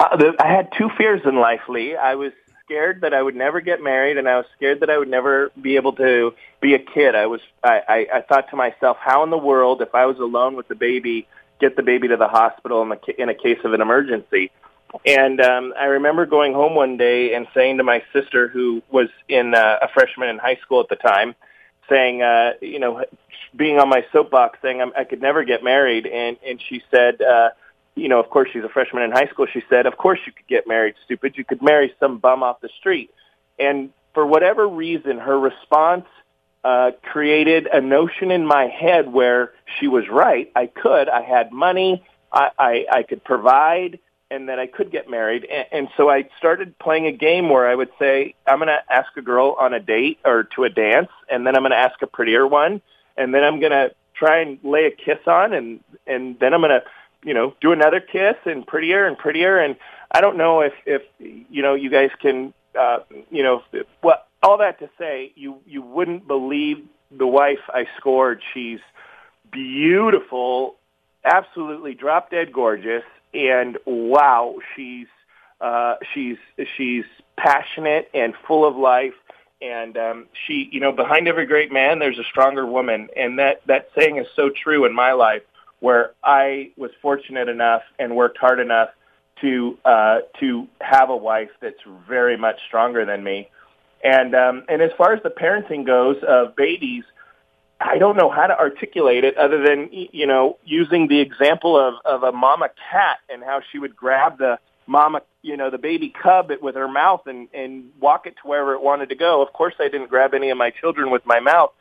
Uh, 0.00 0.32
I 0.40 0.48
had 0.48 0.70
two 0.78 0.88
fears 0.96 1.20
in 1.26 1.36
life, 1.36 1.60
Lee. 1.68 1.94
I 1.94 2.14
was 2.14 2.32
scared 2.64 3.00
that 3.02 3.14
I 3.14 3.22
would 3.22 3.36
never 3.36 3.60
get 3.60 3.82
married, 3.82 4.16
and 4.18 4.28
I 4.28 4.36
was 4.36 4.46
scared 4.56 4.80
that 4.80 4.90
I 4.90 4.98
would 4.98 5.08
never 5.08 5.50
be 5.60 5.76
able 5.76 5.92
to 5.94 6.32
be 6.60 6.74
a 6.74 6.78
kid. 6.78 7.14
I 7.14 7.26
was 7.26 7.40
I, 7.62 7.80
I, 7.88 8.06
I 8.14 8.20
thought 8.22 8.50
to 8.50 8.56
myself, 8.56 8.96
how 9.00 9.22
in 9.24 9.30
the 9.30 9.38
world, 9.38 9.82
if 9.82 9.94
I 9.94 10.06
was 10.06 10.18
alone 10.18 10.56
with 10.56 10.68
the 10.68 10.74
baby, 10.74 11.26
get 11.60 11.76
the 11.76 11.82
baby 11.82 12.08
to 12.08 12.16
the 12.16 12.28
hospital 12.28 12.82
in, 12.82 12.88
the, 12.88 13.22
in 13.22 13.28
a 13.28 13.34
case 13.34 13.58
of 13.64 13.72
an 13.72 13.80
emergency? 13.80 14.50
And 15.06 15.40
um, 15.40 15.72
I 15.78 15.84
remember 15.84 16.26
going 16.26 16.52
home 16.52 16.74
one 16.74 16.96
day 16.96 17.34
and 17.34 17.46
saying 17.54 17.78
to 17.78 17.84
my 17.84 18.02
sister, 18.12 18.48
who 18.48 18.82
was 18.90 19.08
in 19.28 19.54
uh, 19.54 19.78
a 19.80 19.88
freshman 19.88 20.28
in 20.28 20.38
high 20.38 20.56
school 20.56 20.80
at 20.80 20.88
the 20.88 20.96
time, 20.96 21.34
saying, 21.88 22.22
uh, 22.22 22.52
you 22.60 22.78
know, 22.78 23.04
being 23.56 23.78
on 23.78 23.88
my 23.88 24.04
soapbox, 24.12 24.58
saying 24.60 24.82
I'm, 24.82 24.92
I 24.96 25.04
could 25.04 25.22
never 25.22 25.44
get 25.44 25.64
married, 25.64 26.06
and 26.06 26.36
and 26.46 26.60
she 26.68 26.82
said. 26.90 27.20
uh 27.22 27.50
you 27.94 28.08
know, 28.08 28.20
of 28.20 28.30
course 28.30 28.48
she's 28.52 28.64
a 28.64 28.68
freshman 28.68 29.02
in 29.02 29.10
high 29.10 29.26
school. 29.26 29.46
She 29.52 29.62
said, 29.68 29.86
"Of 29.86 29.96
course 29.96 30.20
you 30.26 30.32
could 30.32 30.46
get 30.46 30.66
married, 30.66 30.94
stupid. 31.04 31.36
You 31.36 31.44
could 31.44 31.62
marry 31.62 31.94
some 32.00 32.18
bum 32.18 32.42
off 32.42 32.60
the 32.60 32.70
street." 32.80 33.10
And 33.58 33.90
for 34.14 34.26
whatever 34.26 34.66
reason, 34.66 35.18
her 35.18 35.38
response 35.38 36.06
uh, 36.64 36.92
created 37.02 37.66
a 37.66 37.80
notion 37.80 38.30
in 38.30 38.46
my 38.46 38.66
head 38.66 39.12
where 39.12 39.52
she 39.78 39.88
was 39.88 40.08
right. 40.08 40.50
I 40.54 40.66
could. 40.66 41.08
I 41.08 41.22
had 41.22 41.52
money. 41.52 42.04
I, 42.32 42.50
I, 42.58 42.86
I 42.90 43.02
could 43.02 43.24
provide, 43.24 43.98
and 44.30 44.48
that 44.48 44.58
I 44.58 44.66
could 44.66 44.90
get 44.90 45.10
married. 45.10 45.44
And, 45.44 45.66
and 45.72 45.88
so 45.96 46.08
I 46.08 46.28
started 46.38 46.78
playing 46.78 47.06
a 47.06 47.12
game 47.12 47.50
where 47.50 47.68
I 47.68 47.74
would 47.74 47.90
say, 47.98 48.34
"I'm 48.46 48.58
going 48.58 48.68
to 48.68 48.82
ask 48.90 49.08
a 49.16 49.22
girl 49.22 49.56
on 49.58 49.74
a 49.74 49.80
date 49.80 50.18
or 50.24 50.44
to 50.56 50.64
a 50.64 50.70
dance, 50.70 51.10
and 51.28 51.46
then 51.46 51.56
I'm 51.56 51.62
going 51.62 51.72
to 51.72 51.76
ask 51.76 52.00
a 52.00 52.06
prettier 52.06 52.46
one, 52.46 52.80
and 53.16 53.34
then 53.34 53.44
I'm 53.44 53.60
going 53.60 53.72
to 53.72 53.94
try 54.14 54.40
and 54.40 54.58
lay 54.62 54.86
a 54.86 54.90
kiss 54.90 55.26
on, 55.26 55.52
and 55.52 55.80
and 56.06 56.38
then 56.38 56.54
I'm 56.54 56.60
going 56.60 56.80
to." 56.80 56.82
You 57.24 57.34
know, 57.34 57.54
do 57.60 57.72
another 57.72 58.00
kiss 58.00 58.36
and 58.44 58.66
prettier 58.66 59.06
and 59.06 59.16
prettier. 59.16 59.58
And 59.58 59.76
I 60.10 60.20
don't 60.20 60.36
know 60.36 60.60
if, 60.60 60.72
if, 60.86 61.02
you 61.18 61.62
know, 61.62 61.74
you 61.74 61.90
guys 61.90 62.10
can, 62.20 62.52
uh, 62.78 63.00
you 63.30 63.42
know, 63.42 63.62
well, 64.02 64.24
all 64.42 64.58
that 64.58 64.78
to 64.80 64.90
say, 64.98 65.32
you, 65.36 65.58
you 65.66 65.82
wouldn't 65.82 66.26
believe 66.26 66.84
the 67.10 67.26
wife 67.26 67.60
I 67.68 67.86
scored. 67.96 68.42
She's 68.52 68.80
beautiful, 69.50 70.76
absolutely 71.24 71.94
drop 71.94 72.30
dead 72.30 72.52
gorgeous. 72.52 73.04
And 73.32 73.78
wow, 73.86 74.56
she's, 74.74 75.06
uh, 75.60 75.96
she's, 76.12 76.38
she's 76.76 77.04
passionate 77.36 78.10
and 78.12 78.34
full 78.46 78.66
of 78.66 78.76
life. 78.76 79.14
And 79.60 79.96
um, 79.96 80.26
she, 80.46 80.68
you 80.72 80.80
know, 80.80 80.90
behind 80.90 81.28
every 81.28 81.46
great 81.46 81.72
man, 81.72 82.00
there's 82.00 82.18
a 82.18 82.24
stronger 82.24 82.66
woman, 82.66 83.08
and 83.16 83.38
that 83.38 83.62
that 83.66 83.90
saying 83.96 84.16
is 84.16 84.26
so 84.34 84.50
true 84.50 84.84
in 84.86 84.92
my 84.92 85.12
life 85.12 85.42
where 85.82 86.12
I 86.22 86.70
was 86.76 86.92
fortunate 87.02 87.48
enough 87.48 87.82
and 87.98 88.14
worked 88.14 88.38
hard 88.38 88.60
enough 88.60 88.90
to 89.40 89.76
uh, 89.84 90.18
to 90.38 90.68
have 90.80 91.10
a 91.10 91.16
wife 91.16 91.50
that's 91.60 91.82
very 92.08 92.36
much 92.36 92.60
stronger 92.68 93.04
than 93.04 93.24
me. 93.24 93.50
And 94.04 94.32
um, 94.34 94.64
and 94.68 94.80
as 94.80 94.92
far 94.96 95.12
as 95.12 95.22
the 95.24 95.30
parenting 95.30 95.84
goes 95.84 96.22
of 96.26 96.54
babies, 96.54 97.02
I 97.80 97.98
don't 97.98 98.16
know 98.16 98.30
how 98.30 98.46
to 98.46 98.56
articulate 98.56 99.24
it 99.24 99.36
other 99.36 99.60
than 99.60 99.88
you 99.90 100.26
know 100.26 100.56
using 100.64 101.08
the 101.08 101.18
example 101.18 101.76
of 101.76 101.94
of 102.04 102.22
a 102.22 102.30
mama 102.30 102.68
cat 102.92 103.18
and 103.28 103.42
how 103.42 103.60
she 103.72 103.80
would 103.80 103.96
grab 103.96 104.38
the 104.38 104.60
mama 104.86 105.22
you 105.42 105.56
know 105.56 105.68
the 105.68 105.78
baby 105.78 106.14
cub 106.22 106.52
with 106.60 106.76
her 106.76 106.88
mouth 106.88 107.26
and 107.26 107.48
and 107.52 107.90
walk 108.00 108.28
it 108.28 108.36
to 108.40 108.48
wherever 108.48 108.74
it 108.74 108.82
wanted 108.82 109.08
to 109.08 109.16
go. 109.16 109.42
Of 109.42 109.52
course, 109.52 109.74
I 109.80 109.88
didn't 109.88 110.10
grab 110.10 110.32
any 110.32 110.50
of 110.50 110.58
my 110.58 110.70
children 110.70 111.10
with 111.10 111.26
my 111.26 111.40
mouth, 111.40 111.72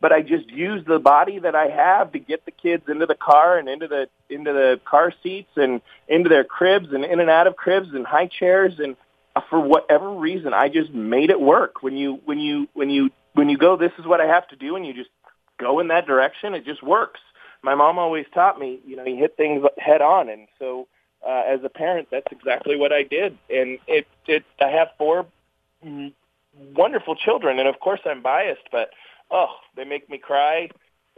but 0.00 0.12
I 0.12 0.22
just 0.22 0.48
use 0.48 0.84
the 0.86 0.98
body 0.98 1.38
that 1.40 1.54
I 1.54 1.66
have 1.68 2.12
to 2.12 2.18
get 2.18 2.44
the 2.44 2.50
kids 2.50 2.84
into 2.88 3.06
the 3.06 3.14
car 3.14 3.58
and 3.58 3.68
into 3.68 3.86
the 3.86 4.08
into 4.28 4.52
the 4.52 4.80
car 4.84 5.12
seats 5.22 5.50
and 5.56 5.80
into 6.08 6.28
their 6.28 6.44
cribs 6.44 6.88
and 6.92 7.04
in 7.04 7.20
and 7.20 7.30
out 7.30 7.46
of 7.46 7.56
cribs 7.56 7.88
and 7.92 8.06
high 8.06 8.26
chairs 8.26 8.74
and 8.78 8.96
for 9.48 9.60
whatever 9.60 10.10
reason 10.10 10.54
I 10.54 10.68
just 10.68 10.92
made 10.92 11.30
it 11.30 11.40
work. 11.40 11.82
When 11.82 11.96
you 11.96 12.20
when 12.24 12.38
you 12.38 12.68
when 12.72 12.90
you 12.90 13.10
when 13.34 13.48
you 13.48 13.58
go 13.58 13.76
this 13.76 13.92
is 13.98 14.06
what 14.06 14.20
I 14.20 14.26
have 14.26 14.48
to 14.48 14.56
do 14.56 14.76
and 14.76 14.86
you 14.86 14.94
just 14.94 15.10
go 15.58 15.80
in 15.80 15.88
that 15.88 16.06
direction, 16.06 16.54
it 16.54 16.64
just 16.64 16.82
works. 16.82 17.20
My 17.62 17.74
mom 17.74 17.98
always 17.98 18.24
taught 18.32 18.58
me, 18.58 18.80
you 18.86 18.96
know, 18.96 19.04
you 19.04 19.16
hit 19.16 19.36
things 19.36 19.62
head 19.76 20.00
on 20.00 20.30
and 20.30 20.48
so 20.58 20.88
uh, 21.26 21.42
as 21.46 21.60
a 21.62 21.68
parent 21.68 22.08
that's 22.10 22.32
exactly 22.32 22.76
what 22.76 22.92
I 22.92 23.02
did 23.02 23.36
and 23.50 23.78
it 23.86 24.06
it 24.26 24.44
I 24.60 24.68
have 24.68 24.88
four 24.96 25.26
wonderful 26.74 27.14
children 27.14 27.58
and 27.58 27.68
of 27.68 27.78
course 27.78 28.00
I'm 28.06 28.22
biased 28.22 28.68
but 28.72 28.90
oh, 29.30 29.48
they 29.76 29.84
make 29.84 30.08
me 30.10 30.18
cry 30.18 30.68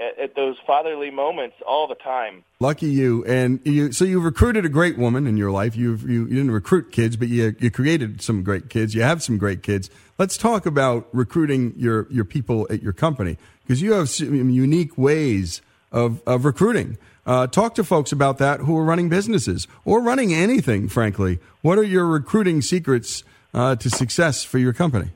at, 0.00 0.18
at, 0.18 0.36
those 0.36 0.56
fatherly 0.66 1.10
moments 1.10 1.56
all 1.66 1.86
the 1.86 1.94
time. 1.94 2.44
Lucky 2.60 2.88
you, 2.88 3.24
and 3.24 3.60
you. 3.64 3.92
So 3.92 4.04
you've 4.04 4.24
recruited 4.24 4.64
a 4.64 4.68
great 4.68 4.98
woman 4.98 5.26
in 5.26 5.36
your 5.36 5.50
life. 5.50 5.76
You 5.76 5.96
you, 5.96 6.26
you 6.26 6.36
didn't 6.36 6.50
recruit 6.50 6.92
kids, 6.92 7.16
but 7.16 7.28
you 7.28 7.54
you 7.58 7.70
created 7.70 8.22
some 8.22 8.42
great 8.42 8.70
kids. 8.70 8.94
You 8.94 9.02
have 9.02 9.22
some 9.22 9.38
great 9.38 9.62
kids. 9.62 9.90
Let's 10.18 10.36
talk 10.36 10.66
about 10.66 11.08
recruiting 11.12 11.74
your 11.76 12.06
your 12.10 12.24
people 12.24 12.66
at 12.70 12.82
your 12.82 12.92
company 12.92 13.36
because 13.62 13.82
you 13.82 13.92
have 13.92 14.08
some 14.08 14.50
unique 14.50 14.96
ways 14.96 15.62
of 15.90 16.22
of 16.26 16.44
recruiting. 16.44 16.98
Uh, 17.24 17.46
talk 17.46 17.74
to 17.76 17.84
folks 17.84 18.10
about 18.10 18.38
that 18.38 18.60
who 18.60 18.76
are 18.76 18.84
running 18.84 19.08
businesses 19.08 19.68
or 19.84 20.02
running 20.02 20.34
anything. 20.34 20.88
Frankly, 20.88 21.38
what 21.60 21.78
are 21.78 21.84
your 21.84 22.06
recruiting 22.06 22.60
secrets 22.60 23.22
uh, 23.54 23.76
to 23.76 23.88
success 23.88 24.42
for 24.42 24.58
your 24.58 24.72
company? 24.72 25.10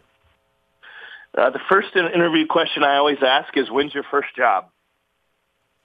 Uh, 1.36 1.50
the 1.50 1.60
first 1.68 1.88
interview 1.94 2.46
question 2.46 2.82
I 2.82 2.96
always 2.96 3.18
ask 3.22 3.54
is, 3.56 3.70
when's 3.70 3.92
your 3.92 4.04
first 4.10 4.34
job? 4.34 4.70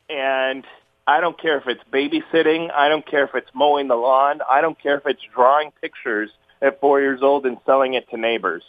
And 0.10 0.64
I 1.06 1.20
don't 1.20 1.40
care 1.40 1.58
if 1.58 1.68
it's 1.68 1.82
babysitting. 1.92 2.72
I 2.72 2.88
don't 2.88 3.06
care 3.06 3.26
if 3.26 3.32
it's 3.36 3.50
mowing 3.54 3.90
the 3.90 3.96
lawn. 3.96 4.40
I 4.50 4.62
don't 4.62 4.82
care 4.82 4.98
if 4.98 5.06
it's 5.06 5.22
drawing 5.36 5.72
pictures 5.82 6.30
at 6.62 6.80
four 6.80 7.02
years 7.02 7.20
old 7.22 7.46
and 7.46 7.58
selling 7.66 7.96
it 7.96 8.10
to 8.12 8.18
neighbors. 8.18 8.64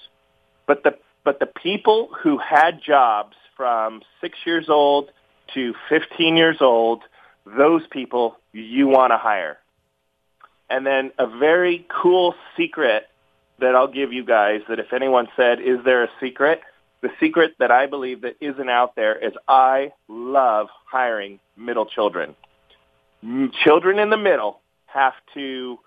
But 0.66 0.82
the, 0.82 0.98
but 1.24 1.38
the 1.38 1.46
people 1.46 2.08
who 2.20 2.38
had 2.38 2.80
jobs 2.84 3.36
from 3.56 4.02
six 4.20 4.36
years 4.44 4.68
old 4.68 5.10
to 5.54 5.74
15 5.88 6.36
years 6.36 6.56
old, 6.60 7.02
those 7.46 7.82
people 7.92 8.36
you 8.52 8.88
want 8.88 9.12
to 9.12 9.18
hire. 9.18 9.58
And 10.68 10.84
then 10.84 11.12
a 11.18 11.26
very 11.26 11.86
cool 12.02 12.34
secret 12.56 13.04
that 13.60 13.76
I'll 13.76 13.92
give 13.92 14.12
you 14.12 14.24
guys 14.24 14.62
that 14.68 14.80
if 14.80 14.92
anyone 14.92 15.28
said, 15.36 15.60
is 15.60 15.78
there 15.84 16.02
a 16.02 16.08
secret? 16.20 16.60
The 17.02 17.10
secret 17.20 17.56
that 17.58 17.70
I 17.70 17.86
believe 17.86 18.22
that 18.22 18.36
isn't 18.40 18.70
out 18.70 18.94
there 18.94 19.16
is 19.16 19.32
I 19.48 19.92
love 20.08 20.68
hiring 20.86 21.40
middle 21.56 21.86
children. 21.86 22.36
Children 23.64 23.98
in 23.98 24.10
the 24.10 24.16
middle 24.16 24.60
have 24.86 25.14
to 25.34 25.78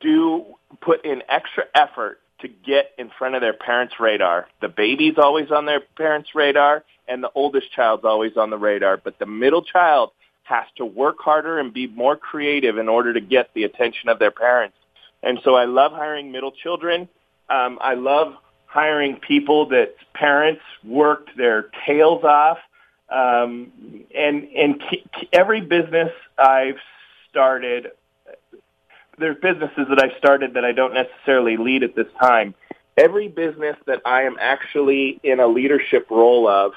do 0.00 0.44
put 0.80 1.04
in 1.04 1.22
extra 1.28 1.64
effort 1.74 2.20
to 2.40 2.48
get 2.48 2.92
in 2.98 3.10
front 3.18 3.34
of 3.34 3.40
their 3.40 3.52
parents' 3.52 3.94
radar. 3.98 4.46
The 4.60 4.68
baby's 4.68 5.14
always 5.18 5.50
on 5.50 5.66
their 5.66 5.80
parents' 5.96 6.30
radar, 6.34 6.84
and 7.08 7.22
the 7.22 7.30
oldest 7.34 7.72
child's 7.72 8.04
always 8.04 8.36
on 8.36 8.50
the 8.50 8.58
radar. 8.58 8.96
But 8.96 9.18
the 9.18 9.26
middle 9.26 9.62
child 9.62 10.10
has 10.44 10.64
to 10.76 10.84
work 10.84 11.16
harder 11.20 11.58
and 11.58 11.72
be 11.72 11.86
more 11.86 12.16
creative 12.16 12.78
in 12.78 12.88
order 12.88 13.14
to 13.14 13.20
get 13.20 13.50
the 13.54 13.64
attention 13.64 14.08
of 14.08 14.18
their 14.18 14.30
parents. 14.30 14.76
And 15.22 15.40
so 15.42 15.54
I 15.54 15.64
love 15.64 15.92
hiring 15.92 16.30
middle 16.32 16.52
children. 16.52 17.08
Um, 17.48 17.78
I 17.80 17.94
love 17.94 18.34
hiring 18.78 19.14
people 19.32 19.60
that 19.74 19.94
parents 20.14 20.64
worked 20.82 21.30
their 21.36 21.70
tails 21.86 22.22
off. 22.24 22.58
Um, 23.08 23.72
and 24.24 24.36
and 24.62 24.72
every 25.32 25.60
business 25.76 26.12
I've 26.36 26.80
started, 27.30 27.92
there's 29.20 29.38
businesses 29.50 29.86
that 29.90 30.00
I've 30.02 30.16
started 30.18 30.54
that 30.54 30.64
I 30.64 30.72
don't 30.72 30.94
necessarily 31.02 31.56
lead 31.56 31.82
at 31.88 31.94
this 31.94 32.10
time. 32.20 32.48
Every 32.96 33.28
business 33.28 33.76
that 33.86 34.00
I 34.04 34.22
am 34.22 34.36
actually 34.40 35.20
in 35.22 35.40
a 35.40 35.48
leadership 35.58 36.04
role 36.10 36.44
of, 36.48 36.72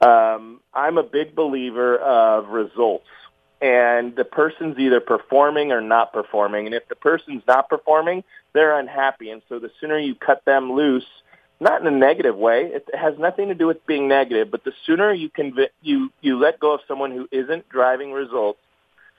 Um, 0.00 0.60
I'm 0.84 0.98
a 0.98 1.06
big 1.18 1.28
believer 1.42 1.90
of 1.98 2.48
results. 2.62 3.12
And 3.60 4.04
the 4.20 4.28
person's 4.40 4.76
either 4.84 5.00
performing 5.14 5.72
or 5.72 5.80
not 5.80 6.06
performing. 6.12 6.66
And 6.66 6.74
if 6.80 6.86
the 6.92 7.00
person's 7.08 7.44
not 7.46 7.64
performing, 7.74 8.18
they're 8.52 8.76
unhappy. 8.84 9.28
And 9.30 9.40
so 9.48 9.58
the 9.58 9.70
sooner 9.80 9.98
you 9.98 10.14
cut 10.14 10.40
them 10.44 10.64
loose, 10.80 11.10
not 11.60 11.80
in 11.80 11.86
a 11.86 11.90
negative 11.90 12.36
way, 12.36 12.66
it 12.66 12.88
has 12.94 13.18
nothing 13.18 13.48
to 13.48 13.54
do 13.54 13.66
with 13.66 13.86
being 13.86 14.08
negative, 14.08 14.50
but 14.50 14.64
the 14.64 14.72
sooner 14.84 15.12
you 15.12 15.30
conv- 15.30 15.68
you 15.82 16.10
you 16.20 16.38
let 16.38 16.58
go 16.58 16.74
of 16.74 16.80
someone 16.86 17.12
who 17.12 17.28
isn't 17.30 17.68
driving 17.68 18.12
results, 18.12 18.58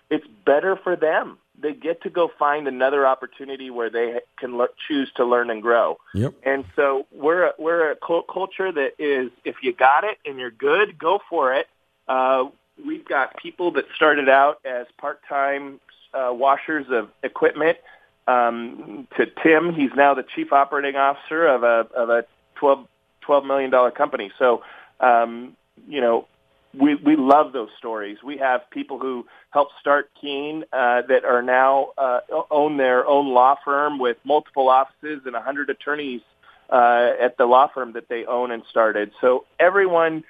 it's 0.09 0.27
better 0.45 0.75
for 0.75 0.95
them. 0.95 1.37
They 1.57 1.73
get 1.73 2.03
to 2.03 2.09
go 2.09 2.29
find 2.37 2.67
another 2.67 3.07
opportunity 3.07 3.69
where 3.69 3.89
they 3.89 4.19
can 4.37 4.57
le- 4.57 4.67
choose 4.87 5.09
to 5.15 5.25
learn 5.25 5.49
and 5.49 5.61
grow. 5.61 5.97
Yep. 6.13 6.33
And 6.43 6.65
so 6.75 7.07
we're 7.13 7.45
a, 7.45 7.53
we're 7.57 7.91
a 7.91 7.95
cult- 7.95 8.27
culture 8.27 8.71
that 8.71 8.95
is, 8.99 9.31
if 9.45 9.55
you 9.63 9.71
got 9.73 10.03
it 10.03 10.17
and 10.25 10.37
you're 10.37 10.51
good, 10.51 10.99
go 10.99 11.19
for 11.29 11.53
it. 11.53 11.67
Uh, 12.09 12.49
we've 12.85 13.05
got 13.05 13.37
people 13.37 13.71
that 13.71 13.85
started 13.95 14.27
out 14.27 14.59
as 14.65 14.85
part-time 14.97 15.79
uh, 16.13 16.31
washers 16.33 16.87
of 16.89 17.09
equipment. 17.23 17.77
Um, 18.27 19.07
to 19.17 19.25
Tim, 19.43 19.73
he's 19.73 19.91
now 19.95 20.13
the 20.13 20.23
chief 20.35 20.51
operating 20.51 20.95
officer 20.95 21.45
of 21.47 21.63
a 21.63 21.87
of 21.95 22.09
a 22.09 22.25
12, 22.55 22.87
12 23.21 23.45
million 23.45 23.69
dollar 23.69 23.91
company. 23.91 24.31
So, 24.39 24.63
um, 24.99 25.55
you 25.87 26.01
know, 26.01 26.27
we 26.73 26.95
we 26.95 27.15
love 27.15 27.53
those 27.53 27.69
stories. 27.77 28.17
We 28.23 28.37
have 28.37 28.69
people 28.69 28.99
who 28.99 29.25
helped 29.51 29.73
start 29.79 30.09
Keen 30.19 30.63
uh, 30.73 31.03
that 31.07 31.23
are 31.25 31.41
now 31.41 31.89
uh, 31.97 32.19
own 32.51 32.77
their 32.77 33.05
own 33.05 33.33
law 33.33 33.55
firm 33.63 33.99
with 33.99 34.17
multiple 34.23 34.69
offices 34.69 35.21
and 35.25 35.35
a 35.35 35.41
hundred 35.41 35.69
attorneys 35.69 36.21
uh, 36.69 37.11
at 37.21 37.37
the 37.37 37.45
law 37.45 37.67
firm 37.67 37.93
that 37.93 38.09
they 38.09 38.25
own 38.25 38.51
and 38.51 38.63
started. 38.69 39.11
So 39.21 39.45
everyone, 39.59 40.23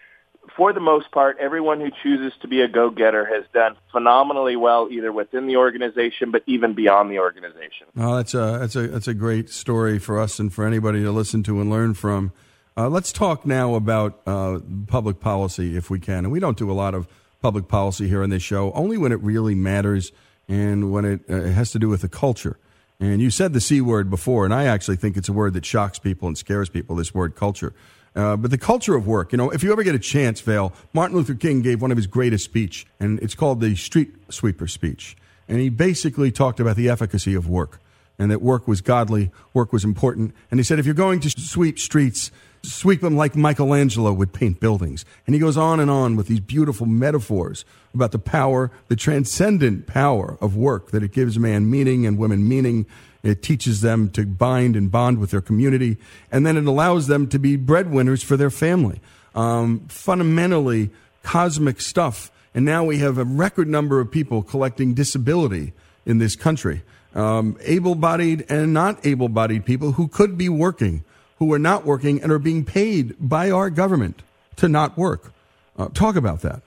for 0.56 0.74
the 0.74 0.80
most 0.80 1.12
part, 1.12 1.38
everyone 1.40 1.80
who 1.80 1.90
chooses 2.04 2.34
to 2.42 2.48
be 2.48 2.62
a 2.62 2.68
go-getter 2.68 3.26
has 3.26 3.46
done 3.54 3.76
phenomenally 3.92 4.56
well, 4.56 4.88
either 4.92 5.12
within 5.12 5.48
the 5.48 5.58
organization, 5.58 6.32
but 6.32 6.44
even 6.46 6.74
beyond 6.74 7.12
the 7.12 7.20
organization. 7.20 7.88
Oh, 7.98 8.16
that's 8.18 8.34
a 8.34 8.58
that's 8.60 8.76
a 8.76 8.88
that's 8.88 9.08
a 9.08 9.14
great 9.14 9.50
story 9.50 10.00
for 10.00 10.20
us 10.20 10.40
and 10.40 10.54
for 10.54 10.66
anybody 10.66 11.04
to 11.04 11.12
listen 11.12 11.44
to 11.44 11.62
and 11.62 11.70
learn 11.70 11.94
from. 11.94 12.32
Uh, 12.78 12.90
let's 12.90 13.14
talk 13.14 13.46
now 13.46 13.76
about 13.76 14.22
uh, 14.28 14.60
public 14.88 15.22
policy, 15.22 15.78
if 15.78 15.90
we 15.90 16.00
can. 16.00 16.26
And 16.26 16.32
we 16.32 16.42
don't 16.42 16.58
do 16.58 16.70
a 16.70 16.74
lot 16.74 16.94
of 16.94 17.08
public 17.42 17.68
policy 17.68 18.08
here 18.10 18.22
on 18.22 18.30
this 18.30 18.44
show, 18.44 18.72
only 18.74 18.98
when 18.98 19.12
it 19.12 19.22
really 19.22 19.56
matters 19.56 20.12
and 20.48 20.92
when 20.92 21.06
it, 21.06 21.22
uh, 21.30 21.36
it 21.36 21.54
has 21.54 21.72
to 21.72 21.80
do 21.80 21.88
with 21.88 22.02
the 22.02 22.10
culture. 22.10 22.58
And 23.00 23.22
you 23.22 23.30
said 23.30 23.54
the 23.54 23.62
C 23.62 23.82
word 23.82 24.10
before, 24.10 24.46
and 24.46 24.54
I 24.54 24.66
actually 24.66 24.98
think 24.98 25.16
it's 25.16 25.30
a 25.30 25.34
word 25.34 25.54
that 25.54 25.66
shocks 25.66 26.00
people 26.00 26.28
and 26.28 26.38
scares 26.38 26.70
people, 26.70 26.96
this 26.96 27.14
word 27.14 27.36
culture. 27.36 27.74
Uh, 28.16 28.38
but 28.38 28.50
the 28.50 28.58
culture 28.58 28.96
of 28.96 29.06
work, 29.06 29.32
you 29.32 29.38
know, 29.38 29.50
if 29.50 29.62
you 29.62 29.72
ever 29.72 29.84
get 29.84 29.94
a 29.94 30.00
chance, 30.00 30.40
Vail, 30.40 30.74
Martin 30.94 31.18
Luther 31.18 31.36
King 31.36 31.62
gave 31.62 31.82
one 31.82 31.92
of 31.92 31.98
his 31.98 32.08
greatest 32.08 32.46
speech, 32.46 32.88
and 33.00 33.20
it's 33.20 33.36
called 33.36 33.60
the 33.60 33.76
street 33.76 34.14
sweeper 34.30 34.68
speech. 34.68 35.18
And 35.48 35.60
he 35.60 35.70
basically 35.70 36.32
talked 36.32 36.60
about 36.60 36.76
the 36.76 36.90
efficacy 36.90 37.36
of 37.36 37.48
work 37.50 37.80
and 38.18 38.32
that 38.32 38.42
work 38.42 38.68
was 38.68 38.82
godly, 38.82 39.32
work 39.54 39.74
was 39.74 39.84
important. 39.84 40.34
And 40.50 40.60
he 40.60 40.64
said, 40.64 40.80
if 40.80 40.86
you're 40.86 40.96
going 40.96 41.20
to 41.22 41.30
sweep 41.30 41.80
streets, 41.80 42.32
sweep 42.64 43.02
them 43.02 43.16
like 43.16 43.36
Michelangelo 43.36 44.14
would 44.14 44.34
paint 44.34 44.60
buildings. 44.60 45.06
And 45.26 45.34
he 45.34 45.40
goes 45.40 45.58
on 45.58 45.80
and 45.80 45.92
on 45.92 46.16
with 46.16 46.28
these 46.28 46.40
beautiful 46.40 46.86
metaphors 46.86 47.66
about 47.94 48.12
the 48.12 48.20
power, 48.20 48.72
the 48.88 48.96
transcendent 48.96 49.88
power 49.88 50.38
of 50.42 50.56
work, 50.56 50.92
that 50.92 51.04
it 51.04 51.12
gives 51.12 51.38
man 51.38 51.70
meaning 51.70 52.06
and 52.06 52.18
women 52.18 52.48
meaning. 52.48 52.86
It 53.26 53.44
teaches 53.44 53.82
them 53.82 54.10
to 54.12 54.26
bind 54.26 54.78
and 54.78 54.90
bond 54.90 55.18
with 55.18 55.32
their 55.32 55.42
community. 55.42 55.98
And 56.32 56.46
then 56.46 56.56
it 56.56 56.66
allows 56.66 57.08
them 57.08 57.28
to 57.28 57.40
be 57.40 57.58
breadwinners 57.58 58.24
for 58.24 58.38
their 58.38 58.50
family. 58.50 59.02
Um, 59.34 59.82
fundamentally 59.90 60.92
cosmic 61.24 61.82
stuff. 61.82 62.32
And 62.54 62.64
now 62.64 62.86
we 62.86 63.00
have 63.00 63.18
a 63.18 63.26
record 63.26 63.68
number 63.68 64.00
of 64.00 64.10
people 64.10 64.42
collecting 64.42 64.94
disability 64.94 65.74
in 66.06 66.20
this 66.20 66.38
country. 66.38 66.84
Um, 67.14 67.58
able 67.62 67.96
bodied 67.96 68.46
and 68.48 68.74
not 68.74 69.06
able 69.06 69.28
bodied 69.28 69.66
people 69.66 69.94
who 69.94 70.08
could 70.08 70.38
be 70.38 70.48
working 70.48 71.04
who 71.38 71.52
are 71.54 71.60
not 71.60 71.86
working 71.86 72.22
and 72.22 72.32
are 72.32 72.40
being 72.40 72.64
paid 72.64 73.16
by 73.20 73.52
our 73.52 73.70
government 73.70 74.22
to 74.58 74.70
not 74.70 74.98
work. 74.98 75.34
Uh, 75.78 75.90
talk 75.90 76.16
about 76.16 76.42
that. 76.42 76.62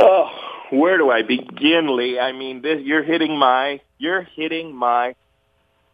Oh, 0.00 0.30
where 0.70 0.98
do 0.98 1.10
I 1.10 1.22
begin, 1.22 1.96
Lee? 1.96 2.18
I 2.18 2.32
mean, 2.32 2.62
this, 2.62 2.80
you're 2.82 3.02
hitting 3.02 3.38
my 3.38 3.80
you're 3.98 4.22
hitting 4.22 4.74
my 4.74 5.14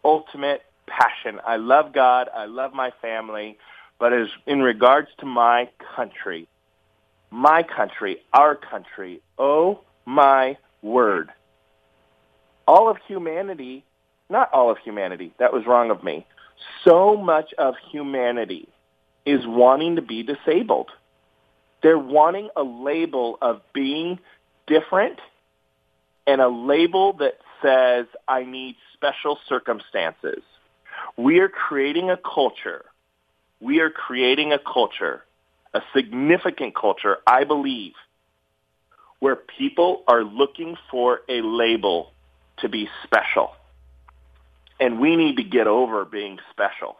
ultimate 0.04 0.62
passion. 0.86 1.40
I 1.46 1.56
love 1.56 1.92
God. 1.92 2.28
I 2.34 2.46
love 2.46 2.72
my 2.72 2.90
family, 3.00 3.58
but 3.98 4.12
as 4.12 4.28
in 4.46 4.60
regards 4.60 5.08
to 5.18 5.26
my 5.26 5.68
country, 5.94 6.48
my 7.30 7.62
country, 7.62 8.18
our 8.32 8.56
country, 8.56 9.20
oh 9.38 9.80
my 10.04 10.58
word. 10.82 11.30
All 12.66 12.88
of 12.88 12.96
humanity, 13.06 13.84
not 14.28 14.52
all 14.52 14.70
of 14.70 14.78
humanity, 14.78 15.32
that 15.38 15.52
was 15.52 15.66
wrong 15.66 15.90
of 15.90 16.02
me 16.02 16.26
so 16.84 17.16
much 17.16 17.52
of 17.58 17.74
humanity 17.90 18.68
is 19.24 19.40
wanting 19.46 19.96
to 19.96 20.02
be 20.02 20.22
disabled. 20.22 20.90
They're 21.82 21.98
wanting 21.98 22.50
a 22.56 22.62
label 22.62 23.38
of 23.40 23.60
being 23.72 24.18
different 24.66 25.20
and 26.26 26.40
a 26.40 26.48
label 26.48 27.14
that 27.14 27.38
says, 27.60 28.06
I 28.28 28.44
need 28.44 28.76
special 28.94 29.38
circumstances. 29.48 30.42
We 31.16 31.40
are 31.40 31.48
creating 31.48 32.10
a 32.10 32.16
culture. 32.16 32.84
We 33.60 33.80
are 33.80 33.90
creating 33.90 34.52
a 34.52 34.58
culture, 34.58 35.24
a 35.74 35.82
significant 35.94 36.74
culture, 36.74 37.18
I 37.26 37.44
believe, 37.44 37.94
where 39.18 39.36
people 39.36 40.02
are 40.08 40.24
looking 40.24 40.76
for 40.90 41.20
a 41.28 41.42
label 41.42 42.12
to 42.58 42.68
be 42.68 42.88
special 43.04 43.52
and 44.82 44.98
we 44.98 45.14
need 45.14 45.36
to 45.36 45.44
get 45.44 45.68
over 45.68 46.04
being 46.04 46.38
special. 46.50 46.96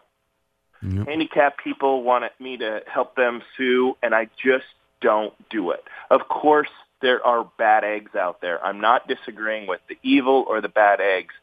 Yep. 0.83 1.09
Handicapped 1.09 1.63
people 1.63 2.05
want 2.05 2.25
me 2.39 2.57
to 2.59 2.81
help 2.87 3.17
them 3.17 3.43
sue, 3.57 3.97
and 4.03 4.15
I 4.15 4.29
just 4.43 4.65
don't 5.01 5.35
do 5.51 5.73
it. 5.73 5.83
Of 6.09 6.29
course, 6.29 6.71
there 7.03 7.25
are 7.27 7.47
bad 7.59 7.85
eggs 7.85 8.15
out 8.15 8.41
there. 8.41 8.65
I'm 8.65 8.81
not 8.81 9.07
disagreeing 9.09 9.67
with 9.67 9.81
the 9.89 9.99
evil 10.03 10.45
or 10.49 10.61
the 10.61 10.69
bad 10.69 11.01
eggs, 11.01 11.35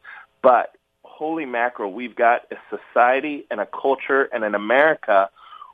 but 0.42 0.74
holy 1.04 1.44
mackerel, 1.44 1.92
we've 1.92 2.16
got 2.16 2.50
a 2.50 2.56
society 2.74 3.46
and 3.50 3.60
a 3.60 3.66
culture 3.66 4.24
and 4.32 4.42
an 4.42 4.54
America 4.54 5.28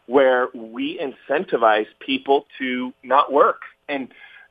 where 0.06 0.48
we 0.54 0.98
incentivize 0.98 1.86
people 2.00 2.46
to 2.58 2.92
not 3.02 3.32
work. 3.32 3.62
And 3.88 4.08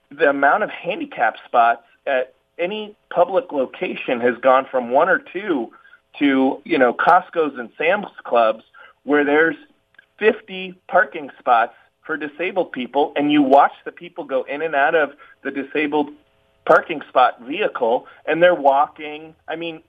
the 0.09 0.29
amount 0.29 0.63
of 0.63 0.69
handicap 0.69 1.35
spots 1.45 1.83
at 2.07 2.33
any 2.57 2.95
public 3.09 3.51
location 3.51 4.21
has 4.21 4.37
gone 4.37 4.65
from 4.71 4.91
one 4.91 5.09
or 5.09 5.19
two 5.19 5.71
to, 6.19 6.61
you 6.63 6.77
know, 6.77 6.93
Costco's 6.93 7.57
and 7.57 7.69
Sam's 7.77 8.07
Clubs 8.23 8.63
where 9.03 9.25
there's 9.25 9.57
50 10.19 10.75
parking 10.87 11.29
spots 11.39 11.73
for 12.05 12.17
disabled 12.17 12.71
people 12.71 13.13
and 13.15 13.31
you 13.31 13.41
watch 13.41 13.73
the 13.83 13.91
people 13.91 14.23
go 14.23 14.43
in 14.43 14.61
and 14.61 14.75
out 14.75 14.95
of 14.95 15.11
the 15.43 15.51
disabled 15.51 16.09
parking 16.65 17.01
spot 17.09 17.41
vehicle 17.41 18.07
and 18.25 18.41
they're 18.41 18.55
walking. 18.55 19.35
I 19.47 19.55
mean, 19.55 19.81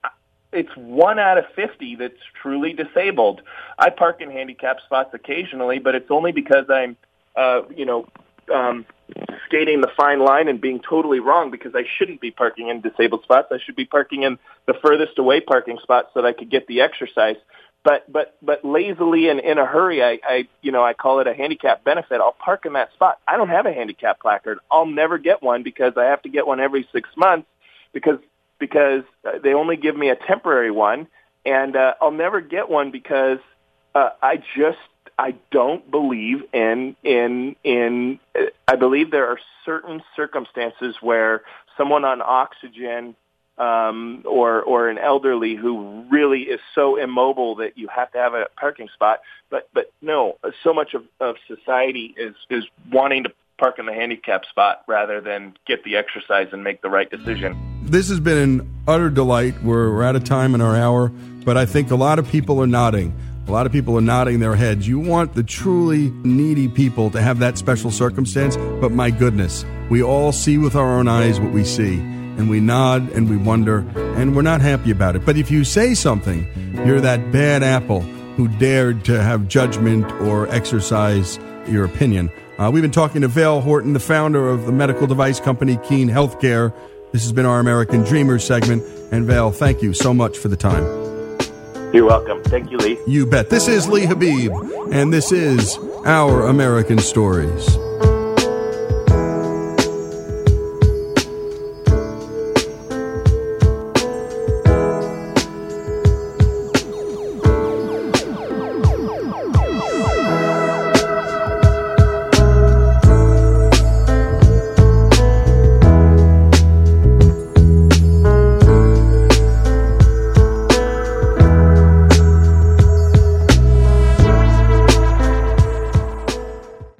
it's 0.51 0.75
one 0.75 1.19
out 1.19 1.37
of 1.37 1.45
50 1.55 1.95
that's 1.95 2.13
truly 2.41 2.73
disabled. 2.73 3.41
I 3.77 3.89
park 3.89 4.21
in 4.21 4.31
handicap 4.31 4.77
spots 4.85 5.13
occasionally, 5.13 5.79
but 5.79 5.95
it's 5.95 6.09
only 6.09 6.31
because 6.31 6.65
I'm, 6.69 6.97
uh, 7.35 7.61
you 7.75 7.85
know, 7.85 8.07
um, 8.53 8.85
skating 9.45 9.81
the 9.81 9.89
fine 9.95 10.19
line 10.19 10.47
and 10.47 10.59
being 10.59 10.79
totally 10.79 11.19
wrong 11.19 11.51
because 11.51 11.73
I 11.75 11.83
shouldn't 11.97 12.21
be 12.21 12.31
parking 12.31 12.69
in 12.69 12.81
disabled 12.81 13.23
spots. 13.23 13.49
I 13.51 13.59
should 13.63 13.75
be 13.75 13.85
parking 13.85 14.23
in 14.23 14.37
the 14.65 14.73
furthest 14.73 15.17
away 15.17 15.41
parking 15.41 15.77
spots 15.81 16.09
so 16.13 16.21
that 16.21 16.27
I 16.27 16.33
could 16.33 16.49
get 16.49 16.67
the 16.67 16.81
exercise. 16.81 17.37
But 17.83 18.11
but 18.11 18.37
but 18.41 18.65
lazily 18.65 19.29
and 19.29 19.39
in 19.39 19.57
a 19.57 19.65
hurry, 19.65 20.03
I, 20.03 20.19
I 20.23 20.47
you 20.61 20.71
know 20.71 20.83
I 20.83 20.93
call 20.93 21.19
it 21.19 21.27
a 21.27 21.33
handicap 21.33 21.83
benefit. 21.83 22.19
I'll 22.19 22.33
park 22.33 22.65
in 22.65 22.73
that 22.73 22.91
spot. 22.93 23.19
I 23.27 23.37
don't 23.37 23.49
have 23.49 23.65
a 23.65 23.73
handicap 23.73 24.19
placard. 24.19 24.59
I'll 24.69 24.85
never 24.85 25.17
get 25.17 25.41
one 25.41 25.63
because 25.63 25.93
I 25.95 26.05
have 26.05 26.21
to 26.23 26.29
get 26.29 26.45
one 26.45 26.59
every 26.59 26.87
six 26.91 27.09
months 27.15 27.47
because 27.93 28.19
because 28.59 29.03
they 29.43 29.53
only 29.53 29.77
give 29.77 29.95
me 29.95 30.09
a 30.09 30.15
temporary 30.15 30.71
one, 30.71 31.07
and 31.45 31.75
uh, 31.75 31.93
I'll 32.01 32.11
never 32.11 32.41
get 32.41 32.69
one 32.69 32.91
because 32.91 33.39
uh, 33.95 34.09
I 34.21 34.37
just 34.57 34.79
I 35.17 35.35
don't 35.51 35.89
believe 35.89 36.43
in 36.53 36.95
in 37.03 37.55
in. 37.63 38.19
I 38.67 38.75
believe 38.75 39.11
there 39.11 39.27
are 39.27 39.39
certain 39.65 40.03
circumstances 40.15 40.95
where 41.01 41.43
someone 41.77 42.05
on 42.05 42.21
oxygen 42.21 43.15
um, 43.57 44.23
or 44.25 44.61
or 44.61 44.89
an 44.89 44.97
elderly 44.97 45.55
who 45.55 46.05
really 46.11 46.41
is 46.41 46.59
so 46.75 46.95
immobile 46.97 47.55
that 47.55 47.77
you 47.77 47.87
have 47.87 48.11
to 48.11 48.17
have 48.17 48.33
a 48.33 48.47
parking 48.59 48.89
spot. 48.93 49.21
But 49.49 49.69
but 49.73 49.91
no, 50.01 50.37
so 50.63 50.73
much 50.73 50.93
of, 50.93 51.03
of 51.19 51.35
society 51.47 52.13
is 52.17 52.35
is 52.49 52.65
wanting 52.91 53.23
to 53.23 53.31
park 53.57 53.79
in 53.79 53.87
the 53.87 53.93
handicap 53.93 54.45
spot 54.45 54.83
rather 54.87 55.19
than 55.19 55.57
get 55.65 55.83
the 55.83 55.95
exercise 55.97 56.47
and 56.51 56.63
make 56.63 56.81
the 56.81 56.89
right 56.89 57.09
decision. 57.09 57.57
This 57.83 58.09
has 58.09 58.19
been 58.19 58.37
an 58.37 58.83
utter 58.87 59.09
delight. 59.09 59.55
We're, 59.63 59.91
we're 59.91 60.03
out 60.03 60.15
of 60.15 60.23
time 60.23 60.53
in 60.53 60.61
our 60.61 60.75
hour, 60.75 61.09
but 61.43 61.57
I 61.57 61.65
think 61.65 61.89
a 61.89 61.95
lot 61.95 62.19
of 62.19 62.27
people 62.27 62.61
are 62.61 62.67
nodding 62.67 63.13
A 63.47 63.51
lot 63.51 63.65
of 63.65 63.71
people 63.71 63.97
are 63.97 64.01
nodding 64.01 64.41
their 64.41 64.55
heads. 64.55 64.89
You 64.89 64.99
want 64.99 65.33
the 65.33 65.43
truly 65.43 66.09
needy 66.25 66.67
people 66.67 67.09
to 67.11 67.21
have 67.21 67.39
that 67.39 67.57
special 67.57 67.91
circumstance, 67.91 68.57
but 68.81 68.91
my 68.91 69.09
goodness, 69.09 69.63
we 69.89 70.03
all 70.03 70.33
see 70.33 70.57
with 70.57 70.75
our 70.75 70.99
own 70.99 71.07
eyes 71.07 71.39
what 71.39 71.53
we 71.53 71.63
see, 71.63 71.95
and 72.37 72.49
we 72.49 72.59
nod 72.59 73.11
and 73.11 73.29
we 73.29 73.37
wonder, 73.37 73.79
and 74.15 74.35
we're 74.35 74.41
not 74.41 74.61
happy 74.61 74.91
about 74.91 75.15
it. 75.15 75.25
But 75.25 75.37
if 75.37 75.51
you 75.51 75.63
say 75.63 75.93
something, 75.93 76.47
you're 76.85 77.01
that 77.01 77.31
bad 77.31 77.63
apple 77.63 78.01
who 78.01 78.47
dared 78.47 79.03
to 79.05 79.21
have 79.21 79.47
judgment 79.47 80.09
or 80.21 80.47
exercise 80.49 81.39
your 81.67 81.83
opinion. 81.83 82.29
Uh, 82.57 82.71
we've 82.71 82.83
been 82.83 82.91
talking 82.91 83.21
to 83.21 83.27
Vail 83.27 83.61
Horton, 83.61 83.93
the 83.93 83.99
founder 83.99 84.49
of 84.49 84.65
the 84.65 84.71
medical 84.71 85.07
device 85.07 85.39
company 85.39 85.77
Keen 85.83 86.07
Healthcare. 86.09 86.73
This 87.11 87.23
has 87.23 87.31
been 87.31 87.45
our 87.45 87.59
American 87.59 88.03
Dreamers 88.03 88.43
segment. 88.43 88.83
And 89.11 89.25
Vail, 89.25 89.51
thank 89.51 89.81
you 89.81 89.93
so 89.93 90.13
much 90.13 90.37
for 90.37 90.47
the 90.47 90.57
time. 90.57 90.83
You're 91.93 92.05
welcome. 92.05 92.43
Thank 92.43 92.69
you, 92.69 92.77
Lee. 92.77 92.97
You 93.07 93.25
bet. 93.25 93.49
This 93.49 93.67
is 93.67 93.87
Lee 93.87 94.05
Habeeb, 94.05 94.93
and 94.93 95.13
this 95.13 95.31
is 95.31 95.77
Our 96.05 96.45
American 96.47 96.99
Stories. 96.99 97.77